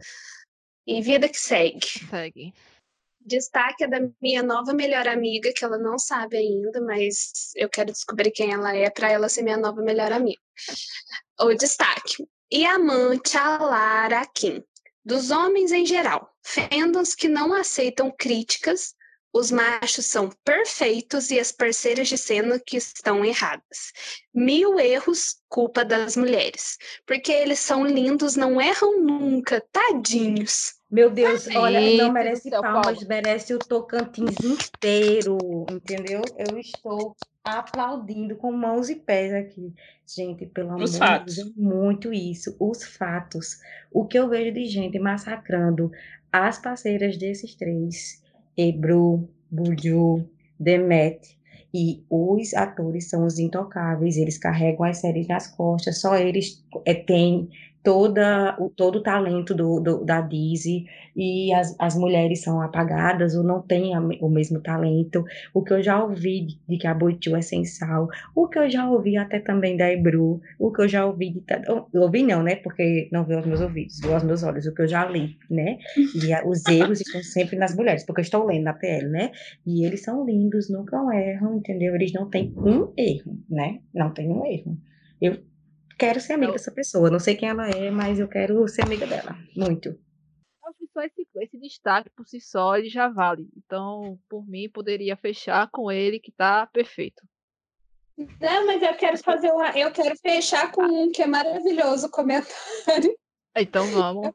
E 0.85 1.01
vida 1.01 1.29
que 1.29 1.39
segue. 1.39 1.87
Segue. 2.11 2.53
Destaque 3.29 3.85
é 3.85 3.87
da 3.87 4.01
minha 4.23 4.43
nova 4.43 4.73
melhor 4.73 5.07
amiga, 5.07 5.53
que 5.55 5.63
ela 5.63 5.77
não 5.77 5.99
sabe 5.99 6.39
ainda, 6.39 6.81
mas 6.81 7.53
eu 7.55 7.69
quero 7.69 7.93
descobrir 7.93 8.31
quem 8.31 8.53
ela 8.53 8.75
é 8.75 8.89
para 8.89 9.11
ela 9.11 9.29
ser 9.29 9.43
minha 9.43 9.59
nova 9.59 9.83
melhor 9.83 10.11
amiga. 10.13 10.41
O 11.39 11.53
destaque 11.53 12.27
e 12.51 12.65
amante 12.65 13.37
Lara 13.37 14.27
Kim. 14.35 14.65
Dos 15.05 15.31
homens 15.31 15.73
em 15.73 15.85
geral, 15.85 16.35
fandoms 16.43 17.15
que 17.15 17.29
não 17.29 17.53
aceitam 17.53 18.11
críticas, 18.11 18.95
os 19.31 19.51
machos 19.51 20.07
são 20.07 20.31
perfeitos 20.43 21.31
e 21.31 21.39
as 21.39 21.53
parceiras 21.53 22.09
de 22.09 22.17
cena 22.17 22.59
que 22.59 22.79
estão 22.79 23.23
erradas. 23.23 23.93
Mil 24.35 24.81
erros, 24.81 25.37
culpa 25.49 25.85
das 25.85 26.17
mulheres. 26.17 26.79
Porque 27.07 27.31
eles 27.31 27.59
são 27.59 27.87
lindos, 27.87 28.37
não 28.37 28.59
erram 28.59 29.03
nunca, 29.03 29.63
tadinhos. 29.71 30.78
Meu 30.91 31.11
Deus, 31.11 31.47
olha, 31.55 31.81
não 31.99 32.13
merece 32.13 32.51
palmas, 32.51 33.05
merece 33.05 33.53
o 33.53 33.59
Tocantins 33.59 34.37
inteiro, 34.43 35.37
entendeu? 35.71 36.23
Eu 36.39 36.59
estou 36.59 37.15
aplaudindo 37.45 38.37
com 38.37 38.51
mãos 38.53 38.89
e 38.89 38.97
pés 38.97 39.33
aqui. 39.35 39.75
Gente, 40.07 40.47
pelo 40.47 40.71
amor 40.71 40.85
de 40.85 40.99
Deus, 40.99 41.39
é 41.39 41.45
muito 41.57 42.11
isso. 42.11 42.57
Os 42.59 42.85
fatos. 42.85 43.59
O 43.93 44.07
que 44.07 44.19
eu 44.19 44.31
vejo 44.31 44.53
de 44.53 44.65
gente 44.65 44.99
massacrando 44.99 45.93
as 46.33 46.59
parceiras 46.59 47.19
desses 47.19 47.55
três, 47.55 48.23
Ebru, 48.57 49.29
Buju, 49.51 50.27
Demet, 50.59 51.39
e 51.73 52.03
os 52.09 52.55
atores 52.55 53.11
são 53.11 53.27
os 53.27 53.39
intocáveis, 53.39 54.17
eles 54.17 54.39
carregam 54.39 54.85
as 54.85 54.99
séries 54.99 55.29
nas 55.29 55.47
costas, 55.47 56.01
só 56.01 56.17
eles 56.17 56.65
é, 56.87 56.95
têm 56.95 57.51
toda, 57.83 58.57
o, 58.59 58.71
todo 58.71 58.97
o 58.97 59.03
talento 59.03 59.55
do, 59.55 59.81
do, 59.81 60.05
da 60.05 60.21
Dizzy 60.21 60.87
e 61.17 61.53
as, 61.53 61.75
as 61.79 61.97
mulheres 61.97 62.43
são 62.43 62.61
apagadas 62.61 63.35
ou 63.35 63.43
não 63.43 63.63
têm 63.63 63.95
a, 63.95 64.01
o 64.01 64.29
mesmo 64.29 64.61
talento. 64.61 65.25
O 65.55 65.63
que 65.63 65.73
eu 65.73 65.83
já 65.83 66.03
ouvi 66.03 66.47
de, 66.47 66.59
de 66.69 66.77
que 66.77 66.87
a 66.87 66.95
Boitiu 66.95 67.37
é 67.37 67.43
sem 67.43 67.65
sal, 67.65 68.09
o 68.35 68.49
que 68.49 68.59
eu 68.59 68.69
já 68.69 68.89
ouvi 68.89 69.17
até 69.17 69.39
também 69.39 69.77
da 69.77 69.91
Ebru, 69.91 70.41
o 70.59 70.73
que 70.73 70.83
eu 70.83 70.89
já 70.89 71.07
ouvi 71.07 71.31
de. 71.31 71.43
Ouvi 71.95 72.23
não, 72.23 72.43
né? 72.43 72.57
Porque 72.57 73.09
não 73.13 73.25
veio 73.25 73.39
aos 73.39 73.47
meus 73.47 73.61
ouvidos, 73.61 74.01
veio 74.01 74.15
aos 74.15 74.25
meus 74.25 74.43
olhos, 74.43 74.67
o 74.67 74.75
que 74.75 74.83
eu 74.83 74.89
já 74.89 75.07
li, 75.07 75.37
né? 75.51 75.79
E 76.15 76.33
a, 76.33 76.47
os 76.47 76.67
erros 76.67 77.01
estão 77.01 77.23
sempre 77.23 77.57
nas 77.57 77.75
mulheres, 77.75 78.05
porque 78.05 78.21
eu 78.21 78.25
estou 78.25 78.45
lendo 78.45 78.65
na 78.65 78.73
PL, 78.73 79.09
né? 79.09 79.33
E 79.67 79.85
eles 79.85 80.03
são 80.03 80.25
lindos, 80.25 80.69
nunca 80.69 80.97
erram, 81.15 81.57
entendeu? 81.57 81.95
Eles 81.95 82.13
não 82.13 82.29
têm 82.29 82.53
um 82.57 82.93
erro, 82.97 83.39
né? 83.49 83.81
Não 83.95 84.11
tem 84.13 84.29
um 84.29 84.45
erro. 84.45 84.77
Eu 85.21 85.39
quero 85.99 86.21
ser 86.21 86.35
amiga 86.35 86.53
dessa 86.53 86.71
pessoa. 86.71 87.11
Não 87.11 87.19
sei 87.19 87.35
quem 87.35 87.49
ela 87.49 87.69
é, 87.69 87.91
mas 87.91 88.19
eu 88.19 88.29
quero 88.29 88.67
ser 88.69 88.83
amiga 88.83 89.07
dela. 89.07 89.37
Muito. 89.57 89.99
Só 90.93 91.03
esse, 91.03 91.27
esse 91.37 91.59
destaque 91.59 92.11
por 92.11 92.27
si 92.27 92.41
só 92.41 92.77
ele 92.77 92.89
já 92.89 93.09
vale. 93.09 93.49
Então, 93.57 94.19
por 94.29 94.47
mim, 94.49 94.69
poderia 94.69 95.17
fechar 95.17 95.69
com 95.71 95.91
ele 95.91 96.19
que 96.19 96.33
tá 96.33 96.67
perfeito. 96.67 97.23
Não, 98.17 98.67
mas 98.67 98.83
eu 98.83 98.95
quero 98.97 99.17
fazer 99.19 99.53
uma. 99.53 99.71
Eu 99.79 99.93
quero 99.93 100.17
fechar 100.17 100.73
com 100.73 100.83
um 100.83 101.13
que 101.13 101.23
é 101.23 101.27
maravilhoso 101.27 102.11
comentário. 102.11 103.17
Então 103.57 103.87
vamos. 103.93 104.33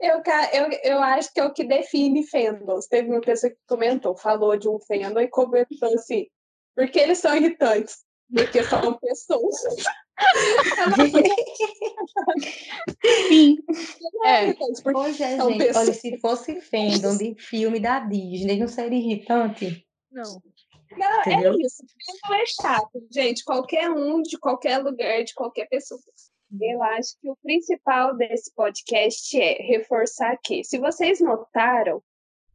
Eu, 0.00 0.22
eu, 0.52 0.70
eu 0.84 1.02
acho 1.02 1.32
que 1.32 1.40
é 1.40 1.44
o 1.44 1.52
que 1.52 1.64
define 1.64 2.26
fandoms. 2.26 2.86
Teve 2.86 3.10
uma 3.10 3.20
pessoa 3.20 3.50
que 3.50 3.58
comentou, 3.66 4.16
falou 4.16 4.56
de 4.56 4.68
um 4.68 4.78
fandom 4.80 5.20
e 5.20 5.28
comentou 5.28 5.92
assim, 5.94 6.28
porque 6.74 6.98
eles 6.98 7.18
são 7.18 7.36
irritantes. 7.36 8.04
Porque 8.32 8.62
são 8.64 8.94
pessoas. 8.98 9.56
Sim. 13.28 13.58
É. 14.24 14.52
Pois 14.92 15.20
é, 15.20 15.36
gente. 15.36 15.76
Olha, 15.76 15.92
se 15.92 16.18
fosse 16.18 16.60
fandom 16.60 17.16
de 17.16 17.34
filme 17.36 17.80
da 17.80 18.00
Disney, 18.00 18.58
não 18.58 18.68
seria 18.68 18.98
irritante? 18.98 19.86
Não. 20.10 20.42
Não, 20.96 21.20
é 21.20 21.20
Entendeu? 21.20 21.54
é 21.54 21.56
isso. 21.64 21.84
Não 22.28 22.34
é 22.34 22.44
chato, 22.46 23.06
gente. 23.10 23.44
Qualquer 23.44 23.90
um, 23.90 24.22
de 24.22 24.38
qualquer 24.38 24.78
lugar, 24.78 25.24
de 25.24 25.34
qualquer 25.34 25.66
pessoa. 25.68 26.00
Eu 26.60 26.82
acho 26.82 27.18
que 27.18 27.30
o 27.30 27.36
principal 27.42 28.14
desse 28.14 28.52
podcast 28.54 29.40
é 29.40 29.54
reforçar 29.62 30.36
que, 30.42 30.62
se 30.62 30.78
vocês 30.78 31.18
notaram, 31.18 32.02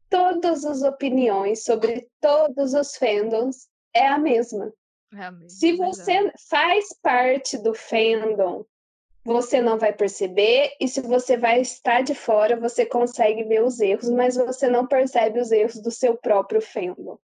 todas 0.09 0.63
as 0.65 0.83
opiniões 0.83 1.63
sobre 1.63 2.07
todos 2.21 2.73
os 2.73 2.95
fandoms 2.95 3.67
é 3.93 4.07
a 4.07 4.19
mesma. 4.19 4.71
É 5.13 5.31
Se 5.47 5.73
você 5.73 6.31
faz 6.49 6.85
parte 7.01 7.57
do 7.57 7.73
fandom, 7.73 8.65
você 9.23 9.61
não 9.61 9.77
vai 9.77 9.91
perceber, 9.91 10.71
e 10.79 10.87
se 10.87 11.01
você 11.01 11.35
vai 11.35 11.59
estar 11.59 12.01
de 12.01 12.15
fora, 12.15 12.57
você 12.57 12.85
consegue 12.85 13.43
ver 13.43 13.61
os 13.61 13.79
erros, 13.79 14.09
mas 14.09 14.37
você 14.37 14.69
não 14.69 14.87
percebe 14.87 15.39
os 15.39 15.51
erros 15.51 15.81
do 15.81 15.91
seu 15.91 16.15
próprio 16.17 16.61
fandom. 16.61 17.17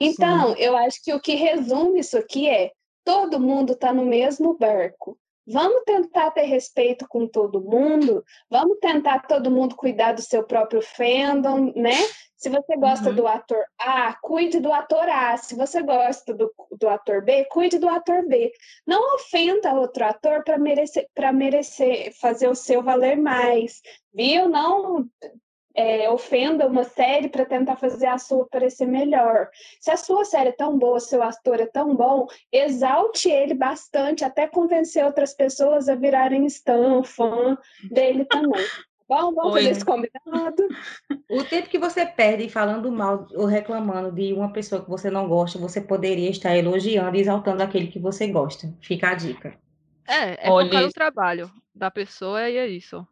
Então, 0.00 0.54
Sim. 0.54 0.62
eu 0.62 0.76
acho 0.76 1.02
que 1.02 1.12
o 1.12 1.20
que 1.20 1.34
resume 1.34 2.00
isso 2.00 2.16
aqui 2.16 2.48
é: 2.48 2.70
todo 3.04 3.40
mundo 3.40 3.72
está 3.72 3.92
no 3.92 4.04
mesmo 4.04 4.56
barco. 4.56 5.18
Vamos 5.50 5.82
tentar 5.84 6.30
ter 6.30 6.42
respeito 6.42 7.08
com 7.08 7.26
todo 7.26 7.60
mundo, 7.60 8.22
vamos 8.50 8.78
tentar 8.80 9.26
todo 9.26 9.50
mundo 9.50 9.74
cuidar 9.74 10.12
do 10.12 10.20
seu 10.20 10.44
próprio 10.44 10.82
fandom, 10.82 11.72
né? 11.74 11.96
Se 12.38 12.48
você 12.48 12.76
gosta 12.76 13.10
uhum. 13.10 13.16
do 13.16 13.26
ator 13.26 13.64
A, 13.80 14.14
cuide 14.14 14.60
do 14.60 14.72
ator 14.72 15.08
A. 15.08 15.36
Se 15.36 15.56
você 15.56 15.82
gosta 15.82 16.32
do, 16.32 16.52
do 16.78 16.88
ator 16.88 17.22
B, 17.22 17.44
cuide 17.46 17.78
do 17.78 17.88
ator 17.88 18.24
B. 18.26 18.52
Não 18.86 19.16
ofenda 19.16 19.74
outro 19.74 20.04
ator 20.04 20.44
para 20.44 20.56
merecer, 20.56 21.08
merecer 21.34 22.14
fazer 22.18 22.48
o 22.48 22.54
seu 22.54 22.80
valer 22.80 23.16
mais, 23.16 23.82
viu? 24.14 24.48
Não 24.48 25.04
é, 25.78 26.10
ofenda 26.10 26.66
uma 26.66 26.82
série 26.82 27.28
para 27.28 27.46
tentar 27.46 27.76
fazer 27.76 28.06
a 28.06 28.18
sua 28.18 28.44
parecer 28.48 28.86
melhor. 28.86 29.48
Se 29.80 29.92
a 29.92 29.96
sua 29.96 30.24
série 30.24 30.48
é 30.48 30.52
tão 30.52 30.76
boa, 30.76 30.98
seu 30.98 31.22
ator 31.22 31.60
é 31.60 31.66
tão 31.66 31.94
bom, 31.94 32.26
exalte 32.50 33.30
ele 33.30 33.54
bastante 33.54 34.24
até 34.24 34.48
convencer 34.48 35.04
outras 35.04 35.32
pessoas 35.34 35.88
a 35.88 35.94
virarem 35.94 36.46
stan, 36.46 37.04
fã 37.04 37.56
dele 37.90 38.24
também. 38.24 38.60
Vamos 39.08 39.42
Oi. 39.42 39.52
fazer 39.52 39.70
esse 39.70 39.84
combinado. 39.84 40.68
O 41.30 41.42
tempo 41.42 41.70
que 41.70 41.78
você 41.78 42.04
perde 42.04 42.48
falando 42.50 42.92
mal 42.92 43.26
ou 43.34 43.46
reclamando 43.46 44.12
de 44.12 44.34
uma 44.34 44.52
pessoa 44.52 44.84
que 44.84 44.90
você 44.90 45.10
não 45.10 45.26
gosta, 45.26 45.58
você 45.58 45.80
poderia 45.80 46.28
estar 46.28 46.54
elogiando 46.54 47.16
e 47.16 47.20
exaltando 47.20 47.62
aquele 47.62 47.86
que 47.86 47.98
você 47.98 48.28
gosta. 48.28 48.70
Fica 48.82 49.10
a 49.10 49.14
dica. 49.14 49.58
É, 50.06 50.48
é 50.48 50.50
Olhe... 50.50 50.68
focar 50.68 50.82
no 50.82 50.92
trabalho 50.92 51.50
da 51.74 51.90
pessoa 51.90 52.48
e 52.50 52.58
é 52.58 52.66
isso. 52.66 53.06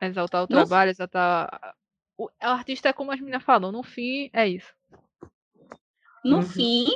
Exaltar 0.00 0.42
o 0.42 0.48
trabalho, 0.48 0.90
exaltar. 0.90 1.76
O, 2.18 2.28
artista 2.40 2.88
é 2.88 2.92
como 2.92 3.12
as 3.12 3.20
meninas 3.20 3.44
falam, 3.44 3.70
no 3.70 3.84
fim 3.84 4.28
é 4.32 4.48
isso. 4.48 4.74
No 6.24 6.38
uhum. 6.38 6.42
fim, 6.42 6.86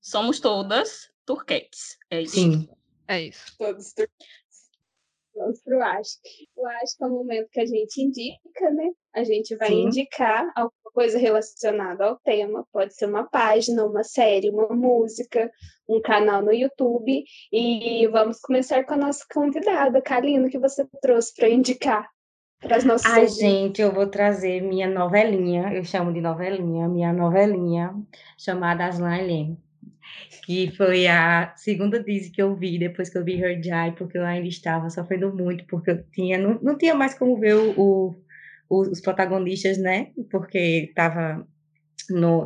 somos 0.00 0.38
todas 0.38 1.10
turquetes. 1.26 1.98
É 2.10 2.22
isso. 2.22 2.34
Sim. 2.34 2.68
É 3.08 3.22
isso. 3.22 3.56
Todos 3.58 3.92
turquetes 3.92 4.38
vamos 5.38 5.60
para 5.60 5.76
o 5.76 5.82
Acho. 6.66 6.82
Acho 6.82 7.04
é 7.04 7.06
o 7.06 7.10
momento 7.10 7.48
que 7.50 7.60
a 7.60 7.66
gente 7.66 8.00
indica, 8.02 8.70
né? 8.70 8.90
A 9.14 9.24
gente 9.24 9.56
vai 9.56 9.68
Sim. 9.68 9.86
indicar 9.86 10.50
alguma 10.54 10.90
coisa 10.92 11.18
relacionada 11.18 12.04
ao 12.04 12.18
tema. 12.20 12.66
Pode 12.72 12.94
ser 12.94 13.06
uma 13.06 13.24
página, 13.24 13.84
uma 13.84 14.04
série, 14.04 14.50
uma 14.50 14.68
música, 14.68 15.50
um 15.88 16.00
canal 16.00 16.42
no 16.42 16.52
YouTube. 16.52 17.24
E 17.52 18.06
vamos 18.08 18.40
começar 18.40 18.84
com 18.84 18.94
a 18.94 18.98
nossa 18.98 19.24
convidada, 19.32 20.00
Kalina, 20.02 20.48
que 20.48 20.58
você 20.58 20.86
trouxe 21.00 21.34
para 21.34 21.48
indicar 21.48 22.08
para 22.60 22.76
as 22.76 22.84
nossas. 22.84 23.10
Ai, 23.10 23.28
gente, 23.28 23.80
eu 23.80 23.92
vou 23.92 24.06
trazer 24.06 24.60
minha 24.60 24.88
novelinha, 24.88 25.72
eu 25.72 25.84
chamo 25.84 26.12
de 26.12 26.20
novelinha, 26.20 26.88
minha 26.88 27.12
novelinha, 27.12 27.94
chamada 28.36 28.86
Aslan 28.86 29.16
Helene 29.16 29.67
que 30.44 30.70
foi 30.76 31.06
a 31.06 31.52
segunda 31.56 32.02
Disney 32.02 32.30
que 32.30 32.42
eu 32.42 32.54
vi 32.56 32.78
depois 32.78 33.08
que 33.08 33.18
eu 33.18 33.24
vi 33.24 33.40
Her 33.40 33.60
Die, 33.60 33.94
porque 33.96 34.18
eu 34.18 34.24
ainda 34.24 34.48
estava 34.48 34.90
sofrendo 34.90 35.34
muito, 35.34 35.64
porque 35.66 35.90
eu 35.90 36.02
tinha, 36.12 36.38
não, 36.38 36.58
não 36.62 36.76
tinha 36.76 36.94
mais 36.94 37.14
como 37.14 37.38
ver 37.38 37.54
o, 37.54 38.14
o, 38.68 38.80
os 38.80 39.00
protagonistas, 39.00 39.78
né? 39.78 40.08
Porque 40.30 40.88
estava 40.88 41.46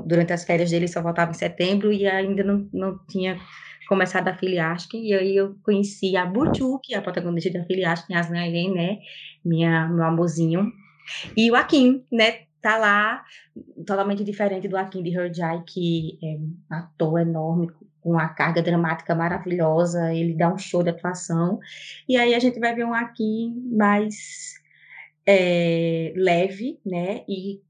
durante 0.07 0.33
as 0.33 0.45
férias 0.45 0.71
dele 0.71 0.89
só 0.89 1.01
voltava 1.01 1.31
em 1.31 1.35
setembro 1.35 1.93
e 1.93 2.07
ainda 2.07 2.43
não, 2.43 2.69
não 2.73 2.99
tinha 3.09 3.39
começar 3.89 4.21
da 4.21 4.35
Filiasque, 4.35 4.97
e 4.97 5.13
aí 5.13 5.37
eu 5.37 5.57
conheci 5.63 6.17
a 6.17 6.25
Butu, 6.25 6.81
que 6.83 6.95
é 6.95 6.99
a 6.99 7.03
protagonista 7.03 7.51
da 7.53 7.65
Filiasque, 7.67 8.15
Asna 8.15 8.47
Helene, 8.47 8.75
né, 8.75 8.99
minha, 9.45 9.87
meu 9.89 10.05
amorzinho, 10.05 10.73
e 11.37 11.51
o 11.51 11.55
Akin, 11.55 12.03
né, 12.11 12.47
tá 12.63 12.79
lá, 12.79 13.25
totalmente 13.87 14.23
diferente 14.25 14.69
do 14.69 14.77
Akin 14.77 15.03
de 15.03 15.11
Herjai, 15.11 15.63
que 15.67 16.19
é 16.23 16.37
um 16.39 16.57
ator 16.71 17.21
enorme, 17.21 17.69
com 18.01 18.11
uma 18.11 18.29
carga 18.29 18.63
dramática 18.63 19.15
maravilhosa, 19.15 20.15
ele 20.15 20.35
dá 20.35 20.53
um 20.53 20.59
show 20.59 20.83
de 20.83 20.91
atuação, 20.91 21.59
e 22.09 22.17
aí 22.17 22.35
a 22.35 22.39
gente 22.39 22.59
vai 22.59 22.75
ver 22.75 22.85
um 22.85 22.95
Akin 22.95 23.69
mais 23.77 24.55
é, 25.27 26.13
leve, 26.17 26.79
né, 26.87 27.25
e 27.29 27.61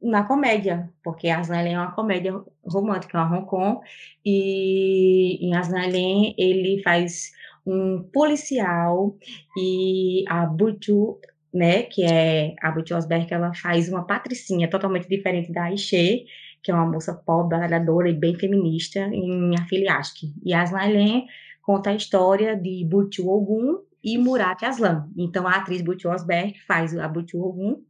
na 0.00 0.24
comédia, 0.24 0.90
porque 1.04 1.28
Aslan 1.28 1.68
é 1.68 1.78
uma 1.78 1.92
comédia 1.92 2.34
romântica, 2.64 3.18
é 3.18 3.20
uma 3.20 3.38
Hong 3.38 3.46
Kong, 3.46 3.80
e 4.24 5.46
em 5.46 5.54
Aslan 5.54 5.88
ele 6.36 6.82
faz 6.82 7.30
um 7.64 8.02
policial 8.12 9.16
e 9.56 10.24
a 10.28 10.44
Butu, 10.46 11.20
né, 11.52 11.82
que 11.82 12.02
é 12.02 12.54
a 12.62 12.70
Butu 12.70 12.94
Osberg, 12.94 13.26
ela 13.32 13.52
faz 13.54 13.88
uma 13.88 14.06
patricinha 14.06 14.68
totalmente 14.68 15.08
diferente 15.08 15.52
da 15.52 15.64
Aishe, 15.64 16.24
que 16.62 16.70
é 16.70 16.74
uma 16.74 16.86
moça 16.86 17.12
pobre, 17.12 17.58
batalhadora 17.58 18.08
e 18.08 18.14
bem 18.14 18.34
feminista 18.34 19.00
em 19.00 19.54
Afiliaski. 19.58 20.32
E 20.44 20.54
Aslan 20.54 21.24
conta 21.60 21.90
a 21.90 21.94
história 21.94 22.56
de 22.56 22.84
Butu 22.88 23.28
Ogun 23.28 23.80
e 24.02 24.18
Murat 24.18 24.62
Aslan. 24.62 25.08
Então, 25.16 25.46
a 25.46 25.56
atriz 25.56 25.82
Butu 25.82 26.08
Osberg 26.08 26.58
faz 26.66 26.96
a 26.96 27.06
Butu 27.06 27.40
Ogun 27.40 27.82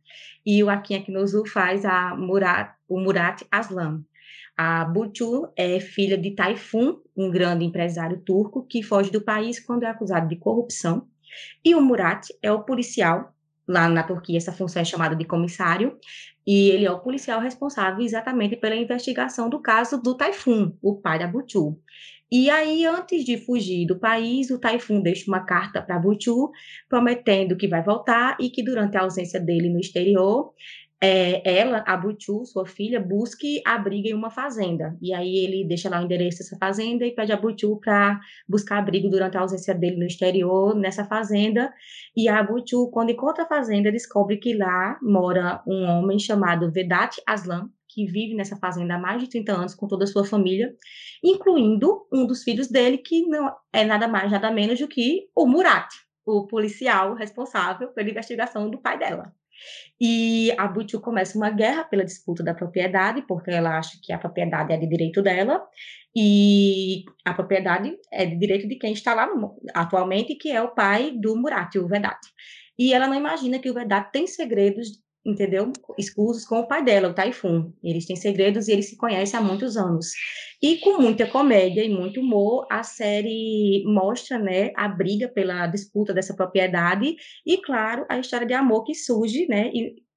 e 0.45 0.63
o 0.63 0.69
Akin 0.69 0.97
Akinozu 0.97 1.47
faz 1.47 1.85
a 1.85 2.15
Murat, 2.17 2.75
o 2.89 2.99
Murat 2.99 3.43
Aslan. 3.51 4.03
A 4.57 4.85
Butu 4.85 5.49
é 5.57 5.81
filha 5.81 6.19
de 6.19 6.33
Taifun, 6.33 6.99
um 7.17 7.31
grande 7.31 7.65
empresário 7.65 8.21
turco 8.21 8.67
que 8.67 8.83
foge 8.83 9.11
do 9.11 9.23
país 9.23 9.59
quando 9.59 9.85
é 9.85 9.87
acusado 9.87 10.29
de 10.29 10.37
corrupção. 10.37 11.07
E 11.65 11.75
o 11.75 11.81
Murat 11.81 12.29
é 12.43 12.53
o 12.53 12.63
policial, 12.63 13.35
lá 13.73 13.89
na 13.89 14.03
Turquia 14.03 14.37
essa 14.37 14.53
função 14.53 14.83
é 14.83 14.85
chamada 14.85 15.17
de 15.17 15.25
comissário, 15.25 15.99
e 16.47 16.71
ele 16.71 16.85
é 16.85 16.91
o 16.91 17.01
policial 17.01 17.41
responsável 17.41 18.05
exatamente 18.05 18.57
pela 18.57 18.77
investigação 18.77 19.49
do 19.49 19.61
caso 19.61 20.01
do 20.01 20.17
Taifun, 20.17 20.73
o 20.83 21.01
pai 21.01 21.19
da 21.19 21.27
Butu. 21.27 21.79
E 22.35 22.49
aí, 22.49 22.87
antes 22.87 23.27
de 23.27 23.37
fugir 23.37 23.87
do 23.87 23.99
país, 23.99 24.51
o 24.51 24.59
Taifun 24.59 25.03
deixa 25.03 25.31
uma 25.31 25.41
carta 25.41 25.83
para 25.83 25.99
Buchu, 25.99 26.51
prometendo 26.89 27.59
que 27.59 27.69
vai 27.69 27.83
voltar 27.83 28.39
e 28.41 28.49
que 28.49 28.65
durante 28.65 28.97
a 28.97 29.03
ausência 29.03 29.39
dele 29.39 29.69
no 29.69 29.79
exterior, 29.79 30.55
é, 31.05 31.59
ela, 31.59 31.83
a 31.85 31.97
Buchu, 31.97 32.45
sua 32.47 32.65
filha, 32.65 33.01
busque 33.01 33.61
abrigo 33.67 34.07
em 34.07 34.15
uma 34.15 34.31
fazenda. 34.31 34.97
E 35.03 35.13
aí 35.13 35.45
ele 35.45 35.67
deixa 35.67 35.91
lá 35.91 36.01
o 36.01 36.05
endereço 36.05 36.39
dessa 36.39 36.57
fazenda 36.57 37.05
e 37.05 37.13
pede 37.13 37.33
a 37.33 37.37
Buchu 37.37 37.81
para 37.81 38.21
buscar 38.49 38.79
abrigo 38.79 39.11
durante 39.11 39.37
a 39.37 39.41
ausência 39.41 39.75
dele 39.75 39.97
no 39.97 40.07
exterior, 40.07 40.77
nessa 40.77 41.05
fazenda. 41.05 41.75
E 42.17 42.29
a 42.29 42.41
Buchu, 42.41 42.89
quando 42.93 43.11
encontra 43.11 43.43
a 43.43 43.49
fazenda, 43.49 43.91
descobre 43.91 44.37
que 44.37 44.55
lá 44.55 44.97
mora 45.03 45.61
um 45.67 45.85
homem 45.87 46.21
chamado 46.21 46.71
Vedat 46.71 47.17
Aslam, 47.27 47.69
que 47.89 48.07
vive 48.07 48.37
nessa 48.37 48.57
fazenda 48.57 48.95
há 48.95 48.99
mais 48.99 49.21
de 49.21 49.29
30 49.29 49.53
anos 49.53 49.75
com 49.75 49.89
toda 49.89 50.05
a 50.05 50.07
sua 50.07 50.25
família, 50.25 50.73
incluindo 51.23 52.07
um 52.13 52.25
dos 52.25 52.45
filhos 52.45 52.69
dele, 52.69 52.99
que 52.99 53.27
não 53.27 53.53
é 53.73 53.85
nada 53.85 54.07
mais, 54.07 54.31
nada 54.31 54.53
menos 54.53 54.79
do 54.79 54.87
que 54.87 55.29
o 55.35 55.47
Murat, 55.47 55.89
o 56.25 56.47
policial 56.47 57.15
responsável 57.15 57.89
pela 57.89 58.09
investigação 58.09 58.71
do 58.71 58.81
pai 58.81 58.97
dela. 58.97 59.35
E 60.01 60.53
a 60.59 60.67
Butu 60.67 61.01
começa 61.01 61.39
uma 61.39 61.51
guerra 61.51 61.85
pela 61.85 62.05
disputa 62.05 62.43
da 62.43 62.55
propriedade, 62.55 63.23
porque 63.27 63.51
ela 63.51 63.79
acha 63.79 63.99
que 64.03 64.13
a 64.13 64.19
propriedade 64.19 64.73
é 64.73 64.77
de 64.77 64.89
direito 64.89 65.23
dela, 65.23 65.63
e 66.15 67.05
a 67.25 67.33
propriedade 67.33 67.97
é 68.13 68.27
de 68.27 68.37
direito 68.37 68.69
de 68.69 68.77
quem 68.77 68.93
está 68.93 69.15
lá 69.15 69.27
no, 69.27 69.57
atualmente, 69.75 70.35
que 70.35 70.51
é 70.51 70.61
o 70.61 70.75
pai 70.75 71.13
do 71.13 71.37
Murat, 71.37 71.77
o 71.77 71.89
Vedat. 71.89 72.19
E 72.79 72.93
ela 72.93 73.07
não 73.07 73.15
imagina 73.15 73.59
que 73.59 73.71
o 73.71 73.75
Vedat 73.75 74.11
tem 74.13 74.27
segredos 74.27 74.89
entendeu? 75.25 75.73
Escusos 75.99 76.45
com 76.45 76.61
o 76.61 76.67
pai 76.67 76.85
dela, 76.85 77.09
o 77.09 77.15
Taifun. 77.15 77.73
Eles 77.83 78.07
têm 78.07 78.17
segredos 78.17 78.69
e 78.69 78.73
eles 78.73 78.89
se 78.89 78.97
conhecem 78.97 79.39
há 79.39 79.43
muitos 79.43 79.77
anos. 79.77 80.13
E 80.61 80.79
com 80.79 81.01
muita 81.01 81.27
comédia 81.27 81.85
e 81.85 81.89
muito 81.89 82.21
humor, 82.21 82.67
a 82.71 82.83
série 82.83 83.85
mostra, 83.87 84.39
né, 84.39 84.73
a 84.77 84.89
briga 84.89 85.29
pela 85.29 85.67
disputa 85.67 86.13
dessa 86.13 86.35
propriedade 86.35 87.15
e, 87.47 87.59
claro, 87.59 88.05
a 88.09 88.19
história 88.19 88.47
de 88.47 88.55
amor 88.55 88.85
que 88.85 88.95
surge, 88.95 89.47
né, 89.49 89.71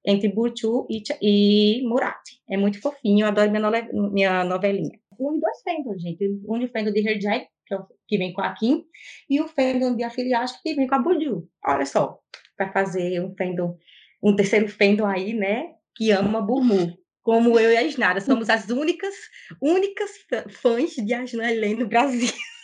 entre 0.06 0.30
Burchu 0.30 0.88
e, 0.90 1.02
e 1.22 1.88
Murat. 1.88 2.22
É 2.50 2.58
muito 2.58 2.80
fofinho, 2.80 3.26
eu 3.26 3.28
adoro 3.28 3.50
minha, 3.50 3.62
nove, 3.62 3.90
minha 3.92 4.44
novelinha. 4.44 5.00
Um 5.20 5.36
e 5.36 5.40
dois 5.40 5.62
fandoms, 5.64 6.02
gente. 6.02 6.42
Um 6.48 6.60
de 6.60 6.68
fandom 6.68 6.92
de 6.92 7.08
Herjai, 7.08 7.48
que, 7.66 7.74
é 7.74 7.78
que 8.08 8.18
vem 8.18 8.34
com 8.34 8.42
a 8.42 8.54
Kim, 8.54 8.86
e 9.30 9.42
o 9.42 9.48
fandom 9.48 9.96
de 9.96 10.04
Afiliados, 10.04 10.58
que 10.62 10.76
vem 10.76 10.88
com 10.88 10.96
a 10.96 11.00
Burju. 11.00 11.48
Olha 11.66 11.86
só, 11.86 12.20
para 12.58 12.72
fazer 12.72 13.22
um 13.22 13.34
fandom 13.36 13.78
um 14.26 14.36
terceiro 14.36 14.68
fandom 14.68 15.06
aí, 15.06 15.34
né, 15.34 15.76
que 15.96 16.10
ama 16.10 16.42
Burmu. 16.42 16.98
Como 17.22 17.60
eu 17.60 17.72
e 17.72 17.78
a 17.78 17.84
Isnara, 17.84 18.20
somos 18.20 18.50
as 18.50 18.70
únicas, 18.70 19.14
únicas 19.62 20.12
fãs 20.50 20.94
de 20.94 21.14
Aslan 21.14 21.50
Helene 21.50 21.82
no 21.82 21.88
Brasil. 21.88 22.32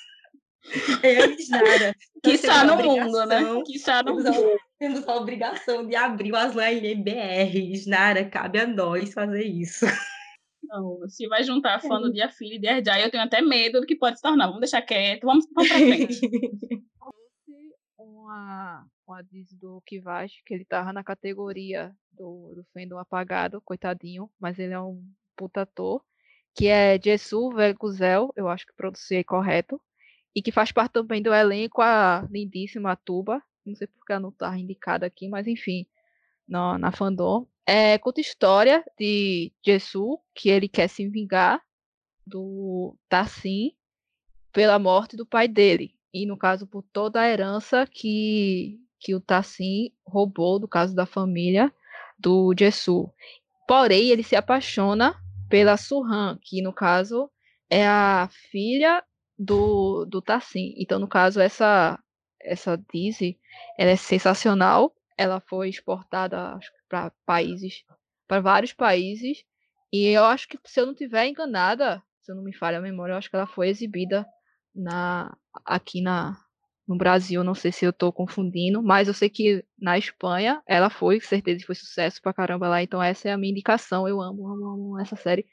É 1.01 1.23
a 1.23 1.25
Isnara. 1.25 1.95
Que 2.23 2.33
está 2.33 2.63
no 2.63 2.75
mundo, 2.77 3.25
né? 3.25 3.41
Que 3.65 3.77
está 3.77 4.03
no 4.03 4.13
mundo. 4.13 4.29
Temos 4.77 5.07
a 5.07 5.15
obrigação 5.15 5.87
de 5.87 5.95
abrir 5.95 6.31
o 6.31 6.35
Aslan 6.35 6.69
Helene 6.69 7.03
BR. 7.03 7.57
Isnara, 7.73 8.23
cabe 8.29 8.59
a 8.59 8.67
nós 8.67 9.11
fazer 9.11 9.43
isso. 9.43 9.87
Não, 10.63 10.99
se 11.09 11.27
vai 11.27 11.43
juntar 11.43 11.81
fã 11.81 11.99
do 11.99 12.13
Dia 12.13 12.29
Filho 12.29 12.53
e 12.53 12.59
de 12.59 12.67
Erjai, 12.67 13.03
eu 13.03 13.09
tenho 13.09 13.23
até 13.23 13.41
medo 13.41 13.81
do 13.81 13.87
que 13.87 13.95
pode 13.95 14.17
se 14.17 14.21
tornar. 14.21 14.45
Vamos 14.45 14.61
deixar 14.61 14.83
quieto, 14.83 15.25
vamos, 15.25 15.47
vamos 15.51 15.67
pra 15.67 15.79
frente. 15.79 16.21
uma, 17.97 18.85
uma 19.11 19.21
diz 19.21 19.51
do 19.53 19.81
Kivash, 19.85 20.41
que 20.45 20.53
ele 20.53 20.65
tava 20.65 20.93
na 20.93 21.03
categoria 21.03 21.95
do, 22.11 22.63
do 22.87 22.97
apagado, 22.97 23.61
coitadinho, 23.61 24.29
mas 24.39 24.57
ele 24.57 24.73
é 24.73 24.79
um 24.79 25.03
puta 25.35 25.61
ator, 25.61 26.03
que 26.55 26.67
é 26.67 26.99
Jessu 27.01 27.51
Veguzel, 27.51 28.31
eu 28.35 28.47
acho 28.47 28.65
que 28.65 28.73
pronunciei 28.73 29.23
correto, 29.23 29.79
e 30.33 30.41
que 30.41 30.51
faz 30.51 30.71
parte 30.71 30.93
também 30.93 31.21
do 31.21 31.33
elenco 31.33 31.81
a 31.81 32.27
lindíssima 32.31 32.95
Tuba, 32.95 33.43
não 33.65 33.75
sei 33.75 33.87
porque 33.87 34.13
ela 34.13 34.21
não 34.21 34.31
tá 34.31 34.57
indicada 34.57 35.05
aqui, 35.05 35.27
mas 35.27 35.45
enfim, 35.45 35.85
na, 36.47 36.77
na 36.77 36.91
fandom. 36.91 37.45
É, 37.65 37.97
conta 37.97 38.21
história 38.21 38.83
de 38.97 39.51
Jessu, 39.63 40.19
que 40.33 40.49
ele 40.49 40.67
quer 40.67 40.87
se 40.87 41.07
vingar 41.07 41.61
do 42.25 42.95
Tassin 43.09 43.75
pela 44.51 44.79
morte 44.79 45.15
do 45.15 45.25
pai 45.25 45.47
dele 45.47 45.95
e 46.13 46.25
no 46.25 46.37
caso 46.37 46.67
por 46.67 46.83
toda 46.83 47.21
a 47.21 47.29
herança 47.29 47.87
que, 47.87 48.80
que 49.01 49.15
o 49.15 49.19
Tassin 49.19 49.91
roubou 50.05 50.59
do 50.59 50.67
caso 50.67 50.95
da 50.95 51.05
família 51.05 51.73
do 52.17 52.53
Jessu. 52.57 53.11
Porém, 53.67 54.09
ele 54.09 54.23
se 54.23 54.35
apaixona 54.35 55.15
pela 55.49 55.75
Surhan, 55.75 56.37
que 56.41 56.61
no 56.61 56.71
caso 56.71 57.29
é 57.69 57.85
a 57.87 58.29
filha 58.51 59.03
do, 59.37 60.05
do 60.05 60.21
Tassin. 60.21 60.73
Então, 60.77 60.99
no 60.99 61.07
caso, 61.07 61.41
essa 61.41 61.99
essa 62.43 62.75
Dizzy, 62.91 63.39
ela 63.77 63.91
é 63.91 63.95
sensacional. 63.95 64.95
Ela 65.17 65.39
foi 65.39 65.69
exportada 65.69 66.59
para 66.89 67.11
países, 67.25 67.83
para 68.27 68.41
vários 68.41 68.73
países. 68.73 69.43
E 69.91 70.07
eu 70.07 70.25
acho 70.25 70.47
que, 70.47 70.57
se 70.65 70.79
eu 70.79 70.85
não 70.85 70.95
tiver 70.95 71.27
enganada, 71.27 72.01
se 72.21 72.31
eu 72.31 72.35
não 72.35 72.43
me 72.43 72.53
falha 72.53 72.77
a 72.77 72.81
memória, 72.81 73.13
eu 73.13 73.17
acho 73.17 73.29
que 73.29 73.35
ela 73.35 73.47
foi 73.47 73.69
exibida 73.69 74.25
na 74.73 75.35
aqui 75.65 76.01
na 76.01 76.37
no 76.91 76.97
Brasil, 76.97 77.41
não 77.41 77.55
sei 77.55 77.71
se 77.71 77.85
eu 77.85 77.91
estou 77.91 78.11
confundindo, 78.11 78.83
mas 78.83 79.07
eu 79.07 79.13
sei 79.13 79.29
que 79.29 79.63
na 79.79 79.97
Espanha 79.97 80.61
ela 80.67 80.89
foi, 80.89 81.21
certeza 81.21 81.65
foi 81.65 81.73
sucesso 81.73 82.21
pra 82.21 82.33
caramba 82.33 82.67
lá, 82.67 82.83
então 82.83 83.01
essa 83.01 83.29
é 83.29 83.31
a 83.31 83.37
minha 83.37 83.51
indicação, 83.51 84.05
eu 84.09 84.21
amo, 84.21 84.45
amo, 84.45 84.65
amo 84.65 84.99
essa 84.99 85.15
série. 85.15 85.45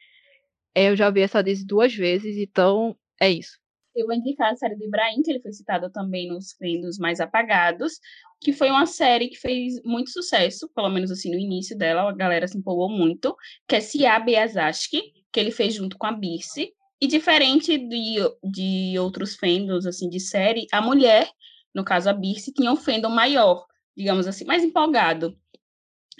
É, 0.74 0.90
eu 0.90 0.97
já 0.97 1.09
vi 1.10 1.20
essa 1.20 1.40
Disney 1.40 1.65
duas 1.65 1.94
vezes, 1.94 2.36
então 2.36 2.97
é 3.20 3.31
isso. 3.31 3.56
Eu 3.94 4.06
vou 4.06 4.16
indicar 4.16 4.52
a 4.52 4.56
série 4.56 4.74
do 4.74 4.85
Ibrahim, 4.85 5.23
que 5.23 5.31
ele 5.31 5.40
foi 5.40 5.52
citado 5.52 5.89
também 5.90 6.28
nos 6.28 6.52
Fendos 6.55 6.98
Mais 6.98 7.20
Apagados, 7.20 8.01
que 8.40 8.52
foi 8.52 8.69
uma 8.70 8.86
série 8.86 9.28
que 9.28 9.36
fez 9.36 9.81
muito 9.85 10.10
sucesso, 10.10 10.69
pelo 10.74 10.89
menos 10.89 11.12
assim 11.12 11.31
no 11.31 11.39
início 11.39 11.78
dela, 11.78 12.10
a 12.10 12.12
galera 12.12 12.48
se 12.48 12.59
empolgou 12.59 12.89
muito, 12.89 13.36
que 13.69 13.77
é 13.77 13.81
Sia 13.81 14.19
Beazashki, 14.19 15.02
que 15.32 15.39
ele 15.39 15.52
fez 15.52 15.74
junto 15.74 15.97
com 15.97 16.06
a 16.06 16.12
Birce, 16.12 16.73
e 17.01 17.07
diferente 17.07 17.79
de, 17.79 18.16
de 18.43 18.99
outros 18.99 19.37
fandoms, 19.37 19.87
assim, 19.87 20.09
de 20.09 20.19
série, 20.19 20.66
a 20.73 20.81
mulher, 20.81 21.31
no 21.75 21.85
caso 21.85 22.11
a 22.11 22.12
Birce, 22.12 22.53
tinha 22.53 22.73
um 22.73 22.77
fandom 22.77 23.11
maior, 23.11 23.65
digamos 23.97 24.27
assim, 24.27 24.45
mais 24.45 24.65
empolgado. 24.65 25.39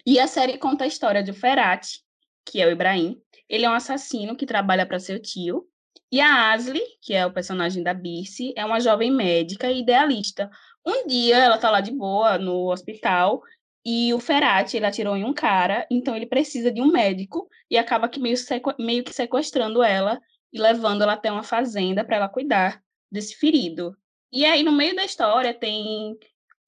E 0.06 0.18
a 0.18 0.26
série 0.26 0.59
conta 0.59 0.84
a 0.84 0.86
história 0.86 1.22
de 1.22 1.32
Ferati, 1.32 2.00
que 2.46 2.60
é 2.60 2.66
o 2.66 2.70
Ibrahim. 2.70 3.20
Ele 3.48 3.64
é 3.64 3.70
um 3.70 3.74
assassino 3.74 4.36
que 4.36 4.46
trabalha 4.46 4.86
para 4.86 5.00
seu 5.00 5.20
tio. 5.20 5.66
E 6.10 6.20
a 6.20 6.52
Asli, 6.52 6.80
que 7.02 7.12
é 7.12 7.26
o 7.26 7.32
personagem 7.32 7.82
da 7.82 7.92
Birce, 7.92 8.55
é 8.56 8.64
uma 8.64 8.80
jovem 8.80 9.10
médica 9.10 9.70
e 9.70 9.80
idealista. 9.80 10.50
Um 10.86 11.06
dia 11.06 11.36
ela 11.36 11.59
tá 11.59 11.70
lá 11.70 11.80
de 11.80 11.90
boa 11.90 12.38
no 12.38 12.70
hospital 12.70 13.42
e 13.84 14.12
o 14.14 14.20
Ferati, 14.20 14.76
ele 14.76 14.86
atirou 14.86 15.16
em 15.16 15.24
um 15.24 15.32
cara, 15.32 15.86
então 15.90 16.14
ele 16.16 16.26
precisa 16.26 16.70
de 16.70 16.80
um 16.80 16.90
médico 16.90 17.48
e 17.70 17.76
acaba 17.76 18.09
que 18.09 18.20
meio, 18.20 18.36
meio 18.78 19.05
que 19.05 19.12
sequestrando 19.12 19.82
ela 19.82 20.20
e 20.52 20.60
levando 20.60 21.02
ela 21.02 21.14
até 21.14 21.30
uma 21.30 21.42
fazenda 21.42 22.04
para 22.04 22.16
ela 22.16 22.28
cuidar 22.28 22.82
desse 23.10 23.34
ferido. 23.34 23.96
E 24.32 24.44
aí, 24.44 24.62
no 24.62 24.72
meio 24.72 24.94
da 24.94 25.04
história, 25.04 25.54
tem 25.54 26.18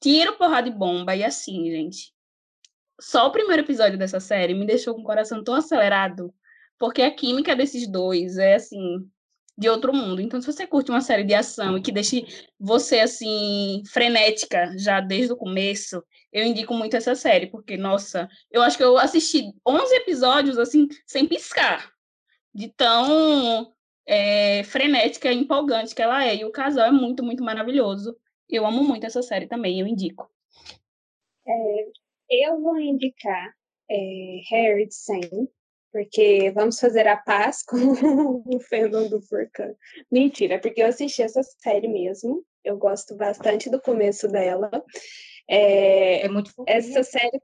tiro, 0.00 0.36
porrada 0.36 0.70
de 0.70 0.76
bomba, 0.76 1.14
e 1.14 1.22
assim, 1.22 1.70
gente. 1.70 2.12
Só 3.00 3.26
o 3.26 3.32
primeiro 3.32 3.62
episódio 3.62 3.98
dessa 3.98 4.20
série 4.20 4.54
me 4.54 4.66
deixou 4.66 4.94
com 4.94 5.00
o 5.00 5.04
coração 5.04 5.42
tão 5.42 5.54
acelerado, 5.54 6.34
porque 6.78 7.02
a 7.02 7.10
química 7.10 7.56
desses 7.56 7.86
dois 7.86 8.36
é, 8.38 8.54
assim, 8.54 9.08
de 9.56 9.68
outro 9.68 9.92
mundo. 9.92 10.20
Então, 10.22 10.40
se 10.40 10.46
você 10.46 10.66
curte 10.66 10.90
uma 10.90 11.02
série 11.02 11.24
de 11.24 11.34
ação 11.34 11.76
e 11.76 11.82
que 11.82 11.92
deixe 11.92 12.26
você, 12.58 13.00
assim, 13.00 13.82
frenética 13.90 14.72
já 14.78 15.00
desde 15.00 15.32
o 15.32 15.36
começo, 15.36 16.02
eu 16.32 16.44
indico 16.46 16.72
muito 16.74 16.96
essa 16.96 17.14
série, 17.14 17.46
porque, 17.46 17.76
nossa, 17.76 18.28
eu 18.50 18.62
acho 18.62 18.76
que 18.78 18.82
eu 18.82 18.96
assisti 18.96 19.52
11 19.66 19.94
episódios, 19.96 20.58
assim, 20.58 20.88
sem 21.06 21.26
piscar, 21.26 21.92
de 22.54 22.68
tão 22.68 23.72
é, 24.06 24.62
frenética 24.64 25.30
e 25.32 25.36
empolgante 25.36 25.94
que 25.94 26.02
ela 26.02 26.24
é. 26.24 26.36
E 26.36 26.44
o 26.44 26.50
casal 26.50 26.86
é 26.86 26.90
muito, 26.90 27.22
muito 27.22 27.42
maravilhoso. 27.42 28.16
Eu 28.48 28.66
amo 28.66 28.82
muito 28.82 29.06
essa 29.06 29.22
série 29.22 29.46
também, 29.46 29.80
eu 29.80 29.86
indico. 29.86 30.28
É, 31.46 31.86
eu 32.30 32.60
vou 32.60 32.78
indicar 32.78 33.54
é, 33.90 34.40
Harry 34.50 34.88
Sen, 34.90 35.48
porque 35.92 36.50
vamos 36.52 36.78
fazer 36.78 37.06
a 37.06 37.16
paz 37.16 37.62
com 37.66 38.42
o 38.46 38.60
fandom 38.60 39.08
do 39.08 39.20
Furcan. 39.22 39.74
Mentira, 40.10 40.58
porque 40.60 40.82
eu 40.82 40.86
assisti 40.86 41.22
essa 41.22 41.42
série 41.42 41.88
mesmo. 41.88 42.44
Eu 42.62 42.76
gosto 42.76 43.16
bastante 43.16 43.70
do 43.70 43.80
começo 43.80 44.28
dela. 44.28 44.70
É, 45.48 46.26
é 46.26 46.28
muito 46.28 46.52
fofinho. 46.52 46.76
Essa 46.76 47.02
série 47.02 47.40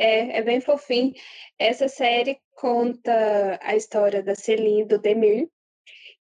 é, 0.00 0.38
é 0.38 0.42
bem 0.42 0.60
fofinho. 0.60 1.12
Essa 1.58 1.86
série 1.86 2.38
conta 2.54 3.58
a 3.62 3.76
história 3.76 4.22
da 4.22 4.34
Celine 4.34 4.86
do 4.86 4.98
Demir, 4.98 5.48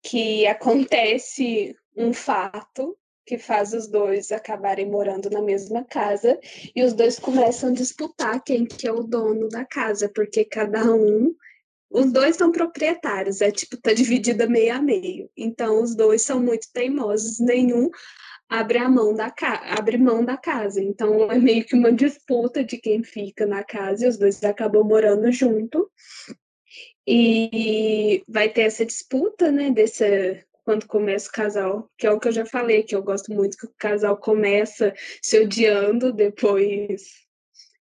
que 0.02 0.46
acontece 0.46 1.76
um 1.96 2.12
fato 2.12 2.96
que 3.24 3.38
faz 3.38 3.74
os 3.74 3.86
dois 3.86 4.32
acabarem 4.32 4.90
morando 4.90 5.28
na 5.30 5.42
mesma 5.42 5.84
casa 5.84 6.38
e 6.74 6.82
os 6.82 6.92
dois 6.92 7.18
começam 7.18 7.68
a 7.70 7.74
disputar 7.74 8.42
quem 8.42 8.64
que 8.64 8.88
é 8.88 8.92
o 8.92 9.02
dono 9.02 9.48
da 9.48 9.64
casa, 9.64 10.10
porque 10.12 10.44
cada 10.44 10.82
um 10.92 11.34
os 11.90 12.12
dois 12.12 12.36
são 12.36 12.50
proprietários, 12.50 13.40
é 13.40 13.50
tipo, 13.50 13.76
tá 13.76 13.92
dividida 13.92 14.46
meio 14.46 14.74
a 14.74 14.80
meio. 14.80 15.30
Então 15.36 15.82
os 15.82 15.94
dois 15.94 16.22
são 16.22 16.40
muito 16.40 16.68
teimosos, 16.72 17.38
nenhum 17.38 17.90
abre 18.48 18.78
a 18.78 18.88
mão 18.88 19.14
da 19.14 19.32
abre 19.76 19.98
mão 19.98 20.24
da 20.24 20.36
casa. 20.36 20.82
Então 20.82 21.30
é 21.30 21.38
meio 21.38 21.64
que 21.64 21.74
uma 21.74 21.92
disputa 21.92 22.64
de 22.64 22.78
quem 22.78 23.02
fica 23.02 23.46
na 23.46 23.62
casa 23.62 24.06
e 24.06 24.08
os 24.08 24.16
dois 24.16 24.42
acabam 24.44 24.84
morando 24.84 25.30
junto. 25.30 25.90
E 27.06 28.22
vai 28.28 28.48
ter 28.48 28.62
essa 28.62 28.84
disputa, 28.84 29.50
né, 29.50 29.70
desse 29.70 30.44
quando 30.64 30.86
começa 30.86 31.30
o 31.30 31.32
casal, 31.32 31.90
que 31.96 32.06
é 32.06 32.10
o 32.10 32.20
que 32.20 32.28
eu 32.28 32.32
já 32.32 32.44
falei, 32.44 32.82
que 32.82 32.94
eu 32.94 33.02
gosto 33.02 33.32
muito 33.32 33.56
que 33.56 33.64
o 33.64 33.74
casal 33.78 34.18
começa 34.18 34.92
se 35.22 35.40
odiando, 35.40 36.12
depois 36.12 37.26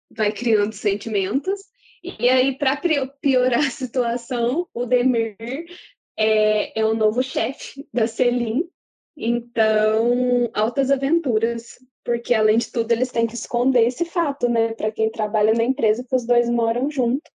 vai 0.09 0.31
criando 0.31 0.71
sentimentos. 0.71 1.59
E 2.01 2.29
aí, 2.29 2.57
para 2.57 2.79
piorar 3.19 3.59
a 3.59 3.69
situação, 3.69 4.65
o 4.73 4.85
Demir 4.85 5.35
é, 6.17 6.79
é 6.79 6.85
o 6.85 6.93
novo 6.93 7.21
chefe 7.21 7.85
da 7.93 8.07
Celine. 8.07 8.69
Então, 9.17 10.49
altas 10.53 10.91
aventuras, 10.91 11.79
porque 12.05 12.33
além 12.33 12.59
de 12.59 12.71
tudo, 12.71 12.91
eles 12.91 13.11
têm 13.11 13.25
que 13.25 13.33
esconder 13.33 13.87
esse 13.87 14.05
fato, 14.05 14.47
né? 14.47 14.73
Para 14.73 14.91
quem 14.91 15.09
trabalha 15.09 15.53
na 15.53 15.63
empresa, 15.63 16.05
que 16.07 16.15
os 16.15 16.25
dois 16.25 16.47
moram 16.49 16.89
junto. 16.89 17.29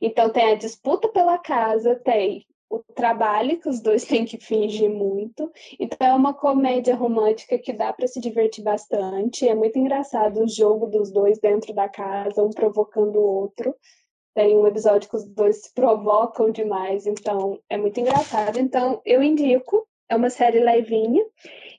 Então 0.00 0.30
tem 0.30 0.52
a 0.52 0.56
disputa 0.56 1.08
pela 1.08 1.38
casa, 1.38 1.94
tem 1.96 2.44
o 2.68 2.80
trabalho 2.94 3.60
que 3.60 3.68
os 3.68 3.80
dois 3.80 4.04
têm 4.04 4.24
que 4.24 4.38
fingir 4.38 4.90
muito. 4.90 5.50
Então 5.78 6.06
é 6.06 6.12
uma 6.12 6.34
comédia 6.34 6.94
romântica 6.94 7.58
que 7.58 7.72
dá 7.72 7.92
para 7.92 8.06
se 8.06 8.20
divertir 8.20 8.64
bastante. 8.64 9.48
É 9.48 9.54
muito 9.54 9.78
engraçado 9.78 10.42
o 10.42 10.48
jogo 10.48 10.86
dos 10.86 11.10
dois 11.10 11.38
dentro 11.38 11.72
da 11.72 11.88
casa, 11.88 12.42
um 12.42 12.50
provocando 12.50 13.16
o 13.16 13.22
outro. 13.22 13.74
Tem 14.34 14.56
um 14.58 14.66
episódio 14.66 15.08
que 15.08 15.16
os 15.16 15.24
dois 15.24 15.62
se 15.62 15.72
provocam 15.72 16.50
demais, 16.50 17.06
então 17.06 17.60
é 17.70 17.76
muito 17.76 18.00
engraçado. 18.00 18.58
Então 18.58 19.00
eu 19.04 19.22
indico, 19.22 19.86
é 20.08 20.16
uma 20.16 20.30
série 20.30 20.60
levinha. 20.60 21.24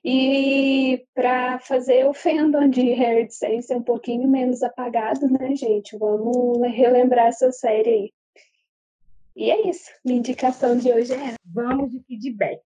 E 0.04 1.04
para 1.14 1.58
fazer 1.58 2.06
o 2.06 2.14
fandom 2.14 2.68
de 2.68 2.92
Hair 2.92 3.26
Sense 3.30 3.74
um 3.74 3.82
pouquinho 3.82 4.28
menos 4.28 4.62
apagado, 4.62 5.26
né, 5.28 5.54
gente? 5.56 5.96
Vamos 5.98 6.60
relembrar 6.72 7.26
essa 7.26 7.50
série 7.50 7.90
aí. 7.90 8.12
E 9.34 9.50
é 9.50 9.68
isso. 9.68 9.90
Minha 10.04 10.18
indicação 10.18 10.78
de 10.78 10.92
hoje 10.92 11.12
é 11.12 11.16
essa. 11.16 11.36
Vamos 11.44 11.90
de 11.90 12.00
feedback. 12.04 12.62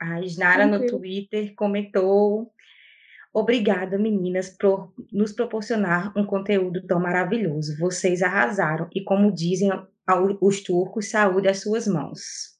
A 0.00 0.20
Isnara 0.20 0.66
no 0.66 0.86
Twitter 0.86 1.54
comentou. 1.54 2.52
Obrigada, 3.34 3.98
meninas, 3.98 4.48
por 4.48 4.92
nos 5.12 5.32
proporcionar 5.32 6.16
um 6.16 6.24
conteúdo 6.24 6.86
tão 6.86 6.98
maravilhoso. 6.98 7.76
Vocês 7.78 8.22
arrasaram. 8.22 8.88
E 8.94 9.02
como 9.02 9.32
dizem 9.32 9.70
os 10.40 10.62
turcos, 10.62 11.10
saúde 11.10 11.48
às 11.48 11.60
suas 11.60 11.86
mãos. 11.86 12.57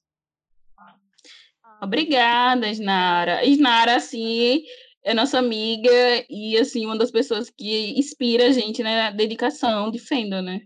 Obrigada, 1.81 2.67
Isnara. 2.67 3.45
Isnara, 3.45 3.95
assim, 3.95 4.63
é 5.03 5.13
nossa 5.13 5.39
amiga 5.39 5.89
e, 6.29 6.57
assim, 6.57 6.85
uma 6.85 6.97
das 6.97 7.11
pessoas 7.11 7.49
que 7.49 7.97
inspira 7.97 8.47
a 8.47 8.51
gente 8.51 8.83
na 8.83 9.11
dedicação 9.11 9.89
de 9.89 9.99
Fendo, 9.99 10.41
né? 10.41 10.61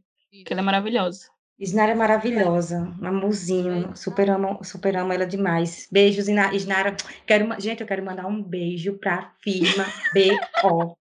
Que 0.45 0.52
ela 0.52 0.61
é 0.61 0.65
maravilhosa. 0.65 1.31
Isnara 1.60 1.91
é 1.91 1.95
maravilhosa, 1.95 2.80
um 2.99 3.07
amorzinho, 3.07 3.95
super 3.95 4.30
amo, 4.31 4.61
super 4.64 4.98
amo 4.98 5.14
ela 5.14 5.26
demais. 5.26 5.88
Beijos, 5.91 6.27
Isnara. 6.27 6.95
Quero, 7.27 7.61
gente, 7.61 7.81
eu 7.81 7.88
quero 7.88 8.03
mandar 8.03 8.26
um 8.26 8.41
beijo 8.41 8.98
pra 8.98 9.34
firma 9.41 9.85
BO, 10.14 10.98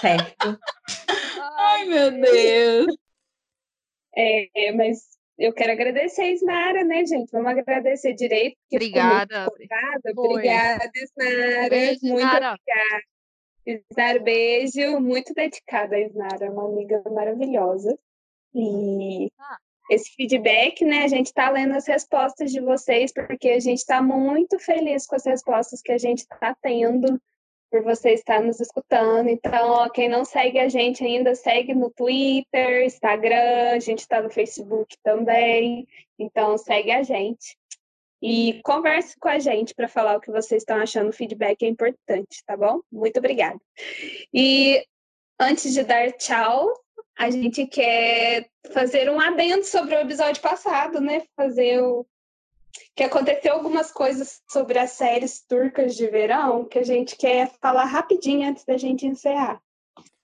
certo? 0.00 0.58
Ai, 1.56 1.84
meu 1.84 2.10
Deus! 2.10 2.96
É, 4.14 4.72
mas 4.72 5.12
eu 5.42 5.52
quero 5.52 5.72
agradecer 5.72 6.22
a 6.22 6.30
Isnara, 6.30 6.84
né, 6.84 7.04
gente? 7.04 7.30
Vamos 7.32 7.50
agradecer 7.50 8.14
direito. 8.14 8.56
Obrigada. 8.72 9.48
Obrigada, 9.48 10.90
Isnara. 10.94 11.68
Beijo, 11.68 12.00
muito 12.02 12.18
Isnara. 12.18 12.54
obrigada. 12.54 13.02
Isnara, 13.66 14.18
beijo. 14.20 15.00
Muito 15.00 15.34
dedicada 15.34 15.96
a 15.96 16.00
Isnara, 16.00 16.48
uma 16.48 16.68
amiga 16.68 17.02
maravilhosa. 17.10 17.98
E 18.54 19.28
ah. 19.36 19.58
esse 19.90 20.14
feedback, 20.14 20.84
né? 20.84 21.02
A 21.02 21.08
gente 21.08 21.26
está 21.26 21.50
lendo 21.50 21.74
as 21.74 21.88
respostas 21.88 22.52
de 22.52 22.60
vocês, 22.60 23.12
porque 23.12 23.48
a 23.48 23.60
gente 23.60 23.78
está 23.78 24.00
muito 24.00 24.60
feliz 24.60 25.06
com 25.06 25.16
as 25.16 25.24
respostas 25.24 25.82
que 25.82 25.90
a 25.90 25.98
gente 25.98 26.20
está 26.20 26.54
tendo 26.62 27.20
por 27.72 27.82
você 27.82 28.10
estar 28.10 28.42
nos 28.42 28.60
escutando. 28.60 29.30
Então, 29.30 29.70
ó, 29.70 29.88
quem 29.88 30.06
não 30.06 30.26
segue 30.26 30.58
a 30.58 30.68
gente 30.68 31.02
ainda, 31.02 31.34
segue 31.34 31.74
no 31.74 31.90
Twitter, 31.90 32.84
Instagram, 32.84 33.70
a 33.72 33.78
gente 33.78 34.00
está 34.00 34.20
no 34.20 34.28
Facebook 34.28 34.94
também. 35.02 35.88
Então, 36.18 36.58
segue 36.58 36.90
a 36.90 37.02
gente. 37.02 37.56
E 38.20 38.60
converse 38.62 39.18
com 39.18 39.28
a 39.28 39.38
gente 39.38 39.74
para 39.74 39.88
falar 39.88 40.16
o 40.16 40.20
que 40.20 40.30
vocês 40.30 40.60
estão 40.60 40.76
achando. 40.76 41.08
O 41.08 41.14
feedback 41.14 41.62
é 41.62 41.68
importante, 41.68 42.44
tá 42.46 42.58
bom? 42.58 42.80
Muito 42.92 43.16
obrigada. 43.16 43.58
E 44.34 44.84
antes 45.40 45.72
de 45.72 45.82
dar 45.82 46.12
tchau, 46.12 46.70
a 47.18 47.30
gente 47.30 47.66
quer 47.66 48.50
fazer 48.70 49.10
um 49.10 49.18
adendo 49.18 49.64
sobre 49.64 49.96
o 49.96 50.00
episódio 50.00 50.42
passado, 50.42 51.00
né? 51.00 51.22
Fazer 51.34 51.82
o 51.82 52.06
que 52.94 53.02
aconteceu 53.02 53.54
algumas 53.54 53.90
coisas 53.90 54.40
sobre 54.50 54.78
as 54.78 54.92
séries 54.92 55.44
turcas 55.46 55.94
de 55.96 56.06
verão 56.08 56.68
que 56.68 56.78
a 56.78 56.84
gente 56.84 57.16
quer 57.16 57.50
falar 57.60 57.84
rapidinho 57.84 58.48
antes 58.48 58.64
da 58.64 58.76
gente 58.76 59.06
encerrar. 59.06 59.60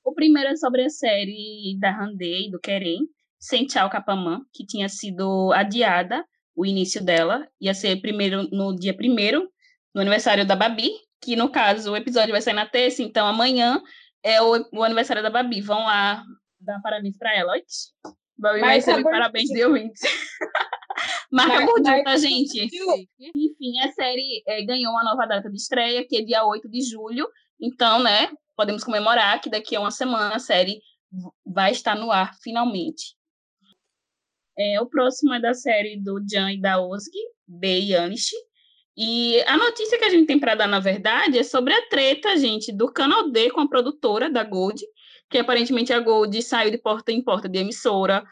O 0.04 0.14
primeiro 0.14 0.50
é 0.50 0.56
sobre 0.56 0.84
a 0.84 0.90
série 0.90 1.76
da 1.78 1.90
Handei, 1.90 2.50
do 2.50 2.58
Querem, 2.58 3.00
Sem 3.38 3.66
Tchau 3.66 3.90
Capamã, 3.90 4.42
que 4.52 4.64
tinha 4.64 4.88
sido 4.88 5.52
adiada, 5.52 6.24
o 6.56 6.66
início 6.66 7.04
dela, 7.04 7.46
ia 7.60 7.72
ser 7.72 8.00
primeiro 8.00 8.48
no 8.50 8.74
dia 8.74 8.94
primeiro, 8.96 9.48
no 9.94 10.00
aniversário 10.00 10.46
da 10.46 10.56
Babi, 10.56 10.90
que 11.20 11.36
no 11.36 11.50
caso 11.50 11.92
o 11.92 11.96
episódio 11.96 12.32
vai 12.32 12.40
sair 12.40 12.54
na 12.54 12.66
terça, 12.66 13.02
então 13.02 13.26
amanhã 13.26 13.80
é 14.22 14.40
o, 14.42 14.64
o 14.72 14.82
aniversário 14.82 15.22
da 15.22 15.30
Babi. 15.30 15.60
Vão 15.60 15.78
lá 15.78 16.24
dar 16.60 16.80
parabéns 16.80 17.16
para 17.16 17.34
ela. 17.36 17.52
Babi 18.36 18.60
vai 18.60 18.76
receber 18.76 19.04
parabéns 19.04 19.48
de 19.48 19.64
ouvintes. 19.64 20.00
Marca 21.30 21.66
Bordil, 21.66 22.04
tá, 22.04 22.16
gente? 22.16 22.58
Enfim, 22.64 23.80
a 23.80 23.92
série 23.92 24.42
é, 24.46 24.62
ganhou 24.64 24.92
uma 24.92 25.04
nova 25.04 25.26
data 25.26 25.50
de 25.50 25.56
estreia, 25.56 26.06
que 26.06 26.16
é 26.16 26.22
dia 26.22 26.44
8 26.44 26.68
de 26.68 26.80
julho. 26.80 27.28
Então, 27.60 28.02
né, 28.02 28.30
podemos 28.56 28.82
comemorar 28.82 29.40
que 29.40 29.50
daqui 29.50 29.76
a 29.76 29.80
uma 29.80 29.90
semana 29.90 30.36
a 30.36 30.38
série 30.38 30.80
vai 31.44 31.72
estar 31.72 31.94
no 31.94 32.10
ar, 32.10 32.34
finalmente. 32.42 33.16
É, 34.58 34.80
o 34.80 34.86
próximo 34.86 35.34
é 35.34 35.40
da 35.40 35.54
série 35.54 35.96
do 35.96 36.20
Jan 36.28 36.52
e 36.52 36.60
da 36.60 36.80
Osgi, 36.80 37.18
B 37.46 37.80
e 37.80 37.94
Anish. 37.94 38.32
E 38.96 39.40
a 39.42 39.56
notícia 39.56 39.96
que 39.96 40.04
a 40.04 40.10
gente 40.10 40.26
tem 40.26 40.40
para 40.40 40.56
dar, 40.56 40.66
na 40.66 40.80
verdade, 40.80 41.38
é 41.38 41.44
sobre 41.44 41.72
a 41.72 41.88
treta, 41.88 42.36
gente, 42.36 42.72
do 42.72 42.92
Canal 42.92 43.30
D 43.30 43.50
com 43.50 43.60
a 43.60 43.68
produtora 43.68 44.28
da 44.28 44.42
Gold, 44.42 44.84
que 45.30 45.38
aparentemente 45.38 45.92
a 45.92 46.00
Gold 46.00 46.42
saiu 46.42 46.70
de 46.70 46.78
porta 46.78 47.12
em 47.12 47.22
porta 47.22 47.48
de 47.48 47.58
emissora, 47.58 48.24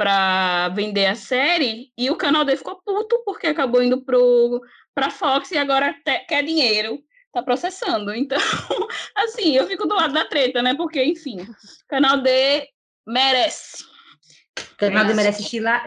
para 0.00 0.70
vender 0.70 1.04
a 1.04 1.14
série 1.14 1.92
e 1.94 2.08
o 2.08 2.16
canal 2.16 2.42
D 2.42 2.56
ficou 2.56 2.80
puto 2.82 3.22
porque 3.22 3.48
acabou 3.48 3.82
indo 3.82 4.00
pro 4.00 4.62
para 4.94 5.10
Fox 5.10 5.50
e 5.50 5.58
agora 5.58 5.94
te, 6.02 6.20
quer 6.20 6.42
dinheiro, 6.42 7.02
tá 7.30 7.42
processando. 7.42 8.14
Então, 8.14 8.38
assim, 9.14 9.54
eu 9.54 9.66
fico 9.66 9.86
do 9.86 9.94
lado 9.94 10.14
da 10.14 10.24
treta, 10.24 10.62
né? 10.62 10.74
Porque, 10.74 11.04
enfim, 11.04 11.42
o 11.42 11.46
canal 11.86 12.16
D 12.22 12.66
merece. 13.06 13.84
O 14.72 14.76
canal 14.78 15.04
D 15.04 15.12
merece 15.12 15.42
estilar, 15.42 15.84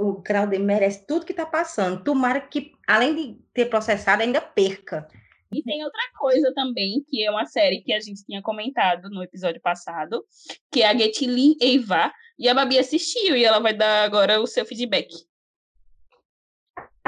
o 0.00 0.22
canal 0.22 0.46
D 0.46 0.56
merece 0.60 1.04
tudo 1.04 1.26
que 1.26 1.34
tá 1.34 1.44
passando. 1.44 2.04
Tomara 2.04 2.40
que, 2.40 2.70
além 2.86 3.12
de 3.12 3.40
ter 3.52 3.64
processado, 3.64 4.22
ainda 4.22 4.40
perca. 4.40 5.08
E 5.52 5.62
tem 5.62 5.82
outra 5.82 6.02
coisa 6.18 6.52
também, 6.54 7.02
que 7.08 7.24
é 7.24 7.30
uma 7.30 7.46
série 7.46 7.80
que 7.80 7.92
a 7.92 8.00
gente 8.00 8.24
tinha 8.24 8.42
comentado 8.42 9.08
no 9.08 9.22
episódio 9.22 9.60
passado, 9.62 10.24
que 10.70 10.82
é 10.82 10.86
a 10.86 10.96
Getlin 10.96 11.56
Eva, 11.60 12.12
e 12.38 12.48
a 12.48 12.54
Babi 12.54 12.78
assistiu, 12.78 13.36
e 13.36 13.44
ela 13.44 13.58
vai 13.58 13.74
dar 13.74 14.04
agora 14.04 14.40
o 14.40 14.46
seu 14.46 14.64
feedback 14.64 15.08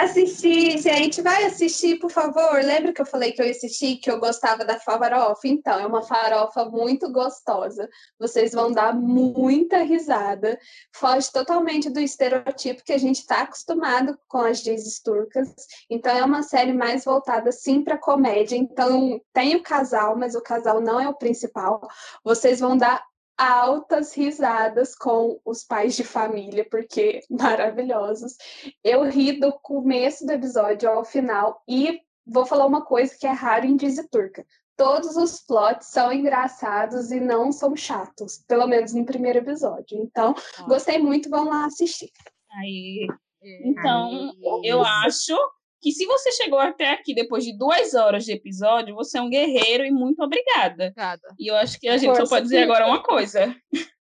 assistir, 0.04 0.78
se 0.78 0.88
a 0.90 0.96
gente 0.96 1.22
vai 1.22 1.44
assistir, 1.44 1.98
por 1.98 2.10
favor, 2.10 2.54
lembra 2.54 2.92
que 2.92 3.00
eu 3.00 3.06
falei 3.06 3.32
que 3.32 3.42
eu 3.42 3.50
assisti, 3.50 3.96
que 3.96 4.10
eu 4.10 4.18
gostava 4.18 4.64
da 4.64 4.78
farofa? 4.78 5.40
Então, 5.46 5.78
é 5.78 5.86
uma 5.86 6.02
farofa 6.02 6.64
muito 6.64 7.10
gostosa. 7.10 7.88
Vocês 8.18 8.52
vão 8.52 8.72
dar 8.72 8.94
muita 8.94 9.78
risada. 9.78 10.58
Foge 10.94 11.30
totalmente 11.32 11.90
do 11.90 12.00
estereotipo 12.00 12.84
que 12.84 12.92
a 12.92 12.98
gente 12.98 13.20
está 13.20 13.42
acostumado 13.42 14.18
com 14.28 14.38
as 14.38 14.62
dizes 14.62 15.00
turcas. 15.00 15.48
Então, 15.88 16.16
é 16.16 16.24
uma 16.24 16.42
série 16.42 16.72
mais 16.72 17.04
voltada, 17.04 17.52
sim, 17.52 17.82
para 17.82 17.98
comédia. 17.98 18.56
Então, 18.56 19.20
tem 19.32 19.56
o 19.56 19.62
casal, 19.62 20.16
mas 20.16 20.34
o 20.34 20.42
casal 20.42 20.80
não 20.80 21.00
é 21.00 21.08
o 21.08 21.14
principal. 21.14 21.80
Vocês 22.24 22.60
vão 22.60 22.76
dar 22.76 23.04
altas 23.40 24.14
risadas 24.14 24.94
com 24.94 25.40
os 25.44 25.64
pais 25.64 25.96
de 25.96 26.04
família, 26.04 26.66
porque 26.70 27.20
maravilhosos. 27.30 28.36
Eu 28.84 29.04
ri 29.04 29.40
do 29.40 29.52
começo 29.52 30.26
do 30.26 30.32
episódio 30.32 30.90
ao 30.90 31.04
final 31.04 31.62
e 31.66 32.00
vou 32.26 32.44
falar 32.44 32.66
uma 32.66 32.84
coisa 32.84 33.16
que 33.18 33.26
é 33.26 33.32
raro 33.32 33.64
em 33.64 33.76
Dizzy 33.76 34.06
Turca. 34.08 34.44
Todos 34.76 35.16
os 35.16 35.40
plots 35.40 35.88
são 35.88 36.12
engraçados 36.12 37.10
e 37.10 37.20
não 37.20 37.50
são 37.52 37.74
chatos, 37.76 38.42
pelo 38.46 38.66
menos 38.66 38.92
no 38.92 39.04
primeiro 39.04 39.38
episódio. 39.38 39.98
Então, 39.98 40.34
gostei 40.66 40.98
muito, 40.98 41.28
vão 41.28 41.44
lá 41.44 41.66
assistir. 41.66 42.10
Aí, 42.52 43.06
então, 43.42 44.32
eu 44.62 44.82
acho 44.82 45.36
que 45.80 45.92
se 45.92 46.04
você 46.06 46.30
chegou 46.32 46.58
até 46.58 46.90
aqui 46.90 47.14
depois 47.14 47.44
de 47.44 47.56
duas 47.56 47.94
horas 47.94 48.24
de 48.24 48.32
episódio, 48.32 48.94
você 48.94 49.18
é 49.18 49.22
um 49.22 49.30
guerreiro 49.30 49.84
e 49.84 49.90
muito 49.90 50.22
obrigada. 50.22 50.86
Obrigada. 50.86 51.34
E 51.38 51.50
eu 51.50 51.56
acho 51.56 51.80
que 51.80 51.88
a 51.88 51.96
gente 51.96 52.08
Força, 52.08 52.26
só 52.26 52.36
pode 52.36 52.44
dizer 52.44 52.64
agora 52.64 52.86
uma 52.86 53.02
coisa. 53.02 53.56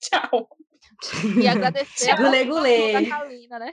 Tchau. 0.00 0.48
E 1.42 1.46
agradecer 1.46 2.10
a 2.10 2.16
da 2.16 2.30
Kalina, 2.30 3.58
né? 3.58 3.72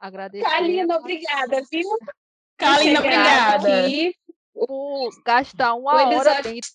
Agradecer. 0.00 0.44
Kalina, 0.44 0.96
obrigada, 0.96 1.62
viu? 1.70 1.88
Kalina, 2.58 2.98
obrigada. 2.98 3.86
Aqui, 3.86 4.14
por 4.52 5.10
gastar 5.24 5.74
uma 5.74 6.08
hora 6.08 6.42
dentro 6.42 6.70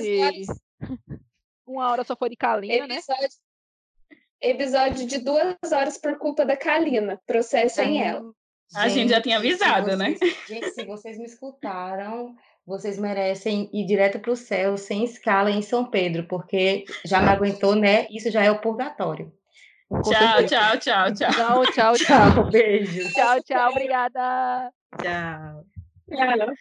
desse. 0.00 0.46
Uma 1.66 1.88
hora 1.88 2.02
só 2.02 2.16
foi 2.16 2.30
de 2.30 2.36
Kalina, 2.36 2.88
né? 2.88 2.96
episódio... 2.96 3.22
né? 3.22 3.28
Episódio 4.42 5.06
de 5.06 5.18
duas 5.18 5.56
horas 5.72 5.96
por 5.98 6.18
culpa 6.18 6.44
da 6.44 6.56
Kalina. 6.56 7.20
Processem 7.26 8.02
ela. 8.02 8.32
A 8.74 8.88
gente 8.88 9.10
já 9.10 9.20
tinha 9.20 9.38
avisado, 9.38 9.96
né? 9.96 10.14
vocês, 10.14 10.20
né? 10.20 10.36
Gente, 10.46 10.70
se 10.70 10.84
vocês 10.84 11.18
me 11.18 11.24
escutaram, 11.24 12.34
vocês 12.66 12.98
merecem 12.98 13.68
ir 13.72 13.84
direto 13.84 14.18
para 14.20 14.30
o 14.30 14.36
céu 14.36 14.76
sem 14.76 15.04
escala 15.04 15.50
em 15.50 15.62
São 15.62 15.90
Pedro, 15.90 16.24
porque 16.28 16.84
já 17.04 17.20
me 17.20 17.28
aguentou, 17.28 17.74
né? 17.74 18.06
Isso 18.10 18.30
já 18.30 18.44
é 18.44 18.50
o 18.50 18.60
purgatório. 18.60 19.32
Tchau, 20.04 20.46
tchau, 20.46 20.78
tchau, 20.78 21.12
tchau. 21.12 21.32
Tchau, 21.32 21.66
tchau, 21.72 21.94
tchau. 21.94 22.50
Beijo. 22.50 23.12
Tchau, 23.12 23.42
tchau. 23.42 23.70
Obrigada. 23.70 24.72
Tchau. 25.02 25.64
Tchau. 26.08 26.54